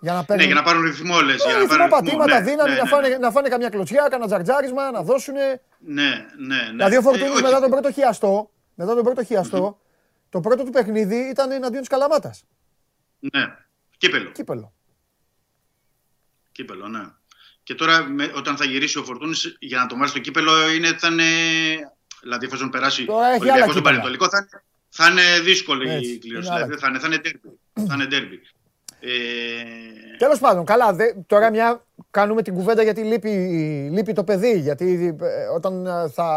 [0.00, 1.44] για να Ναι, παίρνουν για να πάρουν ρυθμό, λες.
[1.44, 5.34] ε, ρυθμό, πατήματα, δύναμη, να, φάνε, να φάνε καμιά κλωτσιά, κανένα τζαρτζάρισμα, να δώσουν.
[5.34, 5.46] Ναι,
[5.78, 6.70] ναι, ναι.
[6.70, 7.42] Δηλαδή ο Φορτούνης Ε, όχι.
[7.42, 9.78] μετά τον πρώτο χιαστό, μετά τον πρώτο χιαστό,
[10.28, 12.44] το πρώτο του παιχνίδι ήταν εναντίον της Καλαμάτας.
[13.18, 13.56] Ναι,
[13.96, 14.30] κύπελο.
[14.30, 14.72] Κύπελο.
[16.52, 17.00] Κύπελο, ναι.
[17.68, 20.92] Και τώρα με, όταν θα γυρίσει ο Φορτούνης για να το βάλει στο κύπελο είναι,
[20.98, 21.24] θα είναι.
[22.22, 23.90] Δηλαδή, εφόσον περάσει Τώρα έχει ο Ολυμπιακός άλλα στον κύπελα.
[23.96, 26.46] Πανετολικό, θα, είναι- θα είναι δύσκολη Έτσι, η κλήρωση.
[26.46, 27.82] είναι άλλα Δηλαδή, θα είναι, θα είναι derby.
[27.88, 28.38] θα είναι derby.
[29.00, 29.08] Ε,
[30.18, 30.92] Τέλος πάντων, καλά.
[30.92, 33.30] Δε, τώρα μια κάνουμε την κουβέντα γιατί λείπει,
[33.92, 34.58] λείπει το παιδί.
[34.58, 36.28] Γιατί ε, όταν ε, θα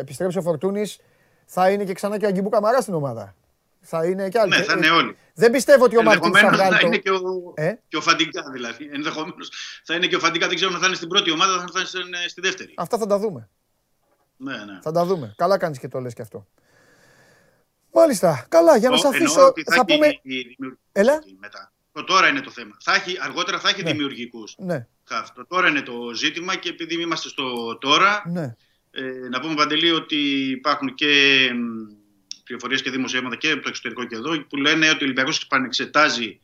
[0.00, 0.98] επιστρέψει ο Φορτούνης,
[1.46, 3.34] θα είναι και ξανά και ο Αγκιμπού Καμαρά στην ομάδα.
[3.84, 4.50] Θα είναι και άλλοι.
[4.50, 5.16] ναι, θα είναι όλοι.
[5.34, 6.86] Δεν πιστεύω ότι ο Μαρτίν θα Ενδεχομένως βγάλει θα το.
[6.86, 8.88] είναι και ο, Ε; και ο Φαντικά δηλαδή.
[8.92, 9.50] Ενδεχομένως
[9.84, 10.46] θα είναι και ο Φαντικά.
[10.46, 12.74] Δεν ξέρω αν θα είναι στην πρώτη ομάδα, θα είναι στην- στη δεύτερη.
[12.76, 13.48] Αυτά θα τα δούμε.
[14.36, 14.78] Ναι, ναι.
[14.82, 15.34] Θα τα δούμε.
[15.36, 16.46] Καλά κάνεις και το λες και αυτό.
[17.92, 18.46] Μάλιστα.
[18.48, 19.46] Καλά, για να Ο- σε εννοώ αφήσω.
[19.46, 20.20] ότι Θα, έχει πούμε.
[20.22, 21.12] δημιουργικούς Έλα.
[21.14, 21.72] εκεί μετά.
[21.92, 22.76] Το τώρα είναι το θέμα.
[22.80, 23.90] Θα έχει, αργότερα θα έχει Ναι.
[23.90, 24.54] δημιουργικούς.
[24.58, 24.86] Ναι,
[25.34, 28.54] Το τώρα είναι το ζήτημα και επειδή είμαστε στο τώρα, ναι.
[28.90, 30.16] ε, να πούμε Παντελή ότι
[30.50, 31.06] υπάρχουν και
[32.52, 36.40] πληροφορίες και δημοσιεύματα και από το εξωτερικό και εδώ που λένε ότι ο Ολυμπιακός επανεξετάζει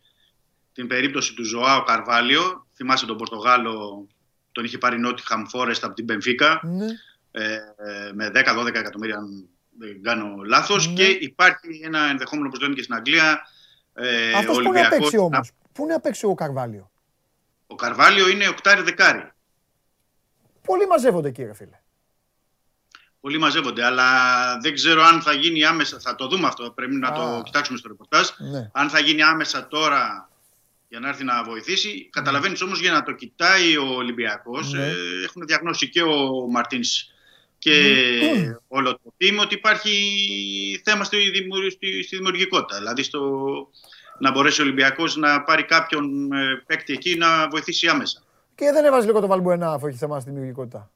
[0.72, 2.66] την περίπτωση του Ζωάου Καρβάλιο.
[2.74, 4.06] Θυμάσαι τον Πορτογάλο,
[4.52, 6.86] τον είχε πάρει Νότιχαμ Φόρεστ από την Πενφύκα ναι.
[7.30, 9.48] ε, ε, με 10-12 εκατομμύρια, αν
[9.78, 10.88] δεν κάνω λάθος.
[10.88, 10.94] Ναι.
[10.94, 13.40] Και υπάρχει ένα ενδεχόμενο, όπως λένε και στην Αγγλία,
[13.94, 15.50] ε, Αυτός ο πού να Ολυμπιακός παίξει να- όμως.
[15.72, 16.90] Πού να παίξει ο Καρβάλιο;
[17.66, 19.30] Ο Καρβάλιο είναι οκτάρι-δεκάρι.
[20.62, 21.80] Πολλοί μαζεύονται εκεί, ρε φίλε.
[23.28, 24.06] Πολλοί μαζεύονται, αλλά
[24.60, 25.98] δεν ξέρω αν θα γίνει άμεσα.
[26.00, 26.70] Θα το δούμε αυτό.
[26.70, 27.12] Πρέπει να Α.
[27.12, 28.28] το κοιτάξουμε στο ρεπορτάζ.
[28.38, 28.70] Ναι.
[28.72, 30.28] Αν θα γίνει άμεσα τώρα
[30.88, 32.08] για να έρθει να βοηθήσει.
[32.12, 34.72] Καταλαβαίνεις όμως για να το κοιτάει ο Ολυμπιακός.
[34.72, 34.84] Ναι.
[34.86, 34.92] Ε,
[35.24, 37.12] έχουν διαγνώσει και ο Μαρτίνς
[37.58, 37.70] και
[38.36, 38.56] Ναι.
[38.68, 39.92] όλο το team ότι υπάρχει
[40.84, 42.78] θέμα στη, δημιουργ- στη, στη δημιουργικότητα.
[42.78, 43.20] Δηλαδή στο
[44.18, 48.22] να μπορέσει ο Ολυμπιακός να πάρει κάποιον ε, παίκτη εκεί να βοηθήσει άμεσα.
[48.54, 50.90] Και δεν έβαζε λίγο το Βαλμπουενά αφού έχει θέμα στη δημιουργικότητα.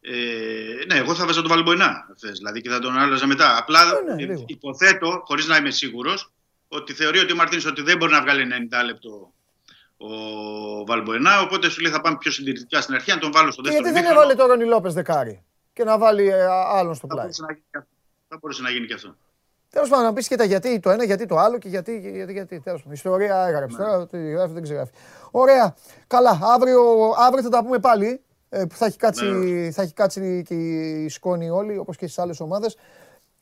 [0.00, 3.56] Ε, ναι, εγώ θα βάζα τον Βαλμποενά, θες, δηλαδή και θα τον άλλαζα μετά.
[3.58, 4.44] Απλά Ναι, ναι, ε, λίγο.
[4.46, 6.32] υποθέτω, χωρίς να είμαι σίγουρος,
[6.68, 9.32] ότι θεωρεί ότι ο Μαρτίνς ότι δεν μπορεί να βγάλει 90 λεπτό
[9.96, 10.08] ο
[10.86, 11.40] Βαλμποενά.
[11.40, 13.88] Οπότε σου λέει θα πάμε πιο συντηρητικά στην αρχή, να τον βάλω στο Και δεύτερο
[13.92, 14.32] γιατί δεν ημίχρονο.
[14.32, 17.26] έβαλε τον Ρόνι Λόπες δεκάρι και να βάλει ε, α- άλλον στο Θα πλάι.
[17.26, 17.90] μπορούσε να γίνει και αυτό.
[18.28, 19.16] Θα μπορούσε να γίνει και αυτό.
[19.70, 21.98] Τέλος πάντων, να πεις και τα γιατί το ένα, γιατί το άλλο και γιατί.
[22.14, 22.94] γιατί, γιατί τέλος πάντων.
[22.94, 23.76] Ιστορία έγραψε.
[23.76, 24.92] Τώρα τι γράφει, δεν ξεγράφει.
[25.30, 25.76] Ωραία.
[26.06, 26.38] Καλά.
[26.54, 26.80] Αύριο,
[27.18, 28.20] αύριο θα τα πούμε πάλι.
[28.48, 32.18] Ε, που θα έχει κάτσει, θα έχει κάτσει και η σκόνη όλοι, όπως και στις
[32.18, 32.76] άλλες ομάδες.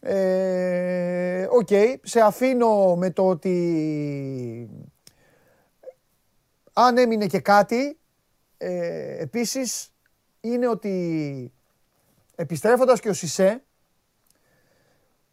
[0.00, 1.68] Ε, Οκ.
[2.02, 4.70] Σε αφήνω με το ότι
[6.72, 7.98] αν έμεινε και κάτι,
[8.58, 9.92] ε, επίσης
[10.40, 11.52] είναι ότι
[12.34, 13.62] επιστρέφοντας και ο Σισε,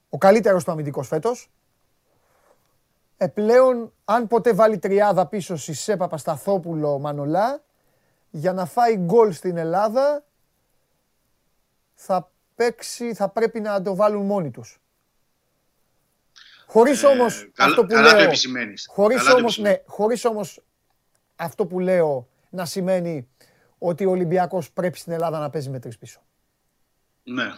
[0.10, 1.52] ο καλύτερος του αμυντικός φέτος,
[3.18, 7.64] επλέον αν ποτέ βάλει τριάδα πίσω Σισε, Παπασταθόπουλο, Μανολά,
[8.36, 10.24] για να φάει γκολ στην Ελλάδα,
[11.94, 14.80] θα παίξει, θα πρέπει να το βάλουν μόνοι τους.
[16.68, 18.88] Χωρίς Ε, όμως καλά- αυτό που καλά το λέω, επισημαίνεις.
[18.90, 19.96] χωρίς Καλά το όμως, ναι, επισημαίνεις.
[19.96, 20.62] χωρίς όμως
[21.36, 23.28] αυτό που λέω να σημαίνει
[23.78, 26.22] ότι ο Ολυμπιακός πρέπει στην Ελλάδα να παίζει με τρεις πίσω.
[27.24, 27.54] Ναι.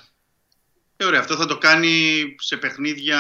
[0.98, 3.18] Ε, ωραία, αυτό θα το κάνει σε παιχνίδια.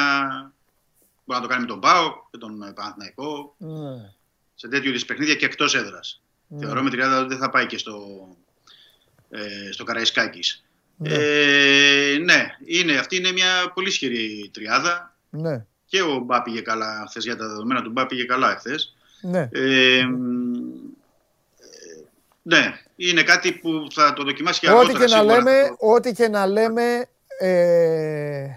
[1.25, 3.55] Μπορεί να το κάνει με τον Πάο και τον ε, Παναθηναϊκό.
[3.57, 4.13] Ναι.
[4.55, 5.73] Σε τέτοιου είδους παιχνίδια και εκτός
[6.49, 6.65] έδρα.
[6.65, 8.27] Θεωρώ με 30 ότι δεν θα πάει και στο,
[9.29, 10.59] ε, στο Καραϊσκάκης.
[11.03, 15.15] Ε, ναι, είναι, αυτή είναι μια πολύ ισχυρή τριάδα.
[15.29, 18.75] Ναι, Και ο Μπά πήγε καλά χθες για τα δεδομένα του Μπά πήγε καλά εχθέ.
[19.21, 19.49] ναι.
[19.51, 20.53] Ε, μ,
[21.59, 22.03] ε,
[22.41, 25.35] ναι, είναι κάτι που θα το δοκιμάσει και Ό,τι αργότερα και να σίγουρα.
[25.35, 27.05] λέμε, ό,τι και να λέμε,
[27.39, 28.47] ε,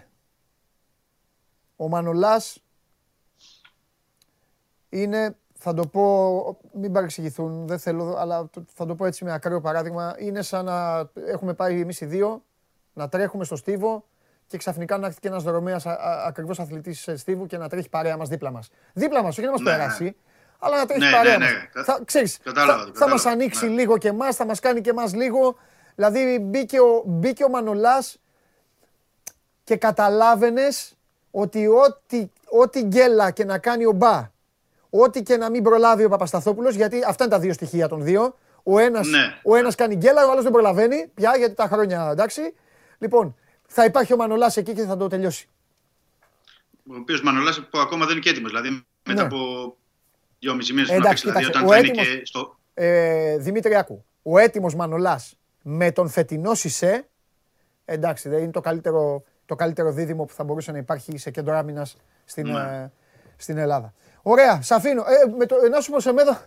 [1.77, 2.59] ο Μανολάς
[4.89, 9.33] είναι, θα το πω, μην παρεξηγηθούν, δεν θέλω, αλλά το- θα το πω έτσι με
[9.33, 12.43] ακραίο παράδειγμα, είναι σαν να έχουμε πάει εμείς οι δύο,
[12.93, 14.05] να τρέχουμε στο στίβο
[14.47, 17.89] και ξαφνικά να έρθει και ένας δρομέας α- α- ακριβώς αθλητής στίβου και να τρέχει
[17.89, 18.69] παρέα μας δίπλα μας.
[18.93, 19.71] Δίπλα μας, όχι να μας Ναι.
[19.71, 20.17] περάσει,
[20.59, 21.53] αλλά να τρέχει Ναι, παρέα ναι, μας.
[21.53, 21.69] ναι.
[21.73, 23.31] Κα- Θα, ξέρεις, κατάλαβα θα, το, θα μας κατάλαβα.
[23.31, 23.73] ανοίξει Ναι.
[23.75, 25.57] λίγο και εμάς, θα μας κάνει και εμάς λίγο.
[25.95, 28.19] Δηλαδή μπήκε ο, μπήκε ο Μανολάς
[29.65, 30.97] και καταλάβαινες
[31.31, 34.31] ότι ό,τι, ό,τι γκέλα και να κάνει ο Μπα,
[34.91, 38.37] ό,τι και να μην προλάβει ο Παπασταθόπουλος, γιατί αυτά είναι τα δύο στοιχεία των δύο.
[38.63, 39.39] Ο ένας, Ναι.
[39.45, 42.41] ο ένας κάνει γκέλα, ο άλλος δεν προλαβαίνει πια γιατί τα χρόνια εντάξει.
[42.99, 43.37] Λοιπόν,
[43.67, 45.49] θα υπάρχει ο Μανολάς εκεί και θα το τελειώσει.
[46.91, 48.51] Ο οποίος Μανολάς που ακόμα δεν είναι και έτοιμος.
[48.51, 49.27] Δηλαδή μετά Ναι.
[49.27, 49.77] από
[50.39, 51.39] δυόμιση μήνες που να Εντάξει, παίξει.
[51.41, 52.57] Δηλαδή κοίταξε, όταν ο θα είναι έτοιμος- και στο.
[52.75, 57.09] Ε, Δημήτρη Άκου, ο έτοιμος Μανολάς με τον φετινό Σισε,
[57.85, 61.55] εντάξει, δεν είναι το καλύτερο, το καλύτερο δίδυμο που θα μπορούσε να υπάρχει σε κέντρο
[61.57, 62.59] άμυνας στην, Ναι.
[62.61, 62.91] ε,
[63.37, 63.93] στην Ελλάδα.
[64.23, 65.03] Ωραία, σ' αφήνω.
[65.03, 66.39] Ε, με το, ε, να σου πω Σεμέδο,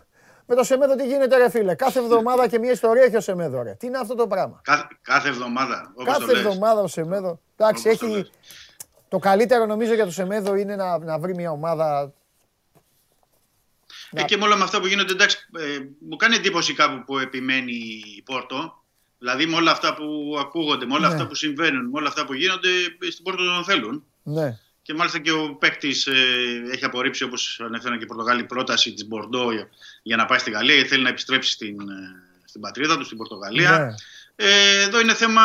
[0.46, 1.76] με το Σεμέδο τι γίνεται ρε φίλε.
[1.76, 3.74] Κάθε εβδομάδα και μια ιστορία έχει ο Σεμέδο ρε.
[3.74, 5.92] Τι είναι αυτό το πράγμα; Κάθε, κάθε εβδομάδα.
[5.96, 6.46] Όπως Κάθε το λες.
[6.46, 7.40] εβδομάδα ο Σεμέδο.
[7.58, 8.16] Εντάξει, Όπως το έχει.
[8.16, 8.32] λες.
[9.08, 12.14] Το καλύτερο νομίζω για το Σεμέδο είναι να, να βρει μια ομάδα.
[14.14, 15.78] Ε, και με όλα με αυτά που γίνονται, εντάξει, ε,
[16.10, 17.74] μου κάνει εντύπωση κάπου που επιμένει
[18.18, 18.84] η Πόρτο.
[19.18, 21.14] Δηλαδή με όλα αυτά που ακούγονται, με όλα Ναι.
[21.14, 22.70] αυτά που συμβαίνουν, με όλα αυτά που γίνονται,
[23.08, 24.06] ε, στην Πόρτο τον θέλουν.
[24.24, 24.58] Ναι.
[24.82, 26.14] Και μάλιστα και ο παίκτης ε,
[26.72, 29.68] έχει απορρίψει, όπως ανέφεραν και οι Πορτογάλοι, πρόταση της Μπορντό για,
[30.04, 31.94] για να πάει στη Γαλλία, γιατί θέλει να επιστρέψει στην, ε,
[32.46, 33.80] στην πατρίδα του, στην Πορτογαλία.
[33.80, 33.94] Ναι.
[34.36, 35.42] Ε, εδώ είναι θέμα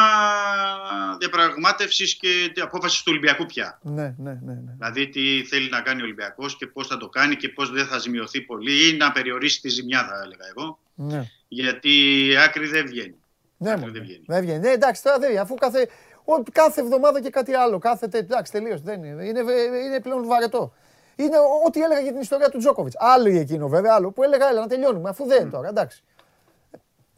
[1.18, 3.78] διαπραγμάτευσης και απόφασης του Ολυμπιακού πια.
[3.82, 4.72] Ναι, ναι, ναι, ναι.
[4.78, 7.86] Δηλαδή τι θέλει να κάνει ο Ολυμπιακός και πώς θα το κάνει και πώς δεν
[7.86, 10.78] θα ζημιωθεί πολύ ή να περιορίσει τη ζημιά θα έλεγα εγώ.
[10.94, 11.30] ναι.
[11.48, 13.14] Γιατί άκρη δεν βγαίνει.
[13.58, 13.92] Ναι, Άκρη μόνο.
[13.92, 14.24] δεν βγαίνει.
[14.26, 14.58] Δεν βγαίνει.
[14.58, 15.42] Ναι, εντάξει, τώρα δεν βγαίνει.
[15.44, 15.88] Αφού κάθε,
[16.26, 17.78] ο, κάθε εβδομάδα και κάτι άλλο.
[17.78, 18.80] Κάθε, τε- εντάξει, τελείως.
[18.82, 19.24] Δεν είναι.
[19.24, 20.72] Είναι, βε- είναι πλέον βαρετό.
[21.16, 22.96] Είναι ό- ό,τι έλεγα για την ιστορία του Τζόκοβιτς.
[22.98, 25.08] Άλλο ή εκείνο βέβαια, άλλο που έλεγα, έλα να τελειώνουμε.
[25.08, 26.02] Αφού δεν είναι τώρα, εντάξει.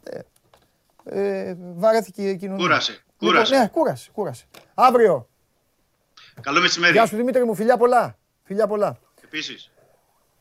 [0.02, 0.20] Ε,
[1.05, 2.64] ε, βαρέθηκε η κοινωνία.
[2.64, 3.59] Κούρασε, Λοιπόν, κούρασε.
[3.59, 4.44] ναι, κούρασε, κούρασε.
[4.74, 5.28] Αύριο.
[6.40, 6.93] Καλό μεσημέρι.
[6.93, 8.16] Γεια σου Δημήτρη μου, φιλιά πολλά.
[8.43, 8.98] Φιλιά πολλά.
[9.24, 9.70] Επίσης.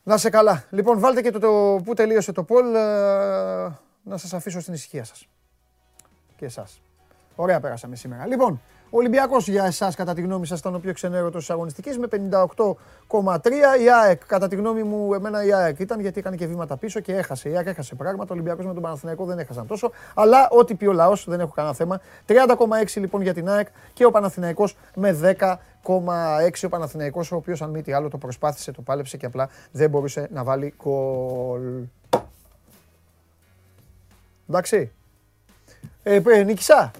[0.02, 0.64] Να σε καλά.
[0.70, 2.74] Λοιπόν, βάλτε και το, το που τελείωσε το poll.
[2.74, 3.68] ε,
[4.02, 5.26] να σας αφήσω στην ησυχία σας.
[6.36, 6.80] Και εσάς.
[7.40, 8.26] Ωραία πέρασαμε σήμερα.
[8.26, 8.60] Λοιπόν,
[8.90, 12.06] ο Ολυμπιακός για εσάς κατά τη γνώμη σας ήταν ο πιο ξενέρωτος της αγωνιστικής με
[12.06, 13.80] 58,3.
[13.82, 17.00] Η ΑΕΚ, κατά τη γνώμη μου, εμένα η ΑΕΚ ήταν γιατί έκανε και βήματα πίσω
[17.00, 17.48] και έχασε.
[17.48, 18.26] Η ΑΕΚ έχασε πράγματα.
[18.30, 19.90] Ο Ολυμπιακός με τον Παναθηναϊκό δεν έχασαν τόσο.
[20.14, 22.00] Αλλά ό,τι πει ο λαός δεν έχω κανένα θέμα.
[22.26, 22.36] 30,6
[22.94, 25.54] λοιπόν για την ΑΕΚ και ο Παναθηναϊκός με 10,6
[26.64, 29.90] ο Παναθηναϊκός ο οποίος αν μη τι άλλο το προσπάθησε, το πάλεψε και απλά δεν
[29.90, 31.62] μπορούσε να βάλει γκολ.
[34.48, 34.92] Εντάξει.
[36.02, 36.90] Ε, ε, νίκησα.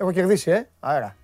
[0.00, 0.68] Έχω κερδίσει, ε.
[0.80, 1.16] Άρα.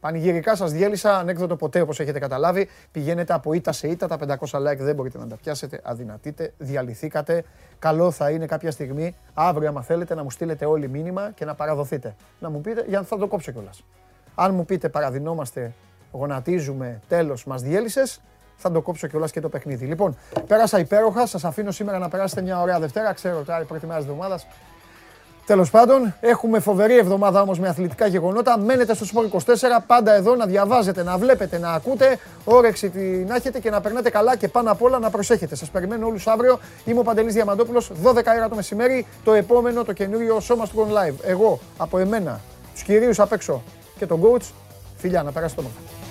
[0.00, 2.68] Πανηγυρικά σας διέλυσα, ανέκδοτο ποτέ όπως έχετε καταλάβει.
[2.92, 7.44] Πηγαίνετε από ήττα σε ήττα, τα 500 like δεν μπορείτε να τα πιάσετε, αδυνατείτε, διαλυθήκατε.
[7.78, 11.54] Καλό θα είναι κάποια στιγμή, αύριο άμα θέλετε, να μου στείλετε όλοι μήνυμα και να
[11.54, 12.14] παραδοθείτε.
[12.38, 13.84] Να μου πείτε, για να θα το κόψω κιόλας.
[14.34, 15.72] Αν μου πείτε παραδεινόμαστε,
[16.12, 18.20] γονατίζουμε, τέλος, μας διέλυσες,
[18.56, 19.86] θα το κόψω κιόλας και το παιχνίδι.
[19.86, 20.16] Λοιπόν,
[20.46, 23.98] πέρασα υπέροχα, σας αφήνω σήμερα να περάσετε μια ωραία Δευτέρα, ξέρω τώρα η πρώτη μέρα
[23.98, 24.46] της εβδομάδας.
[25.46, 28.58] Τέλος πάντων, έχουμε φοβερή εβδομάδα όμως με αθλητικά γεγονότα.
[28.58, 29.40] Μένετε στο Sport 24,
[29.86, 34.10] πάντα εδώ να διαβάζετε, να βλέπετε, να ακούτε, όρεξη την να έχετε και να περνάτε
[34.10, 35.54] καλά και πάνω απ' όλα να προσέχετε.
[35.54, 36.58] Σας περιμένω όλους αύριο.
[36.84, 41.14] Είμαι ο Παντελής Διαμαντόπουλος, 12 ώρα το μεσημέρι, το επόμενο, το καινούριο σώμα του Live.
[41.22, 42.40] Εγώ, από εμένα,
[42.72, 43.62] τους κυρίους απ' έξω
[43.98, 44.52] και τον coach,
[44.96, 46.03] φιλιά, να περάσετε όμορφα.